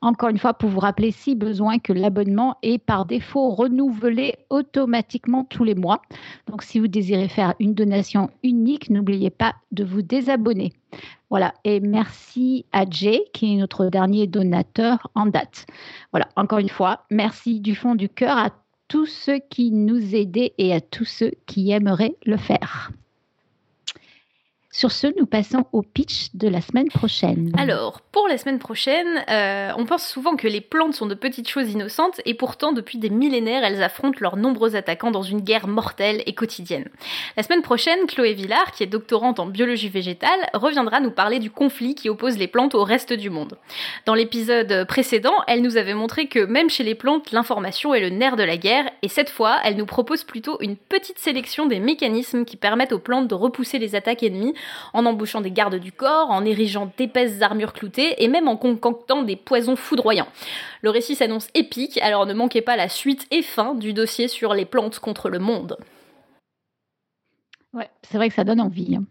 encore 0.00 0.30
une 0.30 0.38
fois 0.38 0.54
pour 0.54 0.70
vous 0.70 0.80
rappeler, 0.80 1.10
si 1.10 1.34
besoin, 1.34 1.78
que 1.78 1.92
l'abonnement 1.92 2.56
est 2.62 2.78
par 2.78 3.04
défaut 3.04 3.50
renouvelé 3.50 4.36
automatiquement 4.48 5.44
tous 5.44 5.64
les 5.64 5.74
mois. 5.74 6.00
Donc, 6.48 6.62
si 6.62 6.80
vous 6.80 6.88
désirez 6.88 7.28
faire 7.28 7.54
une 7.60 7.74
donation 7.74 8.30
unique, 8.42 8.88
n'oubliez 8.88 9.30
pas 9.30 9.54
de 9.70 9.84
vous 9.84 10.02
désabonner. 10.02 10.72
Voilà, 11.32 11.54
et 11.64 11.80
merci 11.80 12.66
à 12.72 12.84
Jay, 12.84 13.24
qui 13.32 13.54
est 13.54 13.56
notre 13.56 13.86
dernier 13.86 14.26
donateur 14.26 15.10
en 15.14 15.24
date. 15.24 15.64
Voilà, 16.12 16.28
encore 16.36 16.58
une 16.58 16.68
fois, 16.68 17.06
merci 17.10 17.60
du 17.60 17.74
fond 17.74 17.94
du 17.94 18.10
cœur 18.10 18.36
à 18.36 18.50
tous 18.86 19.06
ceux 19.06 19.38
qui 19.38 19.70
nous 19.70 20.14
aidaient 20.14 20.52
et 20.58 20.74
à 20.74 20.82
tous 20.82 21.06
ceux 21.06 21.30
qui 21.46 21.70
aimeraient 21.70 22.16
le 22.26 22.36
faire. 22.36 22.90
Sur 24.74 24.90
ce, 24.90 25.06
nous 25.18 25.26
passons 25.26 25.66
au 25.72 25.82
pitch 25.82 26.28
de 26.32 26.48
la 26.48 26.62
semaine 26.62 26.88
prochaine. 26.88 27.52
Alors, 27.58 28.00
pour 28.00 28.26
la 28.26 28.38
semaine 28.38 28.58
prochaine, 28.58 29.22
euh, 29.28 29.70
on 29.76 29.84
pense 29.84 30.08
souvent 30.08 30.34
que 30.34 30.48
les 30.48 30.62
plantes 30.62 30.94
sont 30.94 31.04
de 31.04 31.14
petites 31.14 31.48
choses 31.50 31.70
innocentes 31.70 32.22
et 32.24 32.32
pourtant, 32.32 32.72
depuis 32.72 32.96
des 32.96 33.10
millénaires, 33.10 33.64
elles 33.64 33.82
affrontent 33.82 34.16
leurs 34.22 34.38
nombreux 34.38 34.74
attaquants 34.74 35.10
dans 35.10 35.20
une 35.20 35.42
guerre 35.42 35.68
mortelle 35.68 36.22
et 36.24 36.32
quotidienne. 36.32 36.88
La 37.36 37.42
semaine 37.42 37.60
prochaine, 37.60 38.06
Chloé 38.06 38.32
Villard, 38.32 38.72
qui 38.72 38.82
est 38.82 38.86
doctorante 38.86 39.40
en 39.40 39.46
biologie 39.46 39.90
végétale, 39.90 40.48
reviendra 40.54 41.00
nous 41.00 41.10
parler 41.10 41.38
du 41.38 41.50
conflit 41.50 41.94
qui 41.94 42.08
oppose 42.08 42.38
les 42.38 42.48
plantes 42.48 42.74
au 42.74 42.82
reste 42.82 43.12
du 43.12 43.28
monde. 43.28 43.58
Dans 44.06 44.14
l'épisode 44.14 44.86
précédent, 44.88 45.34
elle 45.48 45.60
nous 45.60 45.76
avait 45.76 45.92
montré 45.92 46.28
que 46.28 46.46
même 46.46 46.70
chez 46.70 46.82
les 46.82 46.94
plantes, 46.94 47.30
l'information 47.30 47.92
est 47.92 48.00
le 48.00 48.08
nerf 48.08 48.36
de 48.36 48.42
la 48.42 48.56
guerre 48.56 48.90
et 49.02 49.08
cette 49.08 49.28
fois, 49.28 49.58
elle 49.64 49.76
nous 49.76 49.84
propose 49.84 50.24
plutôt 50.24 50.56
une 50.62 50.76
petite 50.76 51.18
sélection 51.18 51.66
des 51.66 51.78
mécanismes 51.78 52.46
qui 52.46 52.56
permettent 52.56 52.92
aux 52.92 52.98
plantes 52.98 53.28
de 53.28 53.34
repousser 53.34 53.78
les 53.78 53.94
attaques 53.94 54.22
ennemies 54.22 54.54
en 54.92 55.06
embauchant 55.06 55.40
des 55.40 55.50
gardes 55.50 55.76
du 55.76 55.92
corps, 55.92 56.30
en 56.30 56.44
érigeant 56.44 56.92
d'épaisses 56.96 57.42
armures 57.42 57.72
cloutées 57.72 58.22
et 58.22 58.28
même 58.28 58.48
en 58.48 58.56
concoctant 58.56 59.22
des 59.22 59.36
poisons 59.36 59.76
foudroyants. 59.76 60.28
Le 60.82 60.90
récit 60.90 61.14
s'annonce 61.14 61.48
épique, 61.54 61.98
alors 61.98 62.26
ne 62.26 62.34
manquez 62.34 62.62
pas 62.62 62.76
la 62.76 62.88
suite 62.88 63.26
et 63.30 63.42
fin 63.42 63.74
du 63.74 63.92
dossier 63.92 64.28
sur 64.28 64.54
les 64.54 64.64
plantes 64.64 64.98
contre 64.98 65.28
le 65.28 65.38
monde. 65.38 65.76
Ouais, 67.72 67.88
c'est 68.02 68.18
vrai 68.18 68.28
que 68.28 68.34
ça 68.34 68.44
donne 68.44 68.60
envie. 68.60 68.96
Hein. 68.96 69.04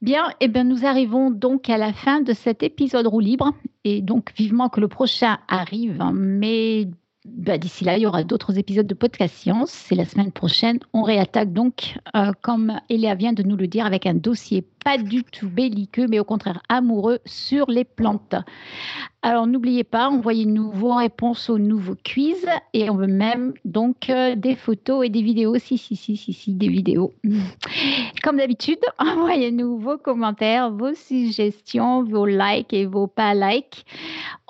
Bien, 0.00 0.30
eh 0.40 0.48
bien 0.48 0.64
nous 0.64 0.84
arrivons 0.84 1.30
donc 1.30 1.70
à 1.70 1.78
la 1.78 1.92
fin 1.92 2.20
de 2.20 2.34
cet 2.34 2.62
épisode 2.62 3.06
roue 3.06 3.20
libre 3.20 3.52
et 3.84 4.02
donc 4.02 4.32
vivement 4.36 4.68
que 4.68 4.80
le 4.80 4.88
prochain 4.88 5.38
arrive. 5.48 6.00
Hein. 6.00 6.12
Mais 6.14 6.88
bah, 7.24 7.56
d'ici 7.56 7.84
là, 7.84 7.96
il 7.96 8.02
y 8.02 8.06
aura 8.06 8.22
d'autres 8.22 8.58
épisodes 8.58 8.86
de 8.86 8.94
Podcast 8.94 9.34
Science. 9.34 9.70
C'est 9.70 9.94
la 9.94 10.04
semaine 10.04 10.30
prochaine. 10.30 10.78
On 10.92 11.02
réattaque 11.02 11.52
donc, 11.52 11.96
euh, 12.14 12.32
comme 12.42 12.78
Eléa 12.90 13.14
vient 13.14 13.32
de 13.32 13.42
nous 13.42 13.56
le 13.56 13.66
dire, 13.66 13.86
avec 13.86 14.04
un 14.06 14.14
dossier 14.14 14.62
pas 14.84 14.98
du 14.98 15.24
tout 15.24 15.48
belliqueux, 15.48 16.06
mais 16.06 16.20
au 16.20 16.24
contraire 16.24 16.60
amoureux 16.68 17.18
sur 17.24 17.70
les 17.70 17.84
plantes. 17.84 18.34
Alors 19.22 19.46
n'oubliez 19.46 19.84
pas, 19.84 20.10
envoyez-nous 20.10 20.70
vos 20.72 20.94
réponses 20.94 21.48
aux 21.48 21.58
nouveaux 21.58 21.96
quiz 22.04 22.46
et 22.74 22.90
on 22.90 22.96
veut 22.96 23.06
même 23.06 23.54
donc 23.64 24.10
euh, 24.10 24.34
des 24.36 24.54
photos 24.54 25.06
et 25.06 25.08
des 25.08 25.22
vidéos. 25.22 25.56
Si, 25.58 25.78
si, 25.78 25.96
si, 25.96 26.18
si, 26.18 26.34
si, 26.34 26.52
des 26.52 26.68
vidéos. 26.68 27.14
Comme 28.22 28.36
d'habitude, 28.36 28.80
envoyez-nous 28.98 29.78
vos 29.78 29.96
commentaires, 29.96 30.70
vos 30.70 30.94
suggestions, 30.94 32.04
vos 32.04 32.26
likes 32.26 32.74
et 32.74 32.84
vos 32.84 33.06
pas 33.06 33.32
likes. 33.32 33.86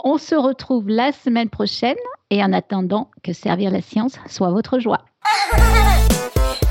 On 0.02 0.18
se 0.18 0.34
retrouve 0.34 0.88
la 0.88 1.12
semaine 1.12 1.50
prochaine 1.50 1.94
et 2.30 2.42
en 2.42 2.52
attendant 2.52 3.10
que 3.22 3.32
servir 3.32 3.70
la 3.70 3.80
science 3.80 4.18
soit 4.26 4.50
votre 4.50 4.80
joie. 4.80 5.04